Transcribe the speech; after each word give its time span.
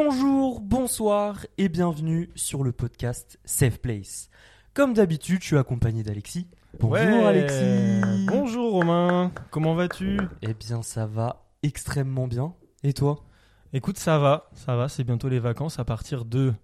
Bonjour, 0.00 0.60
bonsoir 0.60 1.44
et 1.58 1.68
bienvenue 1.68 2.30
sur 2.36 2.62
le 2.62 2.70
podcast 2.70 3.40
Safe 3.44 3.80
Place. 3.80 4.30
Comme 4.72 4.94
d'habitude, 4.94 5.40
je 5.42 5.46
suis 5.48 5.56
accompagné 5.58 6.04
d'Alexis. 6.04 6.46
Bonjour 6.78 6.92
Ouais. 6.92 7.24
Alexis. 7.24 8.24
Bonjour 8.28 8.74
Romain, 8.74 9.32
comment 9.50 9.74
vas-tu? 9.74 10.20
Eh 10.42 10.54
bien, 10.54 10.82
ça 10.82 11.06
va 11.06 11.48
extrêmement 11.64 12.28
bien. 12.28 12.54
Et 12.84 12.92
toi? 12.92 13.24
Écoute, 13.72 13.98
ça 13.98 14.18
va, 14.18 14.48
ça 14.54 14.76
va, 14.76 14.88
c'est 14.88 15.02
bientôt 15.02 15.28
les 15.28 15.40
vacances 15.40 15.80
à 15.80 15.84
partir 15.84 16.24
de 16.24 16.54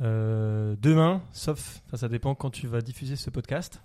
euh, 0.00 0.74
demain, 0.82 1.22
sauf, 1.30 1.82
ça 1.94 2.08
dépend 2.08 2.34
quand 2.34 2.50
tu 2.50 2.66
vas 2.66 2.80
diffuser 2.80 3.14
ce 3.14 3.30
podcast. 3.30 3.80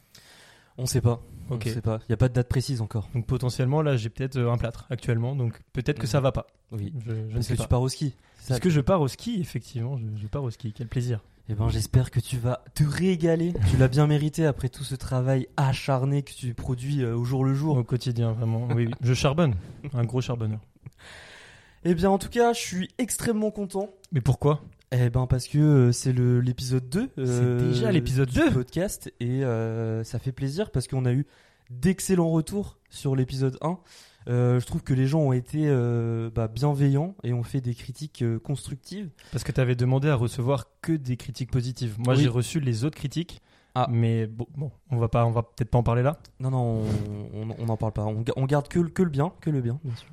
On 0.80 0.88
sait 0.88 1.02
pas. 1.02 1.22
Ok. 1.52 1.66
On 1.68 1.70
sait 1.74 1.82
pas. 1.82 2.00
Il 2.08 2.12
y 2.12 2.14
a 2.14 2.18
pas 2.18 2.30
de 2.30 2.34
date 2.34 2.50
précise 2.50 2.82
encore. 2.82 3.10
Donc 3.14 3.28
potentiellement, 3.28 3.84
là, 3.84 3.96
j'ai 3.96 4.10
peut-être 4.10 4.38
euh, 4.38 4.52
un 4.52 4.58
plâtre 4.58 4.88
actuellement, 4.90 5.36
donc 5.36 5.62
peut-être 5.74 6.00
que 6.00 6.08
ça 6.08 6.18
Mhm. 6.18 6.24
va 6.24 6.32
pas. 6.32 6.48
Oui. 6.72 6.94
Je, 7.06 7.12
je 7.30 7.38
ne 7.38 7.42
sais 7.42 7.54
que 7.54 7.58
pas. 7.60 7.64
tu 7.64 7.70
pars 7.70 7.82
au 7.82 7.90
ski. 7.90 8.16
Parce 8.48 8.60
que 8.60 8.70
je 8.70 8.82
pars 8.82 9.02
au 9.02 9.08
ski, 9.08 9.40
effectivement, 9.40 9.98
je, 9.98 10.06
je 10.22 10.28
pars 10.28 10.44
au 10.44 10.50
ski, 10.50 10.74
quel 10.76 10.88
plaisir. 10.88 11.20
Eh 11.50 11.54
ben, 11.54 11.70
j'espère 11.70 12.12
que 12.12 12.20
tu 12.20 12.38
vas 12.38 12.62
te 12.76 12.84
régaler. 12.84 13.54
tu 13.72 13.78
l'as 13.78 13.88
bien 13.88 14.06
mérité 14.06 14.46
après 14.46 14.68
tout 14.68 14.84
ce 14.84 14.96
travail 14.96 15.48
acharné 15.56 16.22
que 16.24 16.34
tu 16.34 16.54
produis 16.54 17.04
euh, 17.04 17.16
au 17.16 17.24
jour 17.24 17.46
le 17.46 17.54
jour. 17.54 17.78
Au 17.78 17.84
quotidien, 17.86 18.34
vraiment. 18.34 18.68
Oui, 18.76 18.88
oui. 18.88 18.94
Je 19.02 19.14
charbonne, 19.14 19.56
un 19.94 20.04
gros 20.04 20.20
charbonneur. 20.20 20.60
Eh 21.86 21.96
bien, 21.96 22.10
en 22.10 22.18
tout 22.18 22.28
cas, 22.30 22.52
je 22.54 22.60
suis 22.60 22.90
extrêmement 22.98 23.52
content. 23.52 23.90
Mais 24.12 24.20
pourquoi? 24.20 24.62
Eh 24.92 25.10
ben, 25.10 25.26
parce 25.26 25.48
que 25.48 25.58
euh, 25.58 25.92
c'est 25.94 26.12
l'épisode 26.14 26.90
2. 26.90 27.10
euh, 27.18 27.60
C'est 27.60 27.66
déjà 27.68 27.92
l'épisode 27.92 28.30
du 28.30 28.40
2. 28.40 28.52
podcast. 28.52 29.12
Et 29.22 29.42
ça 30.04 30.20
fait 30.20 30.32
plaisir 30.34 30.70
parce 30.72 30.88
qu'on 30.88 31.06
a 31.06 31.14
eu 31.14 31.26
d'excellents 31.70 32.30
retours 32.30 32.78
sur 32.90 33.16
l'épisode 33.16 33.58
1. 33.62 33.78
Euh, 34.28 34.60
je 34.60 34.66
trouve 34.66 34.84
que 34.84 34.94
les 34.94 35.08
gens 35.08 35.20
ont 35.22 35.32
été 35.32 35.64
euh, 35.68 36.30
bah, 36.34 36.48
bienveillants 36.50 37.16
et 37.24 37.32
ont 37.34 37.44
fait 37.44 37.62
des 37.62 37.74
critiques 37.74 38.22
euh, 38.24 38.40
constructives. 38.40 39.10
Parce 39.32 39.44
que 39.46 39.52
tu 39.54 39.62
avais 39.62 39.76
demandé 39.76 40.10
à 40.10 40.16
recevoir 40.16 40.66
que 40.82 40.92
des 40.92 41.16
critiques 41.16 41.50
positives. 41.52 41.96
Moi, 42.00 42.16
Oui. 42.16 42.24
j'ai 42.24 42.28
reçu 42.28 42.60
les 42.60 42.84
autres 42.84 42.98
critiques. 42.98 43.42
Ah. 43.76 43.88
Mais 43.92 44.28
bon, 44.28 44.46
bon, 44.58 44.72
on 44.90 44.98
va 44.98 45.08
pas, 45.08 45.26
on 45.26 45.32
va 45.32 45.44
peut-être 45.44 45.70
pas 45.70 45.78
en 45.78 45.84
parler 45.84 46.02
là. 46.04 46.18
Non, 46.40 46.50
non, 46.52 46.84
on- 47.60 47.66
n'en 47.66 47.78
parle 47.78 47.94
pas. 47.94 48.04
On, 48.06 48.24
on 48.36 48.46
garde 48.46 48.68
que, 48.68 48.80
le- 48.80 48.90
que 48.90 49.04
le 49.04 49.10
bien, 49.10 49.32
que 49.40 49.50
le 49.50 49.62
bien, 49.62 49.80
bien 49.84 49.96
sûr. 49.96 50.10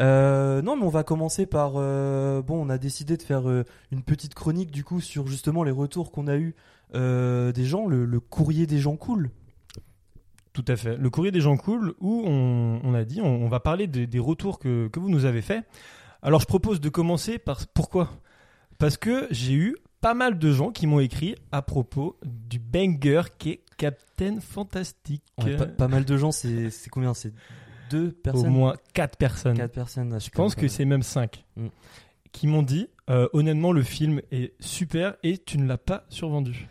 Euh, 0.00 0.60
non, 0.62 0.76
mais 0.76 0.84
on 0.84 0.88
va 0.90 1.02
commencer 1.02 1.46
par. 1.46 1.72
euh, 1.76 2.42
bon, 2.42 2.64
on 2.64 2.68
a 2.68 2.78
décidé 2.78 3.16
de 3.16 3.22
faire 3.22 3.48
euh, 3.48 3.64
une 3.90 4.02
petite 4.02 4.34
chronique 4.34 4.70
du 4.70 4.84
coup 4.84 5.00
sur 5.00 5.26
justement 5.26 5.62
les 5.64 5.70
retours 5.70 6.10
qu'on 6.12 6.26
a 6.26 6.36
eu 6.36 6.54
des 6.92 7.64
gens, 7.64 7.86
le, 7.88 8.04
le 8.04 8.20
courrier 8.20 8.66
des 8.68 8.78
gens 8.78 8.94
cool. 8.96 9.30
Tout 10.54 10.64
à 10.68 10.76
fait. 10.76 10.96
Le 10.96 11.10
courrier 11.10 11.32
des 11.32 11.40
gens 11.42 11.56
cool, 11.58 11.94
où 12.00 12.22
on, 12.26 12.80
on 12.82 12.94
a 12.94 13.04
dit, 13.04 13.20
on, 13.20 13.26
on 13.44 13.48
va 13.48 13.60
parler 13.60 13.86
des- 13.86 14.06
des 14.06 14.18
retours 14.20 14.58
que, 14.58 14.88
que 14.88 14.98
vous 15.00 15.10
nous 15.10 15.26
avez 15.26 15.42
faits. 15.42 15.64
Alors, 16.22 16.40
je 16.40 16.46
propose 16.46 16.80
de 16.80 16.88
commencer 16.88 17.38
par. 17.38 17.66
Pourquoi? 17.74 18.10
Parce 18.78 18.96
que 18.96 19.26
j'ai 19.30 19.52
eu 19.54 19.76
pas 20.00 20.14
mal 20.14 20.38
de 20.38 20.52
gens 20.52 20.70
qui 20.70 20.86
m'ont 20.86 21.00
écrit 21.00 21.34
à 21.52 21.60
propos 21.60 22.18
du 22.24 22.58
banger 22.58 23.22
qui 23.38 23.50
est 23.50 23.60
Captain 23.76 24.38
Fantastic. 24.40 25.22
Ouais, 25.42 25.56
pas, 25.56 25.66
pas 25.66 25.88
mal 25.88 26.04
de 26.04 26.16
gens, 26.16 26.30
c'est 26.32 26.70
c'est 26.70 26.88
combien? 26.88 27.14
C'est 27.14 27.32
deux 27.90 28.08
Au 28.08 28.22
personnes? 28.22 28.50
moins 28.52 28.76
4 28.94 29.16
personnes. 29.18 29.56
Quatre 29.56 29.72
personnes. 29.72 30.18
Je 30.20 30.30
pense 30.30 30.54
que 30.54 30.68
c'est 30.68 30.84
même 30.84 31.02
5. 31.02 31.44
Mm. 31.56 31.66
Qui 32.32 32.46
m'ont 32.46 32.62
dit, 32.62 32.88
euh, 33.10 33.28
honnêtement, 33.32 33.72
le 33.72 33.82
film 33.82 34.20
est 34.32 34.54
super 34.60 35.16
et 35.22 35.38
tu 35.38 35.58
ne 35.58 35.66
l'as 35.66 35.78
pas 35.78 36.04
survendu. 36.08 36.68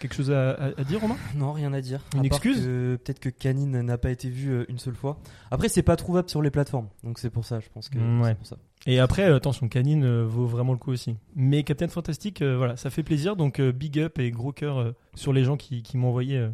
Quelque 0.00 0.14
chose 0.14 0.30
à, 0.32 0.50
à- 0.52 0.80
à 0.80 0.84
dire, 0.84 1.00
Romain? 1.00 1.16
Non, 1.36 1.52
rien 1.52 1.72
à 1.72 1.80
dire. 1.80 2.00
Une 2.16 2.22
À 2.22 2.24
excuse? 2.24 2.62
Peut-être 2.62 3.20
que 3.20 3.28
Canine 3.28 3.80
n'a 3.82 3.98
pas 3.98 4.10
été 4.10 4.28
vu 4.28 4.50
euh, 4.50 4.64
une 4.68 4.78
seule 4.78 4.94
fois. 4.96 5.18
Après, 5.52 5.68
c'est 5.68 5.82
pas 5.82 5.94
trouvable 5.94 6.28
sur 6.28 6.42
les 6.42 6.50
plateformes, 6.50 6.88
donc 7.04 7.18
c'est 7.18 7.30
pour 7.30 7.44
ça, 7.44 7.60
je 7.60 7.68
pense 7.72 7.88
que 7.88 7.98
Mm, 7.98 8.22
ouais. 8.22 8.28
c'est 8.30 8.34
pour 8.34 8.46
ça. 8.46 8.56
Et 8.86 8.98
après, 8.98 9.30
euh, 9.30 9.36
attention, 9.36 9.68
Canine 9.68 10.04
euh, 10.04 10.24
vaut 10.24 10.46
vraiment 10.46 10.72
le 10.72 10.78
coup 10.78 10.90
aussi. 10.90 11.16
Mais 11.36 11.62
Captain 11.62 11.86
Fantastic, 11.88 12.42
voilà, 12.42 12.76
ça 12.76 12.90
fait 12.90 13.02
plaisir. 13.02 13.36
Donc, 13.36 13.60
big 13.60 13.98
up 14.00 14.18
et 14.18 14.30
gros 14.30 14.52
cœur 14.52 14.94
sur 15.14 15.32
les 15.32 15.44
gens 15.44 15.56
qui, 15.56 15.82
qui 15.82 15.96
m'ont 15.98 16.08
envoyé 16.08 16.48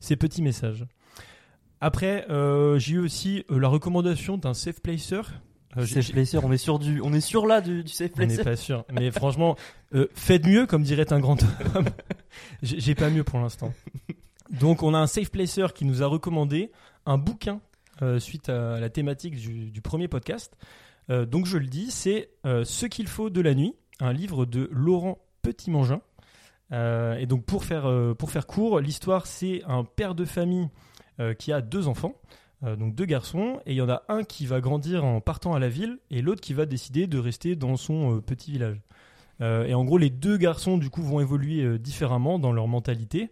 ces 0.00 0.16
petits 0.16 0.42
messages. 0.42 0.84
Après, 1.80 2.26
euh, 2.30 2.78
j'ai 2.80 2.94
eu 2.94 2.98
aussi 2.98 3.44
euh, 3.50 3.58
la 3.60 3.68
recommandation 3.68 4.36
d'un 4.36 4.54
safe 4.54 4.80
placer. 4.80 5.20
Euh, 5.78 5.86
Safe 5.86 6.12
Placer, 6.12 6.38
on 6.42 6.52
est 6.52 6.58
sur 6.58 6.78
du, 6.78 7.00
on 7.00 7.12
est 7.12 7.20
sur 7.20 7.46
là 7.46 7.60
du, 7.60 7.84
du 7.84 7.92
Safe 7.92 8.10
On 8.16 8.20
n'est 8.20 8.26
Placer. 8.26 8.44
pas 8.44 8.56
sûr. 8.56 8.84
Mais 8.92 9.10
franchement, 9.10 9.56
euh, 9.94 10.08
faites 10.14 10.46
mieux, 10.46 10.66
comme 10.66 10.82
dirait 10.82 11.12
un 11.12 11.20
grand 11.20 11.42
homme. 11.74 11.88
J'ai 12.62 12.94
pas 12.94 13.10
mieux 13.10 13.24
pour 13.24 13.38
l'instant. 13.38 13.72
Donc, 14.50 14.82
on 14.82 14.94
a 14.94 14.98
un 14.98 15.06
safe 15.06 15.30
placer 15.30 15.66
qui 15.74 15.84
nous 15.84 16.02
a 16.02 16.06
recommandé 16.06 16.70
un 17.06 17.18
bouquin 17.18 17.60
euh, 18.02 18.18
suite 18.18 18.48
à 18.48 18.80
la 18.80 18.88
thématique 18.90 19.36
du, 19.36 19.70
du 19.70 19.80
premier 19.82 20.08
podcast. 20.08 20.56
Euh, 21.10 21.26
donc, 21.26 21.46
je 21.46 21.58
le 21.58 21.66
dis, 21.66 21.90
c'est 21.90 22.30
Ce 22.44 22.86
qu'il 22.86 23.08
faut 23.08 23.30
de 23.30 23.40
la 23.40 23.54
nuit, 23.54 23.74
un 24.00 24.12
livre 24.12 24.46
de 24.46 24.68
Laurent 24.72 25.18
Petit-Mangin. 25.42 26.00
Et 26.72 27.26
donc, 27.26 27.44
pour 27.44 27.64
faire, 27.64 27.90
pour 28.18 28.30
faire 28.30 28.46
court, 28.46 28.80
l'histoire, 28.80 29.26
c'est 29.26 29.62
un 29.66 29.84
père 29.84 30.14
de 30.14 30.24
famille 30.24 30.68
qui 31.38 31.52
a 31.52 31.60
deux 31.62 31.88
enfants. 31.88 32.14
Euh, 32.64 32.76
donc 32.76 32.94
deux 32.94 33.04
garçons, 33.04 33.60
et 33.66 33.72
il 33.72 33.76
y 33.76 33.82
en 33.82 33.88
a 33.88 34.02
un 34.08 34.24
qui 34.24 34.46
va 34.46 34.60
grandir 34.60 35.04
en 35.04 35.20
partant 35.20 35.54
à 35.54 35.58
la 35.58 35.68
ville, 35.68 35.98
et 36.10 36.22
l'autre 36.22 36.40
qui 36.40 36.54
va 36.54 36.66
décider 36.66 37.06
de 37.06 37.18
rester 37.18 37.56
dans 37.56 37.76
son 37.76 38.16
euh, 38.16 38.20
petit 38.20 38.52
village. 38.52 38.80
Euh, 39.40 39.66
et 39.66 39.74
en 39.74 39.84
gros, 39.84 39.98
les 39.98 40.10
deux 40.10 40.36
garçons, 40.36 40.78
du 40.78 40.90
coup, 40.90 41.02
vont 41.02 41.20
évoluer 41.20 41.78
différemment 41.78 42.38
dans 42.38 42.52
leur 42.52 42.66
mentalité. 42.66 43.30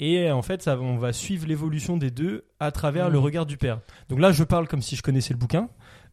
Et 0.00 0.30
en 0.30 0.42
fait, 0.42 0.62
ça, 0.62 0.78
on 0.78 0.96
va 0.96 1.12
suivre 1.12 1.48
l'évolution 1.48 1.96
des 1.96 2.12
deux 2.12 2.44
à 2.60 2.70
travers 2.70 3.10
le 3.10 3.18
regard 3.18 3.46
du 3.46 3.56
père. 3.56 3.80
Donc 4.08 4.20
là, 4.20 4.30
je 4.30 4.44
parle 4.44 4.68
comme 4.68 4.80
si 4.80 4.94
je 4.94 5.02
connaissais 5.02 5.34
le 5.34 5.40
bouquin. 5.40 5.68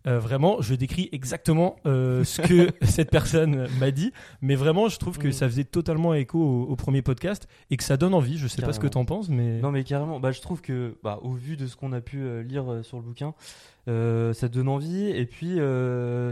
Euh, 0.08 0.20
vraiment, 0.20 0.62
je 0.62 0.76
décris 0.76 1.10
exactement 1.12 1.78
euh, 1.86 2.24
ce 2.24 2.42
que 2.42 2.70
cette 2.86 3.10
personne 3.10 3.68
m'a 3.80 3.92
dit. 3.92 4.12
Mais 4.42 4.56
vraiment, 4.56 4.88
je 4.88 4.98
trouve 5.00 5.18
que 5.18 5.28
Mhm. 5.28 5.34
ça 5.34 5.48
faisait 5.50 5.64
totalement 5.64 6.14
écho 6.14 6.40
au, 6.40 6.64
au 6.64 6.76
premier 6.76 7.02
podcast 7.02 7.48
et 7.72 7.78
que 7.78 7.84
ça 7.84 7.98
donne 7.98 8.14
envie. 8.14 8.38
Je 8.38 8.48
sais 8.48 8.62
pas 8.62 8.74
ce 8.74 8.80
que 8.80 8.88
t'en 8.88 9.06
penses, 9.06 9.30
mais 9.30 9.60
Non 9.62 9.72
mais 9.72 9.84
carrément, 9.84 10.20
bah, 10.20 10.32
je 10.32 10.42
trouve 10.42 10.62
que 10.62 10.96
bah, 11.04 11.20
au 11.24 11.32
vu 11.34 11.58
de 11.58 11.66
ce 11.68 11.76
qu'on 11.76 11.92
a 11.94 12.02
pu 12.02 12.20
euh, 12.22 12.44
lire 12.44 12.66
sur 12.84 12.98
le 12.98 13.04
bouquin, 13.04 13.34
euh, 13.88 14.34
ça 14.34 14.48
donne 14.48 14.68
envie 14.68 15.08
et 15.08 15.26
puis 15.26 15.58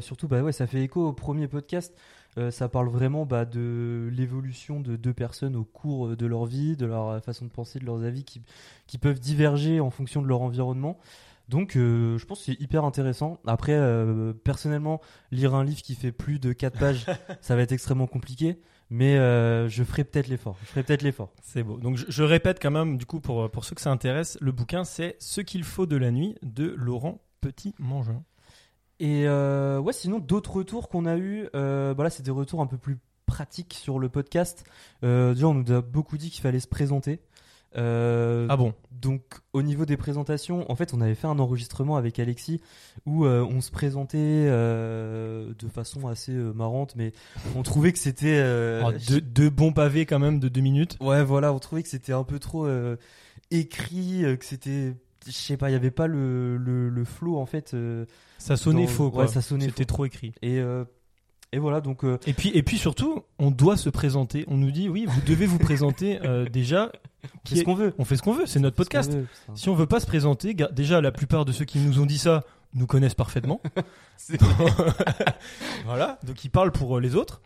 surtout 0.01 0.28
bah 0.28 0.41
ouais 0.41 0.51
ça 0.51 0.67
fait 0.67 0.81
écho 0.83 1.07
au 1.07 1.13
premier 1.13 1.47
podcast. 1.47 1.95
Ça 2.50 2.67
parle 2.67 2.88
vraiment 2.89 3.28
bah, 3.28 3.45
de 3.45 4.09
l'évolution 4.12 4.79
de 4.79 4.95
deux 4.95 5.13
personnes 5.13 5.56
au 5.56 5.63
cours 5.63 6.17
de 6.17 6.25
leur 6.25 6.45
vie, 6.45 6.75
de 6.75 6.88
leur 6.88 7.23
façon 7.23 7.45
de 7.45 7.51
penser, 7.51 7.78
de 7.78 7.85
leurs 7.85 8.03
avis 8.03 8.23
qui, 8.23 8.41
qui 8.88 8.97
peuvent 8.97 9.19
diverger 9.19 9.79
en 9.79 9.91
fonction 9.91 10.19
de 10.19 10.28
leur 10.28 10.41
environnement. 10.41 10.97
Donc 11.50 11.76
euh, 11.76 12.18
je 12.18 12.26
pense 12.26 12.40
que 12.40 12.46
c'est 12.46 12.62
hyper 12.62 12.86
intéressant. 12.86 13.40
Après, 13.46 13.74
euh, 13.74 14.34
personnellement, 14.34 15.02
lire 15.31 15.56
un 15.56 15.64
livre 15.64 15.81
qui 15.81 15.96
fait 15.96 16.12
plus 16.12 16.40
de 16.40 16.54
4 16.54 16.80
pages, 16.80 17.06
ça 17.42 17.56
va 17.56 17.62
être 17.62 17.72
extrêmement 17.72 18.08
compliqué. 18.08 18.59
Mais 18.90 19.18
euh, 19.18 19.68
je 19.70 19.84
ferai 19.84 20.04
peut-être 20.04 20.28
l'effort. 20.28 20.58
Je 20.62 20.68
ferai 20.68 20.84
peut-être 20.84 21.02
l'effort. 21.02 21.34
C'est 21.42 21.64
beau. 21.64 21.78
Donc 21.78 21.98
je, 21.98 22.06
je 22.08 22.24
répète 22.24 22.59
quand 22.62 22.72
même, 22.72 22.98
du 22.98 23.06
coup, 23.06 23.20
pour, 23.20 23.50
pour 23.50 23.66
ceux 23.66 23.76
que 23.76 23.81
ça 23.81 23.92
intéresse, 23.92 24.38
le 24.40 24.52
bouquin 24.52 24.84
c'est 24.84 25.16
Ce 25.20 25.42
qu'il 25.42 25.64
faut 25.64 25.86
de 25.86 25.98
la 25.98 26.12
nuit 26.12 26.36
de 26.44 26.74
Laurent 26.78 27.22
Petit-Mangin. 27.42 28.24
Et 29.00 29.28
ouais, 29.28 29.94
sinon 29.94 30.20
d'autres 30.20 30.54
retours 30.54 30.88
qu'on 30.88 31.06
a 31.06 31.18
eu, 31.18 31.50
bah 31.54 31.96
là 31.98 32.10
c'est 32.10 32.24
des 32.24 32.31
retours 32.31 32.62
un 32.62 32.68
peu 32.68 32.78
plus 32.78 33.00
pratiques 33.25 33.74
sur 33.74 34.00
le 34.00 34.08
podcast. 34.08 34.64
Déjà 35.02 35.48
on 35.48 35.56
nous 35.56 35.74
a 35.74 35.81
beaucoup 35.81 36.18
dit 36.18 36.30
qu'il 36.30 36.42
fallait 36.42 36.62
se 36.62 36.68
présenter. 36.68 37.20
Euh, 37.75 38.45
Ah 38.50 38.57
bon 38.57 38.73
Donc 38.91 39.22
au 39.53 39.61
niveau 39.63 39.85
des 39.85 39.97
présentations, 39.97 40.69
en 40.72 40.75
fait 40.75 40.94
on 40.94 41.01
avait 41.01 41.16
fait 41.16 41.28
un 41.28 41.39
enregistrement 41.39 41.97
avec 41.97 42.19
Alexis 42.19 42.61
où 43.06 43.25
euh, 43.25 43.44
on 43.44 43.61
se 43.61 43.72
présentait 43.72 44.17
euh, 44.19 45.53
de 45.57 45.67
façon 45.67 46.07
assez 46.07 46.31
marrante, 46.31 46.94
mais 46.95 47.12
on 47.56 47.63
trouvait 47.63 47.91
que 47.91 48.00
c'était 48.00 48.44
Oh, 48.85 48.91
deux, 49.07 49.22
deux 49.22 49.50
bons 49.50 49.73
pavés 49.73 50.06
quand 50.06 50.19
même 50.19 50.39
de 50.39 50.50
deux 50.50 50.62
minutes. 50.62 50.97
Ouais, 51.01 51.23
voilà, 51.23 51.51
on 51.53 51.59
trouvait 51.59 51.83
que 51.83 51.89
c'était 51.89 52.13
un 52.13 52.23
peu 52.23 52.39
trop 52.39 52.67
écrit, 53.51 54.23
que 54.39 54.45
c'était, 54.45 54.94
je 55.25 55.31
sais 55.31 55.57
pas, 55.57 55.69
il 55.69 55.73
y 55.73 55.75
avait 55.75 55.91
pas 55.91 56.07
le, 56.07 56.57
le, 56.57 56.89
le 56.89 57.06
flow 57.06 57.38
en 57.38 57.45
fait. 57.45 57.75
Ça 58.38 58.57
sonnait 58.57 58.83
dans- 58.85 58.91
faux, 58.91 59.12
quoi. 59.12 59.23
ouais, 59.23 59.28
ça 59.29 59.41
sonnait 59.41 59.66
C'était 59.66 59.85
trop 59.85 60.06
écrit. 60.06 60.33
et, 60.41 60.62
et 61.53 61.59
voilà, 61.59 61.80
donc 61.81 62.04
euh, 62.04 62.18
Et 62.27 62.33
puis, 62.33 62.50
et 62.54 62.63
puis 62.63 62.77
surtout, 62.77 63.24
on 63.39 63.51
doit 63.51 63.77
se 63.77 63.89
présenter. 63.89 64.44
On 64.48 64.57
nous 64.57 64.72
dit, 64.72 64.89
oui, 64.89 65.06
vous 65.07 65.22
devez 65.22 65.45
vous 65.45 65.60
présenter 65.60 66.19
euh, 66.25 66.45
déjà. 66.50 66.92
Qu'est-ce 67.45 67.62
est- 67.62 67.63
qu'on 67.63 67.75
veut 67.75 67.94
On 67.98 68.06
fait 68.06 68.18
ce 68.18 68.22
qu'on 68.24 68.33
veut, 68.33 68.45
c'est 68.45 68.60
notre 68.60 68.75
podcast. 68.75 69.13
veut. 69.13 69.25
Si 69.56 69.69
on 69.69 69.75
veut 69.75 69.86
pas 69.86 70.00
se 70.00 70.06
présenter, 70.07 70.54
déjà 70.74 71.00
la 71.00 71.12
plupart 71.12 71.45
de 71.45 71.51
ceux 71.51 71.66
qui 71.66 71.80
nous 71.80 72.00
ont 72.01 72.06
dit 72.06 72.18
ça 72.18 72.44
nous 72.74 72.88
connaissent 72.88 73.13
parfaitement. 73.16 73.62
Voilà, 75.86 76.19
donc 76.25 76.44
ils 76.44 76.50
parlent 76.50 76.72
pour 76.72 76.98
euh, 76.98 77.01
les 77.01 77.16
autres. 77.16 77.42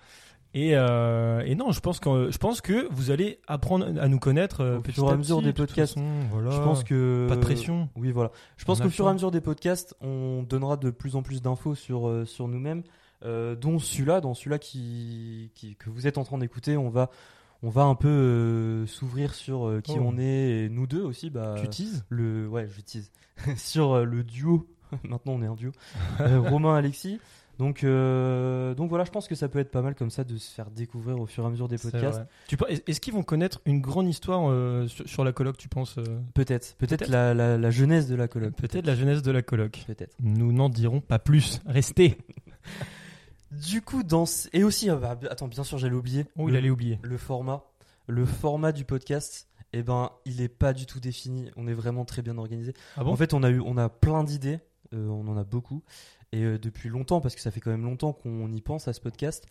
Et, 0.53 0.71
euh, 0.75 1.41
et 1.45 1.55
non, 1.55 1.71
je 1.71 1.79
pense 1.81 1.99
que 1.99 2.31
je 2.31 2.37
pense 2.37 2.61
que 2.61 2.87
vous 2.91 3.11
allez 3.11 3.39
apprendre 3.47 3.85
à 3.99 4.07
nous 4.07 4.17
connaître 4.19 4.61
euh, 4.61 4.77
Au 4.77 4.81
petit 4.81 4.93
fur 4.93 5.09
et 5.09 5.13
à 5.13 5.17
mesure 5.17 5.41
des 5.41 5.53
podcasts. 5.53 5.95
façon, 5.95 6.07
voilà. 6.31 6.51
Je 6.51 6.57
pense 6.59 6.83
que 6.83 7.25
pas 7.27 7.35
de 7.35 7.41
pression. 7.41 7.89
Oui, 7.95 8.11
voilà. 8.11 8.31
Je 8.55 8.65
pense 8.65 8.79
qu'au 8.79 8.89
fur 8.89 9.05
et 9.05 9.09
à 9.09 9.13
mesure 9.13 9.29
des 9.31 9.41
podcasts, 9.41 9.95
on 10.01 10.43
donnera 10.43 10.77
de 10.77 10.89
plus 10.89 11.15
en 11.15 11.21
plus 11.21 11.41
d'infos 11.41 11.75
sur 11.75 12.07
euh, 12.07 12.25
sur 12.25 12.47
nous-mêmes, 12.47 12.83
euh, 13.23 13.55
dont 13.55 13.79
celui-là, 13.79 14.21
dans 14.21 14.33
celui-là 14.33 14.59
qui, 14.59 15.51
qui 15.55 15.75
que 15.75 15.89
vous 15.89 16.07
êtes 16.07 16.17
en 16.17 16.23
train 16.23 16.37
d'écouter, 16.37 16.77
on 16.77 16.89
va 16.89 17.09
on 17.63 17.69
va 17.69 17.83
un 17.83 17.95
peu 17.95 18.07
euh, 18.07 18.85
s'ouvrir 18.85 19.33
sur 19.33 19.67
euh, 19.67 19.81
qui 19.81 19.93
Oh. 19.97 20.03
on 20.03 20.17
est 20.19 20.65
et 20.65 20.69
nous 20.69 20.85
deux 20.85 21.01
aussi. 21.01 21.29
Bah, 21.31 21.55
Tu 21.59 21.67
teases? 21.69 22.05
le 22.09 22.47
ouais, 22.47 22.67
j'utilise 22.67 23.11
sur 23.57 23.93
euh, 23.93 24.03
le 24.03 24.23
duo. 24.23 24.67
Maintenant, 25.03 25.33
on 25.33 25.41
est 25.41 25.47
un 25.47 25.55
duo. 25.55 25.71
Euh, 26.21 26.39
Romain 26.39 26.75
Alexis. 26.75 27.19
Donc, 27.57 27.83
euh, 27.83 28.75
donc 28.75 28.89
voilà, 28.89 29.03
je 29.03 29.09
pense 29.09 29.27
que 29.27 29.33
ça 29.33 29.49
peut 29.49 29.57
être 29.57 29.71
pas 29.71 29.81
mal 29.81 29.95
comme 29.95 30.11
ça 30.11 30.23
de 30.23 30.37
se 30.37 30.53
faire 30.53 30.69
découvrir 30.69 31.19
au 31.19 31.25
fur 31.25 31.43
et 31.43 31.47
à 31.47 31.49
mesure 31.49 31.67
des 31.67 31.79
podcasts. 31.79 32.21
Tu 32.47 32.55
Est-ce 32.85 33.01
qu'ils 33.01 33.13
vont 33.15 33.23
connaître 33.23 33.59
une 33.65 33.81
grande 33.81 34.07
histoire 34.07 34.47
euh, 34.51 34.87
sur, 34.87 35.09
sur 35.09 35.23
la 35.23 35.31
coloc, 35.31 35.57
tu 35.57 35.67
penses 35.67 35.97
euh, 35.97 36.19
Peut-être, 36.35 36.75
peut-être 36.77 37.07
la, 37.07 37.33
la 37.33 37.71
jeunesse 37.71 38.05
de 38.07 38.13
la 38.15 38.27
coloc. 38.27 38.53
Peut-être 38.53 38.85
la 38.85 38.93
jeunesse 38.93 39.23
de 39.23 39.31
la 39.31 39.41
coloc. 39.41 39.83
Peut-être. 39.87 40.13
Nous 40.19 40.51
n'en 40.53 40.69
dirons 40.69 41.01
pas 41.01 41.17
plus. 41.17 41.59
Restez. 41.65 42.19
Du 43.51 43.81
coup, 43.81 44.03
dans 44.03 44.25
ce- 44.25 44.49
et 44.53 44.63
aussi, 44.63 44.89
ah 44.89 44.95
bah, 44.95 45.17
attends, 45.29 45.47
bien 45.47 45.63
sûr, 45.63 45.77
j'allais 45.77 45.95
oublier. 45.95 46.25
Oh, 46.37 46.47
il 46.47 46.51
le, 46.51 46.57
allait 46.57 46.69
oublier. 46.69 46.99
le 47.01 47.17
format, 47.17 47.63
le 48.07 48.25
format 48.25 48.71
du 48.71 48.83
podcast. 48.85 49.47
Eh 49.73 49.83
ben, 49.83 50.11
il 50.25 50.41
est 50.41 50.47
pas 50.49 50.73
du 50.73 50.85
tout 50.85 50.99
défini. 50.99 51.49
On 51.57 51.67
est 51.67 51.73
vraiment 51.73 52.05
très 52.05 52.21
bien 52.21 52.37
organisé. 52.37 52.73
Ah 52.95 53.03
bon? 53.03 53.11
En 53.11 53.15
fait, 53.15 53.33
on 53.33 53.43
a 53.43 53.49
eu, 53.49 53.59
on 53.59 53.77
a 53.77 53.89
plein 53.89 54.23
d'idées. 54.23 54.59
euh, 54.93 55.07
on 55.09 55.27
en 55.27 55.35
a 55.37 55.43
beaucoup 55.43 55.83
et 56.31 56.43
euh, 56.43 56.57
depuis 56.57 56.87
longtemps 56.89 57.19
parce 57.21 57.35
que 57.35 57.41
ça 57.41 57.51
fait 57.51 57.59
quand 57.59 57.71
même 57.71 57.83
longtemps 57.83 58.13
qu'on 58.13 58.51
y 58.53 58.61
pense 58.61 58.87
à 58.87 58.93
ce 58.93 59.01
podcast. 59.01 59.45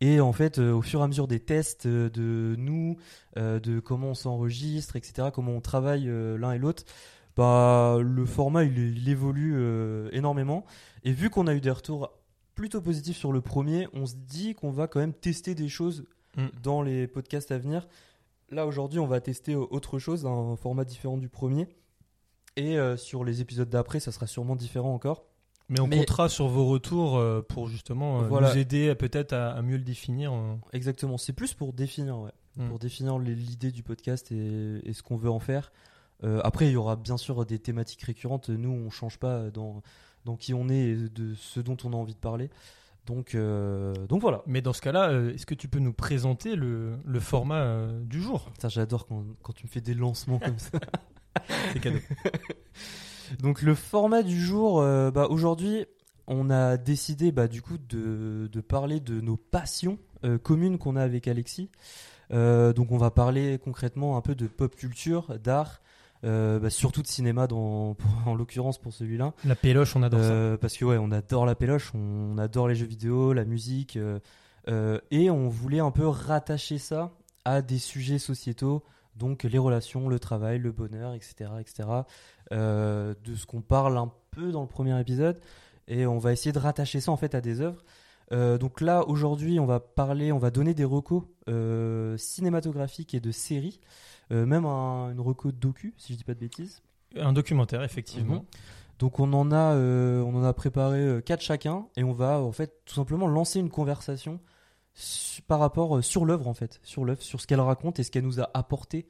Et 0.00 0.20
en 0.20 0.32
fait, 0.32 0.58
euh, 0.58 0.72
au 0.72 0.82
fur 0.82 1.00
et 1.00 1.02
à 1.02 1.06
mesure 1.08 1.26
des 1.26 1.40
tests 1.40 1.86
euh, 1.86 2.08
de 2.10 2.54
nous, 2.58 2.96
euh, 3.38 3.58
de 3.58 3.80
comment 3.80 4.10
on 4.10 4.14
s'enregistre, 4.14 4.94
etc., 4.96 5.28
comment 5.34 5.52
on 5.52 5.60
travaille 5.60 6.08
euh, 6.08 6.36
l'un 6.38 6.52
et 6.52 6.58
l'autre, 6.58 6.84
bah 7.36 7.98
le 8.00 8.24
format 8.26 8.62
il, 8.64 8.78
il 8.96 9.08
évolue 9.08 9.54
euh, 9.56 10.08
énormément. 10.12 10.64
Et 11.04 11.12
vu 11.12 11.30
qu'on 11.30 11.46
a 11.48 11.54
eu 11.54 11.60
des 11.60 11.70
retours 11.70 12.12
plutôt 12.56 12.80
positifs 12.80 13.16
sur 13.16 13.30
le 13.30 13.40
premier, 13.40 13.86
on 13.92 14.04
se 14.06 14.14
dit 14.16 14.54
qu'on 14.56 14.70
va 14.72 14.88
quand 14.88 14.98
même 14.98 15.12
tester 15.14 15.54
des 15.54 15.68
choses 15.68 16.04
Mm. 16.36 16.46
dans 16.62 16.82
les 16.82 17.06
podcasts 17.06 17.50
à 17.52 17.56
venir. 17.58 17.86
Là 18.50 18.66
aujourd'hui, 18.66 18.98
on 18.98 19.06
va 19.06 19.20
tester 19.22 19.54
euh, 19.54 19.64
autre 19.70 19.98
chose, 19.98 20.26
un 20.26 20.54
format 20.56 20.84
différent 20.84 21.16
du 21.16 21.28
premier. 21.30 21.66
Et 22.56 22.78
euh, 22.78 22.96
sur 22.98 23.24
les 23.24 23.40
épisodes 23.40 23.68
d'après, 23.70 24.00
ça 24.00 24.12
sera 24.12 24.26
sûrement 24.26 24.54
différent 24.56 24.92
encore. 24.94 25.24
Mais 25.68 25.80
on 25.80 25.86
Mais- 25.86 25.96
comptera 25.98 26.28
sur 26.28 26.48
vos 26.48 26.66
retours 26.66 27.16
euh, 27.16 27.40
pour 27.40 27.68
justement 27.68 28.20
euh, 28.22 28.28
Voilà. 28.28 28.50
nous 28.52 28.58
aider 28.58 28.90
à- 28.90 28.94
peut-être 28.94 29.32
à, 29.32 29.52
à 29.52 29.62
mieux 29.62 29.76
le 29.78 29.82
définir. 29.82 30.32
euh. 30.34 30.54
Exactement, 30.74 31.16
c'est 31.18 31.32
plus 31.32 31.54
pour 31.54 31.72
définir, 31.72 32.18
ouais. 32.18 32.32
Mm. 32.56 32.68
pour 32.68 32.78
définir 32.78 33.18
l'idée 33.18 33.70
du 33.72 33.82
podcast 33.82 34.30
et, 34.32 34.80
et 34.84 34.92
ce 34.92 35.02
qu'on 35.02 35.16
veut 35.16 35.30
en 35.30 35.40
faire. 35.40 35.72
Euh, 36.24 36.40
après, 36.44 36.66
il 36.66 36.72
y 36.72 36.76
aura 36.76 36.96
bien 36.96 37.16
sûr 37.18 37.44
des 37.46 37.58
thématiques 37.58 38.02
récurrentes. 38.02 38.48
Nous, 38.50 38.70
on 38.70 38.90
change 38.90 39.18
pas 39.18 39.50
dans, 39.50 39.82
dans 40.26 40.36
qui 40.36 40.52
on 40.52 40.68
est 40.68 40.90
et 40.90 40.96
de 41.08 41.34
ce 41.34 41.60
dont 41.60 41.76
on 41.84 41.94
a 41.94 41.96
envie 41.96 42.14
de 42.14 42.18
parler. 42.18 42.50
Donc, 43.06 43.34
euh, 43.34 43.94
donc 44.08 44.20
voilà. 44.20 44.42
Mais 44.46 44.60
dans 44.60 44.72
ce 44.72 44.82
cas-là, 44.82 45.10
euh, 45.10 45.32
est-ce 45.32 45.46
que 45.46 45.54
tu 45.54 45.68
peux 45.68 45.78
nous 45.78 45.92
présenter 45.92 46.56
le, 46.56 46.96
le 47.04 47.20
format 47.20 47.62
euh, 47.62 48.00
du 48.04 48.20
jour? 48.20 48.50
Ça, 48.60 48.68
j'adore 48.68 49.06
quand, 49.06 49.24
quand 49.42 49.52
tu 49.52 49.64
me 49.64 49.70
fais 49.70 49.80
des 49.80 49.94
lancements 49.94 50.38
comme 50.38 50.58
ça. 50.58 50.78
C'est 51.72 51.80
cadeau. 51.80 52.00
Donc 53.40 53.62
le 53.62 53.74
format 53.74 54.22
du 54.22 54.40
jour, 54.40 54.80
euh, 54.80 55.10
bah, 55.10 55.28
aujourd'hui, 55.30 55.86
on 56.26 56.50
a 56.50 56.76
décidé 56.76 57.30
bah, 57.30 57.46
du 57.46 57.62
coup 57.62 57.78
de, 57.78 58.48
de 58.50 58.60
parler 58.60 59.00
de 59.00 59.20
nos 59.20 59.36
passions 59.36 59.98
communes 60.42 60.76
qu'on 60.76 60.96
a 60.96 61.02
avec 61.02 61.28
Alexis. 61.28 61.70
Donc 62.30 62.90
on 62.90 62.96
va 62.96 63.12
parler 63.12 63.60
concrètement 63.62 64.16
un 64.16 64.20
peu 64.22 64.34
de 64.34 64.48
pop 64.48 64.74
culture, 64.74 65.38
d'art, 65.38 65.80
euh, 66.26 66.58
bah, 66.58 66.70
surtout 66.70 67.02
de 67.02 67.06
cinéma 67.06 67.46
dans, 67.46 67.94
pour- 67.94 68.10
en 68.26 68.34
l'occurrence 68.34 68.78
pour 68.78 68.92
celui-là. 68.92 69.32
La 69.44 69.54
péloche, 69.54 69.96
on 69.96 70.02
adore 70.02 70.20
ça. 70.20 70.26
Euh, 70.30 70.56
parce 70.56 70.76
que 70.76 70.84
ouais, 70.84 70.98
on 70.98 71.10
adore 71.12 71.46
la 71.46 71.54
péloche, 71.54 71.92
on 71.94 72.36
adore 72.38 72.68
les 72.68 72.74
jeux 72.74 72.86
vidéo, 72.86 73.32
la 73.32 73.44
musique, 73.44 73.96
euh, 74.68 74.98
et 75.10 75.30
on 75.30 75.48
voulait 75.48 75.80
un 75.80 75.90
peu 75.92 76.06
rattacher 76.06 76.78
ça 76.78 77.12
à 77.44 77.62
des 77.62 77.78
sujets 77.78 78.18
sociétaux, 78.18 78.82
donc 79.14 79.44
les 79.44 79.58
relations, 79.58 80.08
le 80.08 80.18
travail, 80.18 80.58
le 80.58 80.72
bonheur, 80.72 81.14
etc., 81.14 81.50
etc. 81.60 81.88
de 82.50 83.34
ce 83.36 83.46
qu'on 83.46 83.60
parle 83.62 83.96
un 83.96 84.10
peu 84.32 84.50
dans 84.50 84.62
le 84.62 84.66
premier 84.68 84.98
épisode, 85.00 85.40
et 85.88 86.06
on 86.06 86.18
va 86.18 86.32
essayer 86.32 86.52
de 86.52 86.58
rattacher 86.58 87.00
ça 87.00 87.12
en 87.12 87.16
fait 87.16 87.34
à 87.36 87.40
des 87.40 87.60
œuvres. 87.60 87.84
Donc 88.58 88.80
là 88.80 89.06
aujourd'hui, 89.06 89.60
on 89.60 89.66
va 89.66 89.78
parler, 89.78 90.32
on 90.32 90.38
va 90.38 90.50
donner 90.50 90.74
des 90.74 90.84
recos 90.84 91.22
cinématographiques 92.16 93.14
et 93.14 93.20
de 93.20 93.30
séries, 93.30 93.80
même 94.30 94.64
un- 94.66 95.10
une 95.12 95.20
reco 95.20 95.52
docu, 95.52 95.94
si 95.98 96.12
je 96.12 96.18
dis 96.18 96.24
pas 96.24 96.34
de 96.34 96.40
bêtises. 96.40 96.82
Un 97.18 97.32
documentaire, 97.32 97.82
effectivement. 97.82 98.34
Mhm. 98.36 98.44
Donc 98.98 99.20
on 99.20 99.32
en 99.34 99.52
a, 99.52 99.74
euh, 99.74 100.22
on 100.22 100.34
en 100.36 100.42
a 100.44 100.52
préparé 100.54 101.00
euh, 101.00 101.20
quatre 101.20 101.42
chacun 101.42 101.86
et 101.96 102.02
on 102.04 102.12
va 102.12 102.40
en 102.40 102.52
fait 102.52 102.72
tout 102.86 102.94
simplement 102.94 103.26
lancer 103.26 103.60
une 103.60 103.68
conversation 103.70 104.40
su- 104.94 105.42
par 105.42 105.60
rapport 105.60 105.98
euh, 105.98 106.02
sur 106.02 106.24
l'œuvre 106.24 106.48
en 106.48 106.54
fait, 106.54 106.80
sur 106.82 107.04
l'œuvre, 107.04 107.20
sur 107.22 107.40
ce 107.40 107.46
qu'elle 107.46 107.60
raconte 107.60 107.98
et 107.98 108.02
ce 108.04 108.10
qu'elle 108.10 108.24
nous 108.24 108.40
a 108.40 108.50
apporté, 108.54 109.06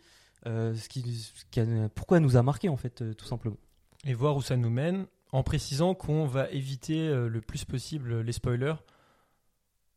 euh, 0.46 0.74
ce 0.74 0.88
qui, 0.88 1.02
ce 1.14 1.88
pourquoi 1.94 2.16
elle 2.16 2.24
nous 2.24 2.36
a 2.36 2.42
marqué 2.42 2.68
en 2.68 2.76
fait, 2.76 3.00
euh, 3.02 3.14
tout 3.14 3.26
simplement. 3.26 3.56
Et 4.04 4.12
voir 4.14 4.36
où 4.36 4.42
ça 4.42 4.56
nous 4.56 4.70
mène, 4.70 5.06
en 5.32 5.42
précisant 5.44 5.94
qu'on 5.94 6.26
va 6.26 6.50
éviter 6.50 7.06
euh, 7.08 7.28
le 7.28 7.40
plus 7.40 7.64
possible 7.64 8.20
les 8.22 8.32
spoilers. 8.32 8.74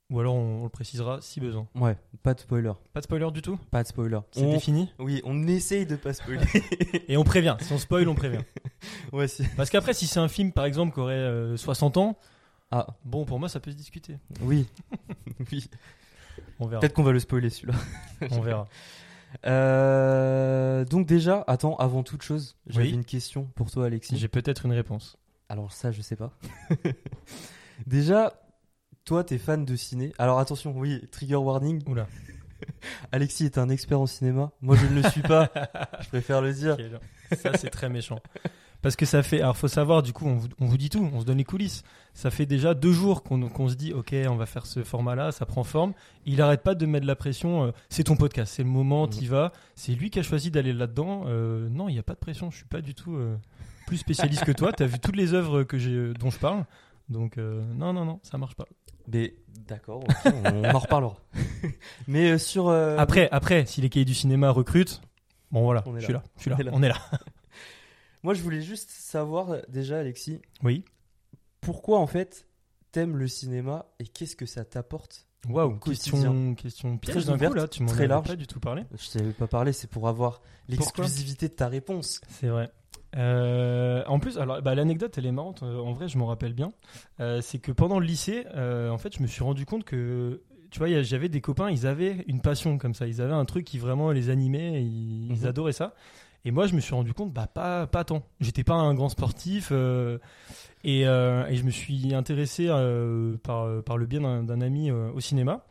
Ou 0.10 0.20
alors 0.20 0.34
on, 0.36 0.62
on 0.62 0.64
le 0.64 0.70
précisera 0.70 1.20
si 1.22 1.40
besoin. 1.40 1.68
Ouais, 1.76 1.96
pas 2.24 2.34
de 2.34 2.40
spoiler, 2.40 2.72
Pas 2.94 3.00
de 3.02 3.06
spoiler 3.06 3.30
du 3.32 3.42
tout 3.44 3.58
pas 3.70 3.84
de 3.84 3.88
spoiler. 3.88 4.20
C'est 4.32 4.44
On- 4.44 4.52
défini 4.54 4.92
Oui, 4.98 5.22
on 5.24 5.48
essaye 5.48 5.86
de 5.86 5.96
pas 5.96 6.14
spoiler. 6.14 6.44
Et 7.08 7.16
on 7.18 7.24
prévient. 7.24 7.56
Si 7.62 7.72
on 7.74 7.78
spoil, 7.78 8.08
on 8.10 8.16
prévient. 8.16 8.42
ouais, 9.14 9.28
c'est- 9.28 9.48
Parce 9.56 9.70
qu'après, 9.70 9.94
si 9.94 10.08
c'est 10.08 10.20
un 10.20 10.28
film, 10.28 10.52
par 10.52 10.66
exemple, 10.66 10.94
qui 10.94 11.00
aurait 11.00 11.14
euh, 11.14 11.58
60 11.58 11.98
ans, 11.98 12.18
Ah, 12.72 12.88
bon, 13.06 13.24
pour 13.26 13.40
moi, 13.40 13.50
ça 13.50 13.60
peut 13.60 13.72
se 13.72 13.76
discuter. 13.78 14.18
oui, 14.42 14.68
oui. 15.52 15.70
On 16.60 16.66
verra. 16.68 16.80
Peut-être 16.82 16.94
qu'on 16.94 17.04
va 17.04 17.12
le 17.12 17.20
spoiler 17.20 17.50
celui-là. 17.50 17.78
On 18.32 18.42
verra. 18.42 18.68
Euh, 19.46 20.86
donc 20.86 21.06
déjà, 21.06 21.44
attends, 21.48 21.76
avant 21.78 22.02
toute 22.04 22.24
chose, 22.24 22.56
j'avais 22.68 22.88
Oui. 22.88 22.94
une 22.94 23.06
question 23.06 23.46
pour 23.56 23.70
toi, 23.72 23.86
Alexis. 23.86 24.18
J'ai 24.18 24.28
peut-être 24.28 24.66
une 24.66 24.72
réponse. 24.74 25.18
Alors 25.50 25.72
ça, 25.72 25.92
je 25.92 26.02
sais 26.02 26.16
pas. 26.16 26.32
Déjà, 27.88 28.34
toi, 29.10 29.24
t'es 29.24 29.40
fan 29.40 29.66
de 29.66 29.76
ciné. 29.76 30.14
Alors 30.20 30.38
attention, 30.38 30.72
oui, 30.78 31.02
trigger 31.12 31.38
warning. 31.38 31.82
Oula. 31.88 32.06
Alexis 33.12 33.46
est 33.46 33.58
un 33.58 33.68
expert 33.70 34.00
en 34.00 34.06
cinéma. 34.06 34.52
Moi, 34.62 34.76
je 34.76 34.86
ne 34.86 35.02
le 35.02 35.10
suis 35.10 35.24
pas. 35.24 35.50
je 36.02 36.10
préfère 36.10 36.42
le 36.44 36.54
dire. 36.54 36.78
Ça, 37.36 37.54
c'est 37.58 37.72
très 37.72 37.90
méchant. 37.90 38.20
Parce 38.84 38.96
que 38.96 39.08
ça 39.08 39.24
fait. 39.24 39.42
Alors, 39.42 39.58
faut 39.58 39.68
savoir, 39.68 40.04
du 40.04 40.14
coup, 40.14 40.28
on 40.28 40.36
vous, 40.36 40.48
on 40.60 40.68
vous 40.68 40.78
dit 40.78 40.90
tout, 40.90 41.10
on 41.12 41.22
se 41.22 41.26
donne 41.26 41.40
les 41.40 41.44
coulisses. 41.44 41.82
Ça 42.14 42.30
fait 42.30 42.46
déjà 42.46 42.76
deux 42.76 42.92
jours 42.92 43.24
qu'on 43.24 43.50
qu'on 43.50 43.68
se 43.68 43.74
dit, 43.74 43.94
OK, 43.94 44.14
on 44.30 44.36
va 44.36 44.46
faire 44.46 44.68
ce 44.68 44.84
format-là, 44.84 45.32
ça 45.32 45.48
prend 45.48 45.64
forme. 45.64 45.94
Il 46.28 46.40
arrête 46.40 46.62
pas 46.62 46.76
de 46.76 46.86
mettre 46.86 47.08
la 47.08 47.16
pression. 47.16 47.64
euh, 47.64 47.72
c'est 47.90 48.04
ton 48.04 48.16
podcast, 48.16 48.54
c'est 48.56 48.64
le 48.64 48.70
moment, 48.70 49.06
Mhm. 49.06 49.10
t'y 49.10 49.26
vas. 49.26 49.52
C'est 49.76 49.94
lui 49.94 50.12
qui 50.12 50.20
a 50.20 50.24
choisi 50.24 50.52
d'aller 50.52 50.72
là-dedans. 50.74 51.24
Euh, 51.26 51.68
non, 51.70 51.90
il 51.90 51.94
n'y 51.94 52.00
a 52.00 52.04
pas 52.04 52.14
de 52.14 52.20
pression. 52.20 52.52
Je 52.52 52.58
suis 52.58 52.66
pas 52.66 52.82
du 52.82 52.94
tout 52.94 53.16
euh, 53.16 53.36
plus 53.88 53.98
spécialiste 53.98 54.46
que 54.46 54.52
toi. 54.52 54.72
T'as 54.72 54.86
vu 54.86 55.00
toutes 55.00 55.16
les 55.16 55.34
œuvres 55.34 55.64
que 55.64 55.80
j'ai, 55.80 56.14
dont 56.14 56.30
je 56.30 56.38
parle. 56.38 56.66
Donc, 57.10 57.40
euh, 57.40 57.64
non, 57.74 57.92
non, 57.92 58.06
non, 58.06 58.20
ça 58.22 58.38
marche 58.38 58.54
pas. 58.56 58.66
Mais 59.12 59.34
d'accord, 59.68 60.04
on, 60.26 60.32
on 60.46 60.64
en 60.74 60.80
reparlera. 60.80 61.18
Mais 62.08 62.32
euh, 62.32 62.38
sur. 62.38 62.68
euh, 62.68 62.98
Après, 62.98 63.28
après, 63.32 63.66
si 63.66 63.82
les 63.82 63.90
cahiers 63.90 64.06
du 64.06 64.14
cinéma 64.14 64.50
recrutent, 64.52 65.02
bon 65.52 65.64
voilà, 65.64 65.84
je 65.98 66.04
suis 66.04 66.14
là. 66.14 66.24
je 66.38 66.42
suis 66.42 66.50
là, 66.50 66.58
On 66.72 66.84
est 66.84 66.90
là. 66.90 66.98
Moi, 68.24 68.34
je 68.34 68.42
voulais 68.42 68.62
juste 68.62 68.90
savoir 68.90 69.58
déjà, 69.70 70.00
Alexis, 70.00 70.42
Oui. 70.64 70.84
pourquoi 71.62 72.00
en 72.00 72.08
fait 72.08 72.46
t'aimes 72.92 73.18
le 73.18 73.28
cinéma 73.28 73.86
et 74.00 74.06
qu'est-ce 74.08 74.36
que 74.36 74.46
ça 74.46 74.66
t'apporte 74.66 75.26
Waouh, 75.48 75.78
question, 75.80 76.54
question 76.56 76.98
piège 76.98 77.24
Très 77.24 77.38
d'un 77.38 77.48
coup 77.48 77.54
là, 77.54 77.68
tu 77.70 77.82
m'en 77.84 77.88
très 77.88 78.00
avais 78.00 78.08
large. 78.08 78.28
pas 78.28 78.36
du 78.36 78.46
tout 78.46 78.60
parlé. 78.60 78.84
Je 78.98 79.10
t'avais 79.18 79.32
pas 79.32 79.48
parlé, 79.48 79.72
c'est 79.72 79.90
pour 79.90 80.10
avoir 80.10 80.42
l'exclusivité 80.68 81.48
de 81.48 81.54
ta 81.54 81.70
réponse. 81.70 82.20
C'est 82.28 82.48
vrai. 82.48 82.70
Euh, 83.18 84.04
en 84.08 84.20
plus, 84.20 84.38
alors 84.38 84.62
bah, 84.62 84.76
l'anecdote 84.76 85.18
elle 85.18 85.26
est 85.26 85.32
marrante. 85.32 85.64
euh, 85.64 85.80
En 85.80 85.94
vrai, 85.94 86.08
je 86.08 86.18
m'en 86.18 86.28
rappelle 86.28 86.54
bien. 86.54 86.72
Euh, 87.20 87.42
c'est 87.42 87.60
que 87.60 87.72
pendant 87.72 88.00
le 88.00 88.06
lycée, 88.06 88.46
euh, 88.56 88.90
en 88.90 88.98
fait, 88.98 89.16
je 89.18 89.22
me 89.22 89.28
suis 89.28 89.44
rendu 89.44 89.66
compte 89.66 89.84
que 89.84 90.42
tu 90.72 90.78
vois, 90.80 91.02
j'avais 91.02 91.30
des 91.30 91.42
copains, 91.42 91.72
ils 91.72 91.88
avaient 91.88 92.24
une 92.28 92.42
passion 92.42 92.78
comme 92.78 92.94
ça. 92.94 93.08
Ils 93.08 93.22
avaient 93.22 93.34
un 93.34 93.46
truc 93.46 93.66
qui 93.66 93.80
vraiment 93.80 94.12
les 94.12 94.30
animait. 94.30 94.84
Ils, 94.84 95.32
ils 95.32 95.42
Mhm. 95.42 95.48
adoraient 95.48 95.72
ça. 95.74 95.96
Et 96.46 96.52
moi, 96.52 96.68
je 96.68 96.76
me 96.76 96.80
suis 96.80 96.94
rendu 96.94 97.14
compte, 97.14 97.34
bah 97.34 97.48
pas 97.48 97.88
pas 97.88 98.04
tant. 98.04 98.24
J'étais 98.40 98.64
pas 98.64 98.76
un 98.76 98.94
grand 98.94 99.10
sportif. 99.10 99.72
et, 99.72 101.02
et 101.02 101.56
je 101.56 101.64
me 101.64 101.72
suis 101.72 102.14
intéressé 102.14 102.68
par 103.44 103.84
par 103.84 103.98
le 103.98 104.06
bien 104.06 104.44
d'un 104.44 104.62
ami 104.62 104.92
au 104.92 105.20
cinéma. 105.20 105.66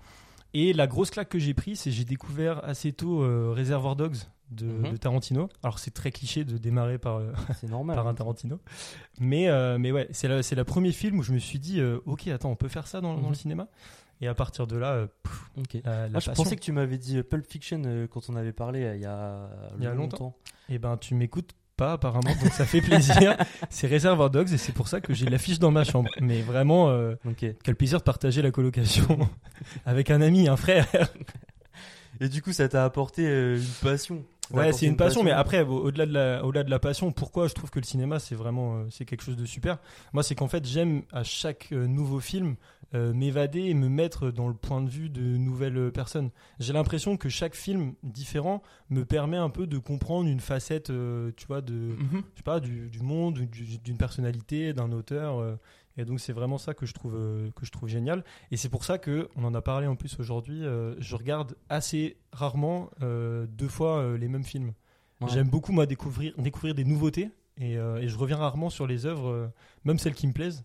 Et 0.54 0.72
la 0.72 0.86
grosse 0.86 1.10
claque 1.10 1.28
que 1.28 1.38
j'ai 1.38 1.54
prise, 1.54 1.80
c'est 1.80 1.90
que 1.90 1.96
j'ai 1.96 2.04
découvert 2.04 2.64
assez 2.64 2.92
tôt 2.92 3.20
Reservoir 3.54 3.96
Dogs 3.96 4.16
de, 4.50 4.66
Mhm. 4.66 4.92
de 4.92 4.96
Tarantino. 4.96 5.48
Alors 5.62 5.78
c'est 5.78 5.90
très 5.92 6.10
cliché 6.10 6.44
de 6.44 6.56
démarrer 6.58 6.98
par, 6.98 7.16
euh, 7.18 7.32
C'est 7.60 7.68
normal. 7.70 7.96
par 7.96 8.06
un 8.06 8.14
Tarantino. 8.14 8.60
Mais, 9.20 9.48
euh, 9.48 9.78
mais 9.78 9.92
ouais, 9.92 10.08
c'est 10.12 10.28
le 10.28 10.64
premier 10.64 10.92
film 10.92 11.18
où 11.18 11.22
je 11.22 11.32
me 11.32 11.38
suis 11.38 11.58
dit, 11.58 11.80
euh, 11.80 11.98
ok, 12.06 12.28
attends, 12.28 12.50
on 12.50 12.56
peut 12.56 12.68
faire 12.68 12.86
ça 12.86 13.00
dans, 13.00 13.14
dans 13.14 13.22
Mhm. 13.22 13.28
le 13.28 13.34
cinéma 13.34 13.68
Et 14.20 14.26
à 14.26 14.34
partir 14.34 14.66
de 14.66 14.76
là, 14.76 15.06
pff, 15.22 15.50
la, 15.84 16.08
la 16.08 16.16
Ah, 16.16 16.20
je 16.20 16.30
pensais 16.32 16.56
que 16.56 16.60
tu 16.62 16.72
m'avais 16.72 16.98
dit 16.98 17.22
Pulp 17.22 17.46
Fiction 17.46 17.82
quand 18.10 18.28
on 18.28 18.34
avait 18.36 18.52
parlé 18.52 18.80
il 18.96 19.00
y 19.00 19.06
a, 19.06 19.48
Il 19.78 19.84
y 19.84 19.86
a 19.86 19.94
longtemps. 19.94 20.36
Eh 20.68 20.78
ben, 20.78 20.96
tu 20.96 21.14
m'écoutes 21.14 21.52
pas 21.76 21.92
apparemment, 21.92 22.34
donc 22.42 22.52
ça 22.52 22.64
fait 22.64 22.80
plaisir. 22.80 23.36
c'est 23.70 23.86
Reservoir 23.86 24.30
Dogs 24.30 24.52
et 24.52 24.58
c'est 24.58 24.72
pour 24.72 24.88
ça 24.88 25.00
que 25.00 25.14
j'ai 25.14 25.26
l'affiche 25.30 25.60
dans 25.60 25.70
ma 25.70 25.84
chambre. 25.84 26.10
Mais 26.20 26.42
vraiment, 26.42 26.88
euh, 26.90 27.14
quel 27.36 27.76
plaisir 27.76 27.98
de 28.00 28.02
partager 28.02 28.42
la 28.42 28.50
colocation 28.50 29.16
avec 29.86 30.10
un 30.10 30.20
ami, 30.20 30.48
un 30.48 30.56
frère. 30.56 30.88
Et 32.20 32.28
du 32.28 32.42
coup, 32.42 32.52
ça 32.52 32.68
t'a 32.68 32.84
apporté 32.84 33.24
euh, 33.28 33.58
une 33.58 33.88
passion. 33.88 34.24
Ouais, 34.52 34.72
c'est 34.72 34.86
une 34.86 34.96
passion, 34.96 35.22
mais 35.22 35.30
après, 35.30 35.62
au- 35.62 35.84
au-delà 35.84 36.06
de 36.06 36.12
la, 36.12 36.44
au-delà 36.44 36.64
de 36.64 36.70
la 36.70 36.78
passion, 36.78 37.12
pourquoi 37.12 37.48
je 37.48 37.54
trouve 37.54 37.70
que 37.70 37.78
le 37.78 37.84
cinéma 37.84 38.18
c'est 38.18 38.34
vraiment, 38.34 38.76
euh, 38.78 38.84
c'est 38.90 39.04
quelque 39.04 39.22
chose 39.22 39.36
de 39.36 39.44
super? 39.44 39.78
Moi, 40.12 40.22
c'est 40.22 40.34
qu'en 40.34 40.48
fait, 40.48 40.64
j'aime 40.66 41.02
à 41.12 41.22
chaque 41.24 41.68
euh, 41.72 41.86
nouveau 41.86 42.20
film 42.20 42.56
euh, 42.94 43.12
m'évader 43.12 43.60
et 43.64 43.74
me 43.74 43.88
mettre 43.90 44.30
dans 44.30 44.48
le 44.48 44.54
point 44.54 44.80
de 44.80 44.88
vue 44.88 45.10
de 45.10 45.20
nouvelles 45.20 45.92
personnes. 45.92 46.30
J'ai 46.58 46.72
l'impression 46.72 47.18
que 47.18 47.28
chaque 47.28 47.54
film 47.54 47.92
différent 48.02 48.62
me 48.88 49.04
permet 49.04 49.36
un 49.36 49.50
peu 49.50 49.66
de 49.66 49.76
comprendre 49.76 50.28
une 50.28 50.40
facette, 50.40 50.88
euh, 50.88 51.30
tu 51.36 51.46
vois, 51.46 51.60
de, 51.60 51.74
Mhm. 51.74 52.22
je 52.32 52.38
sais 52.38 52.42
pas, 52.44 52.60
du, 52.60 52.88
du 52.88 53.00
monde, 53.00 53.40
du- 53.40 53.78
d'une 53.78 53.98
personnalité, 53.98 54.72
d'un 54.72 54.90
auteur. 54.92 55.38
euh, 55.38 55.56
et 55.98 56.04
donc 56.06 56.20
c'est 56.20 56.32
vraiment 56.32 56.56
ça 56.56 56.72
que 56.72 56.86
je 56.86 56.94
trouve 56.94 57.14
euh, 57.16 57.50
que 57.56 57.66
je 57.66 57.70
trouve 57.70 57.88
génial. 57.88 58.24
Et 58.50 58.56
c'est 58.56 58.70
pour 58.70 58.84
ça 58.84 58.96
que 58.96 59.28
on 59.36 59.44
en 59.44 59.52
a 59.54 59.60
parlé 59.60 59.86
en 59.86 59.96
plus 59.96 60.18
aujourd'hui. 60.18 60.64
euh, 60.64 60.94
je 60.98 61.14
regarde 61.16 61.54
assez 61.68 62.16
rarement 62.32 62.88
euh, 63.02 63.46
deux 63.46 63.68
fois 63.68 64.16
les 64.16 64.28
mêmes 64.28 64.44
films. 64.44 64.72
Ouais. 65.20 65.28
J'aime 65.28 65.50
beaucoup 65.50 65.72
moi 65.72 65.84
découvrir 65.84 66.32
découvrir 66.38 66.74
des 66.74 66.84
nouveautés 66.84 67.30
et, 67.58 67.72
et 67.74 68.08
je 68.08 68.16
reviens 68.16 68.36
rarement 68.36 68.70
sur 68.70 68.86
les 68.86 69.04
œuvres, 69.04 69.50
même 69.84 69.98
celles 69.98 70.14
qui 70.14 70.26
me 70.28 70.32
plaisent. 70.32 70.64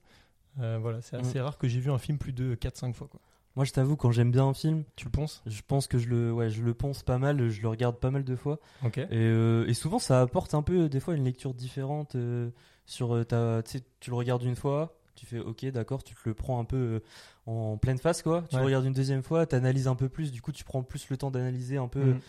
Voilà, 0.58 1.02
c'est 1.02 1.16
assez 1.18 1.42
rare 1.42 1.58
que 1.58 1.68
j'ai 1.68 1.80
vu 1.80 1.92
un 1.92 1.98
film 1.98 2.18
plus 2.20 2.34
de 2.34 2.54
4-5 2.56 2.94
fois. 2.94 3.08
Quoi. 3.08 3.20
Moi, 3.56 3.66
je 3.66 3.72
t'avoue, 3.72 3.96
quand 3.96 4.10
j'aime 4.12 4.32
bien 4.32 4.46
un 4.46 4.54
film, 4.56 4.84
Tu 4.96 5.06
le 5.06 5.12
penses? 5.12 5.44
je 5.46 5.62
pense 5.68 5.86
que 5.88 5.98
je 6.00 6.08
le, 6.10 6.32
ouais, 6.32 6.50
je 6.50 6.64
le 6.64 6.74
pense 6.74 7.04
pas 7.04 7.20
mal, 7.20 7.50
je 7.50 7.62
le 7.62 7.68
regarde 7.68 7.98
pas 8.00 8.10
mal 8.10 8.24
de 8.24 8.36
fois. 8.36 8.60
Ok. 8.84 8.98
Et, 8.98 9.08
euh, 9.12 9.68
et 9.68 9.74
souvent, 9.76 10.00
ça 10.00 10.22
apporte 10.22 10.54
un 10.56 10.64
peu, 10.64 10.90
des 10.90 11.00
fois, 11.00 11.16
une 11.16 11.24
lecture 11.24 11.54
différente 11.54 12.16
euh, 12.16 12.50
sur 12.88 13.26
ta. 13.28 13.62
Tu 13.64 14.10
le 14.10 14.16
regardes 14.16 14.42
une 14.44 14.56
fois, 14.56 14.96
tu 15.16 15.26
fais 15.26 15.40
OK, 15.40 15.66
d'accord, 15.68 16.04
tu 16.04 16.14
te 16.16 16.20
le 16.26 16.34
prends 16.34 16.60
un 16.60 16.66
peu 16.66 16.76
euh, 16.78 17.00
en 17.46 17.78
pleine 17.78 17.98
face, 17.98 18.22
quoi. 18.22 18.44
Tu 18.50 18.56
Ouais. 18.56 18.64
regardes 18.64 18.86
une 18.86 18.94
deuxième 18.94 19.24
fois, 19.24 19.46
tu 19.46 19.56
analyses 19.56 19.88
un 19.88 19.96
peu 19.96 20.10
plus, 20.10 20.32
du 20.32 20.42
coup, 20.42 20.52
tu 20.52 20.64
prends 20.64 20.84
plus 20.84 21.10
le 21.10 21.18
temps 21.18 21.32
d'analyser 21.32 21.78
un 21.78 21.88
peu 21.88 22.14
Mm. 22.14 22.20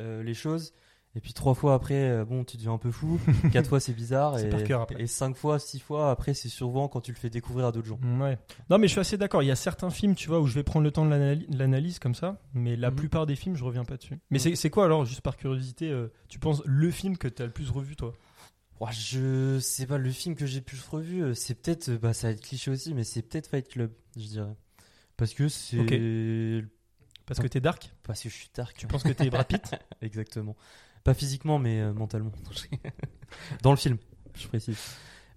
euh, 0.00 0.22
les 0.22 0.34
choses. 0.34 0.72
Et 1.16 1.20
puis 1.20 1.32
trois 1.32 1.54
fois 1.54 1.74
après, 1.74 2.10
euh, 2.10 2.24
bon, 2.24 2.42
tu 2.42 2.56
deviens 2.56 2.72
un 2.72 2.78
peu 2.78 2.90
fou. 2.90 3.20
Quatre 3.52 3.68
fois, 3.68 3.78
c'est 3.78 3.92
bizarre. 3.92 4.36
Et, 4.40 4.48
par 4.48 4.64
cœur 4.64 4.80
après. 4.80 5.00
et 5.00 5.06
cinq 5.06 5.36
fois, 5.36 5.60
six 5.60 5.78
fois, 5.78 6.10
après, 6.10 6.34
c'est 6.34 6.48
souvent 6.48 6.88
quand 6.88 7.00
tu 7.02 7.12
le 7.12 7.16
fais 7.16 7.30
découvrir 7.30 7.66
à 7.66 7.70
d'autres 7.72 7.86
gens. 7.86 8.00
Mm, 8.02 8.20
Ouais. 8.20 8.36
Non, 8.68 8.78
mais 8.78 8.88
je 8.88 8.92
suis 8.92 9.00
assez 9.00 9.16
d'accord. 9.16 9.40
Il 9.44 9.46
y 9.46 9.52
a 9.52 9.56
certains 9.56 9.90
films, 9.90 10.16
tu 10.16 10.28
vois, 10.28 10.40
où 10.40 10.48
je 10.48 10.54
vais 10.54 10.64
prendre 10.64 10.82
le 10.82 10.90
temps 10.90 11.04
de 11.06 11.38
l'analyse 11.56 12.00
comme 12.00 12.16
ça, 12.16 12.40
mais 12.52 12.74
la 12.74 12.90
Mhm. 12.90 12.96
plupart 12.96 13.26
des 13.26 13.36
films, 13.36 13.54
je 13.54 13.62
reviens 13.62 13.84
pas 13.84 13.96
dessus. 13.96 14.18
Mais 14.30 14.40
c'est 14.40 14.56
c'est 14.56 14.70
quoi 14.70 14.86
alors, 14.86 15.04
juste 15.04 15.20
par 15.20 15.36
curiosité, 15.36 15.88
euh, 15.88 16.08
tu 16.28 16.40
penses 16.40 16.62
le 16.64 16.90
film 16.90 17.16
que 17.16 17.28
tu 17.28 17.42
as 17.42 17.46
le 17.46 17.52
plus 17.52 17.70
revu, 17.70 17.94
toi? 17.94 18.12
Ouah, 18.80 18.90
je 18.90 19.58
sais 19.60 19.86
pas, 19.86 19.98
le 19.98 20.10
film 20.10 20.34
que 20.34 20.46
j'ai 20.46 20.60
plus 20.60 20.80
revu, 20.88 21.22
euh, 21.22 21.34
c'est 21.34 21.54
peut-être, 21.54 21.90
euh, 21.90 21.98
bah 21.98 22.12
ça 22.12 22.26
va 22.28 22.32
être 22.32 22.40
cliché 22.40 22.70
aussi, 22.70 22.92
mais 22.92 23.04
c'est 23.04 23.22
peut-être 23.22 23.46
Fight 23.46 23.68
Club, 23.68 23.92
je 24.16 24.26
dirais. 24.26 24.56
Parce 25.16 25.34
que 25.34 25.48
c'est. 25.48 26.64
Parce 27.26 27.40
que 27.40 27.46
t'es 27.46 27.60
dark? 27.60 27.92
Parce 28.02 28.22
que 28.22 28.28
je 28.28 28.34
suis 28.34 28.50
dark. 28.54 28.76
Tu 28.76 28.86
penses 28.86 29.02
que 29.02 29.12
t'es 29.12 29.30
Brad 29.30 29.46
Pitt? 29.46 29.74
Exactement. 30.02 30.56
Pas 31.04 31.14
physiquement, 31.14 31.58
mais 31.58 31.80
euh, 31.80 31.92
mentalement. 31.92 32.32
Dans 33.62 33.70
le 33.70 33.76
film, 33.76 33.98
je 34.34 34.46
précise. 34.48 34.78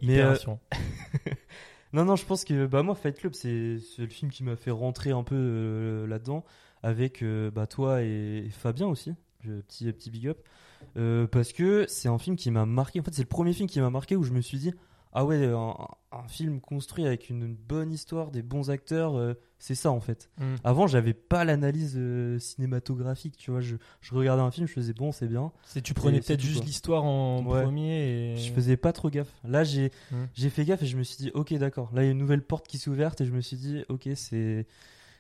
Mais, 0.02 0.20
euh. 0.20 0.36
Non, 1.94 2.04
non, 2.04 2.18
je 2.18 2.26
pense 2.26 2.44
que 2.44 2.66
bah, 2.66 2.84
moi, 2.84 2.96
Fight 2.96 3.18
Club, 3.18 3.34
c'est 3.34 3.80
le 3.98 4.08
film 4.08 4.30
qui 4.30 4.44
m'a 4.44 4.58
fait 4.58 4.72
rentrer 4.72 5.12
un 5.12 5.24
peu 5.24 5.36
euh, 5.36 6.08
là-dedans, 6.08 6.44
avec 6.84 7.24
bah, 7.54 7.66
toi 7.68 8.04
et, 8.04 8.44
et 8.46 8.50
Fabien 8.50 8.88
aussi. 8.88 9.14
Je- 9.48 9.62
petit, 9.62 9.92
petit 9.94 10.12
big 10.12 10.28
up. 10.28 10.38
Euh, 10.98 11.26
parce 11.28 11.54
que 11.54 11.86
c'est 11.88 12.08
un 12.10 12.18
film 12.20 12.36
qui 12.36 12.52
m'a 12.52 12.66
marqué. 12.66 13.00
En 13.00 13.04
fait, 13.04 13.14
c'est 13.14 13.24
le 13.24 13.28
premier 13.28 13.54
film 13.54 13.68
qui 13.68 13.80
m'a 13.82 13.90
marqué 13.90 14.16
où 14.16 14.24
je 14.24 14.32
me 14.32 14.42
suis 14.42 14.60
dit 14.60 14.74
Ah 15.14 15.26
ouais, 15.26 15.44
un, 15.46 15.74
un 16.12 16.28
film 16.28 16.60
construit 16.62 17.06
avec 17.08 17.30
une 17.30 17.56
bonne 17.56 17.92
histoire, 17.92 18.30
des 18.30 18.44
bons 18.44 18.70
acteurs, 18.70 19.16
euh, 19.18 19.34
c'est 19.58 19.74
ça 19.74 19.90
en 19.92 20.00
fait. 20.00 20.30
Mm. 20.38 20.56
Avant, 20.64 20.86
j'avais 20.86 21.14
pas 21.16 21.44
l'analyse 21.46 21.96
euh, 21.98 22.38
cinématographique, 22.38 23.38
tu 23.38 23.50
vois. 23.50 23.60
Je, 23.62 23.78
je 24.02 24.14
regardais 24.14 24.44
un 24.44 24.52
film, 24.52 24.68
je 24.68 24.74
faisais 24.74 24.94
bon, 24.94 25.12
c'est 25.12 25.28
bien. 25.28 25.52
C'est 25.66 25.82
tu 25.82 25.94
prenais 25.96 26.20
peut-être 26.20 26.42
juste 26.42 26.64
l'histoire 26.66 27.04
en 27.06 27.44
Ouais. 27.46 27.64
premier 27.64 28.34
et 28.34 28.38
Je 28.38 28.52
faisais 28.54 28.78
pas 28.78 28.94
trop 28.94 29.10
gaffe. 29.10 29.34
Là, 29.44 29.64
j'ai 29.64 29.92
Mm. 30.12 30.16
j'ai 30.36 30.50
fait 30.52 30.66
gaffe 30.66 30.84
et 30.84 30.86
je 30.88 30.98
me 30.98 31.04
suis 31.04 31.18
dit, 31.18 31.32
ok, 31.34 31.54
d'accord. 31.56 31.90
Là, 31.94 32.04
il 32.04 32.06
y 32.06 32.10
a 32.10 32.12
une 32.12 32.18
nouvelle 32.20 32.44
porte 32.44 32.68
qui 32.68 32.78
s'est 32.78 32.90
ouverte 32.92 33.20
et 33.22 33.26
je 33.26 33.32
me 33.32 33.42
suis 33.42 33.58
dit, 33.58 33.84
ok, 33.90 34.10
c'est. 34.16 34.68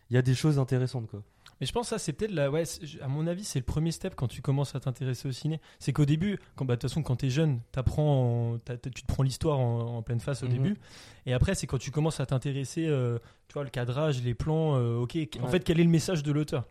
Il 0.09 0.13
y 0.13 0.17
a 0.17 0.21
des 0.21 0.35
choses 0.35 0.57
intéressantes, 0.59 1.07
quoi. 1.07 1.21
Mais 1.59 1.65
je 1.67 1.71
pense 1.71 1.87
que 1.87 1.89
ça, 1.89 1.97
c'est 1.99 2.13
peut-être 2.13 2.31
la. 2.31 2.51
Ouais, 2.51 2.63
à 3.01 3.07
mon 3.07 3.25
avis, 3.27 3.43
c'est 3.43 3.59
le 3.59 3.65
premier 3.65 3.91
step 3.91 4.13
quand 4.15 4.27
tu 4.27 4.41
commences 4.41 4.75
à 4.75 4.79
t'intéresser 4.79 5.27
au 5.27 5.31
ciné. 5.31 5.59
C'est 5.79 5.91
qu'au 5.93 6.05
début, 6.05 6.39
quand, 6.55 6.65
bah, 6.65 6.75
de 6.75 6.81
toute 6.81 6.89
façon, 6.89 7.01
quand 7.03 7.15
t'es 7.15 7.29
jeune, 7.29 7.59
en- 7.97 8.57
t'as- 8.63 8.77
tu 8.77 8.91
te 9.01 9.07
prends 9.07 9.23
l'histoire 9.23 9.59
en, 9.59 9.97
en 9.97 10.01
pleine 10.03 10.19
face 10.19 10.43
au 10.43 10.45
Mhm. 10.47 10.51
début. 10.53 10.77
Et 11.25 11.33
après, 11.33 11.55
c'est 11.55 11.65
quand 11.67 11.77
tu 11.79 11.91
commences 11.91 12.19
à 12.19 12.25
t'intéresser, 12.25 12.85
euh, 12.87 13.17
tu 13.47 13.53
vois, 13.53 13.63
le 13.63 13.69
cadrage, 13.69 14.21
les 14.21 14.33
plans, 14.35 14.75
euh, 14.77 14.97
ok, 14.99 15.17
en 15.41 15.47
fait, 15.47 15.63
quel 15.63 15.79
est 15.79 15.83
le 15.83 15.89
message 15.89 16.23
de 16.23 16.31
l'auteur? 16.31 16.65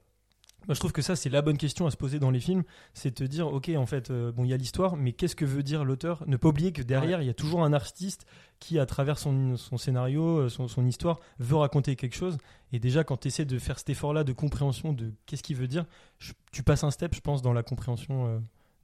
Moi, 0.67 0.75
je 0.75 0.81
trouve 0.81 0.93
que 0.93 1.03
ça, 1.03 1.15
c'est 1.15 1.29
la 1.29 1.43
bonne 1.43 1.59
question 1.59 1.87
à 1.87 1.91
se 1.91 1.97
poser 1.97 2.19
dans 2.19 2.31
les 2.31 2.41
films. 2.41 2.65
C'est 2.93 3.11
de 3.11 3.15
te 3.15 3.25
dire, 3.25 3.47
ok, 3.47 3.71
en 3.77 3.87
fait, 3.87 4.11
euh, 4.11 4.33
bon, 4.33 4.45
il 4.45 4.51
y 4.51 4.53
a 4.53 4.57
l'histoire, 4.57 4.97
mais 4.97 5.13
qu'est-ce 5.13 5.37
que 5.37 5.45
veut 5.45 5.63
dire 5.63 5.85
l'auteur? 5.85 6.25
Ne 6.27 6.37
pas 6.37 6.49
oublier 6.49 6.73
que 6.73 6.83
derrière, 6.83 7.23
il 7.23 7.27
y 7.27 7.31
a 7.31 7.35
toujours 7.35 7.63
un 7.65 7.73
artiste 7.73 8.27
qui, 8.59 8.79
à 8.81 8.87
travers 8.87 9.19
son, 9.19 9.57
son 9.57 9.77
scénario, 9.79 10.39
euh, 10.39 10.49
son, 10.49 10.67
son 10.67 10.85
histoire, 10.87 11.21
veut 11.39 11.57
raconter 11.57 11.95
quelque 11.95 12.17
chose. 12.17 12.37
Et 12.73 12.79
déjà, 12.81 13.05
quand 13.05 13.17
tu 13.19 13.29
essaies 13.29 13.45
de 13.45 13.59
faire 13.59 13.79
cet 13.79 13.91
effort-là 13.91 14.25
de 14.25 14.33
compréhension 14.33 14.93
de 14.93 15.13
qu'est-ce 15.27 15.43
qu'il 15.45 15.57
veut 15.57 15.69
dire, 15.69 15.85
je- 16.19 16.33
tu 16.51 16.63
passes 16.65 16.83
un 16.83 16.91
step, 16.91 17.15
je 17.15 17.21
pense, 17.21 17.43
dans 17.43 17.53
la 17.53 17.63
compréhension 17.63 18.27
euh, 18.27 18.39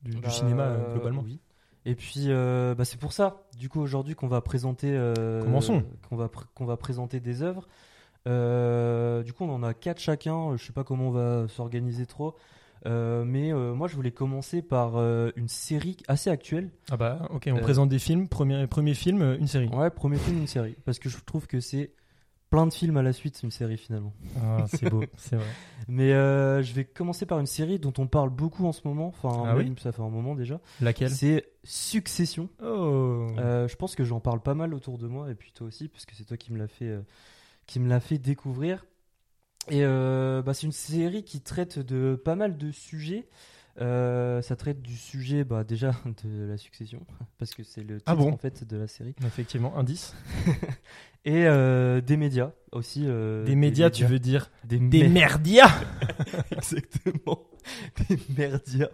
du, 0.05 0.13
du 0.13 0.21
Bah, 0.21 0.31
cinéma 0.31 0.63
euh, 0.65 0.93
globalement. 0.95 1.23
Oui. 1.25 1.41
Et 1.85 1.97
puis, 1.97 2.29
bah, 2.29 2.85
c'est 2.85 2.97
pour 3.01 3.13
ça, 3.13 3.43
du 3.59 3.69
coup, 3.69 3.81
aujourd'hui, 3.81 4.15
qu'on 4.15 4.29
va 4.29 4.41
présenter. 4.41 4.97
Commençons. 5.43 5.83
Qu'on 6.09 6.15
va, 6.17 6.27
pr- 6.27 6.45
qu'on 6.55 6.65
va 6.65 6.77
présenter 6.77 7.19
des 7.19 7.43
œuvres. 7.43 7.67
Euh, 8.27 9.23
du 9.23 9.33
coup, 9.33 9.45
on 9.45 9.51
en 9.53 9.63
a 9.63 9.75
quatre 9.75 9.99
chacun. 10.01 10.57
Je 10.57 10.65
sais 10.65 10.73
pas 10.73 10.85
comment 10.85 11.09
on 11.09 11.11
va 11.11 11.49
s'organiser 11.49 12.07
trop. 12.07 12.35
Euh, 12.85 13.25
mais 13.25 13.53
euh, 13.53 13.75
moi, 13.75 13.87
je 13.87 13.95
voulais 13.95 14.11
commencer 14.11 14.61
par 14.61 14.97
euh, 14.97 15.31
une 15.37 15.49
série 15.49 15.97
assez 16.09 16.31
actuelle. 16.31 16.71
Ah 16.91 16.97
bah, 16.97 17.29
ok, 17.31 17.49
on 17.53 17.57
Euh, 17.57 17.61
présente 17.61 17.89
des 17.89 17.99
films. 18.01 18.29
Premier, 18.29 18.67
premier 18.67 18.95
film, 18.95 19.23
euh, 19.23 19.39
une 19.39 19.47
série. 19.47 19.69
Ouais, 19.69 19.91
premier 19.91 20.17
film, 20.19 20.39
une 20.39 20.47
série. 20.49 20.75
Parce 20.85 20.99
que 20.99 21.09
je 21.09 21.17
trouve 21.25 21.47
que 21.47 21.61
c'est 21.61 21.93
plein 22.51 22.67
de 22.67 22.73
films 22.75 22.97
à 22.99 23.03
la 23.03 23.13
suite, 23.13 23.41
une 23.45 23.51
série 23.53 23.79
finalement. 23.79 24.13
Ah, 24.43 24.65
c'est 24.67 24.91
beau, 24.91 25.03
c'est 25.17 25.37
vrai. 25.37 25.47
Mais 25.89 26.13
euh, 26.13 26.61
je 26.63 26.73
vais 26.75 26.85
commencer 26.85 27.25
par 27.25 27.39
une 27.39 27.47
série 27.47 27.79
dont 27.79 27.95
on 27.99 28.07
parle 28.09 28.29
beaucoup 28.31 28.67
en 28.67 28.73
ce 28.73 28.87
moment. 28.87 29.07
Enfin, 29.07 29.45
Ah 29.47 29.55
même, 29.55 29.79
ça 29.79 29.91
fait 29.93 30.03
un 30.03 30.11
moment 30.11 30.35
déjà. 30.35 30.61
Laquelle? 30.81 31.11
C'est 31.11 31.47
Succession. 31.65 32.49
Oh 32.63 33.29
Euh, 33.39 33.69
je 33.69 33.77
pense 33.77 33.95
que 33.95 34.03
j'en 34.05 34.19
parle 34.21 34.41
pas 34.41 34.55
mal 34.55 34.75
autour 34.75 34.99
de 34.99 35.07
moi 35.07 35.31
et 35.31 35.35
puis 35.37 35.53
toi 35.53 35.69
aussi, 35.69 35.89
parce 35.89 36.05
que 36.05 36.15
c'est 36.17 36.25
toi 36.25 36.37
qui 36.37 36.53
me 36.53 36.59
l'a 36.59 36.67
fait, 36.69 36.89
euh, 36.89 37.01
qui 37.73 37.81
me 37.81 37.89
l'a 37.89 38.01
fait 38.01 38.19
découvrir. 38.19 38.85
Et 39.71 39.81
euh, 39.83 40.43
bah, 40.43 40.53
c'est 40.53 40.67
une 40.67 40.73
série 40.73 41.25
qui 41.25 41.41
traite 41.41 41.79
de 41.79 42.21
pas 42.23 42.35
mal 42.35 42.59
de 42.59 42.71
sujets. 42.71 43.29
Euh, 43.81 44.43
ça 44.43 44.57
traite 44.57 44.83
du 44.83 44.95
sujet 44.95 45.43
bah, 45.45 45.65
déjà 45.65 45.93
de 46.25 46.45
la 46.45 46.59
succession, 46.59 47.01
parce 47.39 47.55
que 47.55 47.63
c'est 47.63 47.81
le 47.83 47.97
titre 47.97 48.05
Ah 48.05 48.15
bon 48.15 48.31
en 48.31 48.37
fait 48.37 48.65
de 48.69 48.77
la 48.77 48.87
série, 48.87 49.15
Effectivement, 49.25 49.79
indice. 49.79 50.15
et 51.25 51.47
euh, 51.47 52.03
des 52.03 52.19
médias 52.19 52.53
aussi. 52.73 53.07
des 53.07 53.57
médias, 53.57 53.89
tu 53.89 54.05
veux 54.05 54.19
dire 54.19 54.51
des, 54.65 54.79
Des 54.79 55.09
mer- 55.09 55.39
merdias 55.41 55.71
Exactement. 56.51 57.41
Des 58.11 58.19
merdias. 58.37 58.91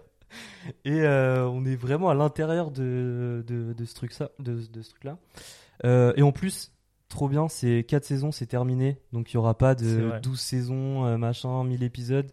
Et 0.84 1.02
on 1.04 1.64
est 1.64 1.74
vraiment 1.74 2.10
à 2.10 2.14
l'intérieur 2.14 2.70
de, 2.70 3.42
de, 3.44 3.72
de 3.72 3.84
ce 3.84 3.94
truc-là. 3.96 4.30
De, 4.38 4.64
de 4.64 4.82
ce 4.82 4.90
truc-là. 4.90 5.18
Euh, 5.84 6.12
et 6.16 6.22
en 6.22 6.30
plus, 6.32 6.72
trop 7.08 7.28
bien, 7.28 7.48
c'est 7.48 7.84
4 7.84 8.04
saisons, 8.04 8.32
c'est 8.32 8.46
terminé. 8.46 8.98
Donc 9.12 9.32
il 9.32 9.36
n'y 9.36 9.38
aura 9.38 9.56
pas 9.56 9.74
de 9.74 9.86
vrai. 9.86 10.20
12 10.20 10.38
saisons, 10.40 11.04
euh, 11.06 11.16
machin, 11.16 11.64
1000 11.64 11.82
épisodes. 11.82 12.30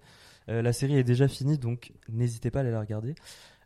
Euh, 0.49 0.61
la 0.61 0.73
série 0.73 0.97
est 0.97 1.03
déjà 1.03 1.27
finie, 1.27 1.57
donc 1.57 1.91
n'hésitez 2.09 2.51
pas 2.51 2.59
à 2.59 2.61
aller 2.61 2.71
la 2.71 2.79
regarder. 2.79 3.15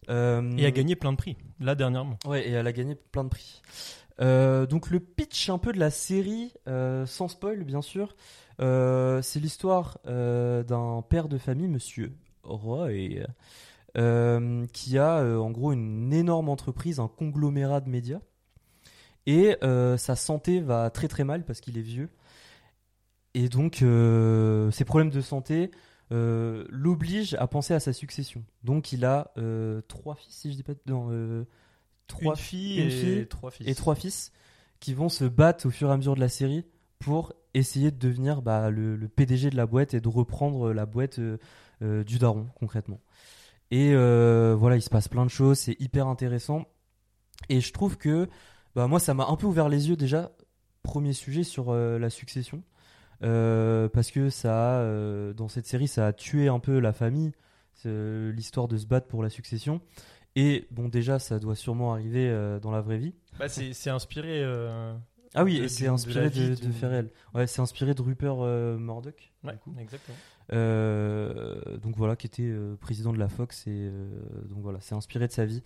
Euh, 0.10 0.50
Et 0.58 0.66
a 0.66 0.72
gagné 0.72 0.96
plein 0.96 1.12
de 1.12 1.18
prix, 1.18 1.38
là 1.60 1.76
dernièrement. 1.76 2.18
Ouais, 2.26 2.48
et 2.48 2.52
elle 2.52 2.66
a 2.68 2.72
gagné 2.72 2.96
plein 2.96 3.24
de 3.24 3.30
prix. 3.30 3.62
Euh, 4.22 4.66
donc 4.66 4.90
le 4.90 5.00
pitch 5.00 5.50
un 5.50 5.58
peu 5.58 5.72
de 5.72 5.80
la 5.80 5.92
série, 5.92 6.54
euh, 6.68 7.06
sans 7.06 7.28
spoil 7.28 7.64
bien 7.64 7.82
sûr, 7.82 8.16
euh, 8.60 9.22
c'est 9.22 9.40
l'histoire 9.40 9.98
euh, 10.08 10.64
d'un 10.64 11.02
père 11.08 11.30
de 11.30 11.38
famille, 11.38 11.68
Monsieur 11.68 12.14
Roy, 12.44 12.90
euh, 13.98 14.66
qui 14.74 14.98
a 14.98 15.20
euh, 15.20 15.38
en 15.38 15.52
gros 15.52 15.72
une 15.72 16.12
énorme 16.12 16.50
entreprise, 16.50 17.00
un 17.00 17.08
conglomérat 17.08 17.82
de 17.82 17.90
médias, 17.90 18.20
et 19.26 19.58
euh, 19.64 19.98
sa 19.98 20.16
santé 20.16 20.60
va 20.62 20.90
très 20.90 21.08
très 21.08 21.24
mal 21.24 21.44
parce 21.46 21.62
qu'il 21.62 21.78
est 21.78 21.82
vieux, 21.84 22.10
et 23.34 23.48
donc 23.50 23.82
euh, 23.82 24.72
ses 24.72 24.86
problèmes 24.86 25.10
de 25.12 25.22
santé 25.22 25.72
euh, 26.12 26.66
l'obligent 26.70 27.36
à 27.36 27.48
penser 27.48 27.74
à 27.74 27.80
sa 27.80 27.94
succession. 27.94 28.44
Donc 28.64 28.92
il 28.92 29.06
a 29.06 29.32
euh, 29.38 29.82
trois 29.88 30.16
fils, 30.16 30.34
si 30.34 30.52
je 30.52 30.56
dis 30.56 30.64
pas 30.64 30.74
de- 30.86 31.46
trois 32.08 32.34
une 32.34 32.40
fille 32.40 32.80
une 32.82 32.88
et 32.88 32.90
fille 32.90 33.28
trois 33.28 33.52
fils. 33.52 33.68
et 33.68 33.76
trois 33.76 33.96
fils 33.96 34.32
qui 34.80 34.94
vont 34.94 35.10
se 35.10 35.26
battre 35.26 35.68
au 35.68 35.70
fur 35.70 35.90
et 35.90 35.94
à 35.94 35.98
mesure 35.98 36.16
de 36.16 36.20
la 36.22 36.30
série 36.30 36.66
pour 36.98 37.34
essayer 37.54 37.92
de 37.92 37.98
devenir 37.98 38.42
bah, 38.42 38.70
le, 38.72 38.96
le 38.96 39.08
PDG 39.08 39.50
de 39.52 39.56
la 39.58 39.66
boîte 39.68 39.94
et 39.94 40.02
de 40.02 40.08
reprendre 40.08 40.74
la 40.74 40.86
boîte 40.86 41.20
du 41.82 42.18
daron 42.18 42.48
concrètement. 42.56 43.00
Et 43.72 43.94
voilà, 43.94 44.76
il 44.78 44.82
se 44.82 44.90
passe 44.90 45.08
plein 45.08 45.26
de 45.26 45.30
choses, 45.30 45.60
c'est 45.60 45.80
hyper 45.80 46.08
intéressant. 46.08 46.66
Et 47.50 47.62
je 47.62 47.72
trouve 47.72 47.98
que 47.98 48.28
bah, 48.76 48.88
moi, 48.88 49.00
ça 49.00 49.14
m'a 49.14 49.28
un 49.28 49.36
peu 49.36 49.48
ouvert 49.48 49.70
les 49.70 49.90
yeux 49.90 49.96
déjà. 49.96 50.32
Premier 50.84 51.14
sujet 51.14 51.44
sur 51.44 51.70
euh, 51.70 52.00
la 52.00 52.10
succession. 52.10 52.64
Euh, 53.22 53.90
parce 53.90 54.12
que 54.12 54.30
ça 54.30 54.78
a, 54.78 54.82
euh, 54.82 55.34
dans 55.34 55.50
cette 55.50 55.66
série, 55.66 55.88
ça 55.88 56.08
a 56.08 56.14
tué 56.14 56.48
un 56.48 56.60
peu 56.60 56.80
la 56.80 56.94
famille. 56.94 57.32
l'histoire 57.86 58.68
de 58.68 58.78
se 58.78 58.86
battre 58.86 59.08
pour 59.08 59.24
la 59.24 59.30
succession. 59.30 59.82
Et 60.36 60.68
bon, 60.72 60.90
déjà, 60.90 61.20
ça 61.20 61.40
doit 61.40 61.56
sûrement 61.56 61.94
arriver 61.94 62.30
dans 62.62 62.72
la 62.72 62.82
vraie 62.82 62.98
vie. 62.98 63.14
Bah, 63.38 63.50
c'est 63.50 63.74
c'est 63.74 63.90
inspiré. 63.90 64.44
Ah 65.36 65.44
oui, 65.44 65.70
c'est 65.70 65.86
de 65.86 65.90
inspiré 65.90 66.30
de, 66.30 66.56
de 66.56 66.88
réels. 66.88 67.10
Ouais, 67.36 67.46
c'est 67.46 67.62
inspiré 67.62 67.94
de 67.94 68.02
Rupert 68.02 68.38
euh, 68.40 68.78
Murdoch. 68.78 69.32
Ouais, 69.44 69.54
du 69.54 69.60
coup. 69.60 69.76
exactement. 69.80 70.18
Euh, 70.52 71.78
donc 71.78 71.96
voilà, 71.96 72.16
qui 72.16 72.26
était 72.26 72.44
euh, 72.44 72.76
président 72.78 73.14
de 73.14 73.20
la 73.20 73.30
Fox 73.30 73.68
et 73.68 73.92
donc 74.50 74.64
voilà, 74.64 74.80
c'est 74.82 74.96
inspiré 74.96 75.28
de 75.28 75.32
sa 75.32 75.46
vie. 75.46 75.64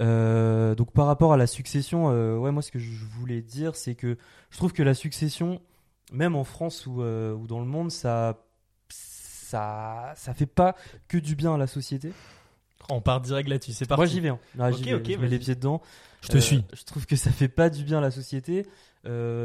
Euh, 0.00 0.74
donc 0.74 0.92
par 0.92 1.06
rapport 1.06 1.32
à 1.32 1.36
la 1.36 1.46
succession, 1.46 2.10
euh, 2.10 2.36
ouais, 2.38 2.50
moi 2.52 2.62
ce 2.62 2.70
que 2.70 2.78
je 2.78 3.04
voulais 3.04 3.42
dire, 3.42 3.76
c'est 3.76 3.94
que 3.94 4.16
je 4.50 4.56
trouve 4.56 4.72
que 4.72 4.82
la 4.82 4.94
succession, 4.94 5.60
même 6.12 6.36
en 6.36 6.44
France 6.44 6.86
ou, 6.86 7.02
euh, 7.02 7.34
ou 7.34 7.46
dans 7.46 7.60
le 7.60 7.66
monde, 7.66 7.90
ça, 7.90 8.38
ça, 8.88 10.12
ça 10.16 10.34
fait 10.34 10.46
pas 10.46 10.74
que 11.08 11.18
du 11.18 11.34
bien 11.36 11.54
à 11.54 11.58
la 11.58 11.66
société. 11.66 12.12
On 12.88 13.00
part 13.00 13.20
direct 13.20 13.48
là-dessus. 13.48 13.72
C'est 13.72 13.86
parti. 13.86 14.00
Moi 14.00 14.06
j'y 14.06 14.20
vais, 14.20 14.28
hein. 14.30 14.38
Là, 14.56 14.70
vais. 14.70 14.76
je 14.78 15.20
mets 15.20 15.28
les 15.28 15.38
pieds 15.38 15.54
dedans. 15.54 15.80
Je 16.22 16.28
te 16.28 16.38
suis. 16.38 16.64
Je 16.72 16.84
trouve 16.84 17.06
que 17.06 17.16
ça 17.16 17.30
fait 17.30 17.48
pas 17.48 17.70
du 17.70 17.84
bien 17.84 17.98
à 17.98 18.00
la 18.00 18.10
société. 18.10 18.66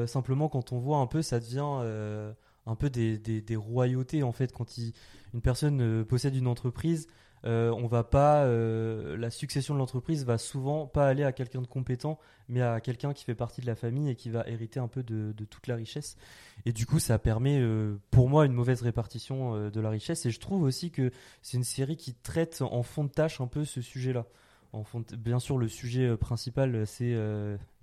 Simplement, 0.08 0.50
quand 0.50 0.72
on 0.72 0.80
voit 0.80 0.98
un 0.98 1.08
peu, 1.08 1.22
ça 1.22 1.40
devient 1.40 1.84
un 2.68 2.76
peu 2.76 2.90
des, 2.90 3.18
des- 3.20 3.42
des 3.42 3.56
royautés 3.56 4.24
en 4.24 4.32
fait. 4.32 4.52
Quand 4.52 4.78
il- 4.78 4.94
une 5.34 5.42
personne 5.42 6.04
possède 6.06 6.36
une 6.36 6.48
entreprise, 6.48 7.08
euh, 7.46 7.70
on 7.72 7.86
va 7.88 8.04
pas, 8.04 8.44
euh, 8.46 9.16
la 9.18 9.30
succession 9.30 9.74
de 9.76 9.80
l'entreprise 9.80 10.26
va 10.26 10.38
souvent 10.38 10.88
pas 10.88 11.08
aller 11.08 11.24
à 11.24 11.32
quelqu'un 11.32 11.62
de 11.62 11.68
compétent, 11.68 12.18
mais 12.50 12.62
à 12.62 12.80
quelqu'un 12.82 13.14
qui 13.14 13.24
fait 13.24 13.36
partie 13.36 13.62
de 13.62 13.68
la 13.68 13.76
famille 13.76 14.10
et 14.10 14.16
qui 14.16 14.30
va 14.30 14.48
hériter 14.48 14.80
un 14.80 14.88
peu 14.88 15.04
de, 15.04 15.32
de 15.32 15.46
toute 15.46 15.68
la 15.68 15.76
richesse. 15.76 16.18
Et 16.66 16.74
du 16.74 16.86
coup, 16.86 17.00
ça 17.00 17.20
permet, 17.20 17.60
euh, 17.60 17.98
pour 18.10 18.30
moi, 18.30 18.46
une 18.46 18.54
mauvaise 18.54 18.82
répartition 18.82 19.70
de 19.70 19.80
la 19.80 19.90
richesse. 19.90 20.26
Et 20.26 20.32
je 20.32 20.40
trouve 20.40 20.64
aussi 20.64 20.90
que 20.92 21.12
c'est 21.42 21.58
une 21.58 21.64
série 21.64 21.98
qui 21.98 22.14
traite 22.16 22.62
en 22.62 22.82
fond 22.84 23.04
de 23.04 23.10
tâche 23.12 23.40
un 23.42 23.48
peu 23.48 23.64
ce 23.64 23.82
sujet-là. 23.82 24.26
En 24.74 24.84
fond 24.84 25.02
de- 25.02 25.16
Bien 25.16 25.40
sûr, 25.40 25.58
le 25.58 25.68
sujet 25.68 26.18
principal, 26.18 26.86
c'est 26.88 27.16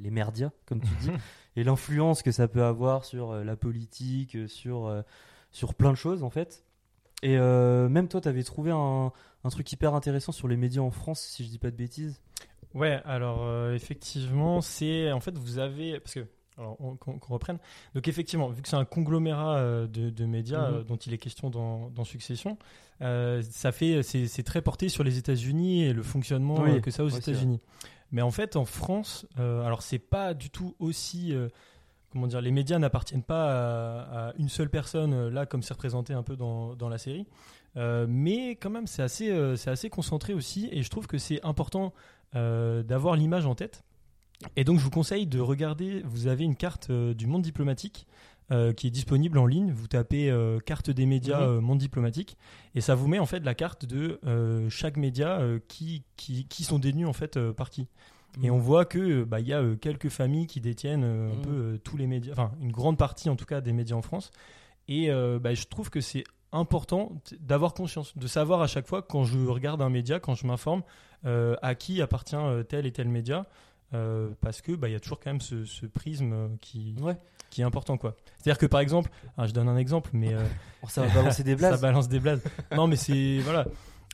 les 0.01 0.11
merdias, 0.11 0.51
comme 0.67 0.81
tu 0.81 0.95
dis, 1.01 1.11
et 1.57 1.65
l'influence 1.65 2.23
que 2.23 2.33
ça 2.33 2.49
peut 2.49 2.65
avoir 2.65 3.05
sur 3.05 3.35
la 3.45 3.57
politique, 3.57 4.37
sur, 4.49 5.03
sur 5.53 5.75
plein 5.75 5.91
de 5.93 5.97
choses, 5.97 6.23
en 6.25 6.31
fait. 6.31 6.65
Et 7.23 7.39
euh, 7.39 7.89
même 7.89 8.09
toi, 8.09 8.21
tu 8.21 8.29
avais 8.29 8.43
trouvé 8.43 8.73
un, 8.73 9.13
un 9.45 9.49
truc 9.51 9.71
hyper 9.73 9.95
intéressant 9.95 10.33
sur 10.33 10.49
les 10.49 10.57
médias 10.57 10.83
en 10.83 10.91
France, 10.91 11.21
si 11.21 11.45
je 11.45 11.49
dis 11.51 11.59
pas 11.59 11.71
de 11.71 11.77
bêtises. 11.77 12.21
Ouais, 12.75 13.01
alors 13.05 13.41
euh, 13.43 13.75
effectivement, 13.75 14.61
c'est 14.61 15.13
en 15.13 15.21
fait 15.21 15.37
vous 15.37 15.59
avez 15.59 16.01
parce 16.01 16.15
que 16.15 16.27
alors 16.59 16.77
on- 16.81 16.97
qu'on 16.97 17.19
reprenne. 17.35 17.59
Donc 17.95 18.09
effectivement, 18.09 18.49
vu 18.49 18.63
que 18.63 18.69
c'est 18.69 18.77
un 18.77 18.85
conglomérat 18.85 19.57
euh, 19.57 19.87
de, 19.87 20.11
de 20.11 20.25
médias 20.27 20.71
Mhm. 20.71 20.77
euh, 20.77 20.85
dont 20.85 20.97
il 20.97 21.13
est 21.13 21.19
question 21.19 21.51
dans, 21.51 21.91
dans 21.91 22.05
Succession, 22.05 22.57
ça 23.01 23.73
fait 23.73 24.03
c'est 24.03 24.43
très 24.45 24.63
porté 24.63 24.89
sur 24.89 25.03
les 25.05 25.19
États-Unis 25.19 25.83
et 25.85 25.93
le 25.93 26.03
fonctionnement 26.03 26.61
Oui, 26.63 26.81
que 26.81 26.91
ça 26.91 27.03
a 27.03 27.07
aux 27.07 27.11
ouais, 27.11 27.19
États-Unis. 27.19 27.61
Mais 28.13 28.23
en 28.23 28.31
fait, 28.31 28.57
en 28.57 28.65
France, 28.65 29.27
alors 29.37 29.83
c'est 29.83 29.99
pas 29.99 30.35
du 30.35 30.51
tout 30.51 30.75
aussi 30.79 31.35
comment 32.13 32.27
dire, 32.27 32.41
les 32.41 32.53
médias 32.53 32.79
n'appartiennent 32.79 33.23
pas 33.23 33.47
à, 33.51 34.29
à 34.29 34.33
une 34.39 34.49
seule 34.49 34.69
personne 34.71 35.13
euh, 35.15 35.31
là 35.31 35.47
comme 35.47 35.63
c'est 35.63 35.75
représenté 35.75 36.13
un 36.13 36.23
peu 36.23 36.37
dans, 36.37 36.75
dans 36.77 36.89
la 36.89 36.99
série. 36.99 37.27
Euh, 37.77 38.07
mais 38.09 38.51
quand 38.57 38.71
même, 38.71 38.87
c'est 38.87 39.03
assez, 39.03 39.31
euh, 39.31 39.57
c'est 39.57 39.71
assez 39.71 39.89
concentré 39.89 40.35
aussi, 40.35 40.69
et 40.73 40.83
je 40.83 40.91
trouve 40.91 41.07
que 41.07 41.17
c'est 41.19 41.43
important 41.43 41.95
euh, 42.35 42.83
d'avoir 42.83 43.17
l'image 43.17 43.47
en 43.47 43.55
tête. 43.55 43.83
Et 44.57 44.65
donc, 44.65 44.79
je 44.79 44.85
vous 44.85 44.91
conseille 44.91 45.27
de 45.27 45.41
regarder. 45.41 46.03
Vous 46.05 46.27
avez 46.27 46.45
une 46.45 46.57
carte 46.57 46.91
du 46.91 47.27
monde 47.27 47.43
diplomatique 47.43 48.07
qui 48.77 48.87
est 48.87 48.91
disponible 48.91 49.39
en 49.39 49.47
ligne. 49.47 49.73
Vous 49.73 49.87
tapez 49.87 50.31
carte 50.67 50.91
des 50.91 51.07
médias 51.07 51.47
Mhm. 51.47 51.61
monde 51.61 51.79
diplomatique, 51.79 52.37
et 52.75 52.83
ça 52.83 52.95
vous 52.95 53.09
met 53.09 53.19
en 53.19 53.25
fait 53.25 53.41
la 53.45 53.55
carte 53.55 53.87
de 53.87 54.21
chaque 54.69 54.99
média 54.99 55.41
qui, 55.69 56.03
qui, 56.17 56.45
qui 56.49 56.65
sont 56.65 56.79
détenus 56.79 57.07
en 57.07 57.15
fait 57.15 57.39
par 57.53 57.71
qui. 57.71 57.87
Et 58.43 58.51
on 58.51 58.59
voit 58.59 58.85
que 58.85 58.99
euh, 58.99 59.25
bah, 59.25 59.41
il 59.41 59.47
y 59.49 59.53
a 59.53 59.61
euh, 59.61 59.77
quelques 59.77 60.09
familles 60.09 60.47
qui 60.47 60.61
détiennent 60.61 61.05
euh, 61.05 61.31
un 61.33 61.37
Mhm. 61.37 61.43
peu 61.43 61.51
euh, 61.51 61.79
tous 61.85 61.97
les 61.97 62.07
médias, 62.07 62.33
enfin 62.33 62.53
une 62.61 62.73
grande 62.73 62.97
partie 62.97 63.29
en 63.29 63.37
tout 63.37 63.45
cas 63.45 63.61
des 63.61 63.73
médias 63.73 63.97
en 63.97 64.03
France. 64.03 64.31
Et 64.89 65.11
bah, 65.41 65.55
je 65.55 65.65
trouve 65.67 65.91
que 65.91 66.01
c'est 66.01 66.25
important 66.51 67.13
d'avoir 67.41 67.73
conscience, 67.73 68.17
de 68.19 68.27
savoir 68.27 68.61
à 68.63 68.67
chaque 68.67 68.87
fois 68.87 69.01
quand 69.01 69.25
je 69.25 69.39
regarde 69.47 69.81
un 69.81 69.89
média, 69.89 70.19
quand 70.21 70.35
je 70.35 70.47
m'informe, 70.47 70.83
à 71.25 71.75
qui 71.77 72.03
appartient 72.03 72.37
tel 72.69 72.85
et 72.85 72.91
tel 72.93 73.09
média, 73.09 73.47
euh, 73.95 74.31
parce 74.41 74.61
que 74.61 74.73
bah, 74.73 74.89
il 74.89 74.93
y 74.93 74.95
a 74.97 75.01
toujours 75.01 75.21
quand 75.21 75.31
même 75.31 75.41
ce, 75.41 75.65
ce 75.65 75.87
prisme 75.87 76.57
qui, 76.61 76.95
Ouais. 77.01 77.17
qui 77.51 77.61
est 77.61 77.65
important 77.65 77.97
quoi. 77.97 78.17
C'est-à-dire 78.39 78.59
que 78.59 78.67
par 78.67 78.81
exemple, 78.81 79.11
ah, 79.39 79.47
je 79.47 79.53
donne 79.53 79.69
un 79.69 79.77
exemple, 79.77 80.11
mais 80.15 80.35
euh, 80.35 80.43
Oh, 80.83 80.89
ça 80.89 81.07
va 81.07 81.15
balancer 81.15 81.45
des 81.45 81.53
ça 81.57 81.69
blagues. 81.69 81.81
balance 81.81 82.09
des 82.09 82.19
blazes. 82.19 82.43
non, 82.75 82.89
mais 82.89 82.97
c'est 82.97 83.39
voilà. 83.45 83.67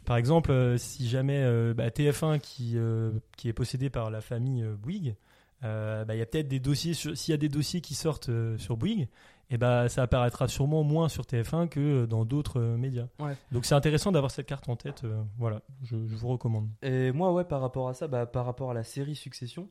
Par 0.09 0.17
exemple, 0.17 0.51
euh, 0.51 0.79
si 0.79 1.07
jamais 1.07 1.43
euh, 1.43 1.75
bah, 1.75 1.91
TF1 1.91 2.41
qui 2.41 2.73
euh, 2.77 3.13
qui 3.37 3.49
est 3.49 3.53
possédé 3.53 3.91
par 3.91 4.11
la 4.11 4.21
famille 4.21 4.65
Bouygues, 4.65 5.15
bah, 5.63 6.05
il 6.15 6.19
y 6.19 6.23
a 6.23 6.27
peut-être 6.27 6.49
des 6.49 6.61
dossiers 6.61 6.95
s'il 6.95 7.31
y 7.31 7.35
a 7.35 7.37
des 7.37 7.49
dossiers 7.49 7.81
qui 7.81 7.95
sortent 7.95 8.31
sur 8.57 8.77
Bouygues, 8.77 9.09
et 9.51 9.57
bah 9.57 9.89
ça 9.89 10.03
apparaîtra 10.03 10.49
sûrement 10.49 10.83
moins 10.83 11.09
sur 11.09 11.25
TF1 11.25 11.69
que 11.69 12.07
dans 12.07 12.25
d'autres 12.25 12.61
euh, 12.61 12.77
médias. 12.77 13.09
Ouais. 13.19 13.37
Donc 13.53 13.65
c'est 13.65 13.75
intéressant 13.75 14.13
d'avoir 14.13 14.31
cette 14.31 14.47
carte 14.47 14.69
en 14.69 14.77
tête. 14.77 15.05
euh, 15.05 15.23
voilà, 15.39 15.63
je, 15.83 15.97
je 16.07 16.17
vous 16.17 16.29
recommande. 16.29 16.69
Et 16.83 17.13
moi, 17.13 17.33
ouais, 17.33 17.45
par 17.45 17.61
rapport 17.61 17.89
à 17.89 17.95
ça, 17.95 18.09
bah, 18.09 18.27
par 18.27 18.45
rapport 18.45 18.71
à 18.71 18.75
la 18.75 18.85
série 18.85 19.15
Succession, 19.15 19.69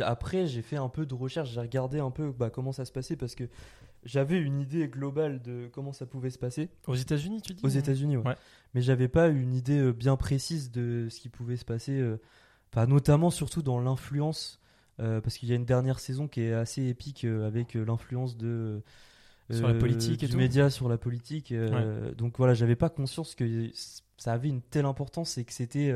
après, 0.00 0.46
j'ai 0.46 0.62
fait 0.62 0.76
un 0.76 0.88
peu 0.88 1.06
de 1.06 1.14
recherche, 1.14 1.50
j'ai 1.50 1.60
regardé 1.60 1.98
un 1.98 2.10
peu 2.10 2.32
bah, 2.32 2.50
comment 2.50 2.72
ça 2.72 2.84
se 2.84 2.92
passait 2.92 3.16
parce 3.16 3.34
que 3.34 3.44
j'avais 4.04 4.38
une 4.38 4.60
idée 4.60 4.88
globale 4.88 5.42
de 5.42 5.68
comment 5.72 5.92
ça 5.92 6.06
pouvait 6.06 6.30
se 6.30 6.38
passer 6.38 6.70
Aux 6.86 6.94
États-Unis, 6.94 7.42
tu 7.42 7.54
dis 7.54 7.64
aux 7.64 7.68
États-Unis, 7.68 8.16
ouais. 8.16 8.26
Ouais. 8.26 8.36
Mais 8.74 8.80
j'avais 8.80 9.08
pas 9.08 9.28
une 9.28 9.54
idée 9.54 9.78
euh, 9.78 9.92
bien 9.92 10.16
précise 10.16 10.70
de 10.70 11.08
ce 11.10 11.20
qui 11.20 11.28
pouvait 11.28 11.56
se 11.56 11.64
passer, 11.64 11.98
euh, 11.98 12.20
enfin, 12.72 12.86
notamment 12.86 13.30
surtout 13.30 13.62
dans 13.62 13.80
l'influence, 13.80 14.60
euh, 15.00 15.20
parce 15.20 15.38
qu'il 15.38 15.48
y 15.48 15.52
a 15.52 15.56
une 15.56 15.64
dernière 15.64 16.00
saison 16.00 16.28
qui 16.28 16.42
est 16.42 16.52
assez 16.52 16.86
épique 16.86 17.24
euh, 17.24 17.46
avec 17.46 17.74
l'influence 17.74 18.36
de 18.36 18.82
Sur 19.50 19.68
la 19.68 19.74
politique 19.74 20.22
et 20.22 20.28
du 20.28 20.36
média 20.36 20.70
sur 20.70 20.88
la 20.88 20.98
politique. 20.98 21.54
Donc 22.16 22.36
voilà, 22.38 22.54
j'avais 22.54 22.76
pas 22.76 22.90
conscience 22.90 23.34
que 23.34 23.70
ça 24.16 24.32
avait 24.32 24.48
une 24.48 24.62
telle 24.62 24.84
importance 24.84 25.38
et 25.38 25.44
que 25.44 25.52
c'était 25.52 25.94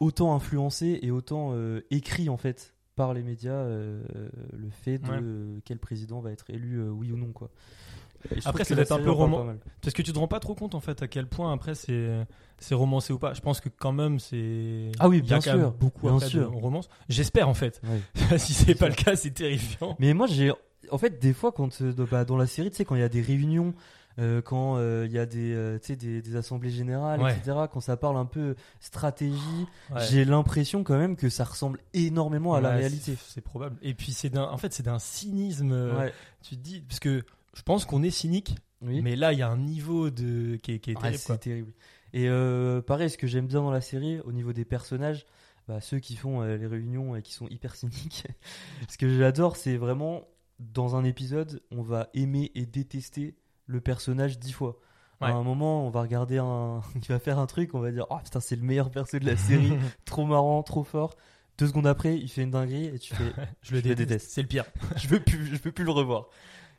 autant 0.00 0.34
influencé 0.34 0.98
et 1.02 1.10
autant 1.10 1.54
écrit 1.90 2.28
en 2.30 2.38
fait 2.38 2.74
par 2.98 3.14
les 3.14 3.22
médias 3.22 3.52
euh, 3.52 4.02
le 4.52 4.68
fait 4.70 4.98
de 4.98 5.08
Ouais. 5.10 5.60
quel 5.64 5.78
président 5.78 6.20
va 6.20 6.30
être 6.32 6.50
élu 6.50 6.80
euh, 6.80 6.90
oui 6.90 7.10
ou 7.12 7.16
non 7.16 7.32
quoi. 7.32 7.48
Après, 8.44 8.64
ça 8.64 8.74
doit 8.74 8.82
être 8.82 8.90
un 8.92 8.96
peu 8.98 9.02
en 9.10 9.14
parle 9.16 9.18
roman- 9.20 9.38
pas 9.38 9.44
mal. 9.44 9.58
Parce 9.80 9.94
que 9.94 10.02
tu 10.02 10.12
te 10.12 10.18
rends 10.18 10.26
pas 10.26 10.40
trop 10.40 10.54
compte 10.56 10.74
en 10.74 10.80
fait 10.80 11.00
à 11.02 11.06
quel 11.08 11.26
point 11.28 11.52
après 11.52 11.74
c'est 11.76 12.26
c'est 12.58 12.74
romancé 12.74 13.12
ou 13.12 13.18
pas. 13.18 13.32
Je 13.32 13.40
pense 13.40 13.60
que 13.60 13.68
quand 13.68 13.92
même 13.92 14.18
c'est 14.18 14.90
Ah 14.98 15.08
oui, 15.08 15.22
bien 15.22 15.40
sûr, 15.40 15.70
beaucoup 15.72 16.06
bien 16.08 16.16
après 16.16 16.28
sûr. 16.28 16.50
de 16.50 16.56
romance. 16.56 16.88
J'espère 17.08 17.48
en 17.48 17.54
fait. 17.54 17.80
Si 18.38 18.52
c'est 18.54 18.74
pas 18.74 18.86
sûr. 18.90 18.96
le 18.98 19.04
cas, 19.04 19.14
c'est 19.16 19.30
terrifiant. 19.30 19.96
Mais 20.00 20.12
moi, 20.14 20.26
j'ai. 20.26 20.52
En 20.90 20.98
fait, 20.98 21.20
des 21.20 21.32
fois, 21.32 21.52
quand 21.52 21.80
euh, 21.82 21.92
bah, 22.10 22.24
dans 22.24 22.36
la 22.36 22.46
série, 22.46 22.70
tu 22.70 22.76
sais, 22.76 22.84
quand 22.84 22.94
il 22.96 23.00
y 23.00 23.04
a 23.04 23.08
des 23.08 23.20
réunions, 23.22 23.72
euh, 24.18 24.42
quand 24.42 24.76
euh, 24.76 25.04
il 25.06 25.12
y 25.12 25.18
a 25.18 25.26
des, 25.26 25.52
euh, 25.54 25.78
des, 25.88 26.20
des 26.22 26.36
assemblées 26.36 26.70
générales, 26.70 27.20
Ouais. 27.22 27.36
etc., 27.36 27.56
quand 27.72 27.80
ça 27.80 27.96
parle 27.96 28.16
un 28.16 28.24
peu 28.26 28.56
stratégie, 28.80 29.66
Ouais. 29.90 30.00
j'ai 30.10 30.24
l'impression 30.24 30.82
quand 30.84 30.98
même 30.98 31.14
que 31.16 31.28
ça 31.28 31.44
ressemble 31.44 31.78
énormément 31.94 32.54
à 32.54 32.60
la 32.60 32.70
réalité. 32.70 33.16
c'est- 33.16 33.40
probable. 33.40 33.76
Et 33.82 33.94
puis 33.94 34.12
c'est 34.12 34.30
d'un 34.30 34.44
en 34.44 34.56
fait 34.58 34.72
c'est 34.72 34.82
d'un 34.82 34.98
cynisme 34.98 35.72
tu 36.42 36.56
te 36.56 36.60
dis 36.60 36.80
parce 36.80 36.98
que 37.00 37.24
je 37.54 37.62
pense 37.62 37.84
qu'on 37.84 38.02
est 38.02 38.10
cynique 38.10 38.56
Oui. 38.82 39.00
mais 39.02 39.14
là 39.16 39.32
il 39.32 39.38
y 39.38 39.42
a 39.42 39.48
un 39.48 39.56
niveau 39.56 40.10
de 40.10 40.56
qui 40.56 40.72
est, 40.72 40.78
qui 40.80 40.90
est 40.90 40.94
terrible 41.00 41.18
c'est 41.18 41.38
terrible. 41.38 41.72
Et 42.14 42.28
euh, 42.28 42.80
pareil, 42.82 43.10
ce 43.10 43.18
que 43.18 43.26
j'aime 43.26 43.46
bien 43.46 43.60
dans 43.60 43.70
la 43.70 43.80
série, 43.82 44.18
au 44.20 44.32
niveau 44.32 44.52
des 44.54 44.64
personnages, 44.64 45.26
bah, 45.68 45.80
ceux 45.82 45.98
qui 45.98 46.16
font 46.16 46.40
euh, 46.42 46.56
les 46.56 46.66
réunions 46.66 47.14
et 47.14 47.20
qui 47.22 47.34
sont 47.34 47.46
hyper 47.48 47.74
cyniques, 47.76 48.24
ce 48.88 48.96
que 48.96 49.16
j'adore, 49.18 49.56
c'est 49.56 49.76
vraiment 49.76 50.26
dans 50.58 50.96
un 50.96 51.04
épisode, 51.04 51.60
on 51.70 51.82
va 51.82 52.08
aimer 52.14 52.50
et 52.54 52.64
détester 52.66 53.34
le 53.68 53.80
personnage 53.80 54.38
dix 54.40 54.52
fois. 54.52 54.76
Ouais. 55.20 55.28
À 55.28 55.32
un 55.32 55.42
moment, 55.44 55.86
on 55.86 55.90
va 55.90 56.00
regarder 56.02 56.38
un, 56.38 56.80
il 56.96 57.06
va 57.08 57.18
faire 57.20 57.38
un 57.38 57.46
truc, 57.46 57.74
on 57.74 57.80
va 57.80 57.90
dire, 57.92 58.06
oh 58.10 58.16
putain, 58.24 58.40
c'est 58.40 58.56
le 58.56 58.62
meilleur 58.62 58.90
perso 58.90 59.18
de 59.18 59.26
la 59.26 59.36
série, 59.36 59.72
trop 60.04 60.24
marrant, 60.26 60.62
trop 60.64 60.82
fort. 60.84 61.14
Deux 61.58 61.66
secondes 61.68 61.86
après, 61.88 62.16
il 62.16 62.28
fait 62.28 62.42
une 62.42 62.50
dinguerie 62.52 62.86
et 62.86 62.98
tu 62.98 63.14
fais, 63.14 63.24
je 63.62 63.72
le 63.72 63.78
je 63.78 63.82
déteste. 63.82 63.98
déteste. 63.98 64.30
C'est 64.30 64.42
le 64.42 64.48
pire. 64.48 64.64
je 64.96 65.08
veux 65.08 65.20
plus, 65.20 65.46
je 65.56 65.62
veux 65.62 65.72
plus 65.72 65.84
le 65.84 65.90
revoir. 65.92 66.26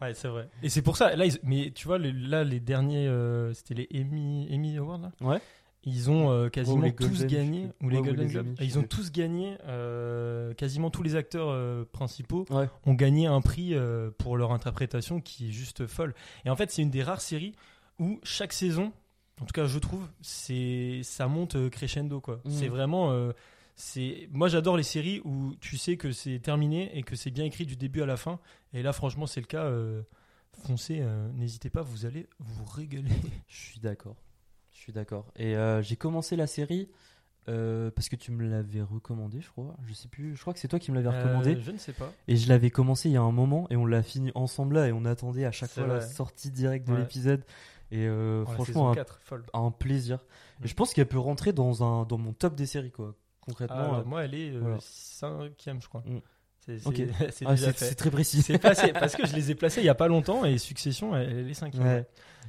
Ouais, 0.01 0.13
c'est 0.13 0.29
vrai. 0.29 0.47
Et 0.63 0.69
c'est 0.69 0.81
pour 0.81 0.95
ça 0.95 1.13
là 1.17 1.25
ils- 1.25 1.37
mais 1.43 1.71
tu 1.75 1.85
vois 1.85 1.97
les- 1.97 2.13
là 2.13 2.45
les 2.45 2.61
derniers 2.61 3.05
euh, 3.07 3.53
c'était 3.53 3.73
les 3.73 3.89
Emmy 3.93 4.47
Emmy 4.49 4.77
Awards 4.77 4.99
là? 4.99 5.11
Ouais. 5.19 5.41
Ils 5.85 6.09
ont 6.11 6.29
euh, 6.31 6.49
quasiment 6.49 6.81
les 6.81 6.93
tous 6.93 7.25
gagné 7.25 7.69
ou 7.81 7.87
les 7.89 7.97
Ouais, 7.99 8.07
Golden 8.07 8.27
Globes. 8.27 8.55
Ils 8.59 8.77
ont 8.77 8.83
tous 8.83 9.11
gagné 9.11 9.57
euh, 9.65 10.53
quasiment 10.53 10.89
tous 10.89 11.03
les 11.03 11.15
acteurs 11.15 11.47
euh, 11.49 11.85
principaux 11.91 12.45
Ouais. 12.49 12.69
ont 12.85 12.93
gagné 12.93 13.27
un 13.27 13.39
prix 13.41 13.73
pour 14.17 14.35
leur 14.37 14.51
interprétation 14.51 15.21
qui 15.21 15.49
est 15.49 15.51
juste 15.51 15.87
folle. 15.87 16.13
Et 16.45 16.49
en 16.49 16.55
fait, 16.55 16.69
c'est 16.71 16.81
une 16.81 16.89
des 16.89 17.01
rares 17.03 17.21
séries 17.21 17.55
où 17.97 18.19
chaque 18.23 18.51
saison, 18.53 18.91
en 19.41 19.45
tout 19.45 19.53
cas 19.53 19.65
je 19.65 19.79
trouve, 19.79 20.05
c'est 20.21 20.99
ça 21.03 21.27
monte 21.27 21.69
crescendo 21.69 22.19
quoi. 22.19 22.41
Mhm. 22.43 22.51
C'est 22.51 22.67
vraiment 22.67 23.29
c'est 23.75 24.27
moi 24.33 24.49
j'adore 24.49 24.75
les 24.75 24.83
séries 24.83 25.21
où 25.23 25.55
tu 25.61 25.77
sais 25.77 25.95
que 25.95 26.11
c'est 26.11 26.39
terminé 26.39 26.91
et 26.97 27.03
que 27.03 27.15
c'est 27.15 27.31
bien 27.31 27.45
écrit 27.45 27.65
du 27.65 27.77
début 27.77 28.01
à 28.01 28.05
la 28.05 28.17
fin. 28.17 28.39
Et 28.73 28.83
là 28.83 28.91
franchement 28.91 29.27
c'est 29.27 29.39
le 29.41 29.47
cas. 29.47 29.71
foncez, 30.65 31.01
n'hésitez 31.35 31.69
pas, 31.69 31.81
vous 31.83 32.05
allez 32.05 32.27
vous 32.39 32.65
régaler. 32.65 33.11
Je 33.47 33.55
suis 33.57 33.79
d'accord. 33.79 34.17
Suis 34.89 34.93
d'accord. 34.95 35.27
Et 35.35 35.55
euh, 35.55 35.83
j'ai 35.83 35.95
commencé 35.95 36.35
la 36.35 36.47
série 36.47 36.89
euh, 37.47 37.91
parce 37.91 38.09
que 38.09 38.15
tu 38.15 38.31
me 38.31 38.43
l'avais 38.47 38.81
recommandé, 38.81 39.39
je 39.39 39.49
crois. 39.51 39.75
Je 39.87 39.93
sais 39.93 40.07
plus. 40.07 40.35
Je 40.35 40.41
crois 40.41 40.51
que 40.51 40.59
c'est 40.59 40.67
toi 40.67 40.79
qui 40.79 40.91
me 40.91 40.99
l'avais 40.99 41.15
recommandé. 41.15 41.55
Euh, 41.57 41.61
je 41.61 41.69
ne 41.69 41.77
sais 41.77 41.93
pas. 41.93 42.11
Et 42.27 42.35
je 42.37 42.49
l'avais 42.49 42.71
commencé 42.71 43.07
il 43.07 43.11
y 43.11 43.17
a 43.17 43.21
un 43.21 43.31
moment 43.31 43.67
et 43.69 43.75
on 43.75 43.85
l'a 43.85 44.01
fini 44.01 44.31
ensemble 44.33 44.75
là 44.77 44.87
et 44.87 44.91
on 44.91 45.05
attendait 45.05 45.45
à 45.45 45.51
chaque 45.51 45.69
fois 45.69 45.85
la 45.85 46.01
sortie 46.01 46.49
directe 46.49 46.87
de 46.87 46.93
Ouais. 46.93 46.99
l'épisode. 47.01 47.43
Et 47.91 48.07
euh, 48.07 48.43
Oh, 48.47 48.51
franchement, 48.51 48.89
un, 48.91 48.95
4, 48.95 49.19
folle. 49.21 49.45
un 49.53 49.69
plaisir. 49.69 50.25
Mm. 50.59 50.65
Et 50.65 50.67
je 50.69 50.73
pense 50.73 50.91
qu'elle 50.93 51.07
peut 51.07 51.19
rentrer 51.19 51.53
dans, 51.53 51.83
un, 51.83 52.05
dans 52.05 52.17
mon 52.17 52.33
top 52.33 52.55
des 52.55 52.65
séries, 52.65 52.91
quoi. 52.91 53.13
Concrètement. 53.41 53.93
Ah, 53.93 54.03
moi, 54.07 54.25
elle 54.25 54.33
est 54.33 54.51
voilà. 54.57 54.77
cinquième, 54.79 55.81
je 55.83 55.87
crois. 55.87 56.01
Mm. 56.01 56.19
C'est 57.31 57.45
ah, 57.45 57.57
c'est 57.57 57.95
très 57.95 58.11
précis. 58.11 58.43
Parce 58.61 59.15
que 59.15 59.25
je 59.27 59.35
les 59.35 59.51
ai 59.51 59.55
placés 59.55 59.81
il 59.81 59.85
y 59.85 59.89
a 59.89 59.95
pas 59.95 60.07
longtemps 60.07 60.45
et 60.45 60.57
Succession, 60.57 61.15
elle, 61.15 61.29
elle 61.39 61.49
est 61.49 61.53
cinquième. 61.53 61.83
Ouais. 61.83 62.07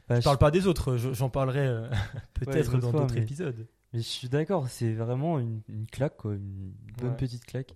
Bah, 0.08 0.18
Je 0.20 0.24
parle 0.24 0.38
pas 0.38 0.50
des 0.50 0.66
autres, 0.66 0.96
je- 0.96 1.12
j'en 1.12 1.30
parlerai 1.30 1.60
euh, 1.66 1.88
peut-être 2.34 2.78
dans 2.78 2.90
d'autres 2.92 3.16
épisodes. 3.16 3.66
Mais 3.92 4.00
je 4.00 4.06
suis 4.06 4.28
d'accord, 4.28 4.68
c'est 4.68 4.92
vraiment 4.92 5.38
une, 5.38 5.62
une 5.68 5.86
claque, 5.86 6.16
quoi. 6.16 6.34
Une 6.34 6.72
bonne 7.00 7.10
Ouais. 7.10 7.16
petite 7.16 7.44
claque. 7.44 7.74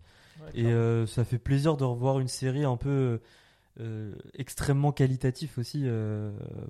Et 0.54 0.66
euh, 0.66 1.06
ça 1.06 1.24
fait 1.24 1.38
plaisir 1.38 1.76
de 1.76 1.84
revoir 1.84 2.20
une 2.20 2.28
série 2.28 2.64
un 2.64 2.76
peu 2.76 3.20
euh, 3.80 4.14
extrêmement 4.34 4.92
qualitatif 4.92 5.58
aussi 5.58 5.84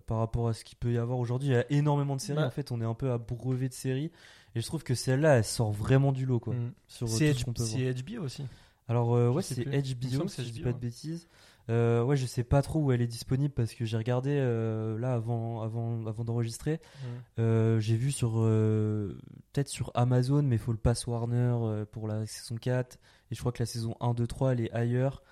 par 0.07 0.19
rapport 0.19 0.49
à 0.49 0.53
ce 0.55 0.65
qu'il 0.65 0.77
peut 0.79 0.93
y 0.93 0.99
avoir 0.99 1.19
aujourd'hui. 1.19 1.49
Il 1.49 1.53
y 1.53 1.57
a 1.57 1.65
énormément 1.71 2.17
de 2.17 2.21
séries, 2.21 2.39
Bah. 2.39 2.47
en 2.47 2.51
fait, 2.51 2.73
on 2.73 2.81
est 2.81 2.85
un 2.85 2.95
peu 2.95 3.11
abreuvé 3.11 3.69
de 3.69 3.75
séries. 3.75 4.11
Et 4.55 4.61
je 4.61 4.67
trouve 4.67 4.85
que 4.85 4.95
celle-là, 4.95 5.39
elle 5.39 5.45
sort 5.45 5.73
vraiment 5.73 6.13
du 6.13 6.27
lot, 6.27 6.39
quoi. 6.39 6.55
Mm. 6.55 6.59
Euh, 7.03 7.07
C'est 7.09 7.35
ce 7.35 8.03
HBO 8.03 8.23
aussi. 8.25 8.45
Alors, 8.89 9.15
euh, 9.15 9.31
ouais, 9.31 9.43
c'est 9.43 9.65
HBO, 9.65 10.29
si 10.29 10.45
je 10.45 10.51
dis 10.51 10.61
pas 10.61 10.73
de 10.73 10.79
bêtises. 10.79 11.27
Euh, 11.71 12.03
ouais, 12.03 12.17
je 12.17 12.27
sais 12.27 12.45
pas 12.45 12.61
trop 12.61 12.81
où 12.81 12.93
elle 12.93 13.01
est 13.01 13.07
disponible 13.07 13.55
parce 13.55 13.73
que 13.73 13.87
j'ai 13.87 13.97
regardé 13.97 14.37
euh, 14.39 14.99
là 14.99 15.15
avant, 15.15 15.63
avant, 15.63 16.07
avant 16.07 16.25
d'enregistrer. 16.25 16.81
Euh, 17.39 17.81
j'ai 17.81 17.97
vu 17.97 18.13
sur 18.13 18.33
peut-être 18.33 19.69
sur 19.69 19.91
Amazon, 19.95 20.43
mais 20.43 20.57
il 20.57 20.59
faut 20.59 20.73
le 20.73 20.79
pass 20.79 21.07
Warner 21.07 21.85
pour 21.93 22.09
la 22.09 22.27
saison 22.27 22.57
4. 22.57 22.99
Et 23.31 23.35
je 23.35 23.41
crois 23.41 23.53
que 23.53 23.63
la 23.63 23.67
saison 23.67 23.97
1, 24.01 24.15
2, 24.15 24.27
3, 24.27 24.53
elle 24.53 24.61
est 24.61 24.73
ailleurs. 24.73 25.23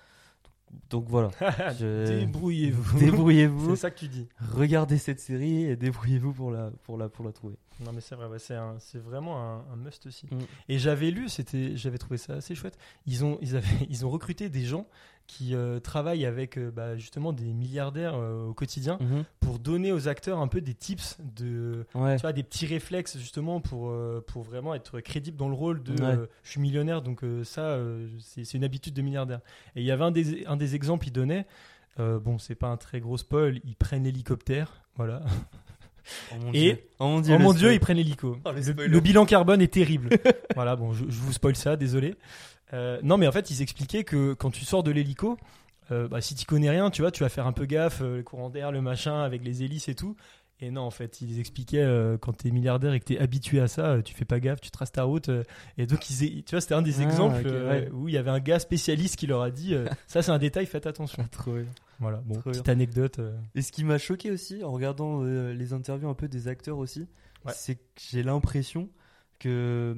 Donc 0.89 1.05
voilà, 1.07 1.29
Je- 1.79 2.19
Débrouillez-vous. 2.19 2.99
débrouillez-vous, 2.99 3.75
C'est 3.75 3.81
ça 3.81 3.91
que 3.91 3.99
tu 3.99 4.07
dis. 4.07 4.27
regardez 4.53 4.97
cette 4.97 5.19
série 5.19 5.63
et 5.65 5.75
débrouillez-vous 5.75 6.33
pour 6.33 6.51
la, 6.51 6.71
pour 6.83 6.97
la, 6.97 7.09
pour 7.09 7.25
la 7.25 7.31
trouver. 7.31 7.55
Non 7.83 7.91
mais 7.91 8.01
c'est 8.01 8.15
vrai, 8.15 8.27
ouais, 8.27 8.39
c'est 8.39 8.55
un- 8.55 8.75
c'est 8.79 8.99
vraiment 8.99 9.41
un, 9.41 9.57
un 9.73 9.75
must 9.75 10.05
aussi. 10.05 10.27
Mm. 10.27 10.37
Et 10.69 10.77
j'avais 10.77 11.09
lu, 11.11 11.27
c'était, 11.29 11.75
j'avais 11.75 11.97
trouvé 11.97 12.17
ça 12.17 12.33
assez 12.33 12.53
chouette. 12.55 12.77
Ils 13.07 13.25
ont, 13.25 13.37
ils 13.41 13.55
avaient, 13.55 13.67
ils 13.89 14.05
ont 14.05 14.09
recruté 14.09 14.49
des 14.49 14.63
gens 14.63 14.85
qui 15.27 15.55
euh, 15.55 15.79
travaillent 15.79 16.25
avec 16.25 16.57
euh, 16.57 16.69
bah, 16.69 16.95
justement 16.97 17.33
des 17.33 17.53
milliardaires 17.53 18.13
euh, 18.15 18.47
au 18.49 18.53
quotidien 18.53 18.99
pour 19.39 19.57
donner 19.57 19.91
aux 19.91 20.07
acteurs 20.07 20.39
un 20.39 20.47
peu 20.47 20.61
des 20.61 20.73
tips 20.73 21.17
de, 21.35 21.85
Ouais, 21.95 22.17
tu 22.17 22.21
vois, 22.21 22.33
des 22.33 22.43
petits 22.43 22.65
réflexes 22.65 23.17
justement 23.17 23.59
pour, 23.61 23.89
euh, 23.89 24.23
pour 24.27 24.43
vraiment 24.43 24.75
être 24.75 24.99
crédible 24.99 25.37
dans 25.37 25.47
le 25.49 25.55
rôle 25.55 25.81
de 25.81 25.93
Ouais. 25.93 26.01
euh, 26.17 26.25
je 26.43 26.51
suis 26.51 26.59
millionnaire 26.61 27.01
donc 27.01 27.23
euh, 27.23 27.43
ça 27.43 27.61
euh, 27.61 28.07
c'est 28.19 28.53
une 28.53 28.63
habitude 28.63 28.93
de 28.93 29.01
milliardaire. 29.01 29.39
Et 29.75 29.81
il 29.81 29.85
y 29.85 29.91
avait 29.91 30.03
un 30.03 30.11
des, 30.11 30.45
un 30.45 30.57
des 30.57 30.75
exemples, 30.75 31.07
il 31.07 31.11
donnait, 31.11 31.45
euh, 31.99 32.19
bon 32.19 32.37
c'est 32.37 32.55
pas 32.55 32.67
un 32.67 32.77
très 32.77 32.99
gros 32.99 33.17
spoil, 33.17 33.59
ils 33.63 33.75
prennent 33.75 34.03
l'hélicoptère, 34.03 34.83
voilà. 34.97 35.21
oh 36.31 36.35
mon 36.41 36.51
Et- 36.53 36.59
dieu, 36.73 36.79
oh 36.99 37.07
mon 37.07 37.21
dieu, 37.21 37.33
oh 37.35 37.39
mon 37.39 37.53
dieu, 37.53 37.73
ils 37.73 37.79
prennent 37.79 37.97
l'hélico. 37.97 38.37
Oh, 38.45 38.51
le 38.51 38.99
bilan 38.99 39.25
carbone 39.25 39.61
est 39.61 39.73
terrible. 39.73 40.09
voilà, 40.55 40.75
bon, 40.75 40.91
je, 40.93 41.05
je 41.05 41.19
vous 41.21 41.31
spoil 41.31 41.55
ça, 41.55 41.75
désolé. 41.77 42.15
Euh, 42.73 42.99
non, 43.03 43.17
mais 43.17 43.27
en 43.27 43.31
fait, 43.31 43.49
ils 43.51 43.61
expliquaient 43.61 44.03
que 44.03 44.33
quand 44.33 44.51
tu 44.51 44.65
sors 44.65 44.83
de 44.83 44.91
l'hélico, 44.91 45.37
euh, 45.91 46.07
bah, 46.07 46.21
si 46.21 46.33
tu 46.35 46.45
connais 46.45 46.69
rien, 46.69 46.89
tu 46.89 47.01
vois, 47.01 47.11
tu 47.11 47.21
vas 47.23 47.29
faire 47.29 47.45
un 47.47 47.51
peu 47.53 47.65
gaffe, 47.65 48.01
euh, 48.01 48.17
le 48.17 48.23
courant 48.23 48.49
d'air, 48.49 48.71
le 48.71 48.81
machin, 48.81 49.21
avec 49.21 49.43
les 49.43 49.63
hélices 49.63 49.89
et 49.89 49.95
tout. 49.95 50.15
Et 50.59 50.71
non, 50.71 50.81
en 50.81 50.91
fait, 50.91 51.19
ils 51.19 51.39
expliquaient 51.39 51.81
euh, 51.83 52.17
quand 52.17 52.31
t'es 52.37 52.49
milliardaire 52.51 52.93
et 52.93 52.99
que 52.99 53.05
t'es 53.05 53.19
habitué 53.19 53.59
à 53.59 53.67
ça, 53.67 53.87
euh, 53.93 54.01
tu 54.01 54.13
fais 54.13 54.23
pas 54.23 54.39
gaffe, 54.39 54.61
tu 54.61 54.71
traces 54.71 54.91
ta 54.93 55.03
route. 55.03 55.27
euh, 55.29 55.43
et 55.77 55.85
donc, 55.87 56.09
ils, 56.09 56.43
tu 56.43 56.51
vois, 56.51 56.61
c'était 56.61 56.73
un 56.75 56.81
des 56.81 56.99
Ah, 57.01 57.03
exemples 57.03 57.41
euh, 57.45 57.69
ouais. 57.69 57.89
où 57.91 58.07
il 58.07 58.13
y 58.13 58.17
avait 58.17 58.29
un 58.31 58.39
gars 58.39 58.59
spécialiste 58.59 59.17
qui 59.17 59.27
leur 59.27 59.41
a 59.41 59.51
dit 59.51 59.73
euh, 59.75 59.85
ça, 60.07 60.21
c'est 60.21 60.31
un 60.31 60.37
détail, 60.39 60.65
faites 60.65 60.87
attention. 60.87 61.27
Trop 61.31 61.53
bien. 61.53 61.65
Voilà, 61.99 62.17
bon, 62.25 62.35
Trop 62.35 62.51
petite 62.51 62.63
bien. 62.63 62.73
anecdote. 62.73 63.19
euh. 63.19 63.35
Et 63.55 63.61
ce 63.61 63.71
qui 63.73 63.83
m'a 63.83 63.97
choqué 63.97 64.31
aussi, 64.31 64.63
en 64.63 64.71
regardant 64.71 65.21
euh, 65.23 65.53
les 65.53 65.73
interviews 65.73 66.07
un 66.09 66.13
peu 66.13 66.27
des 66.29 66.47
acteurs 66.47 66.77
aussi, 66.77 67.07
Ouais. 67.45 67.51
c'est 67.53 67.75
que 67.75 67.81
j'ai 68.09 68.23
l'impression 68.23 68.87
que 69.39 69.97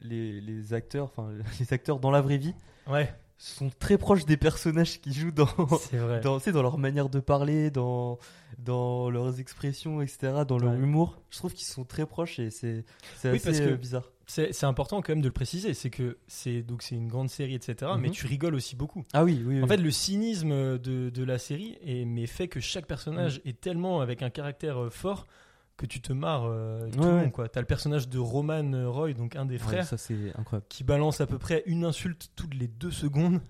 les, 0.00 0.40
les 0.40 0.72
acteurs, 0.74 1.04
enfin 1.04 1.30
les 1.60 1.72
acteurs 1.72 1.98
dans 2.00 2.10
la 2.10 2.20
vraie 2.20 2.38
vie, 2.38 2.54
Ouais, 2.88 3.12
sont 3.38 3.70
très 3.78 3.98
proches 3.98 4.24
des 4.24 4.36
personnages 4.36 5.00
qui 5.00 5.12
jouent 5.12 5.30
dans, 5.32 5.44
vrai. 5.92 6.20
dans, 6.20 6.38
dans 6.38 6.62
leur 6.62 6.78
manière 6.78 7.08
de 7.08 7.20
parler, 7.20 7.70
dans, 7.70 8.18
dans 8.58 9.10
leurs 9.10 9.40
expressions, 9.40 10.00
etc., 10.00 10.44
dans 10.46 10.58
leur 10.58 10.72
Ouais. 10.72 10.78
humour. 10.78 11.20
Je 11.30 11.38
trouve 11.38 11.52
qu'ils 11.52 11.66
sont 11.66 11.84
très 11.84 12.06
proches 12.06 12.38
et 12.38 12.50
c'est 12.50 12.84
Oui, 13.24 13.30
assez 13.30 13.38
parce 13.40 13.60
que- 13.60 13.64
euh, 13.70 13.76
bizarre. 13.76 14.10
C'est 14.28 14.64
important 14.64 15.02
quand 15.02 15.10
même 15.12 15.20
de 15.20 15.28
le 15.28 15.32
préciser, 15.32 15.72
c'est 15.72 15.88
que 15.90 16.18
c'est 16.26 16.62
donc 16.62 16.82
c'est 16.82 16.96
une 16.96 17.06
grande 17.06 17.30
série, 17.30 17.54
etc. 17.54 17.92
Mais 17.96 18.08
Mhm. 18.08 18.14
tu 18.14 18.26
rigoles 18.26 18.56
aussi 18.56 18.74
beaucoup. 18.74 19.04
Ah 19.12 19.22
oui, 19.22 19.40
oui. 19.46 19.60
En 19.60 19.62
oui. 19.62 19.68
fait, 19.68 19.76
le 19.76 19.90
cynisme 19.92 20.78
de, 20.78 21.10
de 21.10 21.24
la 21.24 21.38
série 21.38 21.78
est, 21.84 22.04
mais 22.04 22.26
fait 22.26 22.48
que 22.48 22.58
chaque 22.58 22.86
personnage 22.86 23.38
Mm. 23.44 23.48
est 23.48 23.60
tellement 23.60 24.00
avec 24.00 24.22
un 24.22 24.30
caractère 24.30 24.82
euh, 24.82 24.90
fort 24.90 25.28
que 25.76 25.86
tu 25.86 26.00
te 26.00 26.12
marres 26.12 26.44
euh, 26.46 26.88
tout 26.90 26.98
Ouais, 27.00 27.06
le 27.06 27.12
monde. 27.22 27.32
quoi. 27.32 27.48
T'as 27.48 27.60
le 27.60 27.66
personnage 27.66 28.08
de 28.08 28.18
Roman 28.18 28.90
Roy, 28.90 29.12
donc 29.12 29.36
un 29.36 29.44
des 29.44 29.58
frères, 29.58 29.84
ça 29.86 29.96
c'est 29.98 30.32
incroyable. 30.36 30.66
qui 30.68 30.84
balance 30.84 31.20
à 31.20 31.26
peu 31.26 31.38
près 31.38 31.62
une 31.66 31.84
insulte 31.84 32.30
toutes 32.34 32.54
les 32.54 32.66
deux 32.68 32.90
secondes, 32.90 33.40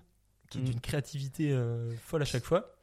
qui 0.49 0.57
est 0.57 0.61
Mm. 0.61 0.65
d'une 0.65 0.79
créativité 0.81 1.51
euh, 1.53 1.91
folle 2.03 2.21
à 2.21 2.25
chaque 2.25 2.43
fois, 2.43 2.75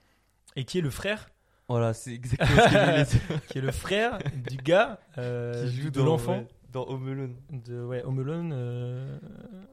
et 0.57 0.65
qui 0.65 0.79
est 0.79 0.83
le 0.83 0.91
frère, 0.91 1.29
Voilà, 1.69 1.93
c'est 1.95 2.13
exactement 2.15 2.51
ce 2.57 2.65
que 2.65 3.29
dire. 3.29 3.41
qui 3.49 3.59
est 3.59 3.63
le 3.63 3.73
frère 3.73 4.19
du 4.49 4.57
gars 4.57 4.99
euh, 5.19 5.67
Qui 5.71 5.83
joue 5.83 5.91
de 5.91 5.99
dans- 5.99 6.05
l'enfant 6.05 6.39
ouais, 6.39 6.49
dans 6.73 6.87
Home 6.89 7.09
Alone. 7.09 7.37
de 7.51 7.83
ouais, 7.85 8.03
Home 8.05 8.19
Alone, 8.21 8.51
euh, 8.55 9.19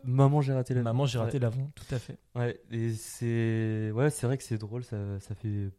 Maman, 0.04 0.42
j'ai 0.42 0.54
raté 0.54 0.74
la 0.74 0.82
Maman, 0.84 1.06
j'ai 1.06 1.18
raté 1.20 1.34
Ouais. 1.34 1.40
l'avant, 1.40 1.70
tout 1.76 1.96
à 1.96 2.00
fait. 2.00 2.18
Ouais, 2.36 2.60
et 2.72 2.92
c'est 2.94 3.92
ouais, 3.94 4.10
c'est 4.10 4.26
vrai 4.28 4.38
que 4.38 4.44
c'est 4.44 4.58
drôle, 4.58 4.84
ça, 4.84 4.98
ça 5.20 5.34
fait 5.36 5.70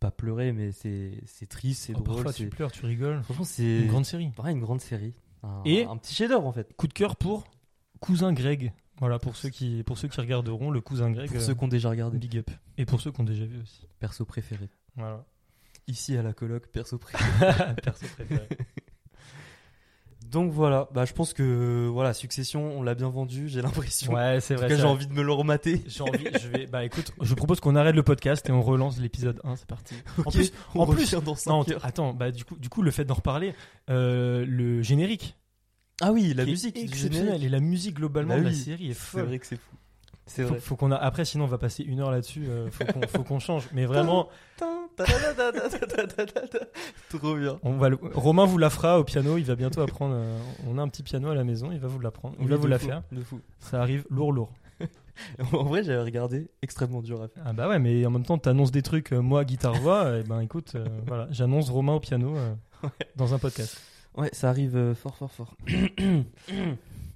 pas 0.00 0.10
pleurer, 0.10 0.52
mais 0.52 0.72
c'est 0.72 1.12
c'est 1.26 1.46
triste, 1.48 1.84
c'est 1.84 1.92
Oh, 1.94 2.00
drôle. 2.00 2.14
parfois 2.16 2.32
tu 2.32 2.48
pleures, 2.48 2.72
tu 2.72 2.84
rigoles. 2.86 3.22
Franchement, 3.22 3.44
c'est 3.44 3.80
Une 3.82 3.86
grande 3.88 4.04
série. 4.06 4.30
une 4.46 4.60
grande 4.60 4.80
série, 4.80 5.14
un, 5.42 5.62
Et- 5.64 5.84
un 5.84 5.96
petit 5.96 6.14
chef-d'œuvre 6.14 6.46
en 6.46 6.52
fait. 6.52 6.74
Coup 6.76 6.88
de 6.88 6.92
cœur 6.94 7.16
pour 7.16 7.44
Cousin 8.00 8.32
Greg. 8.32 8.72
Voilà, 8.98 9.18
pour 9.18 9.36
ceux 9.36 9.48
qui, 9.48 9.82
pour 9.84 9.96
ceux 9.98 10.08
qui 10.08 10.20
regarderont 10.20 10.70
le 10.70 10.80
Cousin 10.80 11.10
Greg. 11.10 11.28
Pour 11.28 11.36
euh, 11.38 11.40
ceux 11.40 11.54
qui 11.54 11.64
ont 11.64 11.68
déjà 11.68 11.88
regardé, 11.90 12.18
Big 12.18 12.36
up. 12.38 12.50
Et 12.76 12.84
pour 12.84 13.00
ceux 13.00 13.10
qui 13.12 13.20
ont 13.20 13.24
déjà 13.24 13.44
vu 13.46 13.60
aussi. 13.62 13.86
perso 13.98 14.24
préféré. 14.24 14.68
Voilà. 14.96 15.24
Ici 15.86 16.16
à 16.16 16.22
la 16.22 16.32
coloc, 16.34 16.66
perso 16.68 16.98
préféré. 16.98 17.74
Perso 17.82 18.06
préféré. 18.14 18.46
Donc 20.30 20.52
voilà, 20.52 20.88
bah 20.94 21.04
je 21.04 21.12
pense 21.12 21.32
que 21.34 21.88
voilà, 21.88 22.14
Succession, 22.14 22.78
on 22.78 22.82
l'a 22.82 22.94
bien 22.94 23.08
vendu, 23.08 23.48
j'ai 23.48 23.62
l'impression. 23.62 24.12
Ouais, 24.12 24.38
c'est 24.40 24.54
en 24.54 24.56
tout 24.58 24.60
vrai. 24.60 24.68
cas, 24.68 24.76
c'est 24.76 24.80
j'ai 24.82 24.86
envie 24.86 25.06
de 25.08 25.12
me 25.12 25.22
le 25.22 25.32
remater. 25.32 25.82
J'ai 25.88 26.02
envie, 26.02 26.28
je 26.40 26.46
vais, 26.48 26.66
bah 26.66 26.84
écoute, 26.84 27.12
je 27.20 27.34
propose 27.34 27.58
qu'on 27.58 27.74
arrête 27.74 27.96
le 27.96 28.02
podcast 28.04 28.48
et 28.48 28.52
on 28.52 28.62
relance 28.62 29.00
l'épisode 29.00 29.40
1, 29.42 29.56
c'est 29.56 29.66
parti. 29.66 29.94
Ok, 30.18 30.32
plus- 30.32 30.52
on 30.76 30.80
en 30.82 30.86
plus- 30.86 31.14
dans 31.14 31.34
5 31.34 31.50
Non, 31.50 31.64
heures. 31.72 31.84
attends, 31.84 32.12
bah 32.14 32.30
du 32.30 32.44
coup, 32.44 32.56
du 32.56 32.68
coup, 32.68 32.82
le 32.82 32.92
fait 32.92 33.04
d'en 33.04 33.14
reparler, 33.14 33.54
euh, 33.90 34.44
le 34.46 34.82
générique, 34.82 35.36
Ah 36.00 36.12
oui, 36.12 36.32
la 36.32 36.44
est 36.44 36.46
musique 36.46 36.76
exceptionnelle 36.76 37.42
et 37.42 37.48
la 37.48 37.60
musique 37.60 37.96
globalement 37.96 38.34
Bah 38.34 38.40
de 38.40 38.44
la 38.44 38.50
oui, 38.50 38.56
série 38.56 38.90
est 38.90 38.94
C'est 38.94 39.00
folle. 39.00 39.22
vrai 39.24 39.38
que 39.40 39.46
c'est 39.46 39.56
fou. 39.56 39.74
C'est 40.26 40.42
Faut, 40.44 40.48
vrai. 40.50 40.60
faut 40.60 40.76
qu'on 40.76 40.92
a, 40.92 40.96
après, 40.96 41.24
sinon 41.24 41.44
on 41.44 41.48
va 41.48 41.58
passer 41.58 41.82
une 41.82 41.98
heure 41.98 42.12
là-dessus. 42.12 42.46
euh, 42.48 42.70
faut 42.70 42.84
qu'on, 42.84 43.00
faut 43.08 43.24
qu'on 43.24 43.38
change. 43.40 43.64
Mais 43.74 43.84
vraiment, 43.84 44.28
Trop 47.18 47.34
bien. 47.36 47.58
on 47.62 47.72
va 47.76 47.88
le- 47.88 47.98
Romain 48.14 48.44
vous 48.44 48.58
la 48.58 48.70
fera 48.70 48.98
au 49.00 49.04
piano. 49.04 49.36
Il 49.38 49.44
va 49.44 49.54
bientôt 49.56 49.80
apprendre. 49.80 50.14
euh, 50.16 50.38
on 50.68 50.78
a 50.78 50.82
un 50.82 50.88
petit 50.88 51.02
piano 51.02 51.28
à 51.28 51.34
la 51.34 51.44
maison. 51.44 51.70
Il 51.72 51.78
va 51.78 51.88
vous 51.88 52.00
l'apprendre. 52.00 52.36
Il 52.40 52.48
va 52.48 52.56
vous 52.56 52.66
la 52.66 52.78
faire. 52.78 53.02
De 53.12 53.22
fou. 53.22 53.40
Ça 53.58 53.80
arrive 53.80 54.04
lourd, 54.10 54.32
lourd. 54.32 54.52
En 55.52 55.64
vrai, 55.64 55.82
j'avais 55.84 56.00
regardé, 56.02 56.48
extrêmement 56.62 57.02
dur 57.02 57.20
à 57.22 57.28
faire. 57.28 57.42
Ah 57.44 57.52
bah 57.52 57.68
ouais, 57.68 57.78
mais 57.78 58.06
en 58.06 58.10
même 58.10 58.24
temps, 58.24 58.38
t'annonces 58.38 58.70
des 58.70 58.80
trucs. 58.80 59.12
euh, 59.12 59.20
moi, 59.20 59.44
guitare 59.44 59.74
voix. 59.74 60.16
et 60.16 60.22
ben 60.22 60.40
écoute, 60.40 60.72
euh, 60.76 60.86
voilà, 61.06 61.26
j'annonce 61.30 61.68
Romain 61.68 61.92
au 61.92 62.00
piano 62.00 62.34
euh, 62.36 62.54
dans 63.16 63.34
un 63.34 63.38
podcast. 63.38 63.78
Ouais, 64.16 64.30
ça 64.32 64.48
arrive 64.48 64.76
euh, 64.76 64.94
fort, 64.94 65.14
fort, 65.16 65.30
fort. 65.30 65.54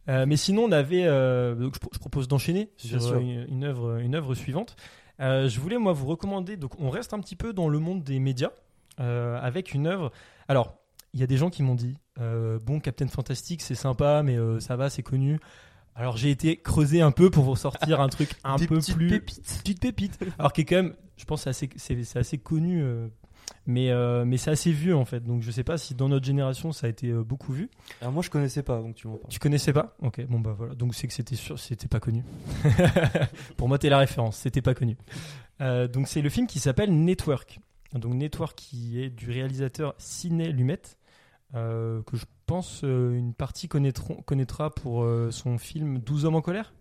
Euh, 0.07 0.27
mais 0.29 0.37
sinon, 0.37 0.65
on 0.65 0.73
avait. 0.73 1.05
euh, 1.07 1.55
donc 1.55 1.75
je, 1.77 1.81
pro- 1.81 1.89
je 1.95 1.99
propose 1.99 2.29
d'enchaîner 2.29 2.69
Bien 2.85 2.99
sur 2.99 3.03
sûr. 3.09 3.17
euh, 3.17 3.21
une, 3.21 3.47
une 3.49 3.65
œuvre, 3.65 3.97
une 4.01 4.15
œuvre 4.15 4.35
suivante. 4.35 4.77
Euh, 5.21 5.49
je 5.49 5.61
voulais 5.61 5.79
moi 5.79 5.93
vous 5.93 6.07
recommander. 6.07 6.57
Donc, 6.57 6.79
on 6.81 6.91
reste 6.91 7.15
un 7.15 7.21
petit 7.21 7.37
peu 7.37 7.53
dans 7.53 7.69
le 7.69 7.79
monde 7.79 8.03
des 8.03 8.19
médias 8.19 8.51
euh, 9.01 9.39
avec 9.41 9.75
une 9.75 9.87
œuvre. 9.87 10.13
Alors, 10.49 10.77
il 11.13 11.21
y 11.21 11.23
a 11.23 11.27
des 11.27 11.37
gens 11.37 11.51
qui 11.51 11.63
m'ont 11.63 11.75
dit 11.75 11.97
euh, 12.21 12.59
bon, 12.65 12.81
Captain 12.81 13.07
Fantastic, 13.07 13.63
c'est 13.63 13.75
sympa, 13.75 14.23
mais 14.23 14.37
ça 14.61 14.77
va, 14.77 14.91
c'est 14.91 15.03
connu. 15.03 15.39
Alors, 15.95 16.17
j'ai 16.17 16.31
été 16.31 16.57
creuser 16.57 17.01
un 17.03 17.13
peu 17.13 17.31
pour 17.31 17.45
vous 17.45 17.57
sortir 17.57 18.01
un 18.01 18.09
truc 18.09 18.31
un 18.45 18.57
Des 18.57 18.67
peu 18.67 18.81
plus 18.81 19.09
pépites. 19.09 19.59
petite 19.63 19.81
pépite. 19.81 20.19
Alors 20.39 20.53
qui 20.53 20.63
est 20.63 20.65
quand 20.65 20.77
même, 20.77 20.95
je 21.17 21.25
pense, 21.25 21.49
c'est 21.51 22.17
assez, 22.17 22.39
connu, 22.39 22.85
mais 23.67 23.91
euh, 23.91 24.25
mais 24.25 24.37
c'est 24.37 24.51
assez 24.51 24.73
vieux 24.73 24.95
en 24.97 25.05
fait. 25.05 25.21
Donc 25.21 25.43
je 25.43 25.51
sais 25.51 25.65
pas 25.65 25.79
si 25.79 25.95
dans 25.95 26.09
notre 26.09 26.25
génération 26.27 26.73
ça 26.73 26.87
a 26.87 26.91
été 26.91 27.09
euh, 27.09 27.23
beaucoup 27.25 27.53
vu. 27.53 27.71
Alors 28.01 28.13
moi, 28.13 28.23
je 28.23 28.31
connaissais 28.31 28.63
pas, 28.63 28.81
donc 28.81 28.95
tu 28.95 29.07
m'en 29.09 29.15
parles. 29.17 29.31
Tu 29.33 29.39
connaissais 29.39 29.73
pas? 29.73 29.95
Ok, 30.01 30.25
bon 30.27 30.41
bah 30.41 30.55
voilà. 30.57 30.75
Donc 30.75 30.95
c'est 30.95 31.07
que 31.07 31.13
c'était 31.15 31.37
sûr, 31.37 31.59
c'était 31.59 31.89
pas 31.89 32.01
connu. 32.01 32.23
Pour 33.57 33.69
moi, 33.69 33.79
t'es 33.79 33.89
la 33.89 33.99
référence. 33.99 34.37
C'était 34.37 34.63
pas 34.63 34.75
connu. 34.75 34.97
Euh, 35.61 35.89
donc 35.89 36.09
c'est 36.09 36.23
le 36.23 36.29
film 36.31 36.47
qui 36.47 36.59
s'appelle 36.59 36.93
Network. 36.93 37.61
Donc 37.95 38.15
Network 38.15 38.57
qui 38.57 39.01
est 39.03 39.11
du 39.11 39.31
réalisateur 39.31 39.95
Sidney 39.99 40.51
Lumet. 40.53 40.81
que 41.53 42.03
je 42.13 42.25
pense 42.47 42.83
une 42.83 43.33
partie 43.35 43.69
connaîtront- 43.69 44.21
connaîtra 44.25 44.75
pour 44.75 45.07
son 45.31 45.57
film 45.59 45.99
12 46.01 46.25
hommes 46.25 46.35
en 46.35 46.41
colère? 46.43 46.75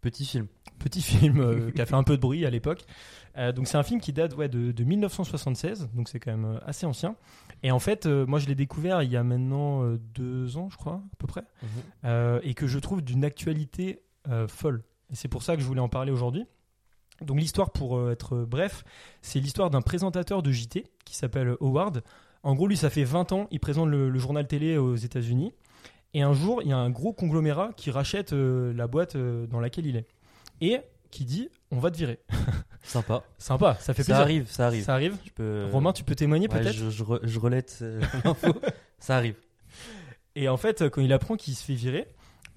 Petit 0.00 0.24
film. 0.24 0.46
Petit 0.78 1.02
film 1.02 1.40
euh, 1.40 1.70
qui 1.70 1.80
a 1.80 1.86
fait 1.86 1.94
un 1.94 2.02
peu 2.02 2.16
de 2.16 2.20
bruit 2.20 2.44
à 2.46 2.50
l'époque. 2.50 2.84
Euh, 3.36 3.52
donc 3.52 3.66
c'est 3.66 3.76
un 3.76 3.82
film 3.82 4.00
qui 4.00 4.12
date 4.12 4.34
ouais, 4.36 4.48
de, 4.48 4.72
de 4.72 4.84
1976, 4.84 5.90
donc 5.94 6.08
c'est 6.08 6.20
quand 6.20 6.30
même 6.30 6.56
euh, 6.56 6.58
assez 6.66 6.86
ancien. 6.86 7.16
Et 7.62 7.70
en 7.70 7.78
fait, 7.78 8.06
euh, 8.06 8.24
moi 8.26 8.38
je 8.38 8.46
l'ai 8.46 8.54
découvert 8.54 9.02
il 9.02 9.10
y 9.10 9.16
a 9.16 9.22
maintenant 9.22 9.82
deux 10.14 10.56
ans, 10.56 10.68
je 10.70 10.76
crois, 10.76 10.94
à 10.94 11.16
peu 11.18 11.26
près, 11.26 11.44
euh, 12.04 12.40
et 12.42 12.54
que 12.54 12.66
je 12.66 12.78
trouve 12.78 13.02
d'une 13.02 13.24
actualité 13.24 14.02
folle. 14.48 14.82
Et 15.10 15.14
c'est 15.14 15.28
pour 15.28 15.44
ça 15.44 15.54
que 15.54 15.62
je 15.62 15.66
voulais 15.66 15.80
en 15.80 15.88
parler 15.88 16.10
aujourd'hui. 16.10 16.44
Donc 17.20 17.38
l'histoire, 17.38 17.70
pour 17.70 18.10
être 18.10 18.44
bref, 18.44 18.84
c'est 19.22 19.38
l'histoire 19.38 19.70
d'un 19.70 19.80
présentateur 19.80 20.42
de 20.42 20.50
JT 20.50 20.84
qui 21.04 21.16
s'appelle 21.16 21.56
Howard. 21.60 22.02
En 22.42 22.54
gros, 22.54 22.66
lui, 22.66 22.76
ça 22.76 22.90
fait 22.90 23.04
20 23.04 23.32
ans, 23.32 23.46
il 23.52 23.60
présente 23.60 23.88
le, 23.88 24.10
le 24.10 24.18
journal 24.18 24.46
télé 24.46 24.76
aux 24.78 24.96
États-Unis. 24.96 25.52
Et 26.16 26.22
un 26.22 26.32
jour, 26.32 26.62
il 26.62 26.68
y 26.68 26.72
a 26.72 26.78
un 26.78 26.88
gros 26.88 27.12
conglomérat 27.12 27.72
qui 27.76 27.90
rachète 27.90 28.32
euh, 28.32 28.72
la 28.72 28.86
boîte 28.86 29.16
euh, 29.16 29.46
dans 29.46 29.60
laquelle 29.60 29.84
il 29.84 29.96
est. 29.96 30.06
Et 30.60 30.80
qui 31.10 31.24
dit 31.24 31.48
on 31.70 31.78
va 31.78 31.90
te 31.90 31.96
virer. 31.96 32.18
Sympa. 32.82 33.22
Sympa, 33.38 33.76
ça 33.80 33.94
fait 33.94 34.02
Ça 34.02 34.06
plaisir. 34.12 34.16
arrive, 34.22 34.46
ça 34.48 34.66
arrive. 34.66 34.84
Ça 34.84 34.94
arrive. 34.94 35.16
Peux... 35.34 35.66
Romain, 35.72 35.92
tu 35.92 36.04
peux 36.04 36.14
témoigner 36.14 36.48
Ouais, 36.48 36.60
peut-être 36.60 36.74
je, 36.76 36.88
je, 36.90 37.02
re- 37.04 37.20
je 37.22 37.38
relate 37.40 37.78
euh, 37.82 38.00
l'info. 38.24 38.54
ça 39.00 39.16
arrive. 39.16 39.34
Et 40.36 40.48
en 40.48 40.56
fait, 40.56 40.88
quand 40.90 41.00
il 41.00 41.12
apprend 41.12 41.36
qu'il 41.36 41.54
se 41.56 41.64
fait 41.64 41.74
virer, 41.74 42.06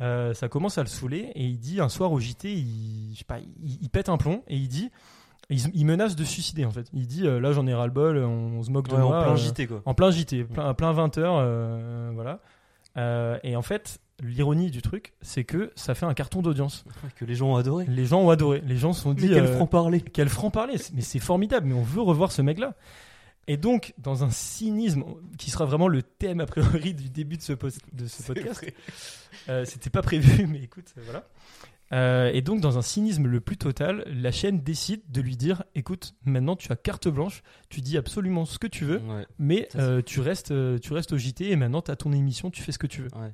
euh, 0.01 0.33
ça 0.33 0.47
commence 0.49 0.77
à 0.77 0.81
le 0.83 0.87
saouler 0.87 1.31
et 1.35 1.45
il 1.45 1.57
dit 1.59 1.81
un 1.81 1.89
soir 1.89 2.11
au 2.11 2.19
JT, 2.19 2.53
il, 2.53 3.11
je 3.13 3.19
sais 3.19 3.23
pas, 3.25 3.39
il, 3.39 3.79
il 3.81 3.89
pète 3.89 4.07
un 4.09 4.17
plomb 4.17 4.43
et 4.47 4.55
il 4.55 4.67
dit, 4.67 4.91
il, 5.49 5.59
il 5.75 5.85
menace 5.85 6.15
de 6.15 6.23
suicider 6.23 6.65
en 6.65 6.71
fait. 6.71 6.87
Il 6.93 7.07
dit 7.07 7.25
euh, 7.25 7.39
là 7.39 7.51
j'en 7.53 7.65
ai 7.65 7.73
ras 7.73 7.85
le 7.87 7.91
bol, 7.91 8.17
on, 8.17 8.59
on 8.59 8.63
se 8.63 8.69
moque 8.69 8.87
de 8.89 8.95
Ouais, 8.95 9.01
en 9.01 9.09
moi. 9.09 9.23
plein 9.23 9.33
euh, 9.33 9.35
JT 9.35 9.67
quoi. 9.67 9.81
en 9.85 9.93
plein 9.93 10.11
JT, 10.11 10.43
plein, 10.43 10.69
à 10.69 10.73
plein 10.75 10.91
20 10.91 11.17
heures, 11.17 11.37
euh, 11.39 12.11
voilà. 12.13 12.39
Euh, 12.97 13.39
et 13.43 13.55
en 13.55 13.61
fait, 13.61 13.99
l'ironie 14.23 14.71
du 14.71 14.81
truc, 14.81 15.13
c'est 15.21 15.43
que 15.43 15.71
ça 15.75 15.95
fait 15.95 16.05
un 16.05 16.13
carton 16.13 16.41
d'audience. 16.41 16.83
Que 17.15 17.25
les 17.25 17.35
gens 17.35 17.51
ont 17.51 17.55
adoré. 17.55 17.85
Les 17.87 18.05
gens 18.05 18.21
ont 18.21 18.29
adoré. 18.29 18.61
Les 18.65 18.77
gens 18.77 18.93
se 18.93 19.01
sont 19.01 19.09
Mais 19.13 19.21
dit 19.21 19.29
quel 19.29 19.43
euh, 19.45 19.55
franc-parler. 19.55 20.01
quel 20.01 20.29
franc-parler, 20.29 20.75
mais 20.93 21.01
c'est 21.01 21.19
formidable, 21.19 21.67
mais 21.67 21.73
on 21.75 21.83
veut 21.83 22.01
revoir 22.01 22.31
ce 22.31 22.41
mec-là. 22.41 22.75
Et 23.47 23.57
donc, 23.57 23.93
dans 23.97 24.23
un 24.23 24.29
cynisme 24.29 25.03
qui 25.39 25.49
sera 25.49 25.65
vraiment 25.65 25.87
le 25.87 26.03
thème 26.03 26.39
a 26.39 26.45
priori 26.45 26.93
du 26.93 27.09
début 27.09 27.35
de 27.37 27.41
ce, 27.41 27.53
post- 27.53 27.81
de 27.93 28.05
ce 28.05 28.21
podcast, 28.21 28.63
euh, 29.49 29.65
c'était 29.65 29.89
pas 29.89 30.03
prévu, 30.03 30.45
mais 30.51 30.59
écoute, 30.61 30.93
euh, 30.97 31.01
voilà. 31.05 31.27
Euh, 31.91 32.29
et 32.31 32.43
donc, 32.43 32.61
dans 32.61 32.77
un 32.77 32.83
cynisme 32.83 33.25
le 33.25 33.39
plus 33.39 33.57
total, 33.57 34.03
la 34.05 34.31
chaîne 34.31 34.59
décide 34.61 35.01
de 35.09 35.21
lui 35.21 35.35
dire 35.35 35.63
écoute, 35.73 36.13
maintenant 36.23 36.55
tu 36.55 36.71
as 36.71 36.75
carte 36.75 37.07
blanche, 37.07 37.41
tu 37.69 37.81
dis 37.81 37.97
absolument 37.97 38.45
ce 38.45 38.59
que 38.59 38.67
tu 38.67 38.85
veux, 38.85 38.99
Ouais, 38.99 39.25
mais 39.39 39.67
euh, 39.75 40.03
tu, 40.03 40.19
restes, 40.19 40.53
tu 40.81 40.93
restes 40.93 41.13
au 41.13 41.17
JT 41.17 41.49
et 41.49 41.55
maintenant 41.55 41.81
tu 41.81 41.89
as 41.89 41.95
ton 41.95 42.11
émission, 42.11 42.51
tu 42.51 42.61
fais 42.61 42.71
ce 42.71 42.77
que 42.77 42.85
tu 42.85 43.01
veux. 43.01 43.09
ouais. 43.15 43.33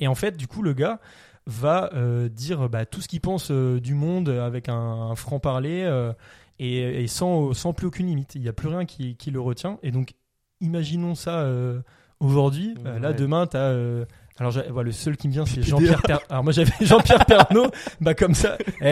Et 0.00 0.08
en 0.08 0.14
fait, 0.14 0.36
du 0.36 0.46
coup, 0.46 0.62
le 0.62 0.72
gars 0.72 1.00
va 1.46 1.90
euh, 1.94 2.28
dire 2.28 2.68
bah, 2.68 2.84
tout 2.86 3.00
ce 3.00 3.08
qu'il 3.08 3.20
pense 3.20 3.50
euh, 3.50 3.80
du 3.80 3.94
monde 3.94 4.28
avec 4.28 4.68
un, 4.68 4.74
un 4.74 5.14
franc-parler 5.14 5.82
euh, 5.84 6.12
et, 6.58 7.02
et 7.02 7.06
sans, 7.06 7.54
sans 7.54 7.72
plus 7.72 7.86
aucune 7.86 8.06
limite. 8.06 8.34
Il 8.34 8.42
n'y 8.42 8.48
a 8.48 8.52
plus 8.52 8.68
rien 8.68 8.84
qui, 8.84 9.16
qui 9.16 9.30
le 9.30 9.40
retient. 9.40 9.78
Et 9.82 9.90
donc, 9.90 10.14
imaginons 10.60 11.14
ça 11.14 11.48
aujourd'hui. 12.20 12.74
Euh, 12.84 12.98
là, 12.98 13.12
demain, 13.12 13.46
tu 13.46 13.56
as. 13.56 14.04
Alors, 14.38 14.52
j'ai- 14.52 14.68
voilà, 14.70 14.86
le 14.86 14.92
seul 14.92 15.16
qui 15.16 15.26
me 15.28 15.32
vient, 15.32 15.44
c'est. 15.46 15.62
Jean-Pierre 15.62 16.02
Per- 16.02 16.18
Alors, 16.30 16.44
moi, 16.44 16.52
j'avais 16.52 16.70
Jean-Pierre 16.80 17.24
Pernaud. 17.26 17.70
bah, 18.00 18.14
comme 18.14 18.34
ça. 18.34 18.56
Eh, 18.80 18.84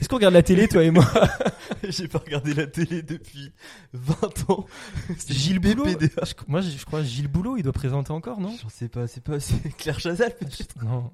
Est-ce 0.00 0.08
qu'on 0.08 0.16
regarde 0.16 0.34
la 0.34 0.42
télé, 0.42 0.68
toi 0.68 0.82
et 0.84 0.90
moi? 0.90 1.04
J'ai 1.88 2.06
pas 2.08 2.18
regardé 2.18 2.54
la 2.54 2.66
télé 2.66 3.02
depuis 3.02 3.52
20 3.92 4.50
ans. 4.50 4.66
C'est 5.18 5.32
Gilles 5.34 5.58
Boulot. 5.58 5.86
Je- 5.88 6.32
Moi, 6.46 6.60
je 6.60 6.70
je 6.70 6.84
crois 6.84 7.02
Gilles 7.02 7.28
Boulot, 7.28 7.56
il 7.56 7.62
doit 7.62 7.72
présenter 7.72 8.12
encore, 8.12 8.40
non? 8.40 8.54
J'en 8.62 8.68
sais 8.68 8.88
pas, 8.88 9.06
c'est 9.06 9.22
pas, 9.22 9.40
c'est 9.40 9.56
Claire 9.76 9.98
Chazal 9.98 10.34
peut-être. 10.38 10.74
Non. 10.84 11.10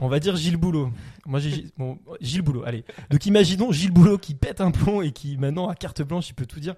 On 0.00 0.08
va 0.08 0.20
dire 0.20 0.36
Gilles 0.36 0.56
Boulot. 0.58 0.90
Moi 1.24 1.40
j'ai 1.40 1.66
bon, 1.78 1.98
Gilles 2.20 2.42
Boulot. 2.42 2.62
Allez. 2.66 2.84
Donc 3.10 3.24
imaginons 3.26 3.72
Gilles 3.72 3.90
Boulot 3.92 4.18
qui 4.18 4.34
pète 4.34 4.60
un 4.60 4.70
plomb 4.70 5.00
et 5.02 5.10
qui 5.12 5.38
maintenant 5.38 5.68
à 5.68 5.74
carte 5.74 6.02
blanche, 6.02 6.28
il 6.28 6.34
peut 6.34 6.44
tout 6.46 6.60
dire. 6.60 6.74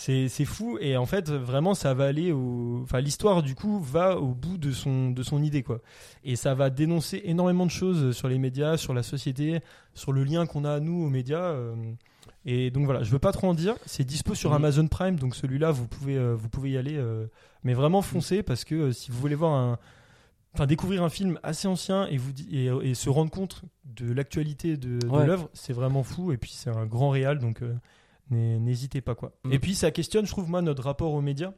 C'est 0.00 0.44
fou. 0.44 0.78
Et 0.80 0.96
en 0.96 1.06
fait 1.06 1.28
vraiment 1.28 1.74
ça 1.74 1.92
va 1.92 2.04
aller 2.04 2.30
au 2.30 2.80
enfin 2.84 3.00
l'histoire 3.00 3.42
du 3.42 3.54
coup 3.56 3.80
va 3.80 4.16
au 4.18 4.28
bout 4.32 4.56
de 4.56 4.70
son 4.70 5.10
de 5.10 5.22
son 5.24 5.42
idée 5.42 5.62
quoi. 5.64 5.80
Et 6.24 6.36
ça 6.36 6.54
va 6.54 6.70
dénoncer 6.70 7.20
énormément 7.24 7.66
de 7.66 7.70
choses 7.72 8.14
sur 8.16 8.28
les 8.28 8.38
médias, 8.38 8.76
sur 8.76 8.94
la 8.94 9.02
société, 9.02 9.60
sur 9.94 10.12
le 10.12 10.22
lien 10.22 10.46
qu'on 10.46 10.64
a 10.64 10.78
nous 10.78 11.02
aux 11.04 11.10
médias 11.10 11.42
euh, 11.42 11.74
et 12.44 12.70
donc 12.70 12.84
voilà, 12.84 13.02
je 13.02 13.10
veux 13.10 13.18
pas 13.18 13.32
trop 13.32 13.48
en 13.48 13.54
dire, 13.54 13.74
c'est 13.86 14.04
dispo 14.04 14.34
sur. 14.36 14.52
Amazon 14.52 14.86
Prime 14.86 15.16
donc 15.18 15.34
celui-là 15.34 15.72
vous 15.72 15.88
pouvez 15.88 16.16
euh, 16.16 16.34
vous 16.36 16.48
pouvez 16.48 16.70
y 16.70 16.78
aller 16.78 16.96
euh, 16.96 17.26
mais 17.64 17.74
vraiment 17.74 18.00
foncez 18.00 18.44
parce 18.44 18.64
que 18.64 18.92
si 18.92 19.10
vous 19.10 19.18
voulez 19.18 19.34
voir 19.34 19.52
un 19.52 19.78
enfin 20.54 20.66
découvrir 20.66 21.02
un 21.02 21.08
film 21.10 21.40
assez 21.42 21.66
ancien 21.66 22.06
et 22.06 22.16
vous 22.18 22.30
et, 22.52 22.66
et 22.82 22.94
se 22.94 23.10
rendre 23.10 23.30
compte 23.32 23.62
de 23.84 24.12
l'actualité 24.12 24.76
de, 24.76 24.98
de 25.00 25.06
Ouais. 25.08 25.26
l'œuvre, 25.26 25.50
c'est 25.54 25.72
vraiment 25.72 26.02
fou. 26.04 26.30
Et 26.32 26.36
puis 26.36 26.52
c'est 26.54 26.70
un 26.70 26.86
grand 26.86 27.10
réal 27.10 27.38
donc 27.40 27.62
euh, 27.62 27.74
n'hésitez 28.30 29.00
pas 29.00 29.14
quoi. 29.14 29.32
Mm. 29.44 29.52
Et 29.52 29.58
puis 29.58 29.74
ça 29.74 29.90
questionne 29.90 30.26
je 30.26 30.30
trouve 30.30 30.48
moi 30.50 30.62
notre 30.62 30.82
rapport 30.84 31.12
aux 31.12 31.20
médias. 31.20 31.52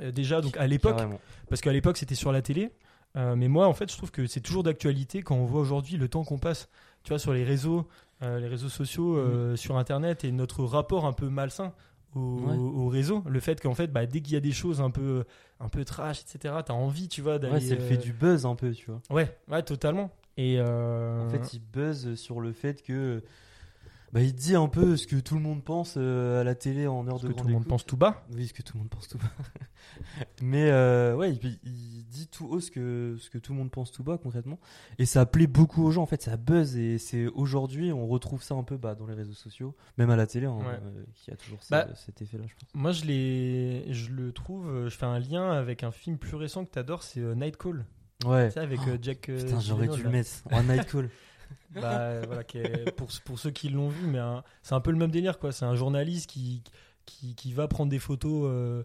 Euh, 0.00 0.10
déjà 0.10 0.40
donc 0.40 0.56
à 0.56 0.66
l'époque 0.66 1.00
parce 1.50 1.60
qu'à 1.60 1.72
l'époque 1.72 1.98
c'était 1.98 2.14
sur 2.14 2.32
la 2.32 2.40
télé 2.40 2.70
euh, 3.16 3.36
mais 3.36 3.48
moi 3.48 3.66
en 3.68 3.74
fait 3.74 3.92
je 3.92 3.96
trouve 3.98 4.10
que 4.10 4.26
c'est 4.26 4.40
toujours 4.40 4.62
d'actualité 4.62 5.22
quand 5.22 5.36
on 5.36 5.44
voit 5.44 5.60
aujourd'hui 5.60 5.98
le 5.98 6.08
temps 6.08 6.24
qu'on 6.24 6.38
passe 6.38 6.68
tu 7.04 7.10
vois 7.10 7.18
sur 7.18 7.34
les 7.34 7.44
réseaux 7.44 7.86
euh, 8.22 8.40
les 8.40 8.48
réseaux 8.48 8.70
sociaux 8.70 9.16
euh, 9.18 9.54
sur 9.54 9.76
internet 9.76 10.24
et 10.24 10.32
notre 10.32 10.64
rapport 10.64 11.04
un 11.04 11.12
peu 11.12 11.28
malsain 11.28 11.74
au, 12.14 12.20
Ouais. 12.40 12.56
au 12.56 12.88
réseau 12.88 13.22
le 13.26 13.38
fait 13.40 13.60
qu'en 13.60 13.74
fait 13.74 13.88
bah, 13.88 14.06
dès 14.06 14.22
qu'il 14.22 14.32
y 14.32 14.36
a 14.36 14.40
des 14.40 14.52
choses 14.52 14.80
un 14.80 14.90
peu 14.90 15.24
un 15.60 15.68
peu 15.68 15.84
trash 15.84 16.22
etc 16.22 16.54
t'as 16.64 16.72
envie 16.72 17.08
tu 17.08 17.20
vois 17.20 17.38
d'aller 17.38 17.54
Ouais, 17.54 17.60
c'est 17.60 17.76
le 17.76 17.82
euh, 17.82 17.88
fait 17.88 17.96
du 17.98 18.14
buzz 18.14 18.46
un 18.46 18.54
peu, 18.54 18.72
tu 18.72 18.90
vois. 18.90 19.02
ouais 19.10 19.36
ouais 19.50 19.62
totalement 19.62 20.10
et 20.38 20.56
euh, 20.58 21.26
En 21.26 21.28
fait, 21.28 21.52
il 21.52 21.60
buzz 21.60 22.14
sur 22.14 22.40
le 22.40 22.52
fait 22.52 22.82
que. 22.82 23.22
Bah, 24.12 24.20
il 24.20 24.34
dit 24.34 24.54
un 24.54 24.68
peu 24.68 24.96
ce 24.98 25.06
que 25.06 25.16
tout 25.16 25.36
le 25.36 25.40
monde 25.40 25.64
pense 25.64 25.94
euh, 25.96 26.42
à 26.42 26.44
la 26.44 26.54
télé 26.54 26.86
en 26.86 27.06
heure 27.08 27.18
ce 27.18 27.22
de 27.26 27.28
que 27.28 27.32
grande 27.32 27.42
tout 27.42 27.48
le 27.48 27.52
monde 27.54 27.62
écoute. 27.62 27.70
pense 27.70 27.86
tout 27.86 27.96
bas 27.96 28.26
Oui, 28.34 28.46
ce 28.46 28.52
que 28.52 28.60
tout 28.60 28.74
le 28.74 28.80
monde 28.80 28.90
pense 28.90 29.08
tout 29.08 29.16
bas. 29.16 29.30
Mais 30.42 30.70
euh, 30.70 31.16
ouais, 31.16 31.32
il, 31.32 31.58
il 31.64 32.04
dit 32.08 32.28
tout 32.28 32.46
haut 32.46 32.60
ce 32.60 32.70
que, 32.70 33.16
ce 33.18 33.30
que 33.30 33.38
tout 33.38 33.52
le 33.52 33.58
monde 33.58 33.70
pense 33.70 33.90
tout 33.90 34.02
bas 34.04 34.18
concrètement. 34.18 34.58
Et 34.98 35.06
ça 35.06 35.24
plaît 35.24 35.46
beaucoup 35.46 35.82
aux 35.82 35.90
gens. 35.90 36.02
En 36.02 36.06
fait, 36.06 36.20
ça 36.22 36.36
buzz. 36.36 36.76
Et 36.76 36.98
c'est 36.98 37.26
aujourd'hui, 37.28 37.90
on 37.90 38.06
retrouve 38.06 38.42
ça 38.42 38.54
un 38.54 38.64
peu 38.64 38.76
bah, 38.76 38.94
dans 38.94 39.06
les 39.06 39.14
réseaux 39.14 39.32
sociaux, 39.32 39.74
même 39.96 40.10
à 40.10 40.16
la 40.16 40.26
télé, 40.26 40.44
hein, 40.46 40.58
Ouais. 40.58 40.78
euh, 40.84 41.04
qui 41.14 41.30
a 41.30 41.36
toujours 41.36 41.60
Bah, 41.70 41.88
cet 41.94 42.20
effet-là, 42.20 42.44
je 42.46 42.52
pense. 42.54 42.68
moi 42.74 42.92
je 42.92 44.10
le 44.10 44.32
trouve 44.32 44.68
euh, 44.68 44.88
je 44.90 44.96
fais 44.96 45.06
un 45.06 45.18
lien 45.18 45.50
avec 45.52 45.82
un 45.84 45.90
film 45.90 46.18
plus 46.18 46.36
récent 46.36 46.64
que 46.66 46.70
t'adores 46.70 47.02
c'est 47.02 47.20
euh, 47.20 47.34
Night 47.34 47.56
Call 47.56 47.86
Ouais. 48.26 48.48
tu 48.48 48.54
sais, 48.54 48.60
avec 48.60 48.78
Jack 49.00 49.22
Putain, 49.22 49.58
j'aurais 49.58 49.88
dû 49.88 50.02
le 50.02 50.10
mettre. 50.10 50.30
One 50.52 50.66
Night 50.68 50.86
Call. 50.86 51.08
bah, 51.74 52.20
voilà, 52.26 52.44
qui 52.44 52.58
est- 52.58 52.90
pour, 52.96 53.08
pour 53.24 53.38
ceux 53.38 53.50
qui 53.50 53.68
l'ont 53.68 53.88
vu, 53.88 54.06
mais 54.06 54.18
c'est 54.62 54.74
un 54.74 54.80
peu 54.80 54.90
le 54.90 54.96
même 54.98 55.10
délire, 55.10 55.38
quoi. 55.38 55.52
C'est 55.52 55.64
un 55.64 55.74
journaliste 55.74 56.28
qui, 56.30 56.62
qui, 57.06 57.34
qui 57.34 57.52
va 57.52 57.68
prendre 57.68 57.90
des 57.90 57.98
photos 57.98 58.44
euh, 58.50 58.82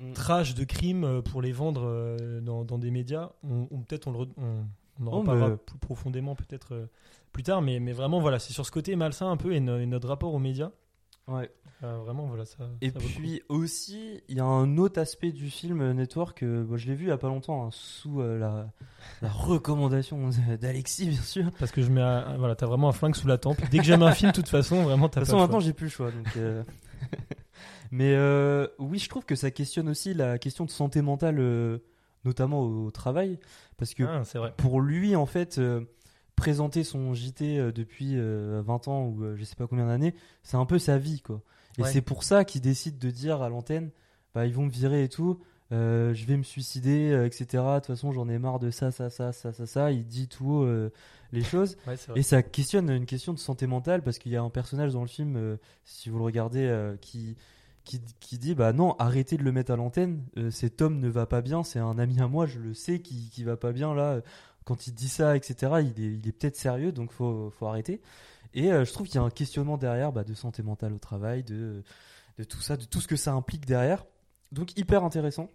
Mm. 0.00 0.12
trash 0.12 0.54
de 0.54 0.62
crimes 0.62 1.02
euh, 1.02 1.22
pour 1.22 1.42
les 1.42 1.50
vendre 1.50 1.82
euh, 1.84 2.40
dans, 2.40 2.64
dans 2.64 2.78
des 2.78 2.92
médias. 2.92 3.30
On, 3.42 3.66
on- 3.72 3.80
peut-être 3.80 4.06
on, 4.06 4.12
le 4.12 4.18
on, 4.36 4.64
on 5.00 5.06
en 5.08 5.12
Oh, 5.12 5.20
reparlera 5.22 5.48
mais- 5.48 5.56
plus 5.56 5.76
profondément 5.78 6.36
peut-être 6.36 6.72
euh, 6.72 6.86
plus 7.32 7.42
tard, 7.42 7.62
mais, 7.62 7.80
mais 7.80 7.92
vraiment 7.92 8.20
voilà, 8.20 8.38
c'est 8.38 8.52
sur 8.52 8.64
ce 8.64 8.70
côté 8.70 8.94
malsain 8.94 9.28
un 9.28 9.36
peu 9.36 9.52
et, 9.54 9.58
no- 9.58 9.76
et 9.80 9.86
notre 9.86 10.06
rapport 10.06 10.32
aux 10.32 10.38
médias. 10.38 10.70
Ouais. 11.28 11.50
Euh, 11.84 11.98
vraiment 11.98 12.26
voilà 12.26 12.44
ça. 12.44 12.68
Et 12.80 12.90
ça 12.90 12.98
puis 12.98 13.40
aussi, 13.48 14.20
il 14.28 14.36
y 14.36 14.40
a 14.40 14.44
un 14.44 14.78
autre 14.78 15.00
aspect 15.00 15.30
du 15.30 15.48
film 15.48 15.80
euh, 15.80 15.92
Network. 15.94 16.42
euh, 16.42 16.64
bon, 16.64 16.76
je 16.76 16.88
l'ai 16.88 16.94
vu 16.96 17.04
il 17.04 17.08
y 17.08 17.12
a 17.12 17.18
pas 17.18 17.28
longtemps 17.28 17.64
hein, 17.66 17.68
sous 17.70 18.20
euh, 18.20 18.36
la, 18.36 18.72
la 19.22 19.28
recommandation 19.28 20.30
d'Alexis, 20.60 21.06
bien 21.06 21.20
sûr. 21.22 21.44
De 21.44 21.50
parce 21.56 21.70
que 21.70 21.82
je 21.82 21.90
mets 21.90 22.00
un- 22.00 22.36
voilà, 22.36 22.56
t'as 22.56 22.66
vraiment 22.66 22.88
un 22.88 22.92
flingue 22.92 23.14
sous 23.14 23.28
la 23.28 23.38
tempe. 23.38 23.58
Dès 23.70 23.78
que 23.78 23.84
j'aime 23.84 24.02
un 24.02 24.10
film, 24.12 24.32
de 24.32 24.36
toute 24.36 24.48
façon, 24.48 24.82
vraiment 24.82 25.08
t'as 25.08 25.20
toute 25.20 25.28
pas 25.30 25.36
façon, 25.36 25.38
maintenant, 25.38 25.60
j'ai 25.60 25.72
plus 25.72 25.84
le 25.86 25.90
choix. 25.90 26.10
Donc, 26.10 26.26
euh, 26.36 26.64
Mais 27.92 28.16
oui, 28.78 28.98
je 28.98 29.08
trouve 29.08 29.24
que 29.24 29.34
ça 29.36 29.50
questionne 29.50 29.88
aussi 29.88 30.14
la 30.14 30.38
question 30.38 30.64
de 30.64 30.70
santé 30.70 31.00
mentale, 31.00 31.80
notamment 32.24 32.60
au 32.62 32.90
travail, 32.90 33.38
parce 33.76 33.94
que 33.94 34.02
Ah, 34.02 34.24
vrai. 34.38 34.52
pour 34.56 34.80
lui, 34.80 35.14
en 35.16 35.26
fait, 35.26 35.60
présenter 36.38 36.84
son 36.84 37.12
JT 37.14 37.58
euh, 37.58 37.72
depuis 37.72 38.12
euh, 38.16 38.62
20 38.64 38.88
ans 38.88 39.04
ou 39.06 39.22
euh, 39.24 39.36
je 39.36 39.44
sais 39.44 39.56
pas 39.56 39.66
combien 39.66 39.86
d'années, 39.86 40.14
c'est 40.42 40.56
un 40.56 40.66
peu 40.66 40.78
sa 40.78 40.96
vie, 40.98 41.20
quoi. 41.20 41.42
Et 41.78 41.82
Ouais. 41.82 41.92
c'est 41.92 42.00
pour 42.00 42.22
ça 42.24 42.44
qu'il 42.44 42.60
décide 42.60 42.98
de 42.98 43.10
dire 43.10 43.42
à 43.42 43.48
l'antenne, 43.48 43.90
bah 44.34 44.46
ils 44.46 44.54
vont 44.54 44.64
me 44.64 44.70
virer 44.70 45.04
et 45.04 45.08
tout, 45.08 45.38
euh, 45.70 46.14
je 46.14 46.24
vais 46.26 46.36
me 46.36 46.42
suicider, 46.42 47.10
euh, 47.12 47.26
etc. 47.26 47.44
De 47.52 47.74
toute 47.76 47.86
façon, 47.86 48.10
j'en 48.12 48.28
ai 48.28 48.38
marre 48.38 48.58
de 48.58 48.70
ça, 48.70 48.90
ça, 48.90 49.10
ça, 49.10 49.32
ça, 49.32 49.52
ça, 49.52 49.66
ça. 49.66 49.92
Il 49.92 50.06
dit 50.06 50.26
tout 50.28 50.46
haut 50.50 50.64
euh, 50.64 50.90
les 51.30 51.42
choses. 51.44 51.76
Ouais. 51.86 51.94
Et 52.16 52.22
ça 52.22 52.42
questionne 52.42 52.88
une 52.90 53.04
question 53.06 53.32
de 53.34 53.38
santé 53.38 53.66
mentale 53.66 54.02
parce 54.02 54.18
qu'il 54.18 54.32
y 54.32 54.36
a 54.36 54.42
un 54.42 54.48
personnage 54.50 54.92
dans 54.94 55.02
le 55.02 55.08
film, 55.08 55.36
euh, 55.36 55.56
si 55.84 56.08
vous 56.08 56.18
le 56.18 56.24
regardez, 56.24 56.64
euh, 56.66 56.96
qui, 57.00 57.36
qui, 57.84 58.00
qui 58.18 58.38
dit 58.38 58.54
Bah 58.54 58.72
non, 58.72 58.96
arrêtez 58.98 59.36
de 59.36 59.42
le 59.44 59.52
mettre 59.52 59.70
à 59.72 59.76
l'antenne, 59.76 60.24
euh, 60.38 60.50
cet 60.50 60.80
homme 60.82 60.98
ne 61.00 61.08
va 61.08 61.26
pas 61.26 61.42
bien, 61.42 61.62
c'est 61.62 61.78
un 61.80 61.98
ami 61.98 62.18
à 62.20 62.28
moi, 62.28 62.46
je 62.46 62.58
le 62.58 62.72
sais 62.74 63.00
qui, 63.00 63.28
qui 63.30 63.44
va 63.44 63.56
pas 63.58 63.72
bien 63.72 63.94
là. 63.94 64.20
Quand 64.68 64.86
il 64.86 64.92
dit 64.92 65.08
ça, 65.08 65.34
etc., 65.34 65.72
il 65.80 66.04
est, 66.04 66.12
il 66.18 66.28
est 66.28 66.32
peut-être 66.32 66.56
sérieux, 66.56 66.92
donc 66.92 67.10
faut, 67.10 67.48
faut 67.58 67.66
arrêter. 67.66 68.02
Et 68.52 68.70
euh, 68.70 68.84
je 68.84 68.92
trouve 68.92 69.06
qu'il 69.06 69.16
y 69.16 69.18
a 69.18 69.22
un 69.22 69.30
questionnement 69.30 69.78
derrière 69.78 70.12
bah, 70.12 70.24
de 70.24 70.34
santé 70.34 70.62
mentale 70.62 70.92
au 70.92 70.98
travail, 70.98 71.42
de, 71.42 71.82
de 72.38 72.44
tout 72.44 72.60
ça, 72.60 72.76
de 72.76 72.84
tout 72.84 73.00
ce 73.00 73.08
que 73.08 73.16
ça 73.16 73.32
implique 73.32 73.64
derrière. 73.64 74.04
Donc 74.52 74.76
hyper 74.78 75.04
intéressant. 75.04 75.48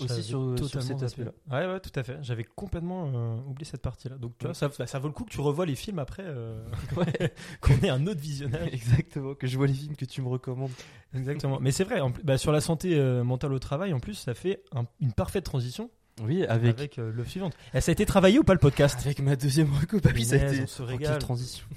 Aussi 0.00 0.22
sur- 0.24 0.54
cet 0.82 1.02
aspect-là. 1.02 1.30
Ouais, 1.50 1.66
ouais, 1.72 1.78
tout 1.80 1.92
à 1.94 2.02
fait. 2.02 2.18
J'avais 2.20 2.42
complètement 2.42 3.08
euh, 3.14 3.36
oublié 3.46 3.64
cette 3.64 3.82
partie-là. 3.82 4.16
Donc, 4.18 4.36
tu 4.36 4.44
vois, 4.46 4.52
ça, 4.54 4.68
bah, 4.76 4.86
ça 4.86 4.98
vaut 4.98 5.06
le 5.06 5.14
coup 5.14 5.24
que 5.24 5.30
tu 5.30 5.40
revois 5.40 5.64
les 5.64 5.76
films 5.76 6.00
après, 6.00 6.24
euh, 6.26 6.60
Ouais. 6.96 7.32
qu'on 7.60 7.74
ait 7.78 7.88
un 7.88 8.04
autre 8.08 8.20
visionnage. 8.20 8.68
Exactement, 8.72 9.34
que 9.36 9.46
je 9.46 9.56
vois 9.56 9.68
les 9.68 9.74
films 9.74 9.94
que 9.94 10.04
tu 10.04 10.20
me 10.22 10.28
recommandes. 10.28 10.72
Exactement. 11.14 11.58
Mais 11.60 11.70
c'est 11.70 11.84
vrai, 11.84 12.00
en 12.00 12.10
bah, 12.24 12.36
sur 12.36 12.50
la 12.50 12.60
santé 12.60 12.98
euh, 12.98 13.22
mentale 13.22 13.52
au 13.52 13.60
travail, 13.60 13.92
en 13.94 14.00
plus, 14.00 14.14
ça 14.14 14.34
fait 14.34 14.62
un- 14.74 14.86
une 15.00 15.12
parfaite 15.12 15.44
transition 15.44 15.88
Oui, 16.22 16.44
avec, 16.46 16.78
avec, 16.78 16.98
euh, 16.98 17.12
le 17.12 17.24
suivant. 17.24 17.50
Et 17.74 17.80
ça 17.80 17.90
a 17.90 17.92
été 17.92 18.06
travaillé 18.06 18.38
ou 18.38 18.44
pas 18.44 18.54
le 18.54 18.58
podcast? 18.58 18.98
Avec 19.04 19.20
ma 19.20 19.36
deuxième 19.36 19.72
reco. 19.72 19.98
Oui, 20.14 20.24
ça 20.24 20.36
a 20.36 20.38
été 20.38 20.62
on 20.62 20.66
se 20.66 20.82
régale. 20.82 21.18
transition. 21.18 21.66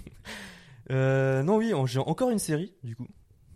Euh, 0.91 1.43
non, 1.43 1.57
oui, 1.57 1.71
j'ai 1.85 1.99
encore 1.99 2.31
une 2.31 2.39
série, 2.39 2.73
du 2.83 2.95
coup. 2.95 3.05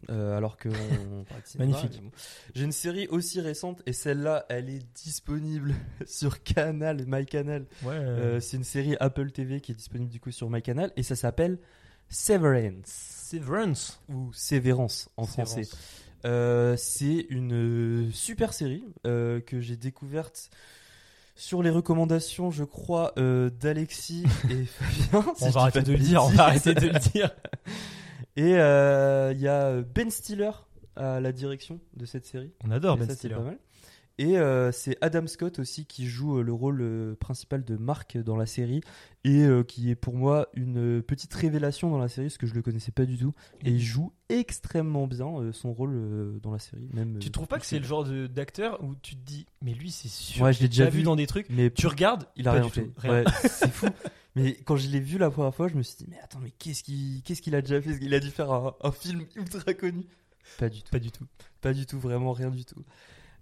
Euh, 0.10 0.38
alors 0.38 0.58
que 0.58 0.70
on 0.70 1.26
Magnifique. 1.58 1.92
mais 1.96 2.02
bon. 2.02 2.12
J'ai 2.54 2.64
une 2.66 2.72
série 2.72 3.08
aussi 3.08 3.40
récente 3.42 3.82
et 3.86 3.94
celle-là, 3.94 4.46
elle 4.50 4.70
est 4.70 4.86
disponible 4.96 5.74
sur 6.06 6.44
Canal, 6.44 7.06
MyCanal. 7.08 7.66
Ouais. 7.84 7.94
Euh, 7.96 8.40
c'est 8.40 8.58
une 8.58 8.64
série 8.64 8.96
Apple 9.00 9.32
TV 9.32 9.62
qui 9.62 9.72
est 9.72 9.76
disponible 9.76 10.12
du 10.12 10.20
coup 10.20 10.32
sur 10.32 10.50
MyCanal 10.50 10.92
et 10.98 11.04
ça 11.04 11.16
s'appelle 11.16 11.58
Severance 12.10 12.86
Severance. 12.86 14.02
ou 14.10 14.32
Sévérance 14.34 15.10
en 15.18 15.24
français. 15.26 15.64
Euh, 16.26 16.76
c'est 16.78 17.26
une 17.30 18.10
super 18.14 18.54
série 18.54 18.84
euh, 19.06 19.42
que 19.42 19.60
j'ai 19.60 19.76
découverte 19.76 20.50
sur 21.36 21.64
les 21.64 21.70
recommandations, 21.70 22.52
je 22.52 22.64
crois, 22.64 23.14
euh, 23.18 23.50
d'Alexis 23.50 24.24
et 24.50 24.66
Fabien. 24.66 25.34
si 25.36 25.44
On 25.46 25.50
va 25.50 25.62
arrêter 25.62 25.82
de 25.82 25.92
le 25.92 25.98
dire, 26.00 26.24
on 26.24 26.30
va 26.30 26.44
arrêter 26.46 26.74
de 26.74 26.88
le 26.88 27.00
dire. 27.00 27.30
Et 28.36 28.52
il 28.52 29.40
y 29.42 29.48
a 29.48 29.82
Ben 29.82 30.10
Stiller 30.10 30.50
à 30.96 31.20
la 31.20 31.32
direction 31.32 31.80
de 31.96 32.06
cette 32.06 32.26
série. 32.26 32.52
On 32.64 32.72
adore 32.72 32.96
Et 32.96 33.00
Ben 33.02 33.06
ça, 33.06 33.14
c'est 33.14 33.20
Stiller. 33.20 33.36
pas 33.36 33.42
mal. 33.42 33.58
Et 34.20 34.38
euh, 34.38 34.72
c'est 34.72 34.96
Adam 35.02 35.26
Scott 35.26 35.58
aussi 35.58 35.86
qui 35.88 36.06
joue 36.08 36.38
euh, 36.38 36.44
le 36.44 36.54
rôle 36.54 36.82
euh, 36.82 37.16
principal 37.16 37.64
de 37.64 37.78
Mark 37.78 38.16
dans 38.20 38.36
la 38.38 38.46
série 38.46 38.82
et 39.26 39.48
qui 39.70 39.90
est 39.90 39.96
pour 39.96 40.16
moi 40.16 40.50
une 40.54 41.02
petite 41.02 41.34
révélation 41.34 41.90
dans 41.90 41.98
la 41.98 42.10
série 42.10 42.28
parce 42.28 42.38
que 42.38 42.46
je 42.46 42.54
le 42.54 42.62
connaissais 42.62 42.92
pas 42.92 43.06
du 43.06 43.18
tout 43.18 43.34
et 43.64 43.70
il 43.72 43.80
joue 43.82 44.12
extrêmement 44.28 45.08
bien 45.08 45.32
son 45.54 45.72
rôle 45.72 46.40
dans 46.42 46.52
la 46.52 46.60
série 46.60 46.90
même 46.92 47.20
Tu 47.20 47.32
trouves 47.32 47.48
pas 47.48 47.58
que 47.58 47.66
c'est 47.66 47.80
le 47.80 47.86
genre 47.86 48.04
d'acteur 48.04 48.84
où 48.84 48.96
tu 48.96 49.16
te 49.16 49.22
dis, 49.26 49.46
mais 49.62 49.74
lui, 49.74 49.92
c'est 49.92 50.10
sûr, 50.10 50.44
Ouais, 50.44 50.52
je 50.52 50.60
l'ai 50.62 50.68
déjà 50.68 50.90
vu 50.90 50.98
vu. 51.00 51.04
dans 51.04 51.16
des 51.16 51.26
trucs. 51.26 51.48
mais 51.50 51.72
Tu 51.72 51.88
regardes, 51.88 52.28
il 52.36 52.50
a 52.50 52.52
pas 52.52 52.58
rien 52.60 52.66
du 52.68 52.74
fait 52.74 52.84
tout. 52.84 52.94
rien. 52.98 53.12
Ouais, 53.14 53.24
c'est 53.48 53.72
fou 53.72 53.88
mais 54.36 54.56
quand 54.66 54.76
je 54.76 54.90
l'ai 54.90 55.00
vu 55.00 55.18
la 55.18 55.30
première 55.32 55.56
fois 55.56 55.70
je 55.70 55.76
me 55.76 55.84
suis 55.84 55.96
dit 55.96 56.08
mais 56.10 56.20
attends 56.22 56.40
mais 56.40 56.52
qu'est-ce 56.52 56.84
qu'il 56.84 57.22
qu'est-ce 57.24 57.42
qu'il 57.42 57.56
a 57.56 57.62
déjà 57.62 57.82
fait? 57.82 57.98
Il 58.02 58.14
a 58.14 58.20
dû 58.20 58.30
faire 58.30 58.52
un, 58.52 58.76
un 58.82 58.92
film 58.92 59.26
ultra 59.38 59.74
connu 59.74 60.04
pas 60.60 60.68
du 60.70 60.82
tout 60.84 60.92
Pas 60.92 61.00
du 61.00 61.12
tout. 61.12 61.26
Pas 61.62 61.72
du 61.74 61.86
tout, 61.86 61.98
vraiment 61.98 62.34
rien 62.34 62.50
du 62.50 62.66
tout. 62.66 62.84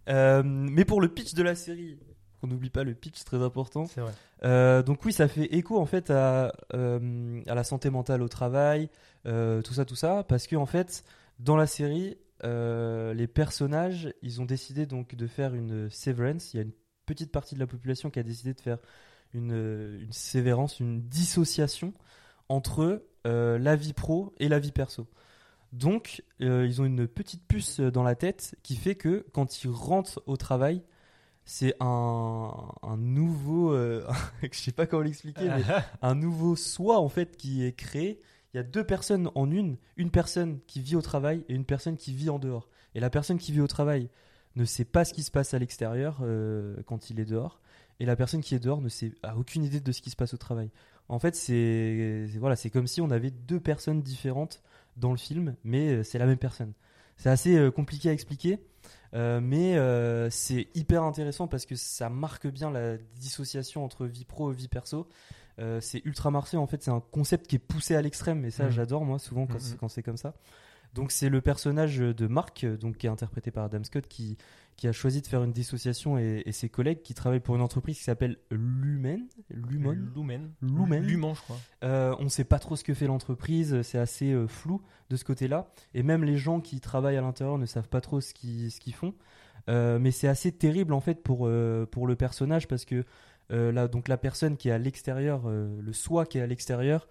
Euh, 0.09 0.41
mais 0.43 0.85
pour 0.85 1.01
le 1.01 1.07
pitch 1.07 1.33
de 1.33 1.43
la 1.43 1.55
série, 1.55 1.99
qu'on 2.39 2.47
n'oublie 2.47 2.69
pas 2.69 2.83
le 2.83 2.93
pitch, 2.93 3.17
c'est 3.17 3.25
très 3.25 3.41
important. 3.41 3.85
C'est 3.85 4.01
vrai. 4.01 4.13
Euh, 4.43 4.81
donc 4.83 5.05
oui, 5.05 5.13
ça 5.13 5.27
fait 5.27 5.53
écho 5.55 5.79
en 5.79 5.85
fait 5.85 6.09
à, 6.09 6.53
euh, 6.73 7.41
à 7.47 7.55
la 7.55 7.63
santé 7.63 7.89
mentale 7.89 8.21
au 8.21 8.27
travail, 8.27 8.89
tout 9.25 9.73
ça, 9.73 9.85
tout 9.85 9.95
ça, 9.95 10.23
parce 10.23 10.47
que 10.47 10.55
en 10.55 10.65
fait, 10.65 11.03
dans 11.39 11.55
la 11.55 11.67
série, 11.67 12.17
les 12.43 13.27
personnages, 13.27 14.13
ils 14.21 14.41
ont 14.41 14.45
décidé 14.45 14.85
donc 14.85 15.15
de 15.15 15.27
faire 15.27 15.53
une 15.53 15.89
severance. 15.89 16.53
Il 16.53 16.57
y 16.57 16.59
a 16.59 16.63
une 16.63 16.73
petite 17.05 17.31
partie 17.31 17.55
de 17.55 17.59
la 17.59 17.67
population 17.67 18.09
qui 18.09 18.19
a 18.19 18.23
décidé 18.23 18.53
de 18.53 18.61
faire 18.61 18.79
une, 19.33 19.99
une 20.01 20.11
sévérance, 20.11 20.79
une 20.79 21.01
dissociation 21.01 21.93
entre 22.49 23.03
la 23.23 23.75
vie 23.75 23.93
pro 23.93 24.33
et 24.39 24.49
la 24.49 24.57
vie 24.57 24.71
perso. 24.71 25.07
Donc, 25.73 26.23
euh, 26.41 26.65
ils 26.67 26.81
ont 26.81 26.85
une 26.85 27.07
petite 27.07 27.45
puce 27.47 27.79
dans 27.79 28.03
la 28.03 28.15
tête 28.15 28.55
qui 28.63 28.75
fait 28.75 28.95
que 28.95 29.25
quand 29.31 29.63
ils 29.63 29.69
rentrent 29.69 30.21
au 30.25 30.35
travail, 30.35 30.83
c'est 31.45 31.75
un, 31.79 32.51
un 32.83 32.97
nouveau, 32.97 33.71
euh, 33.73 34.05
je 34.51 34.57
sais 34.57 34.71
pas 34.71 34.85
comment 34.85 35.03
l'expliquer, 35.03 35.45
mais 35.47 35.63
un 36.01 36.15
nouveau 36.15 36.55
soi 36.55 36.99
en 36.99 37.09
fait 37.09 37.37
qui 37.37 37.63
est 37.65 37.73
créé. 37.73 38.19
Il 38.53 38.57
y 38.57 38.59
a 38.59 38.63
deux 38.63 38.83
personnes 38.83 39.31
en 39.33 39.49
une, 39.49 39.77
une 39.95 40.11
personne 40.11 40.59
qui 40.67 40.81
vit 40.81 40.97
au 40.97 41.01
travail 41.01 41.45
et 41.47 41.53
une 41.53 41.63
personne 41.65 41.95
qui 41.95 42.13
vit 42.13 42.29
en 42.29 42.37
dehors. 42.37 42.67
Et 42.95 42.99
la 42.99 43.09
personne 43.09 43.37
qui 43.37 43.53
vit 43.53 43.61
au 43.61 43.67
travail 43.67 44.09
ne 44.57 44.65
sait 44.65 44.83
pas 44.83 45.05
ce 45.05 45.13
qui 45.13 45.23
se 45.23 45.31
passe 45.31 45.53
à 45.53 45.59
l'extérieur 45.59 46.19
euh, 46.21 46.75
quand 46.85 47.09
il 47.09 47.21
est 47.21 47.25
dehors, 47.25 47.61
et 48.01 48.05
la 48.05 48.17
personne 48.17 48.41
qui 48.41 48.55
est 48.55 48.59
dehors 48.59 48.81
ne 48.81 48.89
sait 48.89 49.13
a 49.23 49.37
aucune 49.37 49.63
idée 49.63 49.79
de 49.79 49.91
ce 49.93 50.01
qui 50.01 50.09
se 50.09 50.17
passe 50.17 50.33
au 50.33 50.37
travail. 50.37 50.69
En 51.07 51.17
fait, 51.19 51.33
c'est 51.35 52.27
c'est- 52.29 52.39
voilà, 52.39 52.57
c'est 52.57 52.69
comme 52.69 52.87
si 52.87 52.99
on 52.99 53.09
avait 53.09 53.31
deux 53.31 53.61
personnes 53.61 54.01
différentes 54.01 54.61
dans 54.97 55.11
le 55.11 55.17
film, 55.17 55.55
mais 55.63 55.89
euh, 55.89 56.03
c'est 56.03 56.17
la 56.19 56.25
même 56.25 56.37
personne. 56.37 56.73
C'est 57.17 57.29
assez 57.29 57.55
euh, 57.57 57.71
compliqué 57.71 58.09
à 58.09 58.13
expliquer, 58.13 58.59
euh, 59.13 59.39
mais 59.41 59.77
c'est 60.31 60.67
hyper 60.73 61.03
intéressant 61.03 61.47
parce 61.47 61.65
que 61.65 61.75
ça 61.75 62.09
marque 62.09 62.47
bien 62.47 62.71
la 62.71 62.97
dissociation 63.19 63.83
entre 63.85 64.05
vie 64.05 64.25
pro 64.25 64.51
et 64.51 64.55
vie 64.55 64.67
perso. 64.67 65.07
C'est 65.79 66.03
ultra 66.05 66.31
marqué 66.31 66.57
en 66.57 66.65
fait, 66.65 66.81
c'est 66.81 66.89
un 66.89 67.01
concept 67.11 67.45
qui 67.45 67.57
est 67.57 67.59
poussé 67.59 67.95
à 67.95 68.01
l'extrême, 68.01 68.43
et 68.45 68.49
ça 68.51 68.63
Mhm. 68.65 68.71
j'adore 68.71 69.05
moi 69.05 69.19
souvent 69.19 69.45
quand 69.45 69.59
c'est- 69.59 70.01
comme 70.01 70.17
ça. 70.17 70.33
Donc 70.95 71.11
c'est 71.11 71.29
le 71.29 71.39
personnage 71.39 71.99
de 71.99 72.27
Mark, 72.27 72.65
donc 72.65 72.97
qui 72.97 73.05
est 73.05 73.09
interprété 73.09 73.51
par 73.51 73.65
Adam 73.65 73.83
Scott, 73.83 74.07
qui, 74.07 74.37
qui 74.77 74.87
a 74.87 74.91
choisi 74.91 75.21
de 75.21 75.27
faire 75.27 75.43
une 75.43 75.51
dissociation 75.51 76.17
et, 76.17 76.43
et 76.45 76.51
ses 76.51 76.69
collègues 76.69 77.01
qui 77.01 77.13
travaillent 77.13 77.39
pour 77.39 77.55
une 77.55 77.61
entreprise 77.61 77.97
qui 77.97 78.03
s'appelle 78.03 78.37
Lumen. 78.49 79.27
Lumon. 79.49 79.97
Lumen. 80.15 80.51
Lumen. 80.61 81.03
Lumen, 81.03 81.35
je 81.35 81.41
crois. 81.41 81.59
Euh, 81.83 82.15
on 82.19 82.23
ne 82.23 82.29
sait 82.29 82.43
pas 82.43 82.59
trop 82.59 82.75
ce 82.75 82.83
que 82.83 82.93
fait 82.93 83.07
l'entreprise, 83.07 83.81
c'est 83.83 83.97
assez 83.97 84.31
euh, 84.31 84.47
flou 84.47 84.81
de 85.09 85.15
ce 85.15 85.23
côté-là. 85.23 85.71
Et 85.93 86.03
même 86.03 86.23
les 86.23 86.37
gens 86.37 86.61
qui 86.61 86.79
travaillent 86.79 87.17
à 87.17 87.21
l'intérieur 87.21 87.57
ne 87.57 87.65
savent 87.65 87.89
pas 87.89 88.01
trop 88.01 88.21
ce 88.21 88.33
qu'ils 88.33 88.71
ce 88.71 88.79
qu'ils 88.79 88.93
font. 88.93 89.13
Euh, 89.69 89.99
mais 89.99 90.11
c'est 90.11 90.27
assez 90.27 90.51
terrible 90.51 90.93
en 90.93 91.01
fait 91.01 91.21
pour, 91.21 91.49
pour 91.91 92.07
le 92.07 92.15
personnage 92.15 92.67
parce 92.67 92.85
que 92.85 93.05
là, 93.49 93.87
donc 93.87 94.07
la 94.07 94.17
personne 94.17 94.57
qui 94.57 94.69
est 94.69 94.71
à 94.71 94.77
l'extérieur, 94.77 95.47
le 95.49 95.93
soi 95.93 96.25
qui 96.25 96.37
est 96.37 96.41
à 96.41 96.47
l'extérieur, 96.47 97.07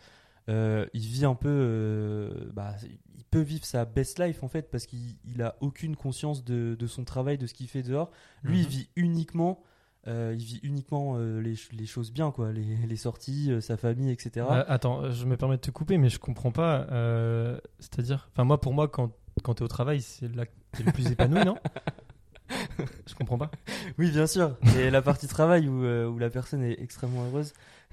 euh, 0.50 0.84
il 0.92 1.00
vit 1.06 1.24
un 1.24 1.34
peu, 1.34 1.48
euh, 1.48 2.50
bah, 2.52 2.74
il 3.16 3.24
peut 3.30 3.40
vivre 3.40 3.64
sa 3.64 3.84
best 3.84 4.18
life 4.18 4.42
en 4.42 4.48
fait 4.48 4.70
parce 4.70 4.84
qu'il 4.86 5.16
il 5.24 5.40
a 5.42 5.56
aucune 5.60 5.96
conscience 5.96 6.44
de, 6.44 6.76
de 6.78 6.86
son 6.86 7.04
travail, 7.04 7.38
de 7.38 7.46
ce 7.46 7.54
qu'il 7.54 7.68
fait 7.68 7.82
dehors. 7.82 8.10
Lui, 8.42 8.58
il 8.60 8.64
Mhm. 8.64 8.68
vit 8.70 8.88
uniquement, 8.96 9.62
euh, 10.08 10.34
il 10.36 10.44
vit 10.44 10.60
uniquement 10.62 11.16
les, 11.18 11.54
ch- 11.56 11.70
les 11.72 11.86
choses 11.86 12.10
bien 12.12 12.30
quoi, 12.32 12.52
les, 12.52 12.76
les 12.86 12.96
sorties, 12.96 13.52
sa 13.60 13.76
famille, 13.76 14.10
etc. 14.10 14.46
Euh, 14.50 14.64
attends, 14.66 15.10
je 15.10 15.24
me 15.26 15.36
permets 15.36 15.56
de 15.56 15.60
te 15.62 15.70
couper, 15.70 15.96
mais 15.98 16.08
je 16.08 16.18
comprends 16.18 16.50
pas. 16.52 16.86
C'est-à-dire, 17.78 18.28
enfin 18.32 18.44
moi, 18.44 18.60
pour 18.60 18.74
moi, 18.74 18.88
quand 18.88 19.12
quand 19.44 19.54
t'es 19.54 19.62
au 19.62 19.68
travail, 19.68 20.02
c'est 20.02 20.34
là 20.34 20.44
que 20.44 20.50
t'es 20.72 20.82
le 20.82 20.92
plus 20.92 21.06
épanoui, 21.12 21.44
non? 21.44 21.56
Je 23.06 23.14
comprends 23.14 23.38
pas. 23.38 23.50
Oui, 23.96 24.10
bien 24.10 24.26
sûr. 24.26 24.56
Et 24.76 24.90
la 24.90 25.02
partie 25.02 25.28
travail 25.28 25.68
où, 25.68 25.84
où 25.84 26.18
la 26.18 26.30
personne 26.30 26.62
est 26.64 26.80
extrêmement 26.82 27.24
heureuse. 27.26 27.52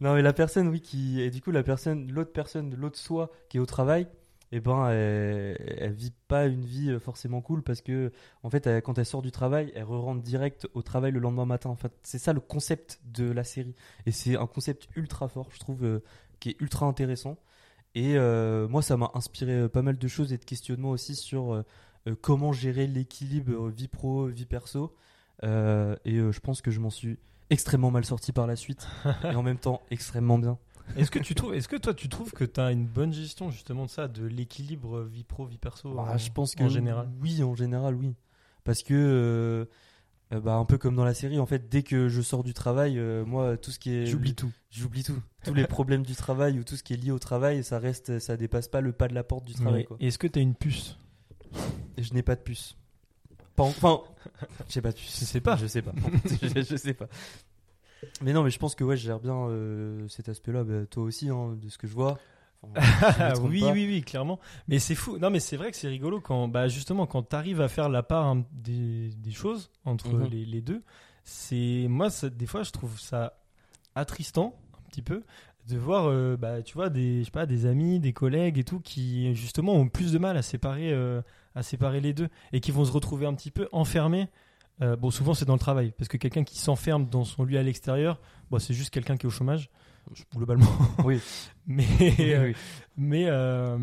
non, 0.00 0.14
mais 0.14 0.22
la 0.22 0.32
personne, 0.32 0.68
oui, 0.68 0.80
qui. 0.80 1.20
Et 1.20 1.30
du 1.30 1.40
coup, 1.40 1.50
la 1.50 1.62
personne, 1.62 2.10
l'autre 2.10 2.32
personne, 2.32 2.74
l'autre 2.74 2.98
soi 2.98 3.30
qui 3.48 3.58
est 3.58 3.60
au 3.60 3.66
travail, 3.66 4.08
eh 4.52 4.60
ben, 4.60 4.88
elle, 4.90 5.56
elle 5.78 5.92
vit 5.92 6.12
pas 6.28 6.46
une 6.46 6.64
vie 6.64 6.90
euh, 6.90 6.98
forcément 6.98 7.40
cool 7.40 7.62
parce 7.62 7.80
que, 7.80 8.12
en 8.42 8.50
fait, 8.50 8.68
quand 8.82 8.98
elle 8.98 9.06
sort 9.06 9.22
du 9.22 9.32
travail, 9.32 9.72
elle 9.74 9.84
re-rentre 9.84 10.22
direct 10.22 10.68
au 10.74 10.82
travail 10.82 11.12
le 11.12 11.20
lendemain 11.20 11.46
matin. 11.46 11.70
En 11.70 11.76
fait, 11.76 11.92
c'est 12.02 12.18
ça 12.18 12.32
le 12.32 12.40
concept 12.40 13.00
de 13.04 13.30
la 13.30 13.44
série. 13.44 13.74
Et 14.06 14.12
c'est 14.12 14.36
un 14.36 14.46
concept 14.46 14.88
ultra 14.96 15.28
fort, 15.28 15.48
je 15.52 15.58
trouve, 15.58 15.84
euh, 15.84 16.02
qui 16.40 16.50
est 16.50 16.60
ultra 16.60 16.86
intéressant. 16.86 17.38
Et 17.94 18.16
euh, 18.16 18.68
moi, 18.68 18.82
ça 18.82 18.96
m'a 18.96 19.10
inspiré 19.14 19.68
pas 19.68 19.82
mal 19.82 19.98
de 19.98 20.08
choses 20.08 20.32
et 20.32 20.38
de 20.38 20.44
questionnements 20.44 20.90
aussi 20.90 21.14
sur 21.14 21.64
comment 22.20 22.52
gérer 22.52 22.86
l'équilibre 22.86 23.68
vie 23.70 23.88
pro, 23.88 24.26
vie 24.26 24.46
perso. 24.46 24.94
Et 25.42 25.46
je 26.16 26.40
pense 26.40 26.60
que 26.60 26.70
je 26.72 26.80
m'en 26.80 26.90
suis 26.90 27.18
extrêmement 27.50 27.90
mal 27.90 28.04
sorti 28.04 28.32
par 28.32 28.46
la 28.46 28.56
suite 28.56 28.86
et 29.24 29.34
en 29.34 29.42
même 29.42 29.58
temps 29.58 29.82
extrêmement 29.90 30.38
bien. 30.38 30.58
Est-ce 30.96 31.10
que 31.10 31.18
tu 31.18 31.34
trouves, 31.34 31.54
est-ce 31.54 31.68
que 31.68 31.76
toi 31.76 31.94
tu 31.94 32.08
trouves 32.08 32.32
que 32.32 32.44
tu 32.44 32.60
as 32.60 32.70
une 32.72 32.86
bonne 32.86 33.12
gestion 33.12 33.50
justement 33.50 33.84
de 33.86 33.90
ça, 33.90 34.08
de 34.08 34.24
l'équilibre 34.26 35.02
vie 35.02 35.24
pro 35.24 35.46
vie 35.46 35.58
perso 35.58 35.92
Bah, 35.94 36.02
en- 36.14 36.18
je 36.18 36.30
pense 36.32 36.54
que 36.54 36.62
en 36.64 36.68
général? 36.68 37.08
oui, 37.20 37.42
en 37.42 37.54
général, 37.54 37.94
oui. 37.94 38.14
Parce 38.64 38.82
que, 38.82 38.94
euh, 38.94 39.64
euh, 40.34 40.40
bah, 40.40 40.54
un 40.54 40.64
peu 40.64 40.78
comme 40.78 40.96
dans 40.96 41.04
la 41.04 41.12
série, 41.14 41.38
en 41.38 41.44
fait, 41.46 41.68
dès 41.68 41.82
que 41.82 42.08
je 42.08 42.22
sors 42.22 42.42
du 42.42 42.54
travail, 42.54 42.98
euh, 42.98 43.24
moi, 43.26 43.56
tout 43.58 43.70
ce 43.70 43.78
qui 43.78 43.90
est. 43.94 44.06
J'oublie 44.06 44.34
tout. 44.34 44.50
J'oublie 44.70 45.02
tout. 45.04 45.20
Tous 45.44 45.52
les 45.54 45.66
problèmes 45.66 46.02
du 46.02 46.14
travail 46.14 46.58
ou 46.58 46.64
tout 46.64 46.74
ce 46.76 46.82
qui 46.82 46.94
est 46.94 46.96
lié 46.96 47.10
au 47.10 47.18
travail, 47.18 47.62
ça 47.62 47.78
reste, 47.78 48.18
ça 48.18 48.38
dépasse 48.38 48.66
pas 48.68 48.80
le 48.80 48.92
pas 48.92 49.08
de 49.08 49.14
la 49.14 49.22
porte 49.22 49.44
du 49.44 49.52
travail. 49.52 49.86
Est-ce 50.00 50.16
que 50.18 50.26
tu 50.26 50.38
as 50.38 50.42
une 50.42 50.54
puce? 50.54 50.96
Et 51.98 52.02
je 52.02 52.14
n'ai 52.14 52.22
pas 52.22 52.34
de 52.34 52.40
puce. 52.40 52.76
Pas 53.56 53.62
en- 53.62 53.68
Enfin, 53.68 54.00
j'ai 54.68 54.80
pas 54.80 54.90
de 54.90 54.96
puce. 54.96 55.18
Je 55.20 55.24
sais 55.24 55.40
pas. 55.40 55.56
Je 55.56 55.66
sais 55.66 55.82
pas. 55.82 55.92
je, 56.42 56.62
je 56.62 56.76
sais 56.76 56.94
pas. 56.94 57.06
Mais 58.20 58.32
non, 58.32 58.42
mais 58.42 58.50
je 58.50 58.58
pense 58.58 58.74
que 58.74 58.84
ouais, 58.84 58.96
je 58.96 59.04
gère 59.06 59.20
bien 59.20 59.34
euh, 59.48 60.06
cet 60.08 60.28
aspect-là. 60.28 60.64
Bah, 60.64 60.86
toi 60.90 61.04
aussi, 61.04 61.28
hein, 61.30 61.56
de 61.60 61.68
ce 61.68 61.78
que 61.78 61.86
je 61.86 61.94
vois. 61.94 62.18
Enfin, 62.62 63.34
je 63.34 63.40
oui, 63.42 63.60
pas. 63.60 63.72
oui, 63.72 63.86
oui, 63.86 64.02
clairement. 64.02 64.38
Mais 64.68 64.78
c'est 64.78 64.94
fou. 64.94 65.18
Non, 65.18 65.30
mais 65.30 65.40
c'est 65.40 65.56
vrai 65.56 65.70
que 65.70 65.76
c'est 65.76 65.88
rigolo 65.88 66.20
quand, 66.20 66.48
bah, 66.48 66.68
justement, 66.68 67.06
quand 67.06 67.22
tu 67.30 67.36
arrives 67.36 67.60
à 67.60 67.68
faire 67.68 67.88
la 67.88 68.02
part 68.02 68.26
hein, 68.26 68.44
des, 68.52 69.10
des 69.16 69.32
choses 69.32 69.70
entre 69.84 70.08
Mhm. 70.14 70.28
les, 70.30 70.44
les 70.44 70.60
deux. 70.60 70.82
C'est 71.24 71.86
moi, 71.88 72.10
ça- 72.10 72.28
des 72.30 72.46
fois, 72.46 72.62
je 72.62 72.70
trouve 72.72 72.98
ça 73.00 73.38
attristant 73.94 74.54
un 74.74 74.88
petit 74.90 75.02
peu 75.02 75.22
de 75.68 75.78
voir, 75.78 76.06
euh, 76.10 76.36
bah, 76.36 76.62
tu 76.62 76.74
vois, 76.74 76.90
des, 76.90 77.20
je 77.20 77.24
sais 77.24 77.30
pas, 77.30 77.46
des 77.46 77.64
amis, 77.64 78.00
des 78.00 78.12
collègues 78.12 78.58
et 78.58 78.64
tout 78.64 78.80
qui 78.80 79.34
justement 79.34 79.72
ont 79.74 79.88
plus 79.88 80.12
de 80.12 80.18
mal 80.18 80.36
à 80.36 80.42
séparer, 80.42 80.92
euh, 80.92 81.22
à 81.54 81.62
séparer 81.62 82.00
les 82.00 82.12
deux 82.12 82.28
et 82.52 82.60
qui 82.60 82.70
vont 82.70 82.84
se 82.84 82.92
retrouver 82.92 83.26
un 83.26 83.34
petit 83.34 83.50
peu 83.50 83.68
enfermés. 83.72 84.28
Euh, 84.82 84.96
bon, 84.96 85.10
souvent 85.10 85.34
c'est 85.34 85.44
dans 85.44 85.52
le 85.54 85.58
travail, 85.60 85.92
parce 85.96 86.08
que 86.08 86.16
quelqu'un 86.16 86.42
qui 86.44 86.58
s'enferme 86.58 87.06
dans 87.06 87.24
son 87.24 87.44
lieu 87.44 87.58
à 87.58 87.62
l'extérieur, 87.62 88.20
bon, 88.50 88.58
c'est 88.58 88.74
juste 88.74 88.90
quelqu'un 88.90 89.16
qui 89.16 89.26
est 89.26 89.28
au 89.28 89.30
chômage, 89.30 89.70
globalement. 90.34 90.66
Oui. 91.04 91.20
mais, 91.66 91.86
Oui, 92.00 92.14
euh, 92.34 92.44
oui. 92.48 92.56
mais, 92.96 93.24
euh, 93.28 93.78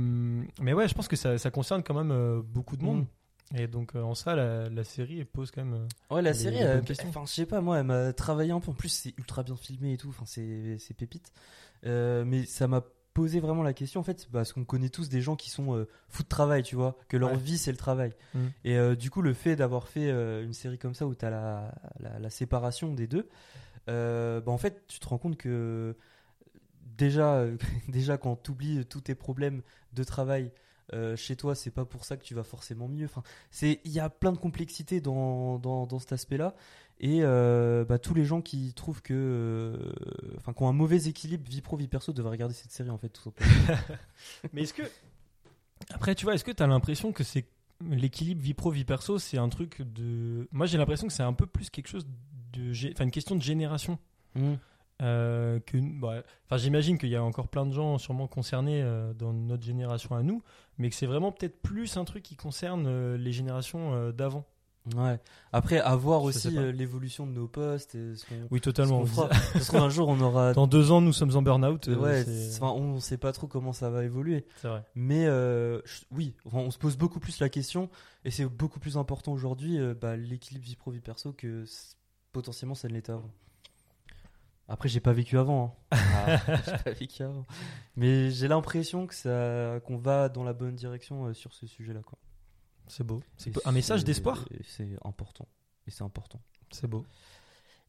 mais 0.61 0.73
ouais, 0.73 0.87
je 0.89 0.93
pense 0.93 1.07
que 1.07 1.15
ça, 1.15 1.37
ça 1.37 1.49
concerne 1.49 1.81
quand 1.83 1.93
même 1.93 2.41
beaucoup 2.41 2.75
de 2.77 2.83
monde. 2.83 3.01
Mm. 3.01 3.05
Et 3.53 3.67
donc 3.67 3.95
euh, 3.95 4.01
en 4.01 4.15
ça, 4.15 4.33
la, 4.35 4.69
la 4.69 4.83
série 4.85 5.19
elle 5.19 5.25
pose 5.25 5.51
quand 5.51 5.63
même. 5.65 5.73
euh, 5.73 6.15
Ouais, 6.15 6.21
la 6.21 6.33
série, 6.33 6.59
enfin, 7.07 7.23
je 7.25 7.31
sais 7.33 7.45
pas, 7.45 7.59
moi, 7.59 7.79
elle 7.79 7.85
m'a 7.85 8.13
travaillé 8.13 8.51
un 8.51 8.61
peu. 8.61 8.71
En 8.71 8.73
plus, 8.73 8.87
c'est 8.89 9.13
ultra 9.17 9.43
bien 9.43 9.57
filmé 9.57 9.93
et 9.93 9.97
tout. 9.97 10.07
Enfin, 10.09 10.23
c'est 10.25 10.77
c'est 10.79 10.93
pépite. 10.93 11.33
Euh, 11.85 12.23
mais 12.25 12.45
ça 12.45 12.69
m'a 12.69 12.81
posé 13.13 13.39
vraiment 13.39 13.63
la 13.63 13.73
question, 13.73 13.99
en 13.99 14.03
fait, 14.03 14.27
parce 14.31 14.53
qu'on 14.53 14.63
connaît 14.63 14.89
tous 14.89 15.09
des 15.09 15.21
gens 15.21 15.35
qui 15.35 15.49
sont 15.49 15.75
euh, 15.75 15.87
fous 16.09 16.23
de 16.23 16.27
travail, 16.29 16.63
tu 16.63 16.75
vois, 16.75 16.97
que 17.09 17.17
leur 17.17 17.31
Ouais. 17.31 17.37
vie, 17.37 17.57
c'est 17.57 17.71
le 17.71 17.77
travail. 17.77 18.13
Mm. 18.33 18.39
Et 18.63 18.77
euh, 18.77 18.95
du 18.95 19.09
coup, 19.09 19.21
le 19.21 19.33
fait 19.33 19.55
d'avoir 19.55 19.87
fait 19.87 20.09
euh, 20.09 20.43
une 20.43 20.53
série 20.53 20.77
comme 20.77 20.93
ça 20.95 21.05
où 21.07 21.15
tu 21.15 21.25
as 21.25 21.29
la, 21.29 21.73
la, 21.99 22.19
la 22.19 22.29
séparation 22.29 22.93
des 22.93 23.07
deux, 23.07 23.27
bah, 23.87 24.41
en 24.45 24.57
fait, 24.57 24.87
tu 24.87 24.99
te 24.99 25.07
rends 25.07 25.17
compte 25.17 25.37
que 25.37 25.95
déjà, 26.97 27.45
déjà 27.89 28.17
quand 28.17 28.41
tu 28.41 28.51
oublies 28.51 28.85
tous 28.85 29.01
tes 29.01 29.15
problèmes 29.15 29.61
de 29.93 30.03
travail, 30.03 30.51
chez 31.15 31.37
toi, 31.37 31.55
c'est 31.55 31.71
pas 31.71 31.85
pour 31.85 32.03
ça 32.03 32.17
que 32.17 32.23
tu 32.23 32.35
vas 32.35 32.43
forcément 32.43 32.89
mieux. 32.89 33.05
Enfin, 33.05 33.23
c'est 33.49 33.79
il 33.85 33.91
y 33.91 34.01
a 34.01 34.09
plein 34.09 34.33
de 34.33 34.37
complexité 34.37 34.99
dans, 34.99 35.57
dans, 35.57 35.85
dans 35.87 35.99
cet 35.99 36.11
aspect-là. 36.11 36.53
Et 37.03 37.21
euh, 37.23 37.83
bah, 37.83 37.97
tous 37.97 38.13
les 38.13 38.25
gens 38.25 38.41
qui 38.41 38.73
trouvent 38.73 39.01
que, 39.01 39.13
euh, 39.15 39.91
enfin, 40.37 40.53
qui 40.53 40.61
ont 40.61 40.67
un 40.67 40.73
mauvais 40.73 41.07
équilibre 41.07 41.49
vie 41.49 41.61
pro 41.61 41.75
vie 41.75 41.87
perso 41.87 42.13
devraient 42.13 42.29
regarder 42.31 42.53
cette 42.53 42.71
série 42.71 42.91
en 42.91 42.97
fait 42.99 43.09
tout 43.09 43.23
simplement. 43.23 43.49
Mais 44.53 44.61
est-ce 44.61 44.73
que. 44.73 44.83
Après, 45.89 46.13
tu 46.13 46.25
vois, 46.25 46.35
est-ce 46.35 46.43
que 46.43 46.51
tu 46.51 46.61
as 46.61 46.67
l'impression 46.67 47.11
que 47.11 47.23
c'est. 47.23 47.45
L'équilibre 47.89 48.39
vie 48.39 48.53
pro, 48.53 48.69
vie 48.69 48.85
perso, 48.85 49.17
c'est 49.17 49.39
un 49.39 49.49
truc 49.49 49.81
de. 49.81 50.47
Moi, 50.51 50.67
j'ai 50.67 50.77
l'impression 50.77 51.07
que 51.07 51.13
c'est 51.13 51.23
un 51.23 51.33
peu 51.33 51.47
plus 51.47 51.71
quelque 51.71 51.87
chose 51.87 52.05
de. 52.53 52.71
Enfin, 52.91 53.05
une 53.05 53.11
question 53.11 53.35
de 53.35 53.41
génération. 53.41 53.97
Euh, 55.01 55.59
que, 55.61 55.77
bah, 55.99 56.21
enfin, 56.45 56.57
j'imagine 56.57 56.97
qu'il 56.97 57.09
y 57.09 57.15
a 57.15 57.23
encore 57.23 57.47
plein 57.47 57.65
de 57.65 57.73
gens 57.73 57.97
sûrement 57.97 58.27
concernés 58.27 58.81
euh, 58.83 59.13
dans 59.13 59.33
notre 59.33 59.63
génération 59.63 60.15
à 60.15 60.21
nous, 60.21 60.43
mais 60.77 60.89
que 60.89 60.95
c'est 60.95 61.07
vraiment 61.07 61.31
peut-être 61.31 61.59
plus 61.61 61.97
un 61.97 62.05
truc 62.05 62.21
qui 62.21 62.35
concerne 62.35 62.85
euh, 62.85 63.17
les 63.17 63.31
générations 63.31 64.11
d'avant. 64.11 64.45
Ouais. 64.95 65.19
Après, 65.53 65.79
à 65.79 65.95
voir 65.95 66.21
Je 66.21 66.25
aussi 66.27 66.57
euh, 66.57 66.71
l'évolution 66.71 67.27
de 67.27 67.31
nos 67.31 67.47
postes. 67.47 67.93
Et 67.93 68.15
ce 68.15 68.25
Oui, 68.49 68.59
totalement. 68.61 68.99
qu'on 69.01 69.05
fera. 69.05 69.33
Ça 69.33 69.59
se 69.59 69.67
trouve, 69.67 69.81
un 69.81 69.89
jour, 69.89 70.07
on 70.09 70.19
aura. 70.21 70.53
Dans 70.53 70.65
deux 70.65 70.91
ans, 70.91 71.01
nous 71.01 71.13
sommes 71.13 71.35
en 71.35 71.41
burn-out. 71.43 71.87
euh, 71.87 71.95
ouais, 71.97 72.25
enfin, 72.55 72.71
on 72.71 72.99
sait 72.99 73.17
pas 73.17 73.31
trop 73.31 73.45
comment 73.47 73.73
ça 73.73 73.89
va 73.91 74.03
évoluer. 74.03 74.45
c'est 74.57 74.67
vrai. 74.67 74.83
Mais 74.95 75.27
euh, 75.27 75.81
je- 75.85 76.01
oui, 76.11 76.33
enfin, 76.45 76.57
on 76.59 76.71
se 76.71 76.79
pose 76.79 76.97
beaucoup 76.97 77.19
plus 77.19 77.39
la 77.39 77.49
question. 77.49 77.89
Et 78.25 78.31
c'est 78.31 78.45
beaucoup 78.45 78.79
plus 78.79 78.97
important 78.97 79.31
aujourd'hui, 79.33 79.79
euh, 79.79 79.93
bah, 79.93 80.17
l'équilibre 80.17 80.65
vie 80.65 80.75
pro 80.75 80.89
vie 80.91 80.99
perso, 80.99 81.31
que 81.31 81.63
potentiellement 82.31 82.75
ça 82.75 82.87
ne 82.87 82.93
l'était 82.93 83.11
avant. 83.11 83.29
Après, 84.67 84.87
j'ai 84.89 84.99
pas 85.01 85.13
vécu 85.13 85.37
avant. 85.37 85.77
hein. 85.91 85.97
Ah, 86.27 86.37
j'ai 86.65 86.77
pas 86.83 86.91
vécu 86.91 87.23
avant. 87.23 87.45
Mais 87.95 88.31
j'ai 88.31 88.47
l'impression 88.47 89.05
que 89.05 89.13
ça, 89.13 89.79
qu'on 89.85 89.97
va 89.97 90.29
dans 90.29 90.43
la 90.43 90.53
bonne 90.53 90.75
direction 90.75 91.33
sur 91.33 91.53
ce 91.53 91.67
sujet-là. 91.67 92.01
Quoi. 92.05 92.17
C'est 92.91 93.05
beau. 93.05 93.21
C'est 93.37 93.51
un 93.65 93.71
message 93.71 93.99
c'est- 94.01 94.05
d'espoir. 94.05 94.45
C'est 94.67 94.89
important. 95.05 95.47
Et 95.87 95.91
c'est 95.91 96.03
important. 96.03 96.41
C'est 96.71 96.87
beau. 96.87 97.05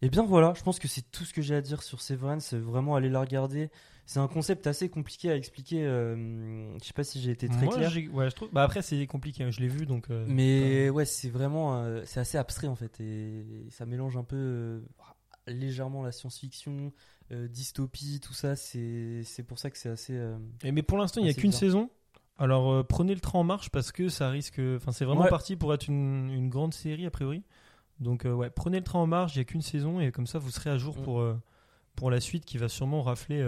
Et 0.00 0.08
bien 0.08 0.22
voilà, 0.24 0.52
je 0.56 0.62
pense 0.62 0.78
que 0.78 0.86
c'est 0.88 1.02
tout 1.10 1.24
ce 1.24 1.32
que 1.32 1.42
j'ai 1.42 1.54
à 1.56 1.60
dire 1.60 1.82
sur 1.82 2.00
Severance. 2.00 2.54
Vraiment, 2.54 2.94
aller 2.96 3.08
la 3.08 3.20
regarder. 3.20 3.70
C'est 4.06 4.18
un 4.20 4.28
concept 4.28 4.66
assez 4.66 4.88
compliqué 4.88 5.30
à 5.30 5.36
expliquer. 5.36 5.84
euh, 5.84 6.76
je 6.78 6.84
sais 6.84 6.92
pas 6.92 7.04
si 7.04 7.20
j'ai 7.20 7.30
été 7.32 7.48
très 7.48 7.64
Moi, 7.64 7.76
clair. 7.76 7.90
ouais, 8.12 8.30
je 8.30 8.34
trouve. 8.34 8.48
Bah 8.52 8.62
après, 8.62 8.82
c'est 8.82 9.04
compliqué. 9.06 9.50
Je 9.50 9.60
l'ai 9.60 9.68
vu, 9.68 9.86
donc. 9.86 10.10
euh, 10.10 10.24
Mais 10.28 10.88
ouais, 10.90 11.04
c'est 11.04 11.30
vraiment, 11.30 11.82
euh, 11.82 12.02
c'est 12.04 12.20
assez 12.20 12.38
abstrait 12.38 12.66
en 12.68 12.74
fait, 12.76 13.00
et 13.00 13.44
ça 13.70 13.86
mélange 13.86 14.16
un 14.16 14.24
peu 14.24 14.36
euh, 14.36 14.80
légèrement 15.48 16.02
la 16.02 16.10
science-fiction, 16.12 16.92
dystopie, 17.30 18.20
tout 18.20 18.34
ça. 18.34 18.56
C'est, 18.56 19.22
c'est 19.24 19.42
pour 19.42 19.58
ça 19.58 19.70
que 19.70 19.78
c'est 19.78 19.88
assez. 19.88 20.18
mais 20.64 20.82
pour 20.82 20.98
l'instant, 20.98 21.20
il 21.20 21.24
n'y 21.24 21.30
a 21.30 21.32
c'est 21.32 21.40
qu'une 21.40 21.52
saison. 21.52 21.90
Alors 22.38 22.72
euh, 22.72 22.82
prenez 22.82 23.14
le 23.14 23.20
train 23.20 23.38
en 23.40 23.44
marche 23.44 23.70
parce 23.70 23.92
que 23.92 24.08
ça 24.08 24.28
risque. 24.30 24.60
Enfin, 24.76 24.92
c'est 24.92 25.04
vraiment 25.04 25.22
Ouais. 25.22 25.28
parti 25.30 25.56
pour 25.56 25.72
être 25.74 25.86
une, 25.86 26.30
une 26.30 26.48
grande 26.48 26.74
série 26.74 27.06
a 27.06 27.10
priori. 27.10 27.42
Donc 28.00 28.24
euh, 28.24 28.32
ouais, 28.32 28.50
prenez 28.50 28.78
le 28.78 28.84
train 28.84 28.98
en 28.98 29.06
marche. 29.06 29.34
Il 29.36 29.38
n'y 29.38 29.42
a 29.42 29.44
qu'une 29.44 29.62
saison 29.62 30.00
et 30.00 30.10
comme 30.10 30.26
ça, 30.26 30.38
vous 30.38 30.50
serez 30.50 30.70
à 30.70 30.78
jour 30.78 30.96
Mm. 30.98 31.02
pour 31.02 31.20
euh, 31.20 31.40
pour 31.94 32.10
la 32.10 32.20
suite 32.20 32.44
qui 32.44 32.56
va 32.58 32.68
sûrement 32.68 33.02
rafler 33.02 33.44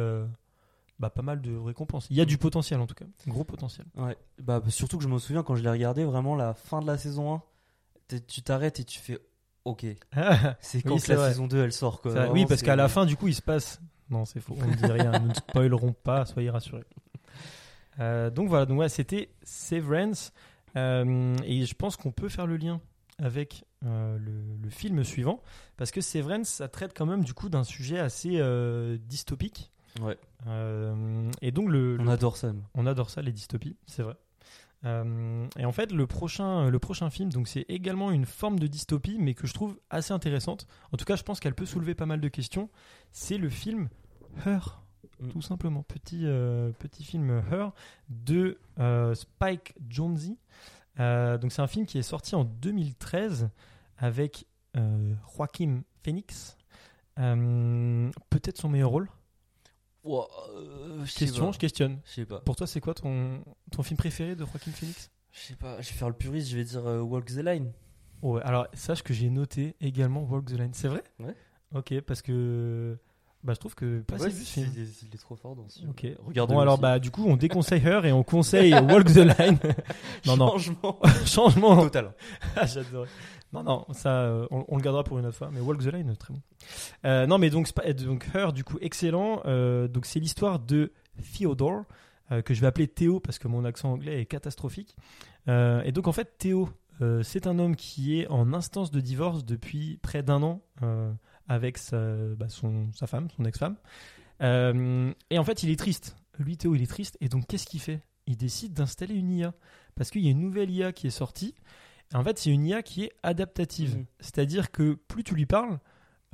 bah, 1.00 1.08
pas 1.10 1.22
mal 1.22 1.40
de 1.40 1.56
récompenses. 1.56 2.06
Il 2.10 2.16
y 2.16 2.20
a 2.20 2.24
du 2.26 2.36
potentiel 2.38 2.78
en 2.80 2.86
tout 2.86 2.94
cas, 2.94 3.06
gros 3.26 3.42
potentiel. 3.42 3.86
Ouais. 3.96 4.16
Bah 4.38 4.62
surtout 4.68 4.98
que 4.98 5.02
je 5.02 5.08
me 5.08 5.18
souviens 5.18 5.42
quand 5.42 5.54
je 5.56 5.62
l'ai 5.62 5.70
regardé, 5.70 6.04
vraiment 6.04 6.36
la 6.36 6.52
fin 6.54 6.80
de 6.82 6.86
la 6.86 6.98
saison 6.98 7.34
1, 7.34 7.42
t'es- 8.06 8.20
tu 8.20 8.42
t'arrêtes 8.42 8.78
et 8.80 8.84
tu 8.84 9.00
fais, 9.00 9.18
ok, 9.64 9.86
c'est 10.60 10.82
quand 10.82 10.90
Oui, 10.94 11.00
que 11.00 11.06
c'est 11.06 11.14
la 11.14 11.18
vrai. 11.20 11.28
saison 11.30 11.46
2 11.48 11.64
elle 11.64 11.72
sort 11.72 12.00
quoi. 12.02 12.12
Vraiment, 12.12 12.32
oui, 12.32 12.44
parce 12.46 12.62
qu'à 12.62 12.76
la 12.76 12.88
fin, 12.88 13.06
du 13.06 13.16
coup, 13.16 13.28
il 13.28 13.34
se 13.34 13.42
passe. 13.42 13.80
Non, 14.10 14.26
c'est 14.26 14.40
faux. 14.40 14.54
On 14.60 14.66
ne 14.68 14.74
dit 14.74 14.84
rien. 14.84 15.18
Nous 15.18 15.28
ne 15.28 15.34
spoilerons 15.34 15.94
pas. 15.94 16.26
Soyez 16.26 16.50
rassurés. 16.50 16.84
Euh, 18.00 18.30
donc 18.30 18.48
voilà. 18.48 18.66
Donc 18.66 18.78
ouais, 18.78 18.88
c'était 18.88 19.30
Severance. 19.42 20.32
Euh, 20.76 21.36
et 21.44 21.64
je 21.66 21.74
pense 21.74 21.96
qu'on 21.96 22.10
peut 22.12 22.28
faire 22.28 22.46
le 22.46 22.56
lien 22.56 22.80
avec 23.18 23.64
euh, 23.84 24.18
le, 24.18 24.32
le 24.60 24.70
film 24.70 25.04
suivant 25.04 25.40
parce 25.76 25.90
que 25.92 26.00
Severance, 26.00 26.48
ça 26.48 26.68
traite 26.68 26.92
quand 26.96 27.06
même 27.06 27.22
du 27.22 27.32
coup 27.34 27.48
d'un 27.48 27.62
sujet 27.64 27.98
assez 27.98 28.40
dystopique. 28.98 29.70
Ouais. 30.00 30.18
Et 31.40 31.52
donc 31.52 31.70
le, 31.70 31.96
On 32.00 32.04
le- 32.04 32.10
adore 32.10 32.36
ça. 32.36 32.52
on 32.74 32.86
adore 32.86 33.10
ça, 33.10 33.22
les 33.22 33.30
dystopies, 33.32 33.76
c'est 33.86 34.02
vrai. 34.02 34.16
Et 34.84 35.64
en 35.64 35.72
fait, 35.72 35.92
le 35.92 36.06
prochain, 36.06 36.68
le 36.68 36.78
prochain 36.78 37.08
film, 37.08 37.32
donc 37.32 37.48
c'est 37.48 37.64
également 37.68 38.10
une 38.10 38.26
forme 38.26 38.58
de 38.58 38.66
dystopie, 38.66 39.16
mais 39.18 39.32
que 39.34 39.46
je 39.46 39.54
trouve 39.54 39.78
assez 39.88 40.12
intéressante. 40.12 40.66
En 40.92 40.96
tout 40.98 41.04
cas, 41.06 41.16
je 41.16 41.22
pense 41.22 41.40
qu'elle 41.40 41.54
peut 41.54 41.64
soulever 41.64 41.94
pas 41.94 42.04
mal 42.06 42.20
de 42.20 42.28
questions. 42.28 42.68
C'est 43.12 43.38
le 43.38 43.48
film 43.48 43.88
Her, 44.44 44.82
Mm. 45.20 45.28
tout 45.28 45.42
simplement. 45.42 45.82
Petit, 45.82 46.22
euh, 46.24 46.70
petit 46.78 47.04
film 47.04 47.42
Her 47.50 47.72
de 48.08 48.58
euh, 48.78 49.14
Spike 49.14 49.74
Jonze. 49.88 50.32
Euh, 51.00 51.38
donc 51.38 51.52
c'est 51.52 51.62
un 51.62 51.66
film 51.66 51.86
qui 51.86 51.98
est 51.98 52.02
sorti 52.02 52.34
en 52.34 52.44
2013 52.44 53.50
avec 53.98 54.46
Joaquin 55.36 55.82
Phoenix. 56.02 56.56
Peut-être 57.16 58.58
son 58.58 58.68
meilleur 58.68 58.90
rôle? 58.90 59.08
Ouah, 60.04 60.28
euh, 60.54 61.04
Question, 61.06 61.46
pas. 61.46 61.52
je 61.52 61.58
questionne. 61.58 61.98
Pas. 62.28 62.40
Pour 62.40 62.56
toi, 62.56 62.66
c'est 62.66 62.80
quoi 62.80 62.92
ton, 62.92 63.42
ton 63.72 63.82
film 63.82 63.96
préféré 63.96 64.36
de 64.36 64.44
Joaquin 64.44 64.70
Phoenix? 64.70 65.10
Je 65.32 65.40
sais 65.40 65.56
pas. 65.56 65.80
Je 65.80 65.88
vais 65.88 65.94
faire 65.94 66.08
le 66.08 66.14
puriste. 66.14 66.50
Je 66.50 66.56
vais 66.56 66.64
dire 66.64 66.86
euh, 66.86 67.00
Walk 67.00 67.26
the 67.26 67.38
Line. 67.38 67.72
Ouais, 68.22 68.42
alors 68.42 68.66
sache 68.74 69.02
que 69.02 69.14
j'ai 69.14 69.30
noté 69.30 69.74
également 69.80 70.22
Walk 70.24 70.44
the 70.46 70.58
Line. 70.58 70.74
C'est 70.74 70.88
vrai? 70.88 71.02
Ouais. 71.18 71.34
Ok, 71.74 71.98
parce 72.02 72.20
que 72.22 72.98
bah, 73.44 73.52
je 73.54 73.58
trouve 73.60 73.74
que 73.74 74.00
pas 74.00 74.16
Ouais, 74.16 74.30
film. 74.30 74.68
il, 74.74 74.82
est, 74.82 75.02
il 75.02 75.14
est 75.14 75.18
trop 75.18 75.36
fort 75.36 75.54
dans 75.54 75.68
ce 75.68 75.78
film. 75.78 75.90
Ok, 75.90 76.06
Regardez. 76.26 76.54
Bon 76.54 76.60
alors 76.60 76.78
bah 76.78 76.98
du 76.98 77.10
coup 77.10 77.24
on 77.26 77.36
déconseille 77.36 77.82
Her 77.84 78.04
et 78.06 78.12
on 78.12 78.22
conseille 78.22 78.72
Walk 78.90 79.06
the 79.12 79.16
Line. 79.38 79.58
non 80.26 80.36
non, 80.36 80.48
Changement 80.58 80.98
changement. 81.26 81.76
total. 81.82 82.12
Ah, 82.56 82.66
J'adore. 82.66 83.06
Non 83.52 83.62
non, 83.62 83.86
ça 83.92 84.22
euh, 84.22 84.46
on, 84.50 84.64
on 84.68 84.76
le 84.76 84.82
gardera 84.82 85.04
pour 85.04 85.18
une 85.18 85.26
autre 85.26 85.36
fois. 85.36 85.50
Mais 85.52 85.60
Walk 85.60 85.80
the 85.80 85.92
Line 85.92 86.16
très 86.16 86.32
bon. 86.34 86.40
Euh, 87.04 87.26
non 87.26 87.38
mais 87.38 87.50
donc 87.50 87.68
Spa- 87.68 87.92
donc 87.92 88.26
Her 88.34 88.52
du 88.52 88.64
coup 88.64 88.78
excellent. 88.80 89.42
Euh, 89.44 89.86
donc 89.88 90.06
c'est 90.06 90.18
l'histoire 90.20 90.58
de 90.58 90.92
Theodore 91.36 91.82
euh, 92.32 92.42
que 92.42 92.54
je 92.54 92.60
vais 92.60 92.66
appeler 92.66 92.88
Théo 92.88 93.20
parce 93.20 93.38
que 93.38 93.46
mon 93.48 93.64
accent 93.64 93.92
anglais 93.92 94.20
est 94.22 94.26
catastrophique. 94.26 94.96
Euh, 95.48 95.82
et 95.82 95.92
donc 95.92 96.08
en 96.08 96.12
fait 96.12 96.38
Théo 96.38 96.68
euh, 97.02 97.22
c'est 97.22 97.46
un 97.46 97.58
homme 97.58 97.76
qui 97.76 98.20
est 98.20 98.26
en 98.28 98.54
instance 98.54 98.90
de 98.90 99.00
divorce 99.00 99.44
depuis 99.44 99.98
près 100.02 100.22
d'un 100.22 100.42
an 100.42 100.62
euh, 100.82 101.12
avec 101.48 101.78
sa, 101.78 101.98
bah, 102.36 102.48
son, 102.48 102.90
sa 102.92 103.06
femme, 103.06 103.28
son 103.36 103.44
ex-femme. 103.44 103.76
Euh, 104.42 105.12
et 105.30 105.38
en 105.38 105.44
fait, 105.44 105.62
il 105.62 105.70
est 105.70 105.78
triste. 105.78 106.16
Lui, 106.38 106.56
Théo, 106.56 106.74
il 106.74 106.82
est 106.82 106.86
triste. 106.86 107.16
Et 107.20 107.28
donc, 107.28 107.46
qu'est-ce 107.46 107.66
qu'il 107.66 107.80
fait? 107.80 108.00
Il 108.26 108.36
décide 108.36 108.72
d'installer 108.72 109.14
une 109.14 109.30
IA. 109.30 109.52
Parce 109.94 110.10
qu'il 110.10 110.22
y 110.22 110.28
a 110.28 110.30
une 110.30 110.40
nouvelle 110.40 110.70
IA 110.70 110.92
qui 110.92 111.06
est 111.06 111.10
sortie. 111.10 111.54
Et 112.12 112.16
en 112.16 112.24
fait, 112.24 112.38
c'est 112.38 112.50
une 112.50 112.66
IA 112.66 112.82
qui 112.82 113.04
est 113.04 113.12
adaptative. 113.22 113.96
Mhm. 113.98 114.04
C'est-à-dire 114.20 114.70
que 114.70 114.94
plus 114.94 115.22
tu 115.24 115.34
lui 115.34 115.46
parles, 115.46 115.78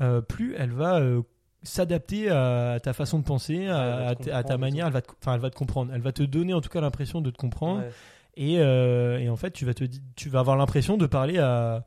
euh, 0.00 0.20
plus 0.22 0.54
elle 0.56 0.70
va 0.72 1.00
euh, 1.00 1.22
s'adapter 1.62 2.30
à 2.30 2.78
ta 2.82 2.92
façon 2.94 3.18
de 3.18 3.24
penser, 3.24 3.66
à, 3.68 4.14
ta- 4.14 4.38
à 4.38 4.56
manière. 4.56 4.86
Elle 4.86 4.92
va, 4.94 5.02
te, 5.02 5.12
enfin, 5.20 5.34
elle 5.34 5.40
va 5.40 5.50
te 5.50 5.56
comprendre. 5.56 5.92
Elle 5.94 6.00
va 6.00 6.12
te 6.12 6.22
donner 6.22 6.54
en 6.54 6.60
tout 6.60 6.70
cas 6.70 6.80
l'impression 6.80 7.20
de 7.20 7.30
te 7.30 7.36
comprendre. 7.36 7.80
Ouais. 7.80 7.90
Et, 8.36 8.54
et 8.54 9.28
en 9.28 9.36
fait, 9.36 9.50
tu 9.50 9.66
vas, 9.66 9.74
te, 9.74 9.84
tu 10.16 10.30
vas 10.30 10.38
avoir 10.40 10.56
l'impression 10.56 10.96
de 10.96 11.06
parler 11.06 11.38
à, 11.38 11.84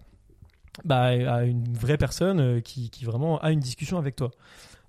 bah, 0.85 1.03
à 1.03 1.43
une 1.43 1.73
vraie 1.73 1.97
personne 1.97 2.39
euh, 2.39 2.59
qui, 2.61 2.89
qui 2.89 3.05
vraiment 3.05 3.39
a 3.39 3.51
une 3.51 3.59
discussion 3.59 3.97
avec 3.97 4.15
toi. 4.15 4.31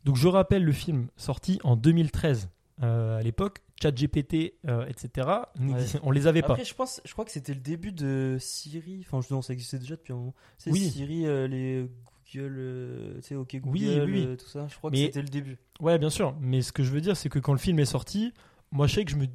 Donc, 0.04 0.16
je 0.16 0.28
rappelle 0.28 0.64
le 0.64 0.72
film 0.72 1.08
sorti 1.16 1.58
en 1.64 1.76
2013. 1.76 2.48
Euh, 2.82 3.18
à 3.18 3.22
l'époque, 3.22 3.60
ChatGPT, 3.80 4.54
euh, 4.66 4.84
etc., 4.86 5.28
Ouais. 5.60 5.76
on 6.02 6.10
les 6.10 6.26
avait 6.26 6.42
pas. 6.42 6.54
Après, 6.54 6.64
je 6.64 6.74
pense, 6.74 7.00
je 7.04 7.12
crois 7.12 7.24
que 7.24 7.30
c'était 7.30 7.54
le 7.54 7.60
début 7.60 7.92
de 7.92 8.36
Siri. 8.40 9.04
Enfin, 9.06 9.20
je 9.26 9.32
non, 9.32 9.42
ça 9.42 9.52
existait 9.52 9.78
déjà 9.78 9.94
depuis 9.94 10.12
un 10.12 10.16
moment. 10.16 10.34
C'est 10.58 10.72
Oui. 10.72 10.90
Siri, 10.90 11.24
euh, 11.26 11.46
les 11.46 11.88
Google, 12.34 13.16
tu 13.20 13.22
sais, 13.28 13.34
OK 13.36 13.54
Google, 13.60 13.68
Oui, 13.78 14.00
oui, 14.06 14.26
oui. 14.28 14.36
tout 14.36 14.46
ça. 14.48 14.66
Je 14.68 14.76
crois 14.76 14.90
que 14.90 14.96
c'était 14.96 15.22
le 15.22 15.28
début. 15.28 15.56
Ouais, 15.80 15.98
bien 15.98 16.10
sûr. 16.10 16.34
Mais 16.40 16.62
ce 16.62 16.72
que 16.72 16.82
je 16.82 16.90
veux 16.90 17.00
dire, 17.00 17.16
c'est 17.16 17.28
que 17.28 17.38
quand 17.38 17.52
le 17.52 17.58
film 17.58 17.78
est 17.78 17.84
sorti, 17.84 18.32
moi, 18.72 18.86
je 18.88 18.94
sais 18.96 19.04
que 19.04 19.12
je 19.12 19.16
me, 19.16 19.26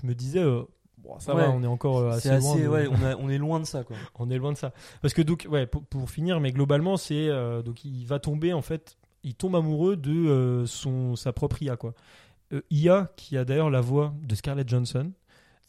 je 0.00 0.06
me 0.06 0.14
disais, 0.14 0.42
bon, 1.06 1.18
ça 1.18 1.34
Ouais. 1.34 1.42
va, 1.42 1.50
on 1.50 1.62
est 1.62 1.66
encore 1.66 1.98
euh, 1.98 2.10
assez, 2.10 2.28
C'est 2.28 2.38
loin. 2.40 2.52
assez, 2.54 2.62
de- 2.64 2.68
ouais, 2.68 2.88
on, 2.88 3.04
a- 3.04 3.16
on 3.20 3.28
est 3.28 3.38
loin 3.38 3.60
de 3.60 3.64
ça, 3.66 3.84
quoi. 3.84 3.96
on 4.18 4.30
est 4.30 4.38
loin 4.38 4.52
de 4.52 4.56
ça. 4.58 4.72
Parce 5.02 5.14
que 5.14 5.22
donc, 5.22 5.46
ouais, 5.50 5.66
pour, 5.66 5.84
pour 5.84 6.10
finir, 6.10 6.40
mais 6.40 6.52
globalement, 6.52 6.96
c'est 6.96 7.28
euh, 7.28 7.62
donc 7.62 7.84
il 7.84 8.04
va 8.06 8.18
tomber 8.18 8.52
en 8.52 8.62
fait, 8.62 8.96
il 9.24 9.34
tombe 9.34 9.56
amoureux 9.56 9.96
de 9.96 10.12
euh, 10.12 10.66
son 10.66 11.16
sa 11.16 11.32
propre 11.32 11.62
IA 11.62 11.76
quoi. 11.76 11.94
Euh, 12.52 12.60
IA 12.70 13.10
qui 13.16 13.36
a 13.36 13.44
d'ailleurs 13.44 13.70
la 13.70 13.80
voix 13.80 14.14
de 14.22 14.34
Scarlett 14.34 14.68
Johansson, 14.68 15.10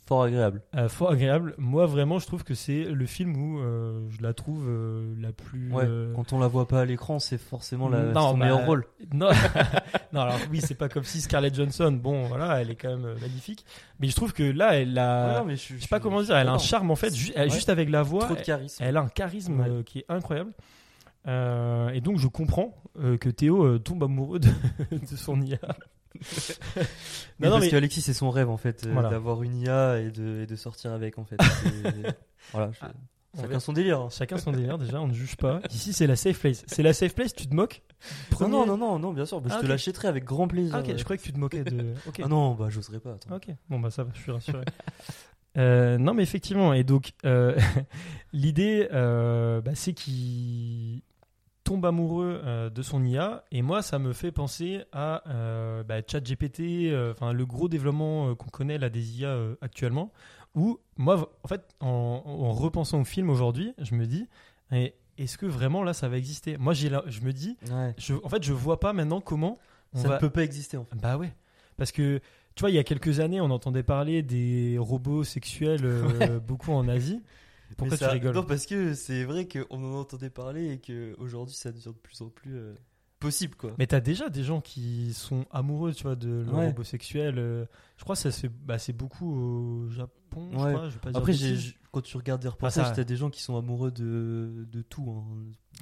Fort 0.08 0.24
agréable. 0.24 0.62
Euh, 0.74 0.88
fort 0.88 1.12
agréable. 1.12 1.54
Moi 1.58 1.86
vraiment, 1.86 2.18
je 2.18 2.26
trouve 2.28 2.46
que 2.46 2.54
c'est 2.54 2.86
le 2.86 3.06
film 3.06 3.36
où 3.36 3.60
euh, 3.60 4.08
je 4.10 4.22
la 4.24 4.34
trouve 4.34 4.64
euh, 4.70 5.14
la 5.20 5.34
plus. 5.34 5.70
Ouais, 5.74 5.86
quand 6.16 6.32
on 6.32 6.40
la 6.40 6.48
voit 6.48 6.66
pas 6.66 6.80
à 6.82 6.86
l'écran, 6.86 7.20
c'est 7.20 7.38
forcément 7.38 7.90
la, 7.90 8.04
Non, 8.14 8.30
son 8.32 8.38
bah, 8.38 8.46
meilleur 8.46 8.66
rôle. 8.66 8.86
Non, 9.14 9.30
non, 10.14 10.22
alors 10.22 10.38
oui, 10.50 10.62
c'est 10.62 10.76
pas 10.76 10.88
comme 10.88 11.04
si 11.04 11.20
Scarlett 11.20 11.54
Johansson, 11.54 11.92
bon, 11.92 12.24
voilà, 12.28 12.62
elle 12.62 12.72
est 12.72 12.76
quand 12.76 12.88
même 12.98 13.16
magnifique. 13.20 13.66
Mais 14.00 14.08
je 14.08 14.16
trouve 14.16 14.32
que 14.32 14.44
là, 14.44 14.76
elle 14.80 14.98
a. 14.98 15.28
Ouais, 15.34 15.40
non, 15.40 15.46
mais 15.46 15.56
je, 15.58 15.74
je 15.76 15.82
sais 15.82 15.88
pas 15.90 16.00
comment 16.00 16.22
dire, 16.22 16.38
elle 16.38 16.48
a 16.48 16.54
un 16.54 16.58
charme 16.58 16.90
en 16.90 16.96
fait, 16.96 17.14
ju- 17.14 17.34
elle- 17.36 17.50
Ouais. 17.50 17.54
juste 17.54 17.68
avec 17.70 17.90
la 17.90 18.02
voix. 18.02 18.24
Trop 18.24 18.36
de 18.36 18.42
charisme. 18.42 18.82
Elle 18.86 18.96
a 18.96 19.02
un 19.02 19.10
charisme 19.10 19.84
qui 19.84 20.00
est 20.00 20.06
incroyable. 20.08 20.52
Et 21.28 22.00
donc 22.02 22.18
je 22.18 22.28
comprends 22.28 22.74
que 23.20 23.30
Théo 23.30 23.78
tombe 23.80 24.04
amoureux 24.04 24.40
de, 24.40 24.48
de 24.92 25.16
son 25.18 25.42
IA. 25.42 25.58
Non, 27.40 27.50
non, 27.50 27.50
parce 27.56 27.66
mais- 27.66 27.70
qu'Alexis, 27.72 28.02
c'est 28.02 28.14
son 28.14 28.30
rêve 28.32 28.50
en 28.50 28.58
fait, 28.58 28.86
euh, 28.86 28.92
Voilà. 28.94 29.10
d'avoir 29.10 29.44
une 29.44 29.56
IA 29.58 30.00
et 30.00 30.10
de, 30.12 30.42
et 30.42 30.46
de 30.48 30.56
sortir 30.56 30.92
avec 30.92 31.18
en 31.20 31.24
fait. 31.26 31.38
C'est- 31.64 32.18
voilà, 32.52 32.72
je- 32.72 32.86
on 33.38 33.42
chacun 33.42 33.60
son 33.60 33.74
délire. 33.74 34.00
hein. 34.02 34.08
Chacun 34.10 34.38
son 34.38 34.52
délire 34.52 34.78
déjà, 34.80 35.00
on 35.00 35.08
ne 35.08 35.14
juge 35.14 35.36
pas. 35.36 35.60
Ici 35.72 35.94
c'est 35.94 36.08
la 36.08 36.16
safe 36.16 36.40
place. 36.40 36.64
C'est 36.66 36.82
la 36.82 36.94
safe 36.94 37.14
place, 37.14 37.34
tu 37.36 37.46
te 37.48 37.54
moques 37.54 37.84
Non, 38.32 38.38
Premier- 38.38 38.52
non, 38.52 38.66
non, 38.66 38.78
non, 38.78 39.00
non, 39.00 39.14
bien 39.14 39.26
sûr, 39.26 39.40
bah, 39.42 39.50
Ah, 39.52 39.54
je 39.56 39.60
ok. 39.60 39.66
te 39.66 39.70
l'achèterai 39.70 40.08
avec 40.08 40.24
grand 40.24 40.48
plaisir. 40.48 40.74
Ah, 40.76 40.80
ok, 40.80 40.88
ouais. 40.88 40.98
je 40.98 41.04
croyais 41.04 41.18
que 41.20 41.24
tu 41.24 41.34
te 41.34 41.38
moquais 41.40 41.64
de. 41.64 41.94
Ok. 42.08 42.20
Ah 42.24 42.28
non, 42.28 42.56
bah 42.56 42.68
j'oserais 42.70 43.00
pas. 43.00 43.14
attends. 43.14 43.36
Ok, 43.36 43.48
bon 43.70 43.80
bah 43.80 43.92
ça 43.92 44.04
va, 44.04 44.12
je 44.16 44.22
suis 44.22 44.32
rassuré. 44.32 44.64
Euh, 45.58 45.98
non 45.98 46.14
mais 46.14 46.22
effectivement, 46.24 46.74
et 46.74 46.84
donc 46.84 47.14
euh, 47.26 47.58
l'idée 48.34 48.88
euh, 48.94 49.60
bah, 49.62 49.72
c'est 49.76 49.94
qu'il 49.94 51.02
tombe 51.68 51.86
amoureux 51.86 52.42
euh, 52.46 52.70
de 52.70 52.82
son 52.82 53.04
IA, 53.04 53.44
et 53.52 53.62
moi 53.62 53.82
ça 53.82 54.00
me 54.00 54.14
fait 54.14 54.32
penser 54.32 54.84
à 54.94 55.24
euh, 55.30 55.84
bah, 55.84 55.96
ChatGPT, 56.06 56.62
euh, 56.92 57.12
enfin 57.12 57.34
le 57.34 57.46
gros 57.46 57.68
développement 57.68 58.30
euh, 58.30 58.36
qu'on 58.36 58.50
connaît 58.50 58.78
là 58.78 58.90
des 58.90 59.20
IA 59.20 59.38
actuellement, 59.62 60.12
où 60.56 60.80
moi 60.96 61.30
en 61.44 61.48
fait 61.48 61.62
en, 61.82 62.22
en 62.26 62.52
repensant 62.54 63.02
au 63.02 63.04
film 63.04 63.30
aujourd'hui, 63.30 63.74
je 63.80 63.96
me 63.96 64.06
dis, 64.06 64.28
est-ce 65.18 65.38
que 65.38 65.46
vraiment 65.46 65.84
là 65.84 65.94
ça 65.94 66.08
va 66.08 66.18
exister? 66.18 66.58
Moi 66.58 66.74
j'ai 66.74 66.90
je 67.08 67.22
me 67.22 67.34
dis, 67.34 67.58
Ouais. 67.72 67.94
je, 67.98 68.14
en 68.24 68.30
fait 68.30 68.44
je 68.44 68.54
vois 68.54 68.80
pas 68.80 68.94
maintenant 68.94 69.20
comment 69.22 69.58
on 69.94 70.00
Ça 70.02 70.08
va... 70.08 70.16
ne 70.16 70.20
peut 70.20 70.30
pas 70.30 70.44
exister 70.44 70.78
en 70.78 70.86
fait. 70.86 70.96
Bah 70.96 71.18
ouais. 71.18 71.34
Parce 71.76 71.92
que, 71.92 72.20
tu 72.56 72.62
vois, 72.62 72.72
il 72.72 72.76
y 72.76 72.80
a 72.80 72.84
quelques 72.84 73.20
années, 73.20 73.40
on 73.40 73.52
entendait 73.52 73.84
parler 73.84 74.24
des 74.24 74.78
robots 74.80 75.24
sexuels 75.24 75.86
beaucoup 76.48 76.72
en 76.72 76.88
Asie. 76.88 77.22
Pourquoi 77.76 77.92
Mais 77.92 77.98
tu 77.98 78.04
ça- 78.06 78.12
rigoles 78.12 78.34
Non, 78.36 78.44
parce 78.44 78.66
que 78.66 78.94
c'est 78.94 79.24
vrai 79.24 79.48
qu'on 79.48 79.84
en 79.84 80.00
entendait 80.00 80.30
parler 80.30 80.72
et 80.74 80.78
qu'aujourd'hui 80.80 81.56
ça 81.56 81.72
devient 81.72 81.86
de 81.88 81.92
plus 81.92 82.22
en 82.22 82.30
plus 82.30 82.56
euh, 82.56 82.74
possible 83.20 83.56
quoi. 83.56 83.72
Mais 83.78 83.88
t'as 83.88 84.00
déjà 84.00 84.30
des 84.30 84.44
gens 84.44 84.62
qui 84.62 85.14
sont 85.14 85.46
amoureux, 85.52 85.94
tu 85.94 86.04
vois, 86.04 86.16
de 86.16 86.44
leur 86.46 86.56
Ouais. 86.56 86.68
robot 86.68 86.84
sexuel. 86.84 87.36
euh, 87.40 87.66
je 87.98 88.04
crois 88.04 88.16
que 88.16 88.22
ça 88.22 88.32
se 88.32 88.42
fait, 88.42 88.52
bah, 88.66 88.78
c'est 88.80 88.94
beaucoup 88.94 89.28
au 89.86 89.90
Japon, 89.90 90.50
je 90.54 90.58
Ouais. 90.58 90.74
crois. 90.74 90.90
Je 90.90 90.94
vais 90.94 91.00
pas 91.00 91.10
dire 91.12 91.18
Après, 91.20 91.34
quand 91.92 92.02
tu 92.02 92.16
regardes 92.18 92.42
des 92.42 92.48
reportages, 92.48 92.86
ça- 92.86 92.92
t'as 92.92 93.04
des 93.04 93.16
gens 93.16 93.30
qui 93.32 93.42
sont 93.42 93.58
amoureux 93.58 93.92
de, 93.92 94.68
de 94.72 94.82
tout. 94.84 95.04
hein. 95.10 95.26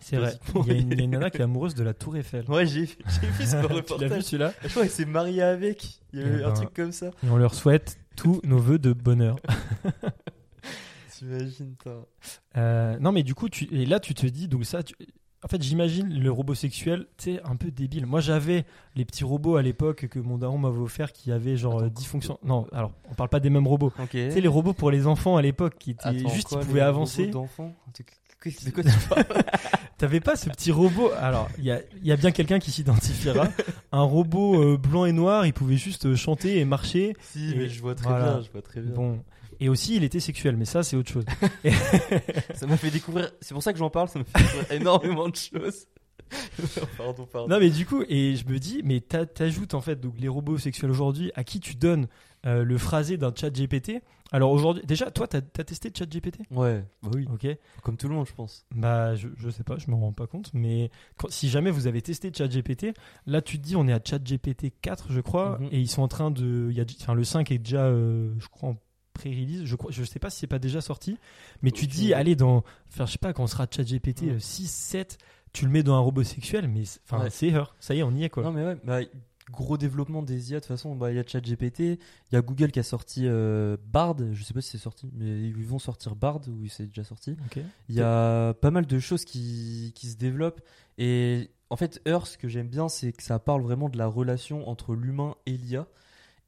c'est 0.02 0.18
vrai. 0.18 0.34
Il 0.56 0.68
y, 0.68 0.72
a 0.72 0.74
une- 0.80 0.88
oui. 0.88 0.94
il 0.94 0.98
y 0.98 1.02
a 1.02 1.04
une 1.06 1.12
nana 1.12 1.30
qui 1.30 1.38
est 1.38 1.42
amoureuse 1.42 1.76
de 1.76 1.84
la 1.84 1.94
Tour 1.94 2.16
Eiffel. 2.18 2.50
Ouais, 2.50 2.66
j'ai 2.66 2.86
j'ai 2.86 3.28
vu 3.28 3.46
ce 3.46 3.50
tu 3.52 3.56
l'as 3.56 3.62
vu 3.68 3.74
reportage. 3.76 4.22
celui-là 4.24 4.54
Je 4.64 4.68
crois 4.70 4.82
qu'elle 4.84 4.92
s'est 4.92 5.06
mariée 5.06 5.42
avec. 5.42 6.00
Il 6.14 6.20
y 6.20 6.24
a 6.24 6.28
eu 6.28 6.44
un 6.44 6.48
ben. 6.50 6.54
truc 6.54 6.74
comme 6.74 6.92
ça. 6.94 7.08
Et 7.24 7.30
on 7.30 7.38
leur 7.38 7.54
souhaite 7.54 7.98
tous 8.16 8.40
nos 8.44 8.58
voeux 8.60 8.80
de 8.80 8.94
bonheur. 8.94 9.38
T'imagines, 11.18 11.76
toi. 11.82 12.08
Euh, 12.58 12.98
non, 13.00 13.12
mais 13.12 13.24
du 13.24 13.36
coup, 13.36 13.50
tu, 13.50 13.66
et 13.74 13.86
là, 13.86 14.00
tu 14.00 14.14
te 14.14 14.26
dis, 14.26 14.48
donc 14.48 14.66
ça, 14.66 14.84
tu- 14.84 14.96
en 15.44 15.48
fait, 15.48 15.62
j'imagine 15.62 16.12
le 16.20 16.32
robot 16.32 16.56
sexuel, 16.56 17.06
tu 17.18 17.36
sais, 17.36 17.42
un 17.44 17.56
peu 17.56 17.70
débile. 17.70 18.06
Moi, 18.08 18.20
j'avais 18.20 18.66
les 18.96 19.06
petits 19.06 19.24
robots 19.24 19.58
à 19.58 19.62
l'époque 19.62 20.08
que 20.08 20.18
mon 20.20 20.38
daron 20.40 20.58
m'avait 20.58 20.80
offert 20.80 21.14
qui 21.14 21.32
avaient 21.32 21.56
genre 21.56 21.78
Attends, 21.78 21.86
euh, 21.86 21.90
10 21.90 22.06
fonctions. 22.06 22.40
Non, 22.44 22.66
alors, 22.72 22.92
on 23.12 23.14
parle 23.14 23.30
pas 23.30 23.40
des 23.40 23.52
mêmes 23.52 23.68
robots. 23.68 23.94
Ok. 24.00 24.10
Tu 24.10 24.32
sais, 24.32 24.42
les 24.42 24.48
robots 24.48 24.74
pour 24.74 24.90
les 24.90 25.06
enfants 25.06 25.38
à 25.38 25.42
l'époque 25.44 25.76
qui 25.80 25.92
étaient 25.92 26.08
Attends, 26.08 26.30
juste, 26.30 26.48
quoi, 26.50 26.62
ils 26.62 26.66
pouvaient 26.66 26.82
avancer. 26.82 27.28
De 27.28 28.72
quoi 28.72 28.84
tu 28.84 28.90
parles? 29.10 29.26
T'avais 29.98 30.20
pas 30.20 30.36
ce 30.36 30.50
petit 30.50 30.72
robot? 30.72 31.10
Alors, 31.20 31.48
il 31.58 31.64
y 31.66 31.72
a, 31.72 31.80
y 32.04 32.12
a 32.12 32.16
bien 32.16 32.32
quelqu'un 32.32 32.60
qui 32.60 32.72
s'identifiera. 32.72 33.48
un 33.92 34.02
robot 34.04 34.62
euh, 34.74 34.78
blanc 34.78 35.06
et 35.06 35.12
noir, 35.14 35.46
il 35.46 35.54
pouvait 35.54 35.78
juste 35.78 36.06
euh, 36.08 36.16
chanter 36.16 36.60
et 36.60 36.66
marcher. 36.66 37.16
Si, 37.22 37.52
Et 37.52 37.56
mais 37.56 37.70
je 37.70 37.82
vois 37.82 37.96
très 37.96 38.10
voilà. 38.10 38.34
bien, 38.34 38.42
je 38.42 38.52
vois 38.52 38.62
très 38.62 38.82
bien. 38.82 38.92
Bon. 38.94 39.24
Et 39.60 39.70
aussi, 39.70 39.96
il 39.96 40.04
était 40.04 40.20
sexuel, 40.20 40.58
mais 40.58 40.66
ça, 40.66 40.84
c'est 40.84 40.96
autre 40.98 41.12
chose. 41.12 41.26
Ça 42.56 42.68
m'a 42.68 42.78
fait 42.78 42.92
découvrir. 42.92 43.32
C'est 43.42 43.54
pour 43.54 43.64
ça 43.64 43.74
que 43.74 43.80
j'en 43.80 43.90
parle, 43.90 44.08
ça 44.10 44.20
m'a 44.20 44.26
fait 44.26 44.40
découvrir 44.44 44.72
énormément 44.82 45.30
de 45.30 45.36
choses. 45.36 45.88
pardon, 46.98 47.26
pardon. 47.32 47.48
Non 47.48 47.60
mais 47.60 47.70
du 47.70 47.86
coup, 47.86 48.04
et 48.10 48.36
je 48.36 48.48
me 48.48 48.58
dis, 48.58 48.82
mais 48.84 49.00
t'a- 49.00 49.28
t'ajoutes 49.28 49.76
en 49.76 49.82
fait 49.82 50.00
donc 50.02 50.16
les 50.18 50.28
robots 50.28 50.58
sexuels 50.58 50.90
aujourd'hui 50.90 51.32
à 51.36 51.44
qui 51.44 51.60
tu 51.60 51.76
donnes 51.76 52.08
euh, 52.48 52.64
le 52.64 52.78
phrasé 52.80 53.18
d'un 53.18 53.32
chat 53.34 53.52
GPT. 53.52 54.02
Alors 54.32 54.52
aujourd'hui, 54.52 54.84
déjà, 54.88 55.12
toi, 55.12 55.28
t'as 55.28 55.38
as 55.38 55.64
testé 55.64 55.92
chat 55.96 56.08
GPT 56.10 56.40
Ouais, 56.50 56.84
bah 57.04 57.10
oui, 57.14 57.28
Ok. 57.32 57.48
comme 57.84 57.96
tout 57.96 58.08
le 58.10 58.16
monde, 58.16 58.26
je 58.28 58.34
pense. 58.34 58.66
Bah, 58.74 59.14
je, 59.16 59.28
je 59.38 59.50
sais 59.52 59.64
pas, 59.64 59.78
je 59.78 59.90
me 59.92 59.96
rends 59.96 60.14
pas 60.14 60.26
compte, 60.26 60.50
mais 60.54 60.90
quand- 61.16 61.30
si 61.32 61.48
jamais 61.48 61.70
vous 61.70 61.86
avez 61.86 62.02
testé 62.02 62.32
chat 62.36 62.48
GPT, 62.48 62.94
là 63.28 63.42
tu 63.44 63.60
te 63.60 63.64
dis, 63.64 63.76
on 63.76 63.88
est 63.88 63.94
à 63.94 64.00
chat 64.04 64.18
GPT 64.20 64.74
4, 64.82 65.12
je 65.12 65.22
crois, 65.22 65.60
Mhm. 65.60 65.70
et 65.72 65.80
ils 65.80 65.90
sont 65.90 66.02
en 66.02 66.08
train 66.08 66.32
de. 66.32 66.72
Y 66.72 66.82
a, 66.82 66.86
enfin, 67.02 67.14
le 67.14 67.24
5 67.24 67.52
est 67.52 67.60
déjà, 67.60 67.86
euh, 67.86 68.34
je 68.40 68.48
crois, 68.48 68.70
en 68.70 68.78
pré-release. 69.16 69.66
Je, 69.66 69.76
crois, 69.76 69.92
je 69.92 70.04
sais 70.04 70.20
pas 70.20 70.30
si 70.30 70.40
c'est 70.40 70.48
pas 70.48 70.60
déjà 70.60 70.82
sorti, 70.82 71.18
mais 71.64 71.72
tu 71.72 71.88
dis, 71.88 72.14
allez, 72.14 72.36
dans. 72.36 72.64
Enfin, 72.90 73.06
je 73.08 73.14
sais 73.14 73.18
pas, 73.18 73.34
quand 73.34 73.44
on 73.44 73.48
sera 73.48 73.66
chat 73.70 73.84
GPT 73.84 74.24
Mhm. 74.28 74.40
6, 74.40 74.68
7, 74.72 75.18
tu 75.54 75.66
le 75.66 75.72
mets 75.72 75.84
dans 75.84 75.96
un 75.96 76.00
robot 76.00 76.24
sexuel, 76.24 76.68
mais 76.68 76.86
c'est- 76.86 77.00
enfin, 77.06 77.24
Ouais. 77.24 77.30
c'est 77.32 77.52
heure. 77.54 77.76
Ça 77.80 77.96
y 77.96 78.00
est, 78.00 78.04
on 78.04 78.14
y 78.14 78.24
est 78.24 78.30
quoi. 78.30 78.44
Non, 78.44 78.52
mais 78.52 78.64
ouais, 78.64 78.78
bah, 78.84 79.00
gros 79.52 79.78
développement 79.78 80.22
des 80.24 80.52
IA, 80.52 80.56
de 80.58 80.60
toute 80.62 80.68
façon, 80.68 80.96
bah, 80.96 81.12
il 81.12 81.16
y 81.18 81.20
a 81.20 81.24
ChatGPT, 81.26 81.80
il 81.82 81.98
y 82.34 82.36
a 82.36 82.42
Google 82.42 82.72
qui 82.72 82.80
a 82.80 82.84
sorti 82.84 83.22
euh, 83.26 83.78
Bard, 83.94 84.16
je 84.34 84.44
sais 84.44 84.54
pas 84.54 84.62
si 84.62 84.72
c'est 84.72 84.78
sorti, 84.80 85.08
mais 85.14 85.40
ils 85.44 85.66
vont 85.66 85.80
sortir 85.80 86.16
Bard 86.16 86.42
ou 86.48 86.68
c'est 86.68 86.88
déjà 86.88 87.04
sorti. 87.04 87.38
Il 87.90 87.96
y 87.96 88.02
a 88.02 88.54
pas 88.56 88.72
mal 88.72 88.86
de 88.86 89.00
choses 89.00 89.24
qui, 89.24 89.92
qui 89.96 90.08
se 90.08 90.18
développent. 90.18 90.62
Et 90.98 91.52
en 91.70 91.76
fait, 91.78 92.02
Earth, 92.08 92.26
ce 92.28 92.38
que 92.38 92.48
j'aime 92.48 92.68
bien, 92.70 92.90
c'est 92.90 93.12
que 93.14 93.22
ça 93.24 93.38
parle 93.40 93.62
vraiment 93.62 93.88
de 93.90 93.98
la 93.98 94.08
relation 94.08 94.68
entre 94.68 94.96
l'humain 94.96 95.36
et 95.46 95.52
l'IA. 95.58 95.88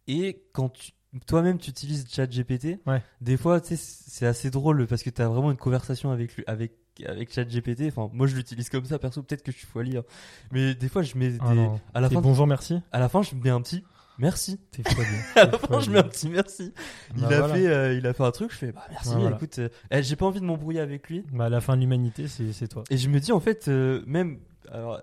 Et 0.07 0.41
quand 0.53 0.69
tu- 0.69 0.91
toi-même 1.25 1.57
tu 1.57 1.69
utilises 1.69 2.05
ChatGPT, 2.09 2.79
Ouais. 2.85 3.01
des 3.21 3.37
fois, 3.37 3.59
c'est 3.63 4.25
assez 4.25 4.49
drôle 4.49 4.85
parce 4.87 5.03
que 5.03 5.09
tu 5.09 5.21
as 5.21 5.27
vraiment 5.27 5.51
une 5.51 5.57
conversation 5.57 6.11
avec, 6.11 6.35
lui- 6.35 6.43
avec, 6.47 6.73
avec 7.05 7.33
ChatGPT. 7.33 7.83
Enfin, 7.87 8.09
moi, 8.13 8.27
je 8.27 8.35
l'utilise 8.35 8.69
comme 8.69 8.85
ça, 8.85 8.99
perso, 8.99 9.23
peut-être 9.23 9.43
que 9.43 9.51
je 9.51 9.57
suis 9.57 9.67
folie. 9.67 9.97
hein. 9.97 10.03
Mais 10.51 10.75
des 10.75 10.89
fois, 10.89 11.01
je 11.03 11.17
mets 11.17 11.29
des. 11.29 11.37
Ah 11.41 11.53
à, 11.93 12.01
la 12.01 12.09
fin, 12.09 12.21
bonjour, 12.21 12.45
merci. 12.47 12.79
à 12.91 12.99
la 12.99 13.09
fin, 13.09 13.21
je 13.21 13.35
mets 13.35 13.49
un 13.49 13.61
petit 13.61 13.83
merci. 14.19 14.59
T'es. 14.71 14.83
À 15.35 15.45
la 15.45 15.57
fin, 15.59 15.79
je 15.79 15.91
mets 15.91 15.99
un 15.99 16.03
petit 16.03 16.27
merci. 16.29 16.73
Il, 17.15 17.21
Bah 17.21 17.27
a 17.27 17.37
voilà. 17.39 17.53
fait, 17.53 17.67
euh, 17.67 17.93
il 17.93 18.05
a 18.07 18.13
fait 18.13 18.23
un 18.23 18.31
truc, 18.31 18.51
je 18.51 18.57
fais 18.57 18.71
bah, 18.71 18.85
merci, 18.89 19.13
voilà. 19.13 19.35
écoute. 19.35 19.59
euh, 19.59 19.69
eh, 19.91 20.01
J'ai 20.03 20.15
pas 20.15 20.25
envie 20.25 20.39
de 20.41 20.45
m'embrouiller 20.45 20.79
avec 20.79 21.07
lui. 21.09 21.23
Bah, 21.31 21.49
la 21.49 21.61
fin 21.61 21.75
de 21.75 21.81
l'humanité, 21.81 22.27
c'est 22.27 22.67
toi. 22.67 22.83
Et 22.89 22.97
je 22.97 23.09
me 23.09 23.19
dis 23.19 23.31
en 23.31 23.39
fait, 23.39 23.67
euh, 23.67 24.03
même, 24.07 24.39
alors, 24.71 24.99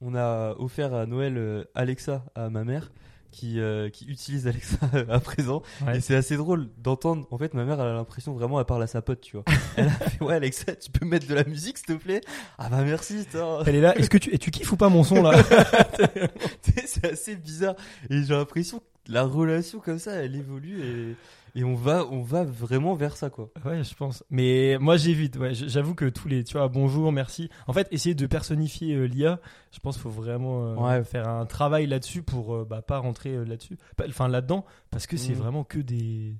on 0.00 0.14
a 0.14 0.54
offert 0.58 0.92
à 0.92 1.06
Noël 1.06 1.64
Alexa 1.74 2.24
à 2.34 2.50
ma 2.50 2.64
mère, 2.64 2.90
qui, 3.36 3.60
euh, 3.60 3.90
qui 3.90 4.06
utilise 4.06 4.48
Alexa 4.48 4.78
à 5.10 5.20
présent. 5.20 5.62
Ouais. 5.86 5.98
Et 5.98 6.00
c'est 6.00 6.16
assez 6.16 6.36
drôle 6.36 6.68
d'entendre. 6.78 7.26
En 7.30 7.36
fait, 7.36 7.52
ma 7.52 7.64
mère, 7.64 7.78
elle 7.80 7.88
a 7.88 7.92
l'impression 7.92 8.32
vraiment, 8.32 8.58
elle 8.58 8.64
parle 8.64 8.82
à 8.82 8.86
sa 8.86 9.02
pote, 9.02 9.20
tu 9.20 9.36
vois. 9.36 9.44
Elle 9.76 9.88
a 9.88 9.90
fait, 9.90 10.24
ouais, 10.24 10.34
Alexa, 10.34 10.74
tu 10.74 10.90
peux 10.90 11.04
mettre 11.04 11.26
de 11.26 11.34
la 11.34 11.44
musique, 11.44 11.76
s'il 11.76 11.86
te 11.86 11.92
plaît? 11.92 12.22
Ah 12.56 12.70
bah 12.70 12.82
merci. 12.82 13.26
Elle 13.66 13.74
est 13.74 13.80
là. 13.80 13.96
Est-ce 13.98 14.08
que 14.08 14.16
tu, 14.16 14.34
et 14.34 14.38
tu 14.38 14.50
kiffes 14.50 14.72
ou 14.72 14.76
pas 14.76 14.88
mon 14.88 15.04
son 15.04 15.22
là? 15.22 15.32
C'est 16.86 17.04
assez 17.04 17.36
bizarre. 17.36 17.74
Et 18.08 18.22
j'ai 18.22 18.34
l'impression 18.34 18.78
que 18.78 19.12
la 19.12 19.24
relation 19.24 19.80
comme 19.80 19.98
ça, 19.98 20.12
elle 20.12 20.34
évolue 20.34 20.80
et, 20.82 21.16
et 21.56 21.64
on 21.64 21.74
va, 21.74 22.06
on 22.10 22.20
va 22.22 22.44
vraiment 22.44 22.94
vers 22.94 23.16
ça, 23.16 23.30
quoi. 23.30 23.50
Ouais, 23.64 23.82
je 23.82 23.94
pense. 23.94 24.22
Mais 24.30 24.76
moi, 24.78 24.96
j'évite. 24.96 25.36
Ouais, 25.36 25.54
j'avoue 25.54 25.94
que 25.94 26.04
tous 26.04 26.28
les, 26.28 26.44
tu 26.44 26.52
vois, 26.58 26.68
bonjour, 26.68 27.10
merci. 27.10 27.48
En 27.66 27.72
fait, 27.72 27.88
essayer 27.90 28.14
de 28.14 28.26
personnifier 28.26 28.94
euh, 28.94 29.06
l'IA, 29.06 29.40
je 29.72 29.80
pense 29.80 29.96
qu'il 29.96 30.02
faut 30.02 30.10
vraiment 30.10 30.64
euh, 30.66 30.74
Ouais. 30.76 31.02
faire 31.04 31.26
un 31.28 31.46
travail 31.46 31.86
là-dessus 31.86 32.22
pour 32.22 32.54
euh, 32.54 32.64
bah, 32.68 32.82
pas 32.82 32.98
rentrer 32.98 33.30
euh, 33.30 33.44
là-dessus, 33.44 33.76
enfin 34.06 34.28
là-dedans, 34.28 34.64
parce 34.90 35.06
que 35.08 35.16
c'est 35.16 35.32
Mhm. 35.32 35.38
vraiment 35.38 35.64
que 35.64 35.78
des, 35.78 36.34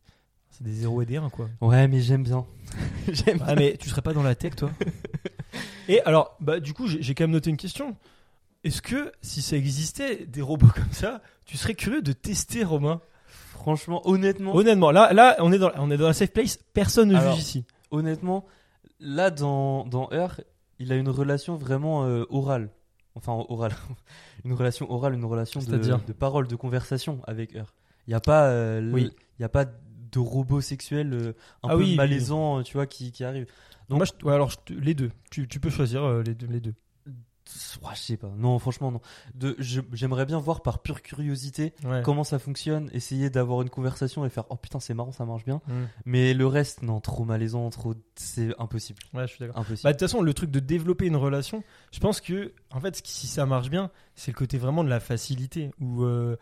c'est 0.51 0.63
des 0.65 0.73
zéros 0.73 1.03
et 1.03 1.07
des 1.07 1.17
1 1.17 1.31
quoi. 1.31 1.49
Ouais, 1.61 1.89
mais 1.89 2.01
j'aime 2.01 2.23
bien. 2.23 2.45
j'aime 3.13 3.39
Ah 3.47 3.55
mais 3.57 3.77
tu 3.79 3.89
serais 3.89 4.03
pas 4.03 4.13
dans 4.13 4.23
la 4.23 4.35
tech 4.35 4.55
toi? 4.57 4.71
Et 5.89 6.01
alors, 6.03 6.37
bah 6.41 6.61
du 6.61 6.73
coup, 6.73 6.87
j'ai 6.89 7.15
quand 7.15 7.25
même 7.25 7.31
noté 7.31 7.49
une 7.51 7.57
question. 7.57 7.97
Est-ce 8.65 8.83
que 8.83 9.13
si 9.23 9.41
ça 9.43 9.57
existait 9.57 10.27
des 10.27 10.43
robots 10.43 10.67
comme 10.75 10.91
ça, 10.93 11.23
tu 11.45 11.57
serais 11.57 11.75
curieux 11.75 12.03
de 12.03 12.13
tester 12.13 12.65
Romain? 12.65 13.01
Franchement, 13.57 14.03
honnêtement, 14.09 14.55
Honnêtement, 14.55 14.91
là, 14.91 15.13
là, 15.13 15.37
on 15.41 15.53
est 15.53 15.59
dans, 15.59 15.71
on 15.77 15.91
est 15.91 15.97
dans 15.97 16.07
la 16.07 16.13
safe 16.13 16.33
place. 16.33 16.59
Personne 16.73 17.09
ne 17.11 17.17
Alors, 17.17 17.33
juge 17.35 17.43
ici. 17.43 17.65
honnêtement, 17.91 18.45
là 19.01 19.31
dans 19.31 19.85
dans 19.87 20.09
il 20.79 20.93
a 20.93 20.97
une 20.97 21.09
relation 21.09 21.57
vraiment 21.57 22.05
euh, 22.05 22.25
orale. 22.31 22.71
Enfin 23.15 23.33
orale, 23.49 23.73
une 24.45 24.53
relation 24.53 24.91
orale, 24.93 25.15
une 25.15 25.25
relation 25.25 25.61
de, 25.61 26.13
parole, 26.13 26.47
de 26.49 26.57
conversation 26.57 27.21
avec 27.27 27.55
Her. 27.55 27.65
Il 28.07 28.11
y 28.11 28.15
a 28.15 28.21
pas, 28.21 28.49
euh, 28.49 28.91
Oui. 28.93 29.11
il 29.39 29.43
y 29.43 29.45
a 29.45 29.49
pas 29.49 29.65
de 29.65 30.19
robot 30.19 30.61
sexuel 30.61 31.13
euh, 31.15 31.33
un 31.63 31.69
Ah 31.69 31.73
peu 31.73 31.79
oui, 31.79 31.85
oui, 31.91 31.97
malaisant, 31.97 32.63
tu 32.63 32.75
vois, 32.75 32.87
qui, 32.87 33.11
qui 33.13 33.25
arrive. 33.25 33.47
Donc- 33.89 33.99
Moi, 33.99 34.07
je- 34.07 34.27
ouais, 34.27 34.35
alors 34.35 34.51
je 34.51 34.75
les 34.75 34.95
deux. 34.95 35.11
Tu, 35.31 35.49
tu 35.49 35.61
peux 35.61 35.71
choisir 35.71 36.07
les 36.23 36.35
deux. 36.35 36.47
Les 36.47 36.61
deux. 36.61 36.75
Ouais, 37.83 37.91
je 37.95 38.01
sais 38.01 38.17
pas. 38.17 38.31
Non, 38.37 38.59
franchement, 38.59 38.91
non. 38.91 39.01
De, 39.35 39.57
j'aimerais 39.59 40.27
bien 40.27 40.39
voir 40.39 40.63
par 40.63 40.81
pure 40.81 41.03
curiosité 41.03 41.75
Ouais. 41.85 42.03
comment 42.05 42.25
ça 42.25 42.39
fonctionne, 42.39 42.91
essayer 42.93 43.31
d'avoir 43.31 43.63
une 43.63 43.71
conversation 43.71 44.25
et 44.25 44.31
faire 44.31 44.45
oh 44.51 44.57
putain, 44.57 44.81
c'est 44.81 44.95
marrant, 44.95 45.13
ça 45.13 45.25
marche 45.25 45.45
bien. 45.45 45.61
Mm. 45.69 45.73
Mais 46.05 46.35
le 46.35 46.47
reste, 46.47 46.83
non, 46.83 47.01
trop 47.01 47.25
malaisant, 47.25 47.69
trop. 47.71 47.95
C'est 48.17 48.49
impossible. 48.59 48.99
Ouais, 49.15 49.27
je 49.27 49.35
suis 49.35 49.41
d'accord. 49.41 49.59
Impossible. 49.59 49.81
Bah, 49.85 49.93
de 49.93 49.99
toute 49.99 50.09
façon, 50.09 50.23
le 50.23 50.35
truc 50.35 50.51
de 50.51 50.61
développer 50.61 51.07
une 51.07 51.17
relation, 51.17 51.63
je 51.93 52.01
pense 52.01 52.21
que, 52.21 52.53
en 52.73 52.81
fait, 52.81 53.01
si 53.05 53.27
ça 53.27 53.47
marche 53.47 53.71
bien, 53.71 53.91
c'est 54.15 54.33
le 54.33 54.37
côté 54.37 54.59
vraiment 54.59 54.83
de 54.85 54.89
la 54.89 55.01
facilité. 55.01 55.71
Ou, 55.81 56.05
euh, 56.05 56.37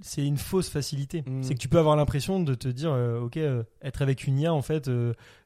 c'est 0.00 0.26
une 0.26 0.38
fausse 0.38 0.68
facilité. 0.68 1.22
Mm. 1.26 1.42
C'est 1.42 1.54
que 1.54 1.60
tu 1.60 1.68
peux 1.68 1.78
avoir 1.78 1.96
l'impression 1.96 2.40
de 2.40 2.54
te 2.54 2.68
dire, 2.68 2.92
euh, 2.92 3.20
ok, 3.20 3.36
euh, 3.36 3.64
être 3.82 4.02
avec 4.02 4.26
une 4.26 4.38
IA, 4.38 4.54
en 4.54 4.62
fait, 4.62 4.90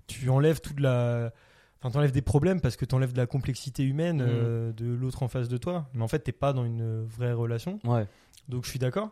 tu 0.06 0.28
enlèves 0.30 0.60
toute 0.60 0.80
la. 0.80 1.32
Enfin, 1.80 1.90
t'enlèves 1.92 2.12
des 2.12 2.22
problèmes 2.22 2.60
parce 2.60 2.76
que 2.76 2.84
t'enlèves 2.84 3.12
de 3.12 3.18
la 3.18 3.26
complexité 3.26 3.84
humaine 3.84 4.18
Mm. 4.18 4.26
euh, 4.28 4.72
de 4.72 4.86
l'autre 4.86 5.22
en 5.22 5.28
face 5.28 5.48
de 5.48 5.56
toi. 5.56 5.88
Mais 5.94 6.02
en 6.02 6.08
fait, 6.08 6.18
t'es 6.20 6.32
pas 6.32 6.52
dans 6.52 6.64
une 6.64 7.04
vraie 7.04 7.32
relation. 7.32 7.78
Ouais. 7.84 8.06
Donc, 8.48 8.64
je 8.64 8.70
suis 8.70 8.78
d'accord. 8.78 9.10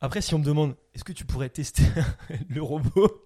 Après, 0.00 0.20
si 0.20 0.32
on 0.34 0.38
me 0.38 0.44
demande, 0.44 0.76
est-ce 0.94 1.02
que 1.02 1.12
tu 1.12 1.24
pourrais 1.24 1.48
tester 1.48 1.82
le 2.48 2.62
robot? 2.62 3.24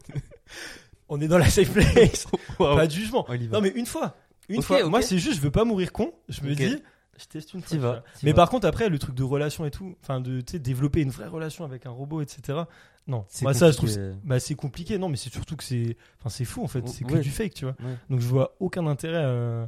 On 1.08 1.20
est 1.20 1.28
dans 1.28 1.36
la 1.38 1.50
safe 1.50 1.70
place. 1.72 2.26
Pas 2.58 2.86
de 2.86 2.92
jugement. 2.92 3.26
Non, 3.50 3.60
mais 3.60 3.68
une 3.74 3.84
fois. 3.86 4.16
Une 4.48 4.62
fois. 4.62 4.82
Moi, 4.88 5.02
c'est 5.02 5.18
juste, 5.18 5.36
je 5.36 5.40
veux 5.42 5.50
pas 5.50 5.64
mourir 5.64 5.92
con. 5.92 6.12
Je 6.28 6.42
me 6.42 6.54
dis, 6.54 6.76
je 7.18 7.24
teste 7.26 7.54
une 7.54 7.62
fois. 7.62 7.76
Vas, 7.78 7.88
vois. 7.92 8.02
Mais 8.22 8.30
vas. 8.30 8.36
par 8.36 8.50
contre, 8.50 8.66
après, 8.66 8.88
le 8.88 8.98
truc 8.98 9.14
de 9.14 9.22
relation 9.22 9.64
et 9.64 9.70
tout, 9.70 9.94
enfin, 10.02 10.20
de 10.20 10.40
développer 10.40 11.00
une 11.02 11.10
vraie 11.10 11.28
relation 11.28 11.64
avec 11.64 11.86
un 11.86 11.90
robot, 11.90 12.20
etc. 12.22 12.60
Non. 13.06 13.24
C'est 13.28 13.42
Moi, 13.42 13.54
ça, 13.54 13.70
je 13.70 13.76
trouve. 13.76 13.88
compliqué. 13.90 14.16
Bah, 14.24 14.40
c'est 14.40 14.54
compliqué, 14.54 14.98
non, 14.98 15.08
mais 15.08 15.16
c'est 15.16 15.32
surtout 15.32 15.56
que 15.56 15.64
c'est. 15.64 15.96
Enfin, 16.20 16.30
c'est 16.30 16.44
fou 16.44 16.62
en 16.62 16.68
fait. 16.68 16.86
C'est 16.88 17.04
que 17.04 17.14
Ouais. 17.14 17.20
du 17.20 17.30
fake, 17.30 17.54
tu 17.54 17.64
vois. 17.64 17.74
Ouais. 17.80 17.96
Donc, 18.10 18.20
je 18.20 18.26
vois 18.26 18.54
aucun 18.60 18.86
intérêt 18.86 19.22
euh, 19.24 19.66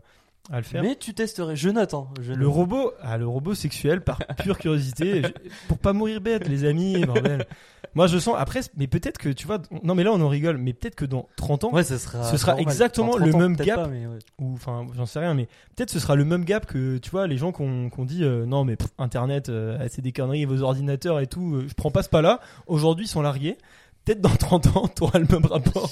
à 0.51 0.59
le 0.59 0.63
faire. 0.63 0.83
Mais 0.83 0.97
tu 0.97 1.15
testerais. 1.15 1.57
Je 1.57 1.71
note, 1.71 1.95
hein. 1.95 2.09
Je 2.21 2.33
Le 2.33 2.47
robot, 2.49 2.93
ah, 3.03 3.17
le 3.17 3.27
robot 3.27 3.55
sexuel 3.55 4.03
par 4.03 4.19
pure 4.43 4.59
curiosité, 4.59 5.23
pour 5.69 5.79
pas 5.79 5.93
mourir 5.93 6.21
bête, 6.21 6.49
les 6.49 6.65
amis, 6.65 7.05
bordel. 7.07 7.47
Moi, 7.95 8.09
je 8.09 8.19
sens 8.19 8.35
après, 8.37 8.61
mais 8.77 8.89
peut-être 8.89 9.19
que 9.19 9.29
tu 9.29 9.47
vois, 9.47 9.59
non, 9.85 9.95
mais 9.95 10.03
là, 10.03 10.13
on 10.13 10.21
en 10.21 10.29
rigole, 10.29 10.59
mais 10.59 10.73
peut-être 10.73 10.97
que 10.97 11.05
dans 11.05 11.29
30 11.37 11.65
ans, 11.65 11.73
Ouais, 11.73 11.85
ce 11.85 11.97
sera. 11.97 12.25
Ce 12.25 12.37
sera 12.37 12.53
normal. 12.53 12.73
exactement 12.73 13.17
le 13.17 13.31
30 13.31 13.35
ans, 13.35 13.39
même 13.39 13.57
gap. 13.57 13.77
pas, 13.77 13.89
ouais. 13.89 14.07
ou 14.41 14.55
enfin, 14.55 14.87
j'en 14.97 15.07
sais 15.07 15.21
rien, 15.21 15.35
mais 15.35 15.47
peut-être 15.77 15.91
ce 15.91 16.01
sera 16.01 16.17
le 16.17 16.25
même 16.25 16.45
gap 16.45 16.67
que 16.67 16.99
tu 16.99 17.11
vois, 17.11 17.27
les 17.29 17.37
gens 17.37 17.53
qu'on 17.53 17.89
qu'on 17.91 18.05
dit, 18.05 18.25
euh, 18.25 18.47
non, 18.47 18.65
mais 18.65 18.75
pff, 18.77 18.89
Internet, 18.99 19.49
euh, 19.49 19.79
c'est 19.91 20.03
des 20.03 20.13
conneries, 20.13 20.45
vos 20.45 20.63
ordinateurs 20.63 21.21
et 21.21 21.27
tout, 21.29 21.55
euh, 21.55 21.67
je 21.69 21.75
prends 21.75 21.91
pas 21.93 22.03
ce 22.03 22.09
pas-là. 22.09 22.41
Aujourd'hui, 22.67 23.05
ils 23.07 23.09
sont 23.09 23.23
largués. 23.23 23.57
Peut-être 24.05 24.21
dans 24.21 24.29
30 24.37 24.67
ans, 24.77 24.87
t'auras 24.89 25.19
le 25.19 25.27
même 25.31 25.47
rapport. 25.47 25.91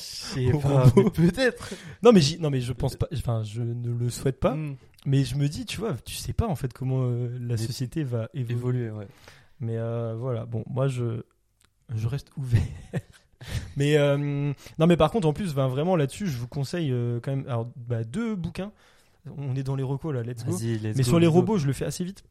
Peut-être. 1.14 1.74
Non, 2.02 2.12
mais 2.12 2.20
non, 2.40 2.50
mais 2.50 2.60
je 2.60 2.72
pense 2.72 2.96
pas, 2.96 3.08
enfin, 3.14 3.42
je 3.42 3.62
ne 3.62 3.90
le 3.92 4.10
souhaite 4.10 4.38
pas, 4.40 4.54
Mm. 4.54 4.76
mais 5.06 5.24
je 5.24 5.36
me 5.36 5.48
dis, 5.48 5.64
tu 5.64 5.78
vois, 5.78 5.94
tu 6.04 6.14
sais 6.14 6.32
pas 6.32 6.46
en 6.46 6.54
fait 6.56 6.72
comment 6.72 7.02
euh, 7.04 7.36
la 7.40 7.56
société 7.56 8.04
va 8.04 8.28
évoluer. 8.34 8.84
Évoluer, 8.84 8.90
ouais. 8.90 9.08
Mais 9.60 9.76
euh, 9.78 10.14
voilà, 10.18 10.44
bon, 10.44 10.64
moi 10.68 10.88
je, 10.88 11.22
je 11.94 12.08
reste 12.08 12.28
ouvert. 12.36 12.60
mais 13.76 13.96
euh, 13.96 14.52
non, 14.78 14.86
mais 14.86 14.96
par 14.96 15.10
contre, 15.10 15.26
en 15.26 15.32
plus, 15.32 15.54
ben, 15.54 15.68
vraiment 15.68 15.96
là-dessus, 15.96 16.26
je 16.26 16.36
vous 16.38 16.48
conseille 16.48 16.92
quand 17.22 17.34
même 17.34 17.44
alors, 17.48 17.70
bah, 17.76 18.04
deux 18.04 18.34
bouquins. 18.36 18.72
On 19.38 19.54
est 19.54 19.62
dans 19.62 19.76
les 19.76 19.84
recos 19.84 20.12
là, 20.12 20.22
let's 20.22 20.44
go. 20.44 20.52
Let's 20.52 20.82
Mais 20.82 20.92
go, 20.94 21.02
sur 21.02 21.18
les 21.20 21.26
go. 21.26 21.32
robots, 21.34 21.58
je 21.58 21.66
le 21.66 21.72
fais 21.72 21.84
assez 21.84 22.04
vite. 22.04 22.24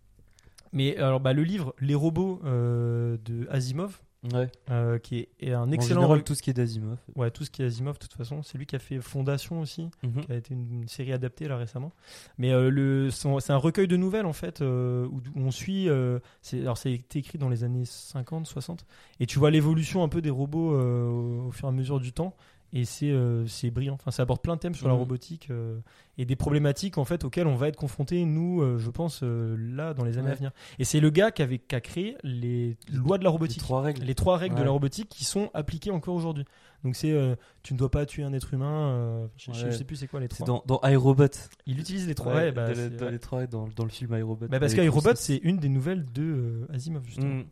Mais 0.73 0.95
alors, 0.97 1.19
bah, 1.19 1.34
le 1.34 1.43
livre 1.43 1.73
Les 1.79 1.95
robots 1.95 2.39
de 2.43 3.47
Asimov, 3.49 3.99
Ouais. 4.34 4.51
euh, 4.69 4.99
qui 4.99 5.28
est, 5.39 5.51
un 5.51 5.61
En 5.63 5.72
excellent. 5.72 6.01
général, 6.01 6.19
re- 6.19 6.24
tout 6.24 6.36
ce 6.36 6.43
qui 6.43 6.51
est 6.51 6.53
d'Asimov. 6.53 6.97
Ouais, 7.15 7.32
tout 7.32 7.43
ce 7.43 7.49
qui 7.49 7.63
est 7.63 7.65
Asimov, 7.65 7.95
de 7.95 7.99
toute 7.99 8.13
façon. 8.13 8.43
C'est 8.43 8.57
lui 8.59 8.67
qui 8.67 8.76
a 8.76 8.80
fait 8.80 8.99
Fondation 9.01 9.59
aussi 9.61 9.89
Mhm. 10.03 10.26
qui 10.26 10.32
a 10.32 10.36
été 10.36 10.53
une, 10.53 10.82
une 10.82 10.88
série 10.88 11.11
adaptée 11.11 11.47
là 11.47 11.57
récemment. 11.57 11.91
Mais 12.38 12.51
euh, 12.53 12.69
le, 12.69 13.09
c'est 13.09 13.51
un 13.51 13.57
recueil 13.57 13.88
de 13.88 13.97
nouvelles 13.97 14.28
en 14.28 14.34
fait 14.34 14.61
euh, 14.61 15.07
où, 15.07 15.17
où 15.36 15.41
on 15.41 15.49
suit. 15.49 15.89
euh, 15.89 16.19
alors 16.53 16.78
c'est 16.78 16.93
écrit 17.15 17.39
dans 17.39 17.49
les 17.49 17.63
années 17.63 17.86
50, 17.86 18.45
60, 18.45 18.86
et 19.19 19.26
tu 19.26 19.39
vois 19.39 19.49
l'évolution 19.49 20.03
un 20.03 20.09
peu 20.09 20.22
des 20.22 20.30
robots 20.30 20.76
euh, 20.76 21.07
au, 21.09 21.47
au 21.47 21.51
fur 21.51 21.65
et 21.65 21.69
à 21.69 21.72
mesure 21.74 21.99
du 21.99 22.13
temps. 22.13 22.36
Et 22.74 22.86
c'est, 22.86 23.11
euh, 23.11 23.45
c'est 23.47 23.69
brillant. 23.69 23.95
Enfin, 23.95 24.11
ça 24.11 24.24
aborde 24.24 24.39
plein 24.41 24.55
de 24.55 24.61
thèmes 24.61 24.76
sur 24.76 24.88
la 24.88 24.93
Mhm. 24.93 24.99
robotique 25.01 25.49
euh, 25.51 25.78
et 26.17 26.24
des 26.24 26.38
problématiques 26.38 26.97
en 26.97 27.03
fait 27.03 27.26
auxquelles 27.26 27.47
on 27.47 27.55
va 27.55 27.67
être 27.67 27.76
confronté 27.76 28.24
nous, 28.24 28.61
euh, 28.61 28.78
je 28.78 28.89
pense 28.89 29.24
euh, 29.24 29.57
là 29.59 29.93
dans 29.93 30.05
les 30.05 30.17
années 30.17 30.28
Ouais. 30.28 30.32
à 30.32 30.36
venir. 30.36 30.51
Et 30.80 30.86
c'est 30.86 31.01
le 31.01 31.09
gars 31.09 31.32
qui 31.32 31.41
avait 31.41 31.57
qui 31.59 31.76
a 31.76 31.82
créé 31.82 32.15
les 32.24 32.78
lois 32.93 33.17
de 33.17 33.26
la 33.26 33.30
Les 33.30 33.34
robotique 33.34 33.59
trois 33.59 33.82
règles. 33.82 34.03
les 34.03 34.15
trois 34.15 34.38
règles 34.38 34.55
de 34.55 34.63
la 34.63 34.72
robotique 34.72 35.09
qui 35.09 35.26
sont 35.26 35.49
appliquées 35.53 35.91
encore 35.91 36.15
aujourd'hui. 36.15 36.45
Donc 36.86 36.95
c'est 36.95 37.13
tu 37.61 37.74
ne 37.74 37.78
dois 37.78 37.91
pas 37.91 38.05
tuer 38.05 38.24
un 38.24 38.32
être 38.32 38.53
humain. 38.53 39.28
je, 39.36 39.51
Ouais. 39.51 39.57
je 39.57 39.69
sais 39.72 39.84
plus 39.84 39.97
c'est 39.97 40.07
quoi 40.07 40.22
les 40.22 40.30
trois. 40.30 40.47
dans, 40.47 40.63
dans 40.65 40.80
iRobot. 40.84 41.26
Il 41.65 41.78
utilise 41.78 42.07
les 42.07 42.15
trois. 42.15 42.34
Ouais, 42.36 42.53
bah, 42.53 42.74
dans, 42.74 43.09
les- 43.09 43.19
trois, 43.19 43.47
dans, 43.47 43.67
dans 43.76 43.84
le 43.84 43.89
film 43.89 44.15
iRobot. 44.17 44.47
Bah, 44.47 44.61
parce 44.61 44.74
qu'iRobot 44.76 45.15
c'est 45.15 45.38
une 45.43 45.57
des 45.57 45.67
nouvelles 45.67 46.05
de 46.13 46.65
Asimov 46.74 47.03
justement. 47.05 47.36
Mm. 47.36 47.43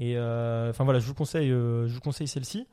Et 0.00 0.16
enfin 0.16 0.84
voilà, 0.84 1.00
je 1.00 1.06
vous 1.08 1.14
conseille, 1.14 1.48
je 1.48 1.92
vous 1.92 2.00
conseille 2.00 2.28
celle-ci. 2.28 2.68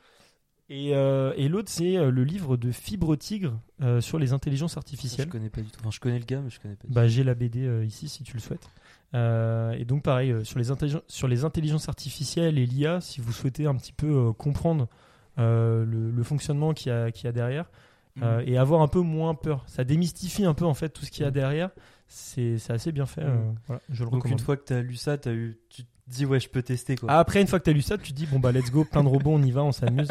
Et, 0.70 0.94
euh, 0.96 1.34
et 1.38 1.48
l'autre 1.48 1.70
c'est 1.72 1.96
euh, 1.98 2.12
le 2.12 2.24
livre 2.26 2.58
de 2.58 2.72
Fibre 2.72 3.16
Tigre 3.16 3.58
euh, 3.82 4.02
sur 4.02 4.20
les 4.20 4.34
intelligences 4.34 4.72
Ça, 4.72 4.76
Je 4.76 4.80
artificielles. 4.80 5.30
connais 5.30 5.50
pas 5.50 5.62
du 5.62 5.70
tout. 5.70 5.80
Enfin, 5.80 5.92
je 5.92 6.00
connais 6.02 6.20
le 6.20 6.26
gars, 6.26 6.42
mais 6.42 6.50
je 6.50 6.60
connais 6.60 6.76
pas 6.76 6.88
du 6.88 6.94
Bah, 6.94 7.08
j'ai 7.08 7.24
la 7.24 7.36
BD 7.36 7.66
euh, 7.66 7.86
ici 7.86 8.10
si 8.10 8.24
tu 8.24 8.34
le 8.34 8.42
souhaites. 8.42 8.70
Euh, 9.14 9.72
et 9.72 9.86
donc 9.86 10.04
pareil 10.04 10.32
euh, 10.32 10.44
sur 10.44 10.60
les 10.60 10.70
intelligences 10.70 11.04
sur 11.08 11.30
les 11.30 11.46
intelligences 11.46 11.88
artificielles 11.88 12.58
et 12.58 12.66
l'IA, 12.66 13.00
si 13.00 13.22
vous 13.22 13.32
souhaitez 13.32 13.66
un 13.66 13.76
petit 13.76 13.94
peu 13.94 14.08
euh, 14.08 14.34
comprendre 14.34 14.90
euh, 15.40 15.86
le, 15.86 16.12
le 16.12 16.24
fonctionnement 16.24 16.74
qu'il 16.74 16.92
y 16.92 17.24
y 17.24 17.28
a 17.28 17.32
derrière 17.32 17.70
euh, 18.22 18.44
et 18.46 18.58
avoir 18.58 18.82
un 18.82 18.88
peu 18.90 19.00
moins 19.00 19.36
peur. 19.36 19.64
Ça 19.68 19.86
démystifie 19.86 20.44
un 20.44 20.54
peu 20.54 20.66
en 20.66 20.74
fait 20.74 20.90
tout 20.90 21.06
ce 21.06 21.12
qu'il 21.12 21.24
y 21.24 21.28
a 21.28 21.32
derrière. 21.32 21.70
C'est 22.10 22.58
c'est 22.58 22.74
assez 22.74 22.92
bien 22.92 23.06
fait. 23.06 23.24
Voilà, 23.68 23.82
je 23.90 24.04
le 24.04 24.10
Donc, 24.10 24.24
recommande. 24.24 24.40
une 24.40 24.44
fois 24.46 24.58
que 24.58 24.64
t'as 24.66 24.82
lu 24.82 24.96
ça, 24.98 25.18
as 25.24 25.32
eu... 25.32 25.58
tu 25.70 25.84
dis, 26.10 26.26
ouais, 26.26 26.40
je 26.40 26.50
peux 26.50 26.62
tester 26.62 26.96
quoi. 26.96 27.12
Après, 27.12 27.42
une 27.42 27.48
fois 27.48 27.60
que 27.60 27.66
tu 27.66 27.70
as 27.70 27.74
lu 27.74 27.82
ça, 27.82 27.98
tu 27.98 28.12
te 28.12 28.18
dis 28.18 28.26
bon 28.26 28.40
bah 28.40 28.52
let's 28.52 28.72
go, 28.72 28.84
plein 28.86 29.04
de 29.04 29.10
robots, 29.10 29.32
on 29.34 29.42
y 29.44 29.52
va, 29.52 29.64
on 29.64 29.72
s'amuse. 29.72 30.08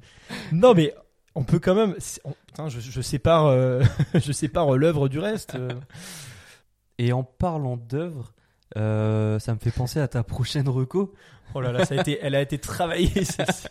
non 0.52 0.74
mais 0.74 0.94
on 1.34 1.44
peut 1.44 1.58
quand 1.58 1.74
même. 1.74 1.94
on- 2.24 2.34
putain, 2.46 2.68
je, 2.68 2.80
je 2.80 3.00
sépare, 3.00 3.46
euh, 3.46 3.82
je 4.14 4.32
sépare 4.32 4.74
euh, 4.74 4.76
l'œuvre 4.78 5.08
du 5.08 5.18
reste. 5.18 5.54
euh. 5.54 5.68
Et 6.98 7.12
en 7.12 7.22
parlant 7.22 7.76
d'œuvre, 7.76 8.32
euh, 8.76 9.38
ça 9.38 9.52
me 9.54 9.58
fait 9.58 9.70
penser 9.70 10.00
à 10.00 10.08
ta 10.08 10.22
prochaine 10.22 10.68
reco. 10.68 11.12
Oh 11.54 11.60
là 11.60 11.70
là, 11.72 11.84
ça 11.84 11.94
a 11.94 12.00
été, 12.00 12.18
elle 12.22 12.34
a 12.34 12.40
été 12.40 12.58
travaillée. 12.58 13.24
celle-ci. 13.24 13.66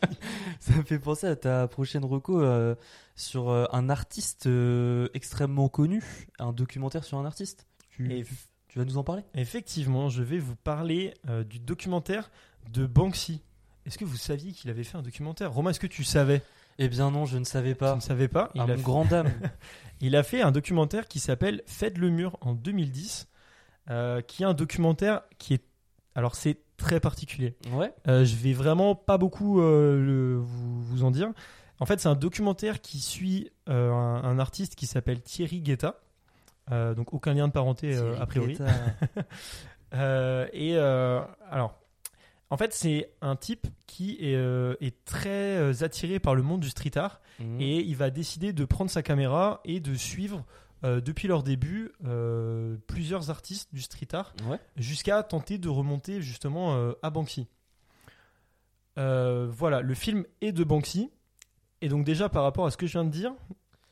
Ça 0.60 0.74
me 0.76 0.84
fait 0.84 1.00
penser 1.00 1.28
à 1.28 1.36
ta 1.36 1.68
prochaine 1.68 2.06
reco 2.06 2.40
euh, 2.42 2.76
sur 3.16 3.50
un 3.50 3.90
artiste 3.90 4.46
euh, 4.48 5.10
extrêmement 5.14 5.70
connu, 5.70 6.04
un 6.40 6.54
documentaire 6.54 7.04
sur 7.04 7.18
un 7.18 7.26
artiste. 7.26 7.66
Tu, 7.90 8.12
Et- 8.14 8.26
tu 8.76 8.80
vas 8.80 8.86
nous 8.86 8.98
en 8.98 9.06
parler? 9.06 9.24
Effectivement, 9.36 10.10
je 10.10 10.22
vais 10.22 10.38
vous 10.38 10.58
parler 10.58 11.14
euh, 11.30 11.46
du 11.46 11.60
documentaire 11.60 12.30
de 12.74 12.86
Banksy. 12.86 13.42
Est-ce 13.86 13.98
que 13.98 14.04
vous 14.04 14.18
saviez 14.18 14.52
qu'il 14.52 14.70
avait 14.70 14.84
fait 14.84 14.98
un 14.98 15.02
documentaire? 15.02 15.54
Romain, 15.54 15.70
est-ce 15.70 15.80
que 15.80 15.88
tu 15.88 16.04
savais? 16.04 16.42
Eh 16.78 16.90
bien 16.90 17.10
non, 17.10 17.26
je 17.26 17.38
ne 17.38 17.46
savais 17.46 17.74
pas. 17.74 17.96
ne 17.96 18.02
savais 18.02 18.28
pas? 18.28 18.52
Il 18.54 18.60
À 18.60 18.66
a, 18.66 18.68
mon 18.68 18.76
fait, 18.76 18.82
grand 18.82 19.06
dame. 19.06 19.32
il 20.02 20.14
a 20.18 20.24
fait 20.24 20.42
un 20.42 20.52
documentaire 20.52 21.08
qui 21.08 21.20
s'appelle 21.22 21.62
Faites 21.68 21.98
le 21.98 22.10
mur 22.10 22.38
en 22.42 22.54
2010, 22.54 23.30
euh, 23.92 24.20
qui 24.20 24.44
est 24.44 24.46
un 24.46 24.54
documentaire 24.54 25.22
qui 25.38 25.54
est. 25.54 25.64
Alors, 26.16 26.36
c'est 26.36 26.58
très 26.76 27.00
particulier. 27.00 27.56
ouais. 27.72 27.94
Euh, 28.10 28.26
je 28.26 28.36
vais 28.36 28.52
vraiment 28.52 28.94
pas 28.94 29.18
beaucoup 29.18 29.62
euh, 29.62 30.02
le- 30.02 30.36
vous, 30.38 30.82
vous 30.84 31.04
en 31.06 31.12
dire. 31.12 31.32
En 31.80 31.86
fait, 31.86 32.02
c'est 32.02 32.10
un 32.10 32.16
documentaire 32.16 32.82
qui 32.82 33.00
suit 33.00 33.52
un, 33.68 33.74
un 33.74 34.38
artiste 34.38 34.76
qui 34.76 34.86
s'appelle 34.86 35.22
Thierry 35.22 35.62
Guetta. 35.62 36.02
Euh, 36.72 36.94
donc 36.96 37.14
aucun 37.14 37.34
lien 37.36 37.48
de 37.48 37.54
parenté 37.54 37.96
euh, 37.96 38.20
a 38.20 38.26
priori. 38.26 38.58
Euh, 39.94 40.48
et 40.52 40.78
alors, 40.78 41.80
en 42.50 42.58
fait, 42.58 42.74
c'est 42.74 43.12
un 43.22 43.36
type 43.38 43.68
qui 43.86 44.18
est, 44.20 44.36
euh, 44.36 44.76
est 44.82 45.06
très 45.06 45.84
attiré 45.84 46.20
par 46.20 46.36
le 46.36 46.42
monde 46.42 46.60
du 46.62 46.70
street 46.70 46.98
art 46.98 47.22
Mhm. 47.40 47.62
et 47.62 47.78
il 47.82 47.96
va 47.96 48.10
décider 48.10 48.52
de 48.52 48.66
prendre 48.66 48.90
sa 48.90 49.04
caméra 49.04 49.62
et 49.64 49.80
de 49.80 49.94
suivre 49.94 50.44
euh, 50.84 51.00
depuis 51.02 51.28
leur 51.30 51.44
début 51.44 51.92
euh, 52.06 52.76
plusieurs 52.88 53.30
artistes 53.30 53.74
du 53.74 53.82
street 53.82 54.08
art 54.14 54.34
Ouais. 54.50 54.60
jusqu'à 54.76 55.22
tenter 55.24 55.58
de 55.60 55.70
remonter 55.70 56.22
justement 56.22 56.92
à 57.02 57.10
Banksy. 57.10 57.48
Voilà, 58.98 59.82
le 59.82 59.94
film 59.94 60.26
est 60.42 60.52
de 60.52 60.64
Banksy. 60.64 61.10
Et 61.82 61.90
donc 61.90 62.06
déjà 62.06 62.28
par 62.30 62.44
rapport 62.44 62.66
à 62.66 62.72
ce 62.72 62.78
que 62.78 62.88
je 62.88 62.94
viens 62.94 63.04
de 63.06 63.10
dire, 63.12 63.34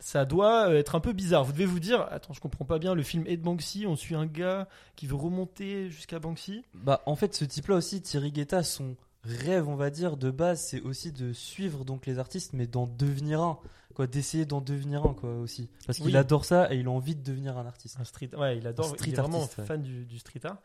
ça 0.04 0.26
doit 0.26 0.68
euh, 0.70 0.80
être 0.80 0.96
un 0.96 1.00
peu 1.00 1.14
bizarre. 1.14 1.46
Vous 1.46 1.54
devez 1.54 1.66
vous 1.66 1.80
dire, 1.80 2.06
attends, 2.12 2.34
je 2.34 2.42
comprends 2.42 2.66
pas 2.66 2.78
bien, 2.78 2.94
le 2.94 3.04
film 3.04 3.24
est 3.26 3.38
de 3.38 3.42
Banksy, 3.42 3.88
on 3.88 3.96
suit 3.96 4.16
un 4.16 4.26
gars 4.26 4.68
qui 4.98 5.08
veut 5.08 5.16
remonter 5.16 5.90
jusqu'à 5.90 6.20
Banksy. 6.20 6.66
Bah, 6.74 7.02
en 7.06 7.16
fait, 7.16 7.34
ce 7.34 7.46
type-là 7.46 7.76
aussi, 7.76 8.02
Thierry 8.02 8.34
Guetta, 8.34 8.64
son 8.64 8.98
rêve, 9.24 9.70
on 9.70 9.76
va 9.76 9.90
dire, 9.90 10.18
de 10.18 10.30
base, 10.30 10.60
c'est 10.60 10.82
aussi 10.82 11.14
de 11.14 11.32
suivre 11.32 11.86
donc 11.86 12.06
les 12.06 12.20
artistes, 12.20 12.52
mais 12.52 12.68
d'en 12.68 12.86
devenir 12.86 13.40
un, 13.42 13.60
quoi, 13.96 14.06
d'essayer 14.06 14.46
d'en 14.46 14.60
devenir 14.60 15.06
un, 15.06 15.14
quoi, 15.14 15.36
aussi, 15.36 15.70
parce 15.88 16.00
qu'il 16.00 16.08
Oui. 16.08 16.18
adore 16.18 16.44
ça 16.44 16.74
et 16.74 16.80
il 16.80 16.88
a 16.88 16.92
envie 16.92 17.16
de 17.16 17.24
devenir 17.24 17.58
un 17.58 17.66
artiste. 17.66 17.98
Un 17.98 18.04
street, 18.04 18.32
ouais, 18.38 18.58
il 18.58 18.68
adore, 18.68 18.88
street 18.88 19.06
il 19.08 19.14
est 19.14 19.22
vraiment 19.22 19.40
ouais. 19.40 19.66
fan 19.66 19.82
du, 19.82 20.04
du 20.04 20.20
street 20.20 20.42
art. 20.44 20.58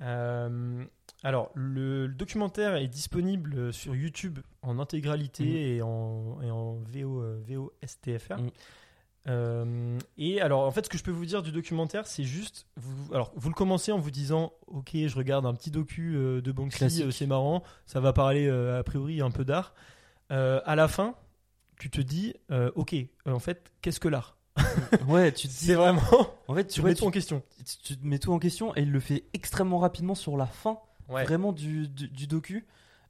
Euh, 0.00 0.84
alors, 1.24 1.50
le, 1.54 2.06
le 2.06 2.14
documentaire 2.14 2.76
est 2.76 2.86
disponible 2.88 3.72
sur 3.72 3.94
YouTube 3.96 4.38
en 4.62 4.78
intégralité 4.78 5.44
Mhm. 5.44 5.56
et 5.56 5.82
en, 5.82 6.40
et 6.42 6.50
en 6.50 6.74
VO, 6.86 7.20
euh, 7.22 7.40
VOSTFR. 7.46 8.38
Mhm. 8.38 8.50
Euh, 9.26 9.98
et 10.16 10.40
alors, 10.40 10.60
en 10.64 10.70
fait, 10.70 10.84
ce 10.86 10.88
que 10.90 10.96
je 10.96 11.02
peux 11.04 11.10
vous 11.10 11.26
dire 11.26 11.42
du 11.42 11.52
documentaire, 11.52 12.06
c'est 12.06 12.24
juste, 12.24 12.66
vous, 12.76 13.12
alors, 13.12 13.30
vous 13.36 13.48
le 13.50 13.54
commencez 13.54 13.92
en 13.92 13.98
vous 13.98 14.10
disant, 14.10 14.52
ok, 14.68 14.90
je 14.94 15.14
regarde 15.16 15.44
un 15.44 15.52
petit 15.54 15.70
docu 15.70 16.14
euh, 16.16 16.40
de 16.40 16.50
Banksy, 16.52 17.02
euh, 17.02 17.10
c'est 17.10 17.26
marrant, 17.26 17.62
ça 17.84 18.00
va 18.00 18.12
parler 18.14 18.48
a 18.48 18.82
priori 18.84 19.20
un 19.20 19.30
peu 19.30 19.44
d'art. 19.44 19.74
À 20.30 20.76
la 20.76 20.88
fin, 20.88 21.14
tu 21.78 21.90
te 21.90 22.00
dis, 22.00 22.34
ok, 22.74 22.94
en 23.26 23.38
fait, 23.38 23.70
qu'est-ce 23.82 24.00
que 24.00 24.08
l'art? 24.08 24.37
Ouais, 25.08 25.32
tu 25.32 25.48
te 25.48 25.52
dis. 25.52 25.66
C'est 25.66 25.74
vraiment, 25.74 26.00
En 26.48 26.54
fait, 26.54 26.66
tu 26.66 26.80
tu, 26.80 26.82
mets 26.82 26.94
tout 26.94 27.06
en 27.06 27.10
question. 27.10 27.42
tu, 27.64 27.76
tu 27.82 27.96
te 27.96 28.06
mets 28.06 28.18
tout 28.18 28.32
en 28.32 28.38
question 28.38 28.74
et 28.76 28.82
il 28.82 28.90
le 28.92 29.00
fait 29.00 29.24
extrêmement 29.34 29.78
rapidement 29.78 30.14
sur 30.14 30.36
la 30.36 30.46
fin, 30.46 30.78
Ouais. 31.08 31.24
vraiment 31.24 31.52
du, 31.52 31.88
du, 31.88 32.08
du 32.08 32.26
docu. 32.26 32.66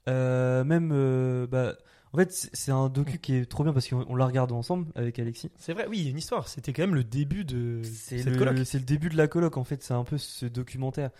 Euh, 0.08 0.62
même, 0.64 0.90
euh, 0.92 1.46
bah, 1.46 1.74
en 2.12 2.18
fait, 2.18 2.32
c'est 2.52 2.70
un 2.72 2.88
docu 2.88 3.18
qui 3.18 3.34
est 3.34 3.44
trop 3.44 3.64
bien 3.64 3.72
parce 3.72 3.88
qu'on 3.88 4.04
on 4.08 4.14
l'a 4.16 4.24
regardé 4.26 4.54
ensemble 4.54 4.86
avec 4.94 5.18
Alexis. 5.18 5.50
C'est 5.58 5.72
vrai, 5.72 5.86
oui, 5.88 5.98
il 5.98 6.04
y 6.04 6.06
a 6.06 6.10
une 6.10 6.18
histoire. 6.18 6.48
C'était 6.48 6.72
quand 6.72 6.82
même 6.82 6.94
le 6.94 7.04
début 7.04 7.44
de 7.44 7.80
C'est 7.82 8.18
cette 8.18 8.32
le, 8.32 8.38
coloc. 8.38 8.56
c'est 8.64 8.78
le 8.78 8.84
début 8.84 9.08
de 9.08 9.16
la 9.16 9.26
coloc 9.28 9.56
en 9.56 9.64
fait, 9.64 9.82
c'est 9.82 9.94
un 9.94 10.04
peu 10.04 10.16
ce 10.16 10.46
documentaire. 10.46 11.10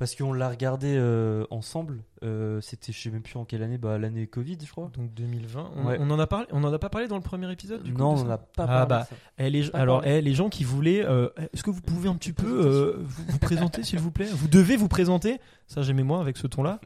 Parce 0.00 0.16
qu'on 0.16 0.32
l'a 0.32 0.48
regardé 0.48 0.94
euh, 0.96 1.44
ensemble, 1.50 1.98
euh, 2.24 2.62
c'était 2.62 2.90
je 2.90 2.98
sais 2.98 3.10
même 3.10 3.20
plus 3.20 3.36
en 3.36 3.44
quelle 3.44 3.62
année, 3.62 3.76
bah, 3.76 3.98
l'année 3.98 4.26
Covid 4.26 4.56
je 4.64 4.70
crois. 4.70 4.90
Donc 4.96 5.12
2020. 5.12 5.72
On, 5.76 5.86
Ouais. 5.86 5.98
on 6.00 6.10
en 6.10 6.18
a 6.18 6.26
parlé. 6.26 6.46
On 6.52 6.64
en 6.64 6.72
a 6.72 6.78
pas 6.78 6.88
parlé 6.88 7.06
dans 7.06 7.16
le 7.16 7.22
premier 7.22 7.52
épisode. 7.52 7.82
Du 7.82 7.92
coup, 7.92 7.98
non, 7.98 8.12
on 8.12 8.16
ça 8.16 8.24
n'a 8.24 8.38
pas 8.38 8.64
Ah, 8.64 8.86
parlé 8.86 8.86
bah. 8.88 9.08
Eh, 9.36 9.50
les, 9.50 9.70
alors, 9.76 10.02
eh, 10.06 10.22
les 10.22 10.32
gens 10.32 10.48
qui 10.48 10.64
voulaient, 10.64 11.04
euh, 11.04 11.28
est-ce 11.52 11.62
que 11.62 11.68
vous 11.68 11.82
pouvez 11.82 12.08
un 12.08 12.14
petit 12.16 12.32
peu 12.32 12.96
vous, 13.04 13.24
vous 13.28 13.38
présenter, 13.38 13.82
s'il 13.82 13.98
vous 13.98 14.10
plaît? 14.10 14.24
Vous 14.32 14.48
devez 14.48 14.76
vous 14.78 14.88
présenter. 14.88 15.38
Ça, 15.66 15.82
j'aimais 15.82 16.02
moi 16.02 16.22
avec 16.22 16.38
ce 16.38 16.46
ton-là. 16.46 16.80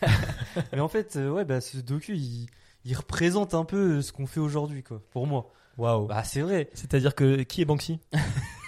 Mais 0.72 0.78
en 0.78 0.88
fait, 0.88 1.16
ouais, 1.16 1.44
bah, 1.44 1.60
ce 1.60 1.78
docu 1.78 2.16
il, 2.16 2.46
il 2.84 2.94
représente 2.96 3.52
un 3.54 3.64
peu 3.64 4.00
ce 4.00 4.12
qu'on 4.12 4.26
fait 4.28 4.38
aujourd'hui 4.40 4.84
quoi, 4.84 5.02
pour 5.10 5.26
moi. 5.26 5.50
Waouh. 5.76 6.06
Bah 6.06 6.22
c'est 6.22 6.42
vrai. 6.42 6.70
C'est-à-dire 6.74 7.16
que 7.16 7.42
qui 7.42 7.62
est 7.62 7.64
Banksy? 7.64 7.98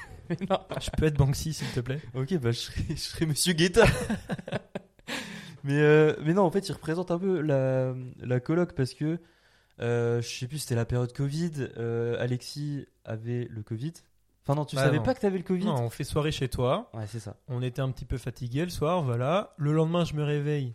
non. 0.49 0.59
Je 0.81 0.91
peux 0.97 1.07
être 1.07 1.17
Banksy, 1.17 1.53
s'il 1.53 1.69
te 1.69 1.81
plaît. 1.81 2.01
Ok, 2.15 2.35
bah 2.39 2.51
je 2.53 2.59
serai, 2.59 2.83
je 2.91 2.95
serai 2.97 3.27
Monsieur 3.27 3.53
Guetta. 3.53 3.85
mais, 5.65 5.81
euh, 5.81 6.15
mais 6.25 6.35
non, 6.35 6.43
en 6.43 6.51
fait, 6.51 6.69
il 6.69 6.73
représente 6.73 7.11
un 7.11 7.19
peu 7.19 7.41
la, 7.41 7.95
la 8.21 8.41
coloc 8.41 8.75
parce 8.75 8.95
que 8.95 9.19
euh, 9.81 10.21
je 10.23 10.29
sais 10.29 10.47
plus, 10.47 10.59
c'était 10.59 10.75
la 10.75 10.85
période 10.85 11.13
Covid. 11.13 11.53
euh, 11.79 12.17
Alexis 12.23 12.87
avait 13.05 13.47
le 13.51 13.63
Covid. 13.63 13.93
Enfin, 14.45 14.55
non, 14.57 14.65
tu 14.65 14.75
Bah 14.77 14.85
savais 14.85 14.97
non. 14.99 15.03
pas 15.05 15.15
que 15.15 15.21
t'avais 15.21 15.39
le 15.39 15.45
Covid? 15.45 15.67
Non, 15.67 15.77
on 15.83 15.91
fait 15.91 16.05
soirée 16.05 16.33
chez 16.33 16.49
toi. 16.49 16.91
Ouais, 16.95 17.07
c'est 17.07 17.21
ça. 17.21 17.37
On 17.49 17.63
était 17.63 17.81
un 17.81 17.91
petit 17.91 18.05
peu 18.05 18.19
fatigué 18.19 18.65
le 18.65 18.71
soir, 18.71 19.03
voilà. 19.03 19.55
Le 19.57 19.73
lendemain, 19.73 20.05
je 20.05 20.15
me 20.15 20.25
réveille, 20.25 20.75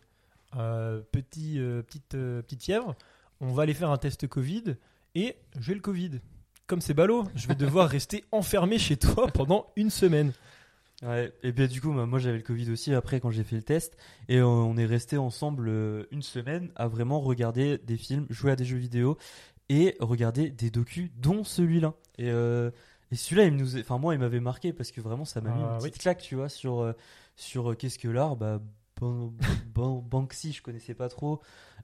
euh, 0.55 1.01
petit, 1.12 1.60
petite, 1.86 2.10
petite 2.12 2.64
fièvre. 2.64 2.95
On 3.41 3.51
va 3.53 3.64
aller 3.64 3.74
faire 3.74 3.91
un 3.91 3.97
test 3.97 4.26
Covid 4.28 4.76
et 5.16 5.36
j'ai 5.60 5.74
le 5.74 5.82
Covid. 5.82 6.22
Comme 6.68 6.82
c'est 6.82 6.93
ballot, 6.93 7.24
je 7.36 7.47
vais 7.47 7.55
devoir 7.55 7.88
rester 7.89 8.26
enfermé 8.34 8.78
chez 8.78 8.97
toi 8.97 9.28
pendant 9.28 9.68
une 9.78 9.89
semaine. 9.89 10.34
Ouais, 11.01 11.32
et 11.43 11.51
bien 11.53 11.68
du 11.68 11.80
coup, 11.80 11.93
bah, 11.93 12.05
moi 12.05 12.20
j'avais 12.20 12.38
le 12.38 12.43
Covid 12.43 12.72
aussi 12.72 12.93
après 12.93 13.20
quand 13.22 13.32
j'ai 13.32 13.43
fait 13.45 13.55
le 13.55 13.61
test. 13.61 13.95
Et 14.28 14.38
euh, 14.38 14.45
on 14.45 14.76
est 14.78 14.86
resté 14.86 15.18
ensemble 15.18 15.70
euh, 15.70 16.03
une 16.11 16.22
semaine 16.24 16.70
à 16.76 16.88
vraiment 16.88 17.22
regarder 17.22 17.78
des 17.78 17.95
films, 17.97 18.26
jouer 18.30 18.51
à 18.51 18.55
des 18.57 18.65
jeux 18.65 18.78
vidéo 18.78 19.18
et 19.70 19.95
regarder 20.01 20.49
des 20.49 20.70
docus, 20.70 21.09
dont 21.18 21.43
celui-là. 21.43 21.93
Et, 22.18 22.30
euh, 22.32 22.72
et 23.11 23.15
celui-là, 23.15 23.45
il 23.45 23.55
nous, 23.55 23.78
enfin 23.78 23.97
moi, 23.97 24.13
il 24.15 24.20
m'avait 24.20 24.39
marqué 24.41 24.74
parce 24.74 24.91
que 24.91 24.99
vraiment, 24.99 25.24
ça 25.24 25.39
m'a 25.39 25.51
mis 25.51 25.61
Ah, 25.63 25.76
une 25.76 25.84
oui. 25.84 25.89
petite 25.89 26.01
claque, 26.01 26.22
tu 26.22 26.36
vois, 26.36 26.49
sur 26.49 26.82
euh, 26.82 26.93
sur 27.38 27.78
qu'est-ce 27.78 27.99
que 27.99 28.07
l'art. 28.09 28.36
Bah, 28.36 28.59
Ban- 28.99 29.32
Ban- 29.74 30.01
Banksy, 30.01 30.51
je 30.51 30.61
connaissais 30.63 30.95
pas 30.95 31.07
trop. 31.07 31.39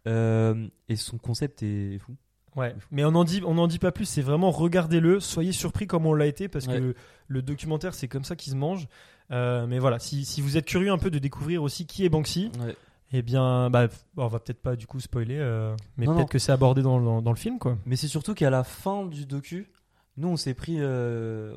Et 0.07 0.95
son 0.97 1.17
concept 1.19 1.61
est 1.63 1.99
fou. 1.99 2.15
Ouais, 2.55 2.75
mais 2.91 3.03
on 3.05 3.11
n'en 3.11 3.23
dit, 3.23 3.41
on 3.45 3.57
en 3.57 3.67
dit 3.67 3.79
pas 3.79 3.91
plus. 3.91 4.05
C'est 4.05 4.21
vraiment 4.21 4.51
regardez-le, 4.51 5.19
soyez 5.19 5.51
surpris 5.51 5.87
comme 5.87 6.05
on 6.05 6.13
l'a 6.13 6.27
été 6.27 6.47
parce 6.47 6.67
Ouais. 6.67 6.79
que 6.79 6.95
le 7.27 7.41
documentaire 7.41 7.93
c'est 7.95 8.07
comme 8.07 8.23
ça 8.23 8.35
qu'il 8.35 8.51
se 8.53 8.57
mange. 8.57 8.87
Euh, 9.31 9.65
mais 9.67 9.79
voilà, 9.79 9.99
si, 9.99 10.25
si 10.25 10.41
vous 10.41 10.57
êtes 10.57 10.65
curieux 10.65 10.91
un 10.91 10.97
peu 10.97 11.09
de 11.09 11.17
découvrir 11.19 11.63
aussi 11.63 11.85
qui 11.87 12.05
est 12.05 12.09
Banksy, 12.09 12.51
Ouais. 12.59 12.75
eh 13.13 13.21
bien, 13.21 13.69
bah, 13.69 13.87
on 14.17 14.27
va 14.27 14.39
peut-être 14.39 14.61
pas 14.61 14.75
du 14.75 14.85
coup 14.85 14.99
spoiler, 14.99 15.37
euh, 15.39 15.75
mais 15.97 16.05
peut-être 16.05 16.29
que 16.29 16.39
c'est 16.39 16.51
abordé 16.51 16.81
dans, 16.83 16.99
dans, 17.01 17.21
dans 17.21 17.31
le 17.31 17.37
film 17.37 17.57
quoi. 17.57 17.77
Mais 17.85 17.95
c'est 17.95 18.07
surtout 18.09 18.33
qu'à 18.35 18.49
la 18.49 18.63
fin 18.63 19.05
du 19.05 19.25
docu, 19.25 19.71
nous 20.17 20.27
on 20.27 20.37
s'est 20.37 20.53
pris. 20.53 20.75
Euh, 20.79 21.55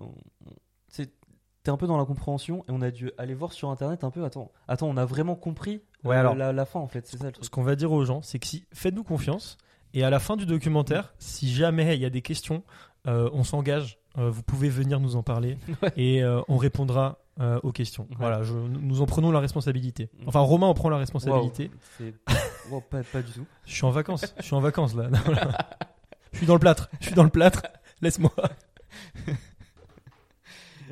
T'es 1.62 1.72
un 1.72 1.76
peu 1.76 1.88
dans 1.88 1.98
la 1.98 2.04
compréhension 2.04 2.60
et 2.68 2.70
on 2.70 2.80
a 2.80 2.92
dû 2.92 3.10
aller 3.18 3.34
voir 3.34 3.52
sur 3.52 3.70
internet 3.70 4.04
un 4.04 4.10
peu. 4.12 4.24
Attends, 4.24 4.52
attends, 4.68 4.86
on 4.86 4.96
a 4.96 5.04
vraiment 5.04 5.34
compris 5.34 5.82
euh, 6.04 6.10
Ouais, 6.10 6.14
alors- 6.16 6.36
la, 6.36 6.52
la 6.52 6.64
fin 6.64 6.78
en 6.78 6.86
fait, 6.86 7.08
c'est 7.08 7.16
ça 7.18 7.24
le 7.24 7.30
Ce 7.30 7.40
truc. 7.40 7.50
qu'on 7.50 7.64
va 7.64 7.74
dire 7.74 7.90
aux 7.90 8.04
gens, 8.04 8.22
c'est 8.22 8.38
que 8.38 8.46
si 8.46 8.66
faites-nous 8.72 9.02
confiance 9.02 9.58
et 9.98 10.04
à 10.04 10.10
la 10.10 10.18
fin 10.20 10.36
du 10.36 10.46
documentaire, 10.46 11.12
si 11.18 11.52
jamais 11.52 11.96
il 11.96 12.00
y 12.00 12.04
a 12.04 12.10
des 12.10 12.22
questions, 12.22 12.62
euh, 13.08 13.28
on 13.32 13.42
s'engage. 13.42 13.98
euh, 14.18 14.30
vous 14.30 14.42
pouvez 14.42 14.68
venir 14.68 15.00
nous 15.00 15.16
en 15.16 15.22
parler 15.22 15.58
Ouais. 15.82 15.92
et 15.96 16.22
euh, 16.22 16.40
on 16.48 16.56
répondra 16.56 17.18
aux 17.62 17.70
questions. 17.72 18.04
Ouais. 18.10 18.16
Voilà, 18.18 18.42
je- 18.44 18.54
nous 18.54 19.02
en 19.02 19.06
prenons 19.06 19.30
la 19.30 19.40
responsabilité. 19.40 20.08
Enfin, 20.26 20.40
Romain 20.40 20.68
en 20.68 20.72
prend 20.74 20.88
la 20.88 20.96
responsabilité. 20.98 21.70
Wow, 22.70 22.80
pas, 22.80 23.02
pas 23.04 23.22
du 23.22 23.30
tout. 23.30 23.46
Je 23.64 23.72
suis 23.74 23.84
en 23.84 23.90
vacances. 23.90 24.34
Je 24.38 24.42
suis 24.42 24.54
en 24.54 24.60
vacances 24.60 24.94
là. 24.96 25.08
Je 26.32 26.38
suis 26.38 26.46
dans 26.46 26.54
le 26.54 26.58
plâtre. 26.60 26.88
Je 26.98 27.06
suis 27.06 27.14
dans 27.14 27.22
le 27.24 27.30
plâtre. 27.30 27.62
Laisse-moi. 28.02 28.32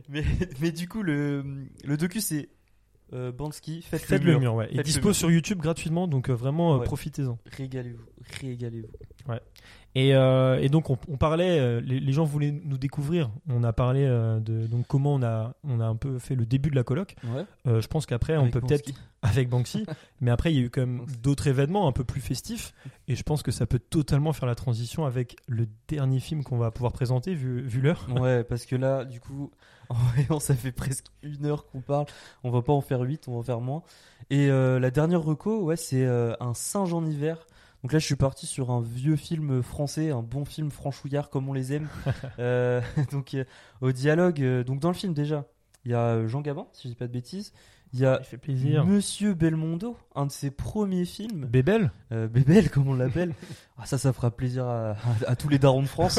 Mais, 0.09 0.25
mais 0.61 0.71
du 0.73 0.89
coup, 0.89 1.03
le, 1.03 1.45
le 1.85 1.97
docu 1.97 2.21
c'est 2.21 2.49
euh, 3.13 3.31
Bansky, 3.33 3.83
faites, 3.83 4.01
Faites 4.03 4.23
le 4.23 4.33
le 4.33 4.33
mur. 4.33 4.41
mur, 4.41 4.55
ouais. 4.55 4.69
Il 4.73 4.83
dispose 4.83 5.05
mur. 5.11 5.15
sur 5.17 5.31
YouTube 5.31 5.59
gratuitement, 5.59 6.09
donc 6.09 6.31
euh, 6.31 6.33
vraiment 6.35 6.75
euh, 6.75 6.79
Ouais. 6.79 6.85
profitez-en. 6.85 7.39
Régalez-vous, 7.57 8.05
régalez-vous. 8.41 8.89
Et, 9.97 10.15
euh, 10.15 10.59
et 10.61 10.69
donc 10.69 10.91
on, 10.91 10.99
on 11.09 11.17
parlait, 11.17 11.59
euh, 11.61 11.81
les, 11.81 12.01
les 12.01 12.13
gens 12.13 12.25
voulaient 12.25 12.51
nous 12.65 12.79
découvrir. 12.79 13.31
On 13.49 13.63
a 13.63 13.73
parlé 13.73 14.05
euh, 14.05 14.41
de 14.41 14.67
donc 14.67 14.87
comment 14.89 15.15
on 15.15 15.23
a 15.23 15.55
on 15.63 15.79
a 15.79 15.85
un 15.85 15.95
peu 15.95 16.19
fait 16.19 16.35
le 16.35 16.47
début 16.47 16.71
de 16.71 16.75
la 16.75 16.83
coloc. 16.83 17.15
Ouais. 17.25 17.45
Je 17.81 17.87
pense 17.87 18.05
qu'après 18.05 18.37
on 18.37 18.51
peut 18.51 18.61
peut-être 18.61 18.91
avec 19.23 19.49
Banksy, 19.49 19.87
mais 20.21 20.33
après 20.33 20.53
il 20.53 20.59
y 20.59 20.63
a 20.63 20.65
eu 20.65 20.71
quand 20.71 20.81
même 20.81 21.07
d'autres 21.23 21.47
événements 21.47 21.87
un 21.87 21.93
peu 21.93 22.03
plus 22.03 22.21
festifs. 22.21 22.75
Et 23.07 23.15
je 23.15 23.23
pense 23.23 23.43
que 23.43 23.53
ça 23.53 23.67
peut 23.67 23.79
totalement 23.79 24.33
faire 24.33 24.47
la 24.47 24.57
transition 24.57 25.05
avec 25.05 25.37
le 25.47 25.69
dernier 25.87 26.19
film 26.19 26.43
qu'on 26.43 26.59
va 26.59 26.73
pouvoir 26.73 26.93
présenter 26.93 27.35
vu, 27.35 27.63
vu 27.63 27.81
l'heure. 27.81 28.07
Ouais, 28.25 28.43
parce 28.43 28.65
que 28.65 28.75
là, 28.77 29.05
du 29.05 29.21
coup, 29.21 29.51
en 29.91 29.95
voyant, 29.95 30.41
ça 30.41 30.55
fait 30.55 30.73
presque 30.73 31.07
une 31.23 31.45
heure 31.45 31.67
qu'on 31.67 31.81
parle. 31.81 32.07
On 32.43 32.51
va 32.51 32.63
pas 32.63 32.73
en 32.73 32.81
faire 32.81 33.01
8, 33.01 33.29
on 33.29 33.33
va 33.33 33.39
en 33.39 33.43
faire 33.43 33.61
moins. 33.61 33.83
Et 34.31 34.49
la 34.49 34.91
dernière 34.91 35.23
reco, 35.23 35.63
ouais, 35.63 35.77
c'est 35.77 36.07
un 36.07 36.55
singe 36.55 36.95
en 36.95 37.05
hiver. 37.05 37.47
Donc 37.85 37.93
là, 37.93 37.99
je 37.99 38.07
suis 38.07 38.17
parti 38.17 38.47
sur 38.47 38.71
un 38.71 38.81
vieux 38.81 39.15
film 39.17 39.63
français, 39.63 40.11
un 40.11 40.23
bon 40.23 40.45
film 40.47 40.71
franchouillard 40.71 41.29
comme 41.29 41.49
on 41.49 41.53
les 41.53 41.75
aime. 41.75 41.87
Euh, 42.39 42.81
donc 43.13 43.35
euh, 43.35 43.45
au 43.83 43.93
dialogue, 43.93 44.41
euh, 44.43 44.65
donc 44.65 44.81
dans 44.81 44.89
le 44.89 44.95
film 44.95 45.13
déjà, 45.15 45.45
il 45.85 45.91
y 45.93 45.95
a 45.95 46.27
Jean 46.27 46.41
Gabin, 46.41 46.67
si 46.73 46.85
je 46.85 46.89
dis 46.89 46.97
pas 46.97 47.07
de 47.07 47.13
bêtises. 47.13 47.53
Il 47.93 48.01
y 48.01 48.07
a 48.07 48.21
fait 48.23 48.39
plaisir. 48.39 48.85
Monsieur 48.85 49.35
Belmondo, 49.35 49.97
un 50.17 50.27
de 50.27 50.33
ses 50.33 50.51
premiers 50.51 51.05
films. 51.05 51.45
Bébel 51.47 51.93
Bébel, 52.11 52.69
comme 52.71 52.89
on 52.89 52.95
l'appelle. 52.95 53.35
Ah, 53.79 53.87
ça, 53.87 53.99
ça 53.99 54.13
fera 54.13 54.31
plaisir 54.31 54.67
à, 54.67 54.93
à- 54.93 54.97
à 55.27 55.37
tous 55.37 55.49
les 55.49 55.59
darons 55.59 55.83
de 55.83 55.87
France. 55.89 56.19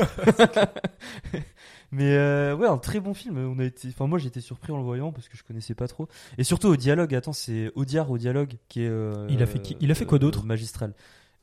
Mais 1.92 2.14
euh, 2.16 2.56
ouais, 2.56 2.68
un 2.68 2.78
très 2.78 3.00
bon 3.00 3.14
film. 3.14 3.38
On 3.38 3.60
a 3.60 3.64
été, 3.64 3.88
enfin 3.90 4.08
moi 4.08 4.20
j'ai 4.20 4.28
été 4.28 4.42
surpris 4.42 4.72
en 4.74 4.78
le 4.78 4.84
voyant 4.84 5.12
parce 5.12 5.30
que 5.30 5.38
je 5.38 5.44
connaissais 5.44 5.74
pas 5.76 5.88
trop. 5.88 6.08
Et 6.38 6.44
surtout 6.44 6.68
au 6.68 6.76
dialogue. 6.76 7.14
Attends, 7.16 7.34
c'est 7.34 7.72
Audiard 7.76 8.10
au 8.12 8.18
dialogue 8.18 8.54
qui 8.68 8.82
est. 8.84 8.90
euh, 8.90 9.28
Il 9.30 9.42
a 9.42 9.46
fait 9.46 9.60
qui- 9.62 9.78
il 9.80 9.92
a 9.92 9.96
fait 9.96 10.06
quoi 10.06 10.20
d'autre? 10.20 10.44
Magistral. 10.46 10.94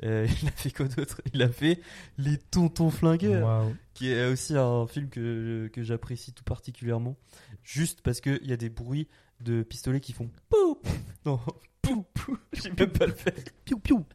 Euh, 0.04 0.26
il 0.42 0.48
a 0.48 0.52
fait 0.52 0.70
quoi 0.70 0.86
d'autre? 0.86 1.20
Il 1.32 1.42
a 1.42 1.48
fait 1.48 1.80
Les 2.18 2.36
Tontons 2.38 2.90
Flingueurs, 2.90 3.70
qui 3.94 4.10
est 4.10 4.26
aussi 4.26 4.56
un 4.56 4.86
film 4.86 5.08
que, 5.08 5.70
que 5.72 5.82
j'apprécie 5.82 6.32
tout 6.32 6.44
particulièrement. 6.44 7.16
Juste 7.62 8.00
parce 8.02 8.20
qu'il 8.20 8.44
y 8.44 8.52
a 8.52 8.56
des 8.56 8.68
bruits 8.68 9.08
de 9.40 9.62
pistolets 9.62 10.00
qui 10.00 10.12
font 10.12 10.30
pou 10.48 10.78
Non, 11.24 11.40
pou 11.82 12.04
pou. 12.14 12.38
J'ai 12.52 12.70
même 12.70 12.92
pas 12.92 13.06
le 13.06 13.14
faire. 13.14 13.34
Piou 13.64 13.78
piou. 13.78 14.04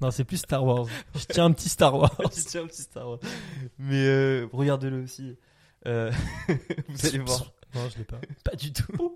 Non, 0.00 0.10
c'est 0.10 0.24
plus 0.24 0.38
Star 0.38 0.64
Wars. 0.64 0.86
Je 1.14 1.24
tiens 1.26 1.44
un 1.44 1.52
petit 1.52 1.68
Star 1.68 1.96
Wars. 1.96 2.12
Je 2.36 2.42
tiens 2.42 2.64
un 2.64 2.66
petit 2.66 2.82
Star 2.82 3.08
Wars. 3.08 3.20
Mais 3.78 4.04
euh, 4.04 4.48
regardez-le 4.52 5.00
aussi. 5.00 5.36
Euh, 5.86 6.10
vous 6.88 7.06
allez 7.06 7.18
voir. 7.18 7.52
Non, 7.72 7.88
je 7.88 7.98
l'ai 7.98 8.04
pas. 8.04 8.20
Pas 8.42 8.56
du 8.56 8.72
tout. 8.72 8.92
Oh. 8.98 9.14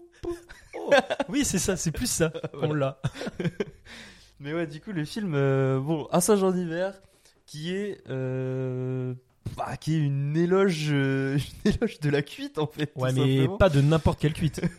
Oui, 1.29 1.45
c'est 1.45 1.59
ça, 1.59 1.77
c'est 1.77 1.91
plus 1.91 2.09
ça. 2.09 2.33
On 2.55 2.73
l'a. 2.73 3.01
Mais 4.41 4.53
ouais, 4.53 4.67
du 4.67 4.81
coup, 4.81 4.93
le 4.93 5.05
film, 5.05 5.33
euh, 5.35 5.81
bon, 5.81 6.09
Un 6.13 6.21
singe 6.21 6.43
en 6.43 6.55
hiver, 6.57 7.01
qui 7.47 7.73
est, 7.73 8.03
euh, 8.11 9.15
bah, 9.57 9.77
qui 9.77 9.95
est 9.95 9.99
une 9.99 10.37
éloge, 10.37 10.89
euh, 10.91 11.39
une 11.65 11.73
éloge 11.73 12.01
de 12.01 12.11
la 12.11 12.23
cuite 12.23 12.59
en 12.59 12.67
fait. 12.67 12.87
tout 12.87 13.01
Ouais, 13.01 13.13
mais 13.13 13.21
simplement. 13.39 13.57
pas 13.57 13.69
de 13.71 13.81
n'importe 13.81 14.21
quelle 14.21 14.35
cuite. 14.35 14.61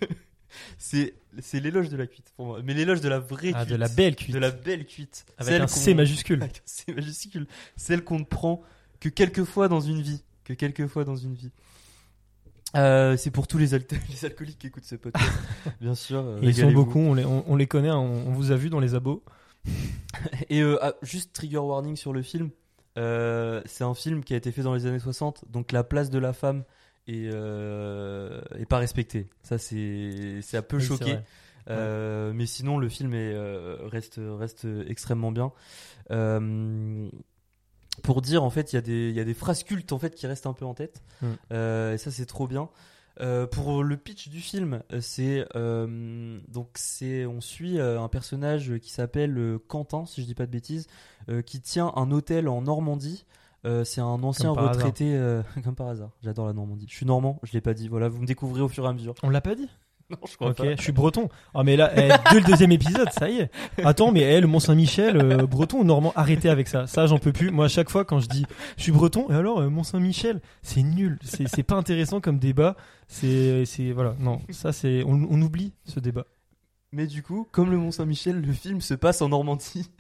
C'est, 0.80 1.14
c'est 1.40 1.60
l'éloge 1.60 1.90
de 1.90 1.98
la 1.98 2.08
cuite 2.08 2.32
pour 2.36 2.46
moi. 2.46 2.62
Mais 2.64 2.74
l'éloge 2.74 3.02
de 3.02 3.10
la 3.10 3.20
vraie 3.20 3.52
Ah, 3.54 3.60
cuite. 3.66 3.70
de 3.70 3.76
la 3.76 3.90
belle 3.90 4.16
cuite. 4.16 4.34
De 4.34 4.40
la 4.40 4.50
belle 4.50 4.86
cuite. 4.86 5.26
Avec 5.38 5.54
Celle 5.54 5.62
un 5.62 5.68
C 5.68 5.94
majuscule. 5.94 6.42
Avec 6.42 6.58
un 6.58 6.62
C 6.66 6.94
majuscule. 6.94 7.48
Celle 7.76 8.04
qu'on 8.04 8.18
ne 8.20 8.24
prend 8.24 8.64
que 9.00 9.10
quelques 9.10 9.44
fois 9.44 9.68
dans 9.68 9.82
une 9.82 10.02
vie. 10.02 10.24
Que 10.46 10.54
quelques 10.54 10.88
fois 10.88 11.04
dans 11.04 11.18
une 11.18 11.34
vie. 11.34 11.52
Euh, 12.76 13.18
c'est 13.18 13.30
pour 13.30 13.46
tous 13.48 13.58
les, 13.58 13.74
al- 13.74 13.84
les 14.10 14.26
alcooliques 14.26 14.58
qui 14.60 14.68
écoutent 14.68 14.86
ce 14.86 14.96
podcast, 14.96 15.32
bien 15.80 15.96
sûr. 15.96 16.20
euh, 16.20 16.40
Et 16.42 16.48
ils 16.48 16.56
sont 16.56 16.72
beaucoup, 16.72 17.00
on 17.00 17.14
les, 17.14 17.24
on, 17.26 17.44
on 17.52 17.56
les 17.56 17.68
connaît, 17.68 17.90
hein, 17.90 17.98
on, 17.98 18.28
on 18.28 18.32
vous 18.32 18.52
a 18.52 18.56
vu 18.56 18.70
dans 18.70 18.80
les 18.80 18.96
abos. 18.96 19.24
Et 20.50 20.62
euh, 20.62 20.78
ah, 20.82 20.94
juste 21.02 21.34
trigger 21.34 21.58
warning 21.58 21.96
sur 21.96 22.14
le 22.14 22.22
film. 22.22 22.50
Euh, 22.98 23.62
c'est 23.66 23.84
un 23.84 23.94
film 23.94 24.24
qui 24.24 24.34
a 24.34 24.38
été 24.38 24.52
fait 24.52 24.64
dans 24.64 24.74
les 24.74 24.86
années 24.88 25.00
60, 25.00 25.46
donc 25.52 25.72
la 25.72 25.84
place 25.84 26.10
de 26.10 26.18
la 26.18 26.34
femme 26.34 26.64
est, 27.08 27.30
euh, 27.32 28.42
est 28.58 28.66
pas 28.66 28.80
respectée. 28.80 29.30
Ça, 29.44 29.58
c'est 29.58 30.40
c'est 30.42 30.58
un 30.58 30.62
peu 30.64 30.78
Oui, 30.78 30.84
choqué. 30.84 31.20
Mais 31.68 32.46
sinon, 32.46 32.80
le 32.80 32.90
film 32.90 33.14
est, 33.14 33.36
reste, 33.88 34.20
reste 34.20 34.66
extrêmement 34.88 35.32
bien. 35.32 35.52
Pour 38.04 38.22
dire, 38.22 38.44
en 38.44 38.50
fait, 38.50 38.74
il 38.74 38.76
y, 38.76 38.80
a 38.80 38.82
des- 38.82 39.10
il 39.10 39.16
y 39.16 39.20
a 39.20 39.24
des 39.24 39.34
phrases 39.34 39.64
cultes 39.64 39.92
en 39.92 39.98
fait, 40.00 40.14
qui 40.14 40.28
restent 40.28 40.46
un 40.46 40.54
peu 40.54 40.66
en 40.66 40.74
tête. 40.74 41.02
Mm. 41.22 41.28
Et 41.94 41.98
ça, 41.98 42.12
c'est 42.12 42.26
trop 42.26 42.48
bien. 42.48 42.70
Euh, 43.20 43.48
pour 43.48 43.84
le 43.84 43.98
pitch 43.98 44.30
du 44.30 44.42
film, 44.42 44.84
euh, 44.94 45.02
c'est 45.02 45.48
euh, 45.56 46.40
donc 46.50 46.70
c'est 46.76 47.26
on 47.26 47.42
suit 47.42 47.80
un 47.80 48.08
personnage 48.08 48.78
qui 48.80 48.92
s'appelle 48.92 49.58
Quentin, 49.68 50.06
si 50.06 50.22
je 50.22 50.28
dis 50.28 50.36
pas 50.36 50.46
de 50.46 50.52
bêtises, 50.52 50.88
euh, 51.30 51.42
qui 51.42 51.62
tient 51.62 51.92
un 51.96 52.12
hôtel 52.12 52.48
en 52.48 52.62
Normandie. 52.62 53.26
C'est 53.84 54.00
un 54.00 54.24
ancien 54.24 54.56
Comme 54.56 54.66
retraité, 54.66 55.20
comme 55.66 55.76
par 55.76 55.90
hasard. 55.90 56.12
J'adore 56.24 56.46
la 56.46 56.54
Normandie. 56.54 56.86
Je 56.88 56.96
suis 56.96 57.06
normand, 57.06 57.38
je 57.44 57.52
l'ai 57.52 57.60
pas 57.60 57.74
dit. 57.74 57.90
Voilà, 57.90 58.08
vous 58.08 58.22
me 58.22 58.26
découvrez 58.26 58.62
au 58.62 58.70
fur 58.70 58.86
et 58.86 58.88
à 58.88 58.94
mesure. 58.94 59.14
On 59.24 59.30
l'a 59.30 59.42
pas 59.42 59.56
dit? 59.56 59.68
Non, 60.10 60.18
je 60.26 60.36
crois 60.38 60.52
Ok, 60.52 60.58
pas. 60.58 60.76
je 60.76 60.82
suis 60.82 60.94
breton. 60.94 61.28
Ah 61.54 61.64
mais 61.64 61.76
là, 61.76 61.92
eh, 61.98 62.10
dès 62.32 62.40
le 62.40 62.46
deuxième 62.46 62.72
épisode, 62.72 63.10
ça 63.12 63.30
y 63.30 63.40
est. 63.40 63.52
Attends, 63.84 64.14
mais 64.14 64.22
elle, 64.22 64.48
Mont 64.48 64.62
Saint-Michel, 64.62 65.18
euh, 65.18 65.46
breton 65.46 65.80
ou 65.80 65.84
normand, 65.84 66.14
arrêtez 66.16 66.50
avec 66.50 66.70
ça. 66.70 66.88
Ça, 66.88 67.08
j'en 67.08 67.18
peux 67.20 67.34
plus. 67.34 67.52
Moi, 67.52 67.66
à 67.66 67.68
chaque 67.68 67.90
fois, 67.90 68.06
quand 68.06 68.22
je 68.22 68.28
dis 68.28 68.46
je 68.78 68.84
suis 68.84 68.94
breton, 68.94 69.30
et 69.30 69.34
alors 69.34 69.60
euh, 69.60 69.70
Mont 69.70 69.84
Saint-Michel, 69.84 70.40
c'est 70.62 70.82
nul. 70.82 71.20
C'est 71.24 71.50
c'est 71.50 71.64
pas 71.64 71.76
intéressant 71.76 72.22
comme 72.22 72.40
débat. 72.40 72.78
C'est 73.10 73.66
c'est 73.66 73.92
voilà. 73.92 74.16
Non, 74.20 74.40
ça 74.50 74.72
c'est 74.72 75.04
on, 75.06 75.28
on 75.30 75.42
oublie 75.42 75.74
ce 75.84 76.00
débat. 76.00 76.26
Mais 76.94 77.06
du 77.06 77.22
coup, 77.22 77.46
comme 77.52 77.70
le 77.70 77.78
Mont 77.78 77.92
Saint-Michel, 77.92 78.40
le 78.40 78.54
film 78.54 78.80
se 78.80 78.94
passe 78.94 79.22
en 79.22 79.28
Normandie, 79.28 79.92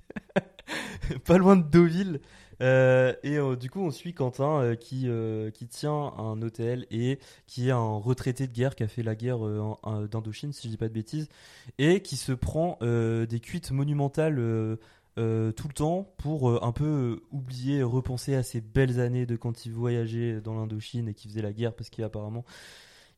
pas 1.25 1.37
loin 1.37 1.57
de 1.57 1.63
Deauville. 1.63 2.21
Euh, 2.61 3.13
et 3.23 3.37
euh, 3.37 3.55
du 3.55 3.69
coup, 3.69 3.81
on 3.81 3.91
suit 3.91 4.13
Quentin 4.13 4.61
euh, 4.61 4.75
qui, 4.75 5.09
qui 5.53 5.67
tient 5.67 6.13
un 6.17 6.41
hôtel 6.41 6.85
et 6.91 7.19
qui 7.45 7.69
est 7.69 7.71
un 7.71 7.97
retraité 7.97 8.47
de 8.47 8.53
guerre 8.53 8.75
qui 8.75 8.83
a 8.83 8.87
fait 8.87 9.03
la 9.03 9.15
guerre 9.15 9.39
d'Indochine, 10.09 10.53
si 10.53 10.67
je 10.67 10.71
dis 10.71 10.77
pas 10.77 10.87
de 10.87 10.93
bêtises, 10.93 11.29
et 11.77 12.01
qui 12.01 12.17
se 12.17 12.31
prend 12.31 12.77
des 12.81 13.39
cuites 13.41 13.71
monumentales 13.71 14.35
tout 14.35 15.21
le 15.67 15.73
temps 15.73 16.13
pour 16.17 16.63
un 16.63 16.71
peu 16.71 17.21
oublier, 17.31 17.83
repenser 17.83 18.35
à 18.35 18.43
ces 18.43 18.61
belles 18.61 18.99
années 18.99 19.25
de 19.25 19.35
quand 19.35 19.65
il 19.65 19.71
voyageait 19.71 20.41
dans 20.41 20.55
l'Indochine 20.55 21.09
et 21.09 21.13
qui 21.13 21.27
faisait 21.27 21.41
la 21.41 21.53
guerre 21.53 21.73
parce 21.73 21.89
qu'apparemment 21.89 22.45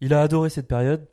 il 0.02 0.14
a 0.14 0.22
adoré 0.22 0.50
cette 0.50 0.68
période. 0.68 1.06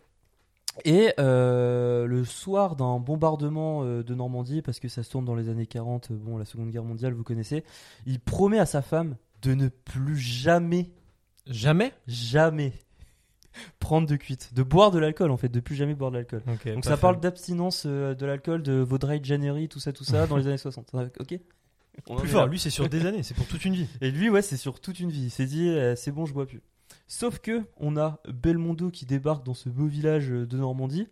Et 0.84 1.12
euh, 1.18 2.06
le 2.06 2.24
soir 2.24 2.76
d'un 2.76 2.98
bombardement 2.98 3.82
euh, 3.82 4.02
de 4.02 4.14
Normandie, 4.14 4.62
parce 4.62 4.78
que 4.80 4.88
ça 4.88 5.02
se 5.02 5.10
tourne 5.10 5.24
dans 5.24 5.34
les 5.34 5.48
années 5.48 5.66
40, 5.66 6.10
euh, 6.10 6.14
bon, 6.16 6.36
la 6.36 6.44
Seconde 6.44 6.70
Guerre 6.70 6.84
mondiale, 6.84 7.12
vous 7.14 7.24
connaissez, 7.24 7.64
il 8.04 8.20
promet 8.20 8.58
à 8.58 8.66
sa 8.66 8.82
femme 8.82 9.16
de 9.42 9.54
ne 9.54 9.68
plus 9.68 10.18
jamais, 10.18 10.90
Jamais? 11.46 11.92
jamais 12.06 12.72
prendre 13.78 14.06
de 14.06 14.16
cuite, 14.16 14.52
de 14.52 14.62
boire 14.62 14.90
de 14.90 14.98
l'alcool 14.98 15.30
en 15.30 15.38
fait, 15.38 15.48
de 15.48 15.60
plus 15.60 15.74
jamais 15.76 15.94
boire 15.94 16.10
de 16.10 16.16
l'alcool. 16.16 16.42
Donc 16.66 16.84
ça 16.84 16.98
parle 16.98 17.18
d'abstinence 17.20 17.86
de 17.86 18.26
l'alcool, 18.26 18.62
de 18.62 18.74
Vaudreuil, 18.74 19.20
January, 19.22 19.68
tout 19.68 19.80
ça, 19.80 19.92
tout 19.94 20.04
ça, 20.04 20.26
dans 20.26 20.36
les 20.36 20.46
années 20.46 20.58
60. 20.58 20.90
Ah, 20.92 21.04
Ok 21.20 21.38
On 22.06 22.16
plus 22.16 22.28
fort. 22.28 22.42
là. 22.42 22.46
Lui, 22.48 22.58
c'est 22.58 22.68
sur 22.68 22.88
des 22.88 23.06
années. 23.06 23.22
C'est 23.22 23.32
pour 23.34 23.46
toute 23.46 23.64
une 23.64 23.74
vie. 23.74 23.88
Et 24.02 24.10
lui, 24.10 24.28
ouais, 24.28 24.42
c'est 24.42 24.58
sur 24.58 24.80
toute 24.80 25.00
une 25.00 25.10
vie. 25.10 25.24
Il 25.24 25.30
s'est 25.30 25.46
dit, 25.46 25.70
euh, 25.70 25.96
c'est 25.96 26.12
bon, 26.12 26.26
je 26.26 26.34
bois 26.34 26.44
plus. 26.46 26.60
Sauf 27.08 27.38
que 27.38 27.62
on 27.76 27.96
a 27.96 28.20
Belmondo 28.28 28.90
qui 28.90 29.06
débarque 29.06 29.44
dans 29.44 29.54
ce 29.54 29.68
beau 29.68 29.86
village 29.86 30.30
euh, 30.30 30.46
de 30.46 30.56
Normandie, 30.56 31.08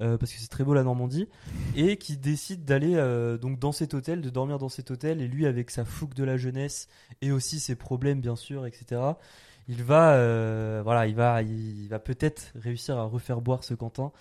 euh, 0.00 0.18
parce 0.18 0.32
que 0.32 0.38
c'est 0.38 0.48
très 0.48 0.64
beau 0.64 0.74
la 0.74 0.84
Normandie, 0.84 1.28
et 1.74 1.96
qui 1.96 2.16
décide 2.16 2.64
d'aller 2.64 2.94
euh, 2.94 3.38
donc 3.38 3.58
dans 3.58 3.72
cet 3.72 3.94
hôtel, 3.94 4.20
de 4.20 4.30
dormir 4.30 4.58
dans 4.58 4.68
cet 4.68 4.90
hôtel. 4.90 5.20
Et 5.20 5.28
lui, 5.28 5.46
avec 5.46 5.70
sa 5.70 5.84
fougue 5.84 6.14
de 6.14 6.24
la 6.24 6.36
jeunesse 6.36 6.88
et 7.22 7.32
aussi 7.32 7.60
ses 7.60 7.76
problèmes, 7.76 8.20
bien 8.20 8.36
sûr, 8.36 8.66
etc. 8.66 9.00
Il 9.68 9.82
va, 9.82 10.12
euh, 10.12 10.80
voilà, 10.82 11.06
il 11.06 11.14
va, 11.14 11.42
il 11.42 11.88
va 11.88 11.98
peut-être 11.98 12.52
réussir 12.54 12.96
à 12.96 13.04
refaire 13.04 13.40
boire 13.40 13.64
ce 13.64 13.74
Quentin. 13.74 14.12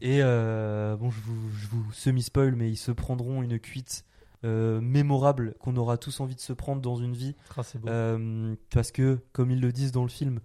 Et 0.00 0.20
bon, 0.20 1.10
je 1.10 1.20
vous, 1.20 1.50
je 1.56 1.66
vous 1.68 1.92
semi-spoil, 1.92 2.56
mais 2.56 2.70
ils 2.70 2.76
se 2.76 2.90
prendront 2.90 3.42
une 3.42 3.58
cuite 3.58 4.04
euh, 4.44 4.80
mémorable 4.80 5.54
qu'on 5.58 5.76
aura 5.76 5.96
tous 5.96 6.20
envie 6.20 6.36
de 6.36 6.40
se 6.40 6.52
prendre 6.52 6.80
dans 6.80 6.94
une 6.94 7.12
vie. 7.12 7.34
Ah, 7.56 7.62
beau. 7.74 7.88
Euh, 7.88 8.54
parce 8.70 8.92
que, 8.92 9.18
comme 9.32 9.50
ils 9.50 9.60
le 9.60 9.72
disent 9.72 9.90
dans 9.90 10.04
le 10.04 10.08
film, 10.08 10.38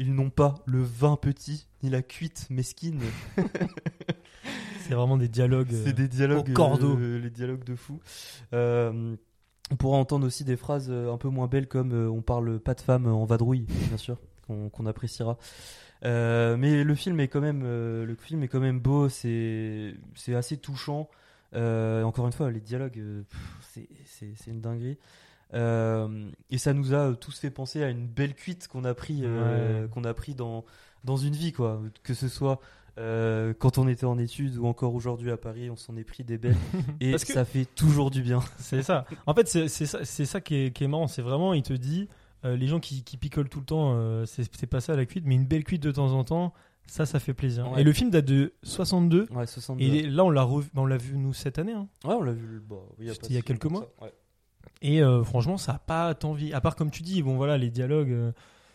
ils 0.00 0.14
n'ont 0.14 0.30
pas 0.30 0.54
le 0.66 0.82
vin 0.82 1.16
petit 1.16 1.68
ni 1.82 1.90
la 1.90 2.02
cuite 2.02 2.48
mesquine. 2.50 3.00
c'est 4.80 4.94
vraiment 4.94 5.16
des 5.16 5.28
dialogues. 5.28 5.72
euh, 5.72 5.82
C'est 5.84 5.92
des 5.92 6.08
dialogues, 6.08 6.48
au 6.50 6.52
cordeau. 6.52 6.96
euh, 6.98 7.18
les 7.18 7.30
dialogues 7.30 7.64
de 7.64 7.76
fou. 7.76 8.00
Euh, 8.52 9.14
on 9.70 9.76
pourra 9.76 9.98
entendre 9.98 10.26
aussi 10.26 10.42
des 10.44 10.56
phrases 10.56 10.88
euh, 10.90 11.12
un 11.12 11.16
peu 11.18 11.28
moins 11.28 11.46
belles 11.46 11.68
comme 11.68 11.92
euh, 11.92 12.08
on 12.10 12.22
parle 12.22 12.58
pas 12.58 12.74
de 12.74 12.80
femmes 12.80 13.06
en 13.06 13.24
vadrouille, 13.24 13.66
bien 13.88 13.96
sûr, 13.96 14.18
qu'on 14.46 14.86
appréciera. 14.86 15.38
Euh, 16.04 16.56
mais 16.56 16.82
le 16.82 16.94
film 16.94 17.20
est 17.20 17.28
quand 17.28 17.40
même, 17.42 17.62
euh, 17.64 18.04
le 18.06 18.14
film 18.16 18.42
est 18.42 18.48
quand 18.48 18.58
même 18.60 18.80
beau, 18.80 19.08
c'est 19.08 19.94
assez 20.34 20.56
touchant. 20.56 21.08
Euh, 21.54 22.02
encore 22.04 22.26
une 22.26 22.32
fois, 22.32 22.50
les 22.50 22.60
dialogues, 22.60 22.98
euh, 22.98 23.22
c'est 23.62 24.50
une 24.50 24.60
dinguerie. 24.60 24.98
Euh, 25.54 26.28
et 26.50 26.58
ça 26.58 26.72
nous 26.72 26.94
a 26.94 27.14
tous 27.14 27.38
fait 27.38 27.50
penser 27.50 27.82
à 27.82 27.88
une 27.90 28.06
belle 28.06 28.34
cuite 28.34 28.68
qu'on 28.68 28.84
a 28.84 28.94
pris, 28.94 29.20
euh, 29.24 29.82
Ouais. 29.82 29.88
qu'on 29.88 30.04
a 30.04 30.14
pris 30.14 30.34
dans 30.34 30.64
dans 31.02 31.16
une 31.16 31.34
vie, 31.34 31.52
quoi. 31.52 31.80
Que 32.02 32.12
ce 32.14 32.28
soit 32.28 32.60
euh, 32.98 33.54
quand 33.58 33.78
on 33.78 33.88
était 33.88 34.04
en 34.04 34.18
études 34.18 34.58
ou 34.58 34.66
encore 34.66 34.94
aujourd'hui 34.94 35.30
à 35.30 35.36
Paris, 35.38 35.70
on 35.70 35.76
s'en 35.76 35.96
est 35.96 36.04
pris 36.04 36.22
des 36.24 36.36
belles 36.38 36.56
et 37.00 37.12
Parce 37.12 37.24
que- 37.24 37.32
ça 37.32 37.44
fait 37.44 37.64
toujours 37.64 38.10
du 38.10 38.20
bien. 38.22 38.40
C'est 38.58 38.82
ça. 38.82 39.06
En 39.26 39.32
fait, 39.34 39.48
c'est 39.48 39.68
ça, 39.68 40.04
ça 40.04 40.40
qui, 40.40 40.54
est, 40.56 40.70
qui 40.72 40.84
est 40.84 40.88
marrant. 40.88 41.06
C'est 41.08 41.22
vraiment, 41.22 41.54
il 41.54 41.62
te 41.62 41.72
dit, 41.72 42.08
euh, 42.44 42.56
les 42.56 42.66
gens 42.66 42.78
qui, 42.80 43.02
qui 43.02 43.16
picolent 43.16 43.48
tout 43.48 43.60
le 43.60 43.64
temps, 43.64 43.94
euh, 43.94 44.26
c'est 44.26 44.66
pas 44.66 44.80
ça 44.80 44.94
la 44.96 45.06
cuite, 45.06 45.24
mais 45.26 45.34
une 45.36 45.46
belle 45.46 45.64
cuite 45.64 45.82
de 45.82 45.90
temps 45.92 46.12
en 46.12 46.24
temps, 46.24 46.52
ça, 46.86 47.06
ça 47.06 47.18
fait 47.20 47.32
plaisir. 47.34 47.70
Ouais. 47.70 47.80
Et 47.80 47.84
le 47.84 47.92
film 47.92 48.10
date 48.10 48.24
de 48.26 48.52
62. 48.64 49.26
Ouais, 49.30 49.46
62. 49.46 49.82
Et 49.84 50.02
là, 50.02 50.24
on 50.24 50.30
l'a 50.30 50.46
on 50.74 50.84
l'a 50.86 50.96
vu 50.98 51.16
nous 51.16 51.32
cette 51.32 51.58
année. 51.58 51.72
hein. 51.72 51.88
Ouais, 52.04 52.14
on 52.14 52.22
l'a 52.22 52.32
vu. 52.32 52.60
Bah, 52.68 52.76
pas 52.98 53.02
il 53.28 53.34
y 53.34 53.38
a 53.38 53.42
quelques 53.42 53.66
mois. 53.66 53.90
Ouais. 54.02 54.12
Et 54.82 55.02
euh, 55.02 55.22
franchement, 55.24 55.56
ça 55.56 55.72
a 55.72 55.78
pas 55.78 56.14
tant 56.14 56.30
envie. 56.30 56.52
À 56.52 56.60
part 56.60 56.76
comme 56.76 56.90
tu 56.90 57.02
dis, 57.02 57.22
bon 57.22 57.36
voilà, 57.36 57.58
les 57.58 57.70
dialogues, 57.70 58.12
euh, 58.12 58.32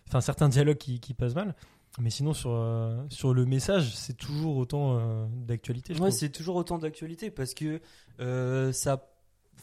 enfin 0.08 0.22
certains 0.22 0.50
dialogues 0.50 0.78
qui, 0.78 1.00
qui 1.00 1.14
passent 1.14 1.36
mal. 1.36 1.56
Mais 2.00 2.10
sinon, 2.10 2.34
sur, 2.34 2.52
euh, 2.52 3.02
sur 3.10 3.34
le 3.34 3.46
message, 3.46 3.96
c'est 3.96 4.18
toujours 4.18 4.58
autant 4.58 5.28
d'actualité. 5.30 5.98
Ouais, 5.98 6.12
c'est 6.12 6.30
toujours 6.30 6.58
autant 6.58 6.78
d'actualité 6.78 7.32
parce 7.32 7.54
que 7.54 7.80
ça, 8.72 9.15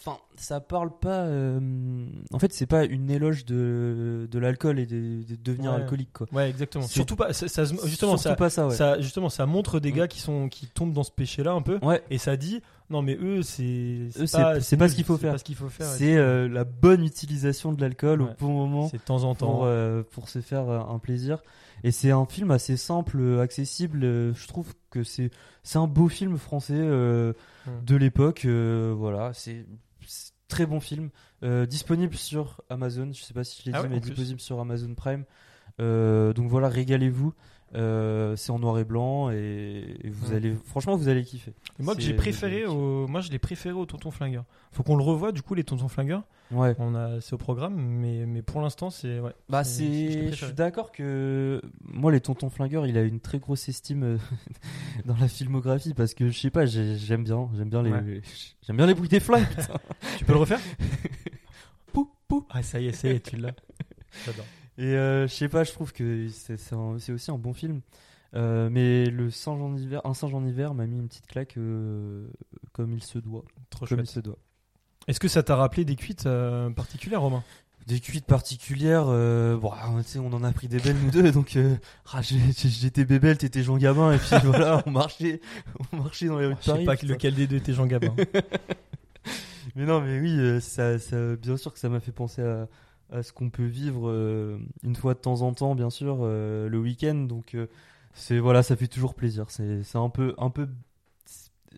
enfin, 0.04 0.18
ça 0.36 0.60
parle 0.60 0.90
pas. 0.98 1.20
euh, 1.26 2.06
en 2.32 2.38
fait, 2.38 2.52
c'est 2.52 2.66
pas 2.66 2.84
une 2.84 3.10
éloge 3.10 3.44
de, 3.44 4.28
de 4.30 4.38
l'alcool 4.38 4.78
et 4.78 4.86
de, 4.86 5.22
de 5.22 5.36
devenir 5.36 5.70
Ouais. 5.72 5.78
alcoolique, 5.78 6.12
quoi. 6.12 6.26
Ouais, 6.32 6.50
exactement. 6.50 6.86
Surtout 6.86 7.16
pas. 7.16 7.32
Ça, 7.32 7.46
justement, 7.64 8.16
Surtout 8.16 8.18
ça, 8.18 8.34
pas 8.36 8.50
ça, 8.50 8.66
ouais. 8.68 8.74
ça, 8.74 9.00
justement, 9.00 9.28
ça 9.28 9.46
montre 9.46 9.80
des 9.80 9.92
Mm. 9.92 9.96
gars 9.96 10.08
qui 10.08 10.20
sont 10.20 10.48
qui 10.48 10.66
tombent 10.66 10.92
dans 10.92 11.04
ce 11.04 11.10
péché-là 11.12 11.52
un 11.52 11.62
peu. 11.62 11.78
Ouais, 11.82 12.02
Et 12.10 12.18
ça 12.18 12.36
dit, 12.36 12.60
non 12.90 13.02
mais 13.02 13.16
eux, 13.20 13.42
c'est 13.42 14.08
c'est- 14.10 14.30
pas 14.32 14.54
nul, 14.54 14.90
ce 14.90 14.94
qu'il 14.94 15.04
faut 15.04 15.16
c'est 15.16 15.22
faire. 15.22 15.32
pas 15.32 15.38
ce 15.38 15.44
qu'il 15.44 15.54
faut 15.56 15.68
faire. 15.68 15.86
c'est 15.86 16.16
euh, 16.16 16.48
la 16.48 16.64
bonne 16.64 17.04
utilisation 17.04 17.72
de 17.72 17.80
l'alcool 17.80 18.22
au 18.22 18.28
bon 18.38 18.48
moment. 18.52 18.88
C'est 18.88 18.98
de 18.98 19.02
temps 19.02 19.24
en 19.24 19.34
temps. 19.34 19.46
pour, 19.52 19.64
euh, 19.64 20.02
pour 20.10 20.28
se 20.28 20.40
faire 20.40 20.68
un 20.68 20.98
plaisir. 20.98 21.38
Et 21.84 21.90
c'est 21.90 22.12
un 22.12 22.26
film 22.26 22.50
assez 22.52 22.76
simple, 22.76 23.40
accessible. 23.40 24.00
Je 24.02 24.46
trouve 24.46 24.72
que 24.90 25.02
c'est 25.02 25.30
c'est 25.64 25.78
un 25.78 25.86
beau 25.88 26.08
film 26.08 26.38
français 26.38 26.74
euh, 26.76 27.32
Mm. 27.66 27.84
de 27.84 27.96
l'époque. 27.96 28.44
euh, 28.44 28.92
voilà, 28.96 29.32
c'est 29.34 29.64
très 30.52 30.66
bon 30.66 30.80
film. 30.80 31.10
Euh, 31.42 31.66
disponible 31.66 32.14
sur 32.14 32.62
Amazon. 32.68 33.10
Je 33.12 33.22
sais 33.22 33.34
pas 33.34 33.42
si 33.42 33.62
je 33.62 33.70
l'ai 33.70 33.74
Ah 33.74 33.80
dit, 33.80 33.88
ouais, 33.88 33.94
mais 33.94 34.00
disponible 34.00 34.38
sur 34.40 34.60
Amazon 34.60 34.94
Prime. 34.94 35.24
Euh, 35.80 36.32
donc 36.34 36.48
voilà, 36.48 36.68
régalez-vous. 36.68 37.32
Euh, 37.74 38.36
c'est 38.36 38.52
en 38.52 38.58
noir 38.58 38.78
et 38.78 38.84
blanc 38.84 39.30
et, 39.30 39.96
et 40.04 40.10
vous 40.10 40.30
Ouais. 40.30 40.36
allez 40.36 40.54
franchement 40.66 40.94
vous 40.94 41.08
allez 41.08 41.24
kiffer. 41.24 41.54
Et 41.80 41.82
moi 41.82 41.94
que 41.94 42.02
j'ai 42.02 42.12
préféré 42.12 42.66
au, 42.66 43.06
moi 43.08 43.22
je 43.22 43.30
l'ai 43.30 43.38
préféré 43.38 43.74
au 43.74 43.86
Tonton 43.86 44.10
Flingueur. 44.10 44.44
Faut 44.72 44.82
qu'on 44.82 44.94
le 44.96 45.02
revoie 45.02 45.32
du 45.32 45.40
coup 45.40 45.54
les 45.54 45.64
Tontons 45.64 45.88
Flingueurs. 45.88 46.22
Ouais. 46.50 46.74
On 46.78 46.94
a 46.94 47.22
c'est 47.22 47.32
au 47.32 47.38
programme, 47.38 47.76
mais 47.76 48.26
mais 48.26 48.42
pour 48.42 48.60
l'instant 48.60 48.90
c'est 48.90 49.20
ouais. 49.20 49.32
Bah 49.48 49.64
c'est- 49.64 50.32
je 50.32 50.44
suis 50.44 50.52
d'accord 50.52 50.92
que 50.92 51.62
moi 51.82 52.12
les 52.12 52.20
tontons 52.20 52.50
flingueurs, 52.50 52.86
il 52.86 52.98
a 52.98 53.02
une 53.02 53.20
très 53.20 53.38
grosse 53.38 53.66
estime 53.70 54.02
euh, 54.02 54.18
dans 55.06 55.16
la 55.16 55.28
filmographie 55.28 55.94
parce 55.94 56.12
que 56.12 56.28
je 56.28 56.38
sais 56.38 56.50
pas, 56.50 56.66
j'ai- 56.66 56.98
j'aime 56.98 57.24
bien, 57.24 57.48
j'aime 57.56 57.70
bien 57.70 57.82
les, 57.82 57.90
Ouais. 57.90 58.20
j'aime 58.66 58.76
bien 58.76 58.86
les 58.86 58.92
bruits 58.94 59.08
des 59.08 59.20
flingues. 59.20 59.46
Tu 60.18 60.26
peux 60.26 60.34
le 60.34 60.40
refaire 60.40 60.60
Pou, 61.92 62.10
pou. 62.28 62.46
Ah 62.50 62.62
ça 62.62 62.80
y 62.80 62.88
est, 62.88 62.92
ça 62.92 63.08
y 63.08 63.12
est, 63.12 63.20
tu 63.26 63.36
l'as. 63.36 63.52
J'adore. 64.26 64.44
Et 64.82 64.96
euh, 64.96 65.28
je 65.28 65.32
sais 65.32 65.48
pas, 65.48 65.62
je 65.62 65.70
trouve 65.70 65.92
que 65.92 66.26
c'est, 66.28 66.74
aussi 67.12 67.30
un 67.30 67.38
bon 67.38 67.52
film. 67.52 67.80
Euh, 68.34 68.68
mais 68.70 69.06
le 69.06 69.30
singe 69.30 69.60
en 69.60 69.76
hiver, 69.76 70.00
un 70.04 70.14
singe 70.14 70.34
en 70.34 70.44
hiver 70.44 70.74
m'a 70.74 70.86
mis 70.86 70.98
une 70.98 71.06
petite 71.06 71.26
claque 71.26 71.56
euh, 71.56 72.26
comme 72.72 72.92
il 72.92 73.02
se 73.02 73.18
doit, 73.18 73.44
Trop 73.70 73.86
comme 73.86 74.00
il 74.00 74.06
se 74.06 74.20
doit. 74.20 74.38
Est-ce 75.06 75.20
que 75.20 75.28
ça 75.28 75.42
t'a 75.42 75.54
rappelé 75.54 75.84
des 75.84 75.94
cuites 75.96 76.28
particulières, 76.74 77.20
Romain? 77.20 77.44
Des 77.86 78.00
cuites 78.00 78.26
particulières, 78.26 79.06
euh, 79.08 79.56
bon, 79.56 79.70
ah, 79.72 79.90
on 80.16 80.32
en 80.32 80.44
a 80.44 80.52
pris 80.52 80.68
des 80.68 80.78
belles 80.78 80.96
nous 81.02 81.10
deux, 81.10 81.30
donc 81.32 81.56
euh, 81.56 81.76
ah, 82.12 82.20
j'étais 82.22 83.04
Bébel, 83.04 83.38
t'étais 83.38 83.62
Jean 83.62 83.76
Gabin, 83.76 84.12
et 84.12 84.18
puis 84.18 84.28
voilà, 84.44 84.82
on 84.86 84.90
marchait, 84.92 85.40
on 85.92 85.96
marchait 85.96 86.26
dans 86.26 86.38
les 86.38 86.46
rues 86.46 86.54
de 86.54 86.58
Je 86.60 86.64
sais 86.64 86.70
Paris. 86.72 86.84
pas 86.84 86.96
putain. 86.96 87.12
lequel 87.12 87.34
des 87.34 87.46
deux 87.48 87.56
était 87.56 87.72
Jean 87.72 87.86
Gabin. 87.86 88.14
Mais 89.74 89.84
non, 89.86 90.00
mais 90.02 90.20
oui, 90.20 90.60
ça, 90.60 90.98
ça- 90.98 91.36
bien 91.36 91.56
sûr 91.56 91.72
que 91.72 91.78
ça 91.78 91.88
m'a 91.88 92.00
fait 92.00 92.12
penser 92.12 92.42
à, 92.42 92.68
à 93.12 93.22
ce 93.22 93.32
qu'on 93.32 93.50
peut 93.50 93.66
vivre 93.66 94.08
euh, 94.08 94.58
une 94.82 94.96
fois 94.96 95.14
de 95.14 95.18
temps 95.18 95.42
en 95.42 95.52
temps, 95.52 95.74
bien 95.74 95.90
sûr, 95.90 96.18
euh, 96.22 96.68
le 96.68 96.78
week-end. 96.78 97.14
Donc, 97.14 97.54
euh, 97.54 97.66
c'est 98.14 98.38
voilà, 98.38 98.62
ça 98.62 98.76
fait 98.76 98.88
toujours 98.88 99.14
plaisir. 99.14 99.46
C'est 99.48 99.96
un 99.96 100.08
peu, 100.08 100.34
un 100.38 100.50
peu. 100.50 100.68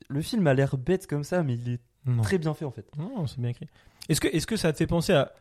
Le 0.08 0.22
film 0.22 0.46
a 0.46 0.54
l'air 0.54 0.76
bête 0.76 1.06
comme 1.06 1.24
ça, 1.24 1.42
mais 1.42 1.54
il 1.54 1.68
est 1.74 1.80
non. 2.06 2.22
très 2.22 2.38
bien 2.38 2.54
fait 2.54 2.64
en 2.64 2.70
fait. 2.70 2.86
Non, 2.96 3.26
c'est 3.26 3.40
bien 3.40 3.50
écrit. 3.50 3.68
Est-ce 4.08 4.20
que, 4.20 4.28
est-ce 4.28 4.46
que 4.46 4.56
ça 4.56 4.72
te 4.72 4.78
fait 4.78 4.86
penser 4.86 5.12
à. 5.12 5.32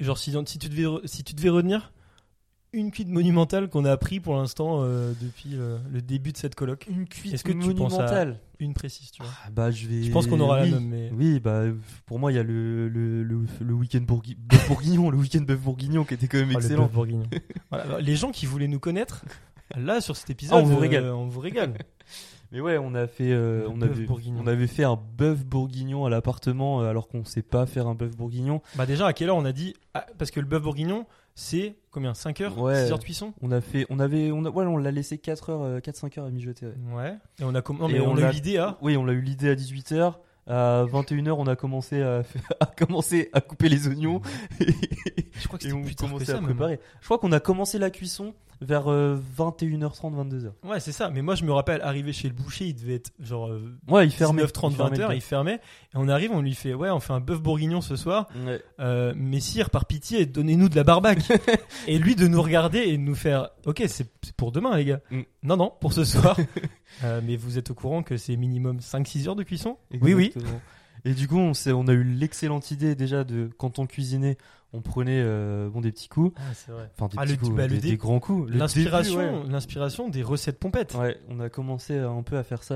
Genre, 0.00 0.18
si, 0.18 0.32
si, 0.46 0.58
tu, 0.58 0.68
devais, 0.68 1.06
si 1.06 1.22
tu 1.22 1.34
devais 1.34 1.50
retenir 1.50 1.92
une 2.72 2.90
cuite 2.90 3.08
monumentale 3.08 3.68
qu'on 3.68 3.84
a 3.84 3.92
appris 3.92 4.18
pour 4.20 4.34
l'instant 4.36 4.80
euh, 4.82 5.12
depuis 5.20 5.50
euh, 5.54 5.78
le 5.90 6.00
début 6.00 6.32
de 6.32 6.36
cette 6.38 6.54
coloc 6.54 6.86
Une 6.90 7.06
cuite 7.06 7.34
Est-ce 7.34 7.44
que 7.44 7.52
tu 7.52 7.58
penses 7.74 7.92
à- 7.94 7.96
monumentale. 7.98 8.40
Une 8.60 8.74
précise, 8.74 9.10
tu 9.10 9.22
vois. 9.22 9.32
Ah, 9.44 9.50
bah, 9.50 9.70
je 9.70 9.86
vais. 9.88 10.02
Je 10.04 10.10
pense 10.12 10.26
qu'on 10.26 10.38
aura 10.40 10.62
oui. 10.62 10.70
la 10.70 10.78
même, 10.80 10.88
mais. 10.88 11.10
Oui, 11.14 11.40
bah 11.40 11.64
pour 12.06 12.18
moi 12.18 12.30
il 12.32 12.36
y 12.36 12.38
a 12.38 12.42
le 12.44 12.88
le, 12.88 13.22
le, 13.24 13.44
le 13.60 13.74
week-end 13.74 13.98
bourgui- 14.00 14.36
bourguignon, 14.68 15.10
le 15.10 15.18
week-end 15.18 15.40
bœuf 15.42 15.60
bourguignon 15.60 16.04
qui 16.04 16.14
était 16.14 16.28
quand 16.28 16.38
même 16.38 16.48
Oh, 16.54 16.58
le 16.58 16.64
excellent. 16.64 16.90
Voilà, 17.70 18.00
les 18.00 18.14
gens 18.16 18.30
qui 18.30 18.46
voulaient 18.46 18.68
nous 18.68 18.78
connaître, 18.80 19.24
là, 19.76 20.00
sur 20.00 20.16
cet 20.16 20.30
épisode, 20.30 20.58
Ah, 20.60 20.62
on 20.62 20.66
vous 20.66 20.76
euh, 20.76 20.80
régale. 20.80 21.04
on 21.06 21.26
vous 21.26 21.40
régale. 21.40 21.74
Mais 22.52 22.60
ouais, 22.60 22.76
on 22.78 22.94
a 22.94 23.06
fait, 23.06 23.32
euh, 23.32 23.66
on 23.70 23.80
avait, 23.80 24.06
on 24.38 24.46
avait 24.46 24.66
fait 24.66 24.84
un 24.84 24.98
bœuf 25.16 25.42
bourguignon 25.44 26.04
à 26.04 26.10
l'appartement 26.10 26.82
euh, 26.82 26.90
alors 26.90 27.08
qu'on 27.08 27.24
sait 27.24 27.40
pas 27.42 27.64
faire 27.64 27.86
un 27.86 27.94
bœuf 27.94 28.14
bourguignon. 28.14 28.60
Bah, 28.76 28.84
déjà, 28.84 29.06
à 29.06 29.14
quelle 29.14 29.30
heure 29.30 29.36
on 29.36 29.46
a 29.46 29.52
dit. 29.52 29.72
ah, 29.94 30.04
parce 30.18 30.30
que 30.30 30.38
le 30.38 30.44
bœuf 30.46 30.62
bourguignon, 30.62 31.06
c'est 31.34 31.76
combien 31.90 32.14
5 32.14 32.40
heures 32.42 32.58
Ouais. 32.58 32.84
6 32.86 32.92
heures 32.92 32.98
de 32.98 33.04
cuisson? 33.04 33.32
On 33.42 33.50
a 33.52 33.60
fait, 33.60 33.86
on 33.90 33.98
avait, 33.98 34.30
on 34.32 34.44
a, 34.44 34.50
ouais, 34.50 34.64
on 34.66 34.76
l'a 34.76 34.90
laissé 34.90 35.18
4 35.18 35.50
heures, 35.50 35.78
4-5 35.80 36.18
heures 36.20 36.26
à 36.26 36.30
mijoter. 36.30 36.66
ouais. 36.66 36.72
Ouais. 36.94 37.16
Et 37.40 37.44
on 37.44 37.54
a, 37.54 37.62
non, 37.72 37.88
mais 37.88 38.00
on 38.00 38.10
on 38.12 38.16
a 38.18 38.28
eu 38.30 38.32
l'idée 38.32 38.58
à. 38.58 38.76
Oui, 38.82 38.96
on 38.96 39.08
a 39.08 39.12
eu 39.12 39.20
l'idée 39.20 39.50
à 39.50 39.54
18h. 39.54 40.14
À 40.48 40.84
21h, 40.86 41.30
on 41.38 41.46
a 41.46 41.54
commencé 41.54 42.02
à, 42.02 42.22
à 42.60 42.66
commencer 42.66 43.30
à 43.32 43.40
couper 43.40 43.68
les 43.68 43.86
oignons 43.86 44.20
et, 44.60 44.66
Je 45.38 45.46
crois 45.46 45.56
que 45.58 45.64
et 45.66 45.68
c'était 45.68 45.72
on 45.80 45.82
plus 45.84 45.94
tard 45.94 46.08
que 46.08 46.12
commençait 46.14 46.24
ça. 46.32 46.32
à 46.32 46.40
même. 46.40 46.46
préparer. 46.46 46.80
Je 47.00 47.04
crois 47.04 47.18
qu'on 47.18 47.30
a 47.30 47.38
commencé 47.38 47.78
la 47.78 47.90
cuisson 47.90 48.34
vers 48.62 48.90
euh, 48.90 49.18
21h30, 49.38 50.14
22h. 50.28 50.52
Ouais, 50.64 50.80
c'est 50.80 50.92
ça. 50.92 51.10
Mais 51.10 51.22
moi, 51.22 51.34
je 51.34 51.44
me 51.44 51.52
rappelle, 51.52 51.80
arrivé 51.82 52.12
chez 52.12 52.28
le 52.28 52.34
boucher, 52.34 52.66
il 52.66 52.74
devait 52.74 52.94
être 52.94 53.10
genre 53.20 53.48
euh, 53.48 53.60
Ouais, 53.88 54.06
il 54.06 54.10
fermait. 54.12 54.42
19, 54.42 54.52
30, 54.52 54.72
il 54.72 54.76
fermait 54.76 54.90
20 54.90 54.96
le 54.96 55.02
heures, 55.02 55.08
gars. 55.10 55.14
il 55.14 55.20
fermait. 55.20 55.54
Et 55.54 55.96
on 55.96 56.08
arrive, 56.08 56.30
on 56.32 56.40
lui 56.40 56.54
fait, 56.54 56.74
ouais, 56.74 56.90
on 56.90 57.00
fait 57.00 57.12
un 57.12 57.20
bœuf 57.20 57.40
bourguignon 57.40 57.80
ce 57.80 57.96
soir. 57.96 58.28
Ouais. 58.46 58.60
Euh, 58.80 59.12
messire, 59.16 59.70
par 59.70 59.86
pitié, 59.86 60.26
donnez-nous 60.26 60.68
de 60.68 60.76
la 60.76 60.84
barbaque. 60.84 61.20
et 61.86 61.98
lui 61.98 62.14
de 62.16 62.26
nous 62.26 62.40
regarder 62.40 62.78
et 62.78 62.92
de 62.96 63.02
nous 63.02 63.14
faire, 63.14 63.50
ok, 63.66 63.82
c'est 63.86 64.10
c'est 64.24 64.36
pour 64.36 64.52
demain, 64.52 64.76
les 64.76 64.84
gars. 64.84 65.00
Mm. 65.10 65.22
Non, 65.42 65.56
non, 65.56 65.72
pour 65.80 65.92
ce 65.92 66.04
soir. 66.04 66.36
Euh, 67.04 67.22
mais 67.24 67.36
vous 67.36 67.56
êtes 67.56 67.70
au 67.70 67.74
courant 67.74 68.02
que 68.02 68.18
c'est 68.18 68.36
minimum 68.36 68.76
5-6 68.76 69.26
heures 69.26 69.34
de 69.34 69.44
cuisson? 69.44 69.78
Oui, 70.02 70.12
oui. 70.12 70.34
Et 71.04 71.14
du 71.14 71.26
coup, 71.28 71.38
on, 71.38 71.52
a 71.88 71.92
eu 71.92 72.04
l'excellente 72.04 72.70
idée 72.70 72.94
déjà 72.94 73.24
de 73.24 73.50
quand 73.58 73.78
on 73.78 73.86
cuisinait, 73.86 74.38
on 74.72 74.80
prenait 74.82 75.20
euh, 75.20 75.68
bon 75.68 75.80
des 75.80 75.90
petits 75.92 76.08
coups, 76.08 76.32
Ah, 76.38 76.54
c'est 76.54 76.70
vrai. 76.72 76.90
enfin 76.96 77.08
des 77.08 77.14
Ah, 77.18 77.22
petits 77.22 77.32
le- 77.32 77.38
coups, 77.38 77.56
bah, 77.56 77.66
des, 77.68 77.96
grands 77.96 78.20
coups. 78.20 78.50
L'inspiration, 78.52 80.08
des 80.08 80.22
recettes 80.22 80.58
pompettes. 80.58 80.94
ouais. 80.94 81.18
On 81.28 81.40
a 81.40 81.48
commencé 81.48 81.98
un 81.98 82.22
peu 82.22 82.36
à 82.38 82.42
faire 82.44 82.62
ça. 82.62 82.74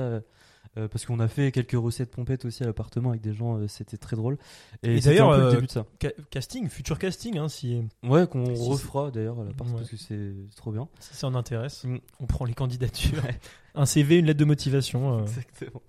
euh, 0.79 0.89
parce 0.91 1.07
qu'on 1.07 1.21
a 1.21 1.29
fait 1.29 1.53
quelques 1.53 1.73
recettes 1.73 2.11
pompettes 2.11 2.45
aussi 2.45 2.63
à 2.63 2.67
l'appartement 2.67 3.09
avec 3.11 3.23
des 3.23 3.33
gens, 3.33 3.57
euh, 3.57 3.67
c'était 3.67 3.97
très 3.97 4.15
drôle. 4.15 4.37
Et, 4.83 5.01
d'ailleurs, 5.01 5.31
euh, 5.31 5.47
le 5.49 5.55
début 5.55 5.67
de 5.69 5.71
ça. 5.73 5.87
Ca- 6.03 6.13
casting, 6.29 6.69
futur 6.69 6.99
casting, 6.99 7.39
hein, 7.39 7.49
si, 7.49 7.81
Ouais, 8.03 8.27
qu'on 8.27 8.55
si- 8.55 8.69
refera 8.69 9.11
d'ailleurs 9.11 9.41
à 9.41 9.45
l'appart 9.45 9.71
Ouais. 9.71 9.77
parce 9.79 9.89
que 9.89 9.97
c'est 9.97 10.33
trop 10.55 10.73
bien. 10.73 10.87
si 11.01 11.15
ça 11.15 11.29
en 11.29 11.35
intéresse. 11.35 11.85
Mm. 11.85 11.97
On 12.21 12.27
prend 12.27 12.45
les 12.45 12.53
candidatures. 12.53 13.25
Ouais. 13.25 13.39
Un 13.75 13.87
CV, 13.87 14.19
une 14.19 14.27
lettre 14.27 14.39
de 14.41 14.45
motivation. 14.45 15.19
euh. 15.19 15.23
Exactement. 15.23 15.81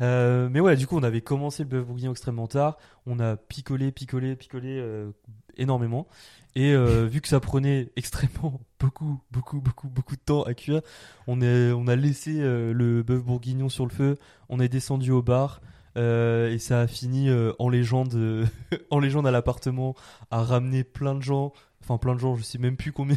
Euh, 0.00 0.48
mais 0.50 0.60
ouais, 0.60 0.76
du 0.76 0.86
coup, 0.86 0.96
on 0.96 1.02
avait 1.02 1.20
commencé 1.20 1.62
le 1.62 1.68
bœuf 1.68 1.84
bourguignon 1.84 2.12
extrêmement 2.12 2.46
tard. 2.46 2.78
On 3.06 3.18
a 3.20 3.36
picolé, 3.36 3.92
picolé, 3.92 4.36
picolé 4.36 4.78
euh, 4.78 5.10
énormément. 5.56 6.06
Et 6.54 6.72
euh, 6.72 7.06
vu 7.10 7.20
que 7.20 7.28
ça 7.28 7.40
prenait 7.40 7.90
extrêmement 7.96 8.60
beaucoup, 8.80 9.20
beaucoup, 9.30 9.60
beaucoup, 9.60 9.88
beaucoup 9.88 10.16
de 10.16 10.20
temps 10.20 10.42
à 10.42 10.54
cuire, 10.54 10.82
on, 11.26 11.40
a 11.40 11.96
laissé 11.96 12.32
le 12.40 13.02
bœuf 13.02 13.22
bourguignon 13.22 13.68
sur 13.68 13.84
le 13.84 13.92
feu. 13.92 14.16
On 14.48 14.60
est 14.60 14.68
descendu 14.68 15.10
au 15.10 15.22
bar. 15.22 15.60
et 15.96 16.58
ça 16.58 16.80
a 16.80 16.86
fini 16.86 17.28
en 17.58 17.68
légende, 17.68 18.48
en 18.90 19.00
légende 19.00 19.26
à 19.26 19.30
l'appartement, 19.30 19.94
à 20.30 20.42
ramener 20.42 20.84
plein 20.84 21.14
de 21.14 21.22
gens, 21.22 21.52
enfin 21.88 21.98
plein 21.98 22.14
de 22.14 22.20
gens, 22.20 22.36
je 22.36 22.42
sais 22.42 22.58
même 22.58 22.76
plus 22.76 22.92
combien, 22.92 23.16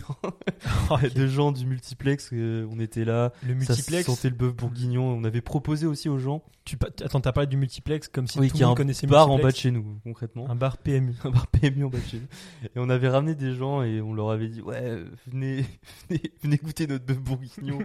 de 1.16 1.28
gens 1.28 1.52
du 1.52 1.66
multiplex. 1.66 2.30
euh, 2.34 2.68
on 2.72 2.80
était 2.80 3.06
là, 3.06 3.34
Le 3.44 3.50
ça 3.62 3.74
multiplex. 3.74 4.06
sentait 4.06 4.30
le 4.30 4.36
bœuf 4.36 4.54
bourguignon. 4.56 5.04
On 5.04 5.24
avait 5.24 5.42
proposé 5.42 5.86
aussi 5.86 6.08
aux 6.10 6.18
gens 6.20 6.42
Tu, 6.66 6.78
attends, 7.04 7.20
t'as 7.22 7.32
parlé 7.32 7.48
du 7.48 7.58
multiplex 7.58 8.08
comme 8.08 8.28
si 8.28 8.40
oui, 8.40 8.50
tout 8.50 8.58
le 8.58 8.64
a 8.64 8.68
monde 8.68 8.74
un 8.74 8.78
connaissait 8.78 9.08
bar 9.08 9.30
en 9.30 9.40
bas 9.40 9.52
de 9.52 9.56
chez 9.56 9.72
nous, 9.72 9.84
concrètement. 10.04 10.50
Un 10.50 10.56
bar 10.56 10.78
PMU. 10.78 11.14
Un 11.24 11.32
bar 11.32 11.48
PMU 11.48 11.84
en 11.86 11.90
bas 11.90 11.98
de 11.98 12.04
chez 12.10 12.18
nous. 12.18 12.28
Et 12.68 12.70
on 12.78 12.90
avait 12.90 13.10
ramené 13.10 13.36
des 13.36 13.54
gens 13.56 13.84
et 13.84 14.00
on 14.02 14.14
leur 14.14 14.30
avait 14.32 14.48
dit 14.48 14.62
Ouais, 14.62 15.00
venez, 15.28 15.66
venez, 16.10 16.22
venez 16.44 16.58
goûter 16.58 16.88
notre 16.88 17.06
bœuf 17.06 17.20
bourguignon 17.20 17.80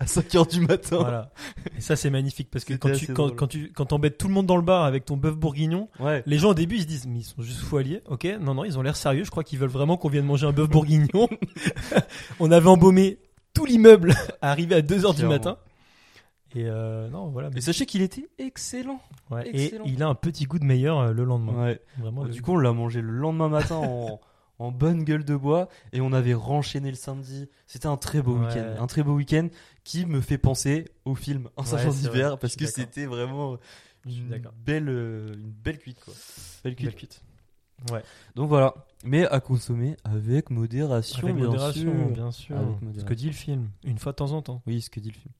à 0.00 0.06
5h 0.06 0.50
du 0.50 0.60
matin. 0.60 0.96
Voilà. 0.98 1.32
Et 1.76 1.80
ça, 1.80 1.96
c'est 1.96 2.10
magnifique 2.10 2.48
parce 2.50 2.64
que 2.64 2.74
quand 2.74 2.92
tu 2.92 3.12
quand, 3.12 3.46
tu 3.46 3.70
quand 3.72 3.86
t'embêtes 3.86 4.18
tout 4.18 4.28
le 4.28 4.34
monde 4.34 4.46
dans 4.46 4.56
le 4.56 4.62
bar 4.62 4.84
avec 4.84 5.04
ton 5.04 5.16
bœuf 5.16 5.36
bourguignon, 5.36 5.88
Ouais. 6.00 6.22
les 6.26 6.38
gens 6.38 6.50
au 6.50 6.54
début 6.54 6.76
ils 6.76 6.82
se 6.82 6.86
disent 6.86 7.06
mais 7.06 7.20
ils 7.20 7.24
sont 7.24 7.42
juste 7.42 7.60
fous 7.60 7.76
alliés. 7.76 8.00
Ok, 8.08 8.26
non 8.40 8.54
non, 8.54 8.64
ils 8.64 8.78
ont 8.78 8.82
l'air 8.82 8.96
sérieux. 8.96 9.24
Je 9.24 9.30
crois 9.30 9.44
qu'ils 9.44 9.58
veulent 9.58 9.68
vraiment 9.70 9.96
qu'on 9.96 10.08
vienne 10.08 10.24
manger 10.32 10.46
un 10.46 10.52
bœuf 10.52 10.68
bourguignon. 10.68 11.28
On 12.40 12.50
avait 12.50 12.68
embaumé 12.68 13.18
tout 13.54 13.64
l'immeuble 13.64 14.14
à 14.40 14.50
arriver 14.50 14.74
à 14.76 14.82
2 14.82 15.04
heures 15.04 15.12
du 15.12 15.18
Clairement. 15.18 15.34
matin. 15.34 15.58
Et 16.54 16.64
euh, 16.66 17.08
non, 17.08 17.28
voilà. 17.30 17.48
Et 17.56 17.60
sachez 17.62 17.86
qu'il 17.86 18.02
était 18.02 18.28
excellent. 18.38 19.00
Ouais. 19.30 19.48
Et 19.54 19.72
il 19.86 20.02
a 20.02 20.08
un 20.08 20.14
petit 20.14 20.44
goût 20.44 20.58
de 20.58 20.64
meilleur 20.64 20.98
euh, 20.98 21.12
le 21.12 21.24
lendemain. 21.24 21.64
Ouais. 21.64 21.80
Vraiment. 21.98 22.24
le- 22.24 22.30
Du 22.30 22.42
coup, 22.42 22.52
on 22.52 22.58
l'a 22.58 22.72
mangé 22.72 23.00
le 23.00 23.10
lendemain 23.10 23.48
matin 23.48 23.76
en, 23.76 24.20
en 24.58 24.70
bonne 24.70 25.02
gueule 25.04 25.24
de 25.24 25.34
bois 25.34 25.68
et 25.94 26.00
on 26.02 26.12
avait 26.12 26.34
renchaîné 26.34 26.90
le 26.90 26.96
samedi. 26.96 27.48
C'était 27.66 27.86
un 27.86 27.96
très 27.96 28.20
beau 28.20 28.36
week-end. 28.36 28.74
Un 28.78 28.86
très 28.86 29.02
beau 29.02 29.14
week-end 29.14 29.48
qui 29.84 30.04
me 30.04 30.20
fait 30.20 30.36
penser 30.38 30.84
au 31.06 31.14
film 31.14 31.48
Un 31.56 31.64
sergent 31.64 31.90
d'hiver 31.90 32.28
vrai, 32.30 32.38
parce 32.38 32.56
que 32.56 32.66
c'était 32.66 33.06
vraiment 33.06 33.56
une 34.04 34.42
belle, 34.64 34.88
euh, 34.90 35.32
une 35.34 35.52
belle 35.52 35.78
cuite. 35.78 36.00
Quoi. 36.04 36.12
Belle 36.64 36.74
cuite. 36.76 36.86
Belle 36.86 36.94
cuite. 36.96 37.22
Ouais. 37.90 38.02
Donc 38.36 38.48
voilà, 38.48 38.74
mais 39.04 39.26
à 39.26 39.40
consommer 39.40 39.96
avec 40.04 40.50
modération, 40.50 41.24
Avec 41.24 41.36
bien 41.36 41.46
modération, 41.46 41.92
sûr. 41.92 42.08
bien 42.14 42.30
sûr. 42.30 42.56
Avec 42.56 43.00
Ce 43.00 43.04
que 43.04 43.14
dit 43.14 43.26
le 43.26 43.32
film, 43.32 43.68
une 43.84 43.98
fois 43.98 44.12
de 44.12 44.16
temps 44.16 44.32
en 44.32 44.42
temps. 44.42 44.62
Oui, 44.66 44.80
ce 44.80 44.90
que 44.90 45.00
dit 45.00 45.08
le 45.10 45.14
film. 45.14 45.32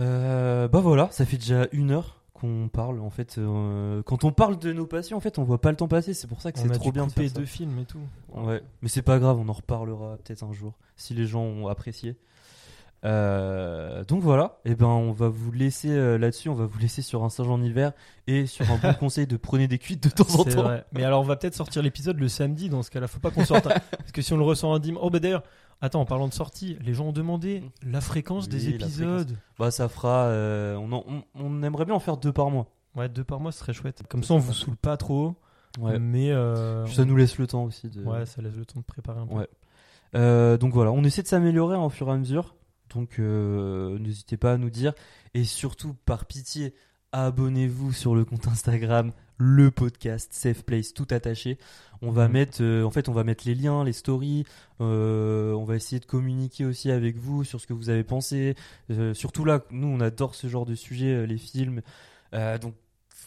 Euh, 0.00 0.68
bah 0.68 0.80
voilà, 0.80 1.08
ça 1.10 1.24
fait 1.24 1.38
déjà 1.38 1.66
une 1.72 1.90
heure 1.90 2.16
qu'on 2.34 2.68
parle. 2.72 3.00
En 3.00 3.10
fait, 3.10 3.36
euh, 3.38 4.02
quand 4.04 4.24
on 4.24 4.30
parle 4.32 4.58
de 4.58 4.72
nos 4.72 4.86
passions, 4.86 5.16
en 5.16 5.20
fait, 5.20 5.38
on 5.38 5.44
voit 5.44 5.60
pas 5.60 5.70
le 5.70 5.76
temps 5.76 5.88
passer. 5.88 6.14
C'est 6.14 6.28
pour 6.28 6.40
ça 6.40 6.52
que 6.52 6.58
c'est 6.58 6.68
trop 6.68 6.92
bien 6.92 7.06
de 7.06 7.12
faire 7.12 7.30
deux 7.32 7.44
films 7.44 7.78
et 7.80 7.84
tout. 7.84 8.00
Ouais, 8.32 8.62
mais 8.82 8.88
c'est 8.88 9.02
pas 9.02 9.18
grave, 9.18 9.38
on 9.38 9.48
en 9.48 9.52
reparlera 9.52 10.16
peut-être 10.18 10.44
un 10.44 10.52
jour 10.52 10.74
si 10.96 11.14
les 11.14 11.26
gens 11.26 11.42
ont 11.42 11.66
apprécié. 11.66 12.16
Euh, 13.04 14.02
donc 14.04 14.22
voilà, 14.22 14.58
et 14.64 14.74
ben 14.74 14.86
on 14.86 15.12
va 15.12 15.28
vous 15.28 15.52
laisser 15.52 15.90
euh, 15.90 16.18
là-dessus, 16.18 16.48
on 16.48 16.54
va 16.54 16.66
vous 16.66 16.78
laisser 16.80 17.00
sur 17.00 17.22
un 17.22 17.28
singe 17.28 17.48
en 17.48 17.62
hiver 17.62 17.92
et 18.26 18.46
sur 18.46 18.68
un 18.70 18.76
bon 18.76 18.92
conseil 18.98 19.26
de 19.28 19.36
prenez 19.36 19.68
des 19.68 19.78
cuites 19.78 20.02
de 20.02 20.08
temps 20.08 20.40
en 20.40 20.44
temps. 20.44 20.62
vrai. 20.62 20.84
Mais 20.92 21.04
alors, 21.04 21.20
on 21.20 21.24
va 21.24 21.36
peut-être 21.36 21.54
sortir 21.54 21.80
l'épisode 21.82 22.18
le 22.18 22.26
samedi 22.28 22.68
dans 22.68 22.82
ce 22.82 22.90
cas-là. 22.90 23.06
Faut 23.06 23.20
pas 23.20 23.30
qu'on 23.30 23.44
sorte. 23.44 23.66
un- 23.66 23.70
Parce 23.98 24.12
que 24.12 24.20
si 24.20 24.32
on 24.32 24.36
le 24.36 24.42
ressort 24.42 24.74
un 24.74 24.80
dimanche. 24.80 25.02
Oh, 25.04 25.10
bah 25.10 25.20
d'ailleurs, 25.20 25.44
attends, 25.80 26.00
en 26.00 26.06
parlant 26.06 26.26
de 26.26 26.32
sortie, 26.34 26.76
les 26.80 26.92
gens 26.92 27.06
ont 27.06 27.12
demandé 27.12 27.62
la 27.86 28.00
fréquence 28.00 28.44
Oui, 28.44 28.50
des 28.50 28.68
épisodes. 28.70 29.36
Bah 29.60 29.70
ça 29.70 29.88
fera, 29.88 30.24
euh, 30.26 30.74
on, 30.76 30.90
en- 30.92 31.04
on, 31.06 31.22
on 31.36 31.62
aimerait 31.62 31.84
bien 31.84 31.94
en 31.94 32.00
faire 32.00 32.16
deux 32.16 32.32
par 32.32 32.50
mois. 32.50 32.66
Ouais, 32.96 33.08
deux 33.08 33.22
par 33.24 33.38
mois, 33.38 33.52
ce 33.52 33.60
serait 33.60 33.74
chouette. 33.74 34.02
Comme 34.08 34.24
ça, 34.24 34.34
on 34.34 34.38
vous 34.38 34.52
saoule 34.52 34.76
pas 34.76 34.96
trop. 34.96 35.36
Ouais. 35.78 36.00
Mais. 36.00 36.32
Ça 36.92 37.04
nous 37.04 37.14
laisse 37.16 37.38
le 37.38 37.46
temps 37.46 37.62
aussi 37.62 37.88
de. 37.88 38.02
Ouais, 38.02 38.26
ça 38.26 38.42
laisse 38.42 38.56
le 38.56 38.64
temps 38.66 38.80
de 38.80 38.84
préparer 38.84 39.20
un 39.20 39.26
peu. 39.28 39.34
Ouais. 39.36 40.58
Donc 40.58 40.72
voilà, 40.74 40.90
on 40.90 41.04
essaie 41.04 41.22
de 41.22 41.28
s'améliorer 41.28 41.76
hein, 41.76 41.82
au 41.82 41.90
fur 41.90 42.08
et 42.08 42.12
à 42.12 42.16
mesure. 42.16 42.56
Donc 42.94 43.18
euh, 43.18 43.98
n'hésitez 43.98 44.36
pas 44.36 44.52
à 44.52 44.56
nous 44.58 44.70
dire. 44.70 44.92
Et 45.34 45.44
surtout, 45.44 45.94
par 46.04 46.24
pitié, 46.26 46.74
abonnez-vous 47.12 47.92
sur 47.92 48.14
le 48.14 48.24
compte 48.24 48.46
Instagram, 48.48 49.12
le 49.38 49.70
podcast 49.70 50.32
Safe 50.32 50.62
Place, 50.64 50.92
tout 50.94 51.06
attaché. 51.10 51.58
On 52.02 52.10
va 52.10 52.26
Mhm. 52.28 52.32
mettre, 52.32 52.58
euh, 52.62 52.84
en 52.84 52.90
fait, 52.90 53.08
on 53.08 53.12
va 53.12 53.24
mettre 53.24 53.44
les 53.46 53.54
liens, 53.54 53.84
les 53.84 53.92
stories. 53.92 54.44
euh, 54.80 55.52
on 55.54 55.64
va 55.64 55.74
essayer 55.76 55.98
de 56.00 56.04
communiquer 56.06 56.64
aussi 56.64 56.90
avec 56.90 57.16
vous 57.16 57.42
sur 57.44 57.60
ce 57.60 57.66
que 57.66 57.72
vous 57.72 57.90
avez 57.90 58.04
pensé. 58.04 58.54
Surtout 59.14 59.44
là, 59.44 59.62
nous, 59.70 59.88
on 59.88 60.00
adore 60.00 60.34
ce 60.36 60.46
genre 60.46 60.66
de 60.66 60.74
sujet, 60.76 61.26
les 61.26 61.38
films. 61.38 61.82
Donc 62.32 62.74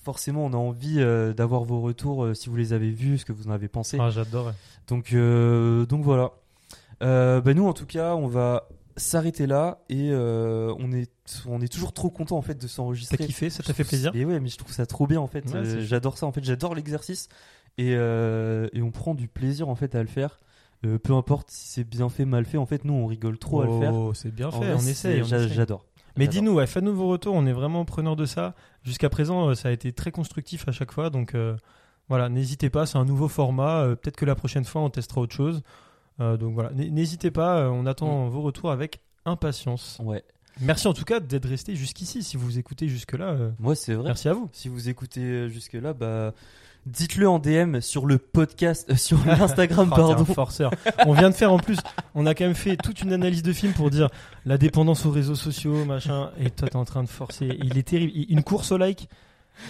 forcément, 0.04 0.46
on 0.46 0.54
a 0.54 0.58
envie 0.58 1.00
euh, 1.00 1.34
d'avoir 1.34 1.64
vos 1.64 1.80
retours 1.82 2.24
euh, 2.26 2.34
si 2.34 2.50
vous 2.50 2.56
les 2.56 2.74
avez 2.74 2.90
vus, 2.90 3.20
ce 3.20 3.26
que 3.26 3.34
vous 3.34 3.48
en 3.48 3.52
avez 3.52 3.68
pensé. 3.68 3.98
Ah, 4.00 4.10
j'adorais. 4.10 4.54
Donc, 4.88 5.14
euh, 5.14 5.86
donc 5.86 6.04
voilà. 6.04 6.32
Bah 7.02 7.54
nous, 7.54 7.68
en 7.68 7.74
tout 7.74 7.86
cas, 7.86 8.16
on 8.16 8.28
va 8.28 8.68
s'arrêter 9.02 9.48
là 9.48 9.80
et 9.90 10.10
euh, 10.12 10.74
on 10.80 10.92
est 10.92 11.10
on 11.48 11.62
est 11.62 11.68
toujours 11.72 11.94
trop 11.94 12.10
content 12.10 12.38
en 12.38 12.42
fait 12.42 12.56
de 12.56 12.62
T'as 12.62 12.68
s'enregistrer. 12.68 13.18
kiffé 13.18 13.50
Ça 13.50 13.64
t'a 13.64 13.74
fait 13.74 13.84
plaisir? 13.84 14.12
Et 14.16 14.26
ouais, 14.26 14.40
mais 14.40 14.50
je 14.50 14.58
trouve 14.58 14.72
ça 14.72 14.86
trop 14.86 15.08
bien 15.08 15.20
en 15.20 15.28
fait. 15.28 15.46
Ouais, 15.48 15.56
Euh, 15.56 15.82
j'adore 15.82 16.18
ça 16.18 16.26
en 16.26 16.32
fait. 16.32 16.44
J'adore 16.44 16.76
l'exercice 16.76 17.28
et, 17.78 17.94
euh, 17.96 18.68
et 18.74 18.82
on 18.82 18.92
prend 18.92 19.14
du 19.16 19.28
plaisir 19.28 19.70
en 19.70 19.76
fait 19.76 19.96
à 19.96 20.02
le 20.02 20.08
faire. 20.10 20.40
Peu 21.04 21.14
importe 21.14 21.52
si 21.52 21.68
c'est 21.68 21.84
bien 21.84 22.10
fait, 22.10 22.26
mal 22.26 22.44
fait, 22.44 22.58
en 22.58 22.66
fait, 22.66 22.86
nous 22.86 22.94
on 22.94 23.06
rigole 23.06 23.38
trop 23.38 23.62
à 23.62 23.66
le 23.68 23.80
faire. 23.80 23.94
Oh, 23.94 24.14
c'est 24.16 24.34
bien 24.34 24.48
En 24.48 24.52
fait, 24.52 24.58
vrai, 24.58 24.74
on 24.74 24.88
essaye. 24.88 25.24
J'adore. 25.24 25.86
Mais 26.18 26.28
dis-nous, 26.28 26.54
ouais, 26.54 26.66
faites-nous 26.68 26.96
vos 26.96 27.08
retours, 27.08 27.36
on 27.36 27.46
est 27.46 27.54
vraiment 27.54 27.86
preneurs 27.86 28.16
de 28.16 28.26
ça. 28.26 28.56
Jusqu'à 28.84 29.10
présent, 29.10 29.54
ça 29.54 29.70
a 29.70 29.72
été 29.72 29.94
très 29.94 30.10
constructif 30.12 30.68
à 30.68 30.72
chaque 30.72 30.92
fois, 30.92 31.10
donc 31.12 31.36
voilà, 32.10 32.30
n'hésitez 32.30 32.70
pas, 32.72 32.86
c'est 32.88 32.98
un 32.98 33.06
nouveau 33.06 33.28
format. 33.28 33.86
Peut-être 34.02 34.18
que 34.18 34.26
la 34.26 34.34
prochaine 34.36 34.66
fois, 34.66 34.82
on 34.82 34.90
testera 34.90 35.22
autre 35.22 35.36
chose. 35.36 35.62
Euh, 36.22 36.38
donc 36.38 36.54
voilà, 36.54 36.70
n'hésitez 36.74 37.32
pas, 37.32 37.58
euh, 37.58 37.70
on 37.70 37.86
attend 37.86 38.28
vos 38.30 38.42
retours 38.42 38.72
avec 38.72 39.02
impatience. 39.26 39.98
Ouais. 40.04 40.24
Merci 40.60 40.88
en 40.88 40.94
tout 40.94 41.06
cas 41.06 41.20
d'être 41.20 41.48
resté 41.48 41.76
jusqu'ici. 41.76 42.24
Si 42.24 42.38
vous 42.38 42.60
écoutez 42.60 42.88
jusque-là, 42.88 43.30
euh, 43.30 43.52
Moi, 43.60 43.76
c'est 43.76 43.94
vrai. 43.94 44.06
merci 44.06 44.28
à 44.30 44.34
vous. 44.34 44.50
Si 44.52 44.70
vous 44.70 44.90
écoutez 44.90 45.22
euh, 45.22 45.48
jusque-là, 45.50 45.94
bah, 45.94 46.34
dites-le 46.86 47.28
en 47.28 47.40
DM 47.40 47.80
sur 47.80 48.06
le 48.06 48.18
podcast, 48.18 48.88
euh, 48.92 48.96
sur 48.96 49.18
l'Instagram, 49.26 49.92
un 49.92 49.96
pardon. 49.96 50.26
forceur. 50.26 50.72
On 51.08 51.14
vient 51.14 51.30
de 51.30 51.36
faire 51.36 51.52
en 51.54 51.58
plus, 51.58 51.78
on 52.16 52.26
a 52.26 52.36
quand 52.36 52.44
même 52.46 52.54
fait 52.56 52.76
toute 52.76 53.02
une 53.02 53.14
analyse 53.14 53.44
de 53.44 53.54
film 53.54 53.74
pour 53.74 53.90
dire 53.90 54.10
la 54.46 54.58
dépendance 54.58 55.06
aux 55.06 55.12
réseaux 55.12 55.36
sociaux, 55.36 55.86
machin. 55.86 56.32
Et 56.40 56.52
toi, 56.52 56.68
t'es 56.68 56.76
en 56.76 56.86
train 56.86 57.04
de 57.04 57.10
forcer. 57.10 57.58
Il 57.64 57.78
est 57.78 57.84
terrible. 57.88 58.12
Une 58.30 58.44
course 58.44 58.72
au 58.72 58.78
like. 58.78 59.08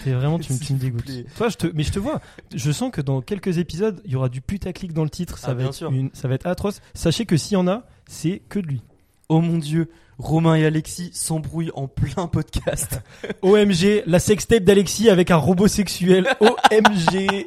T'es 0.04 0.12
vraiment, 0.12 0.38
tu, 0.38 0.52
me- 0.52 0.58
tu 0.58 0.72
me 0.72 0.78
dégoûtes. 0.78 1.10
Toi, 1.36 1.48
je 1.48 1.56
te, 1.56 1.66
mais 1.74 1.82
je 1.82 1.92
te 1.92 1.98
vois. 1.98 2.20
Je 2.54 2.72
sens 2.72 2.90
que 2.90 3.00
dans 3.00 3.20
quelques 3.20 3.58
épisodes, 3.58 4.00
il 4.04 4.12
y 4.12 4.16
aura 4.16 4.28
du 4.28 4.40
putaclic 4.40 4.92
dans 4.92 5.04
le 5.04 5.10
titre. 5.10 5.38
Ça 5.38 5.48
Ah, 5.50 5.54
va 5.54 5.64
être 5.64 5.74
sûr. 5.74 5.90
une, 5.92 6.10
ça 6.14 6.28
va 6.28 6.34
être 6.34 6.46
atroce. 6.46 6.80
Sachez 6.94 7.26
que 7.26 7.36
s'il 7.36 7.54
y 7.54 7.56
en 7.56 7.68
a, 7.68 7.84
c'est 8.08 8.40
que 8.48 8.58
de 8.58 8.66
lui. 8.66 8.82
Oh 9.28 9.40
mon 9.40 9.58
dieu, 9.58 9.90
Romain 10.18 10.54
et 10.56 10.64
Alexis 10.66 11.10
s'embrouillent 11.12 11.70
en 11.74 11.88
plein 11.88 12.26
podcast. 12.26 13.00
OMG, 13.42 14.02
la 14.06 14.18
sextape 14.18 14.64
d'Alexis 14.64 15.08
avec 15.10 15.30
un 15.30 15.36
robot 15.36 15.68
sexuel. 15.68 16.26
OMG. 16.40 17.46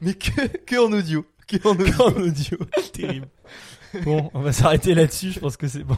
Mais 0.00 0.14
que, 0.14 0.46
que 0.64 0.76
en 0.76 0.92
audio. 0.92 1.26
Que 1.46 1.56
en 1.68 1.72
audio. 1.78 1.94
en 2.02 2.22
audio. 2.22 2.58
Terrible. 2.92 3.28
Bon, 4.04 4.30
on 4.34 4.40
va 4.40 4.52
s'arrêter 4.52 4.94
là-dessus. 4.94 5.32
Je 5.32 5.38
pense 5.40 5.56
que 5.56 5.68
c'est 5.68 5.84
bon. 5.84 5.96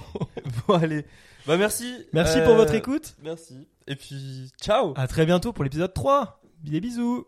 Bon, 0.66 0.74
allez. 0.74 1.04
Bah, 1.48 1.56
merci. 1.56 2.06
Merci 2.12 2.38
Euh, 2.40 2.44
pour 2.44 2.54
votre 2.56 2.74
écoute. 2.74 3.16
Merci. 3.22 3.66
Et 3.86 3.96
puis, 3.96 4.50
ciao. 4.62 4.92
À 4.96 5.08
très 5.08 5.24
bientôt 5.24 5.54
pour 5.54 5.64
l'épisode 5.64 5.94
3. 5.94 6.42
Des 6.62 6.78
bisous. 6.80 7.26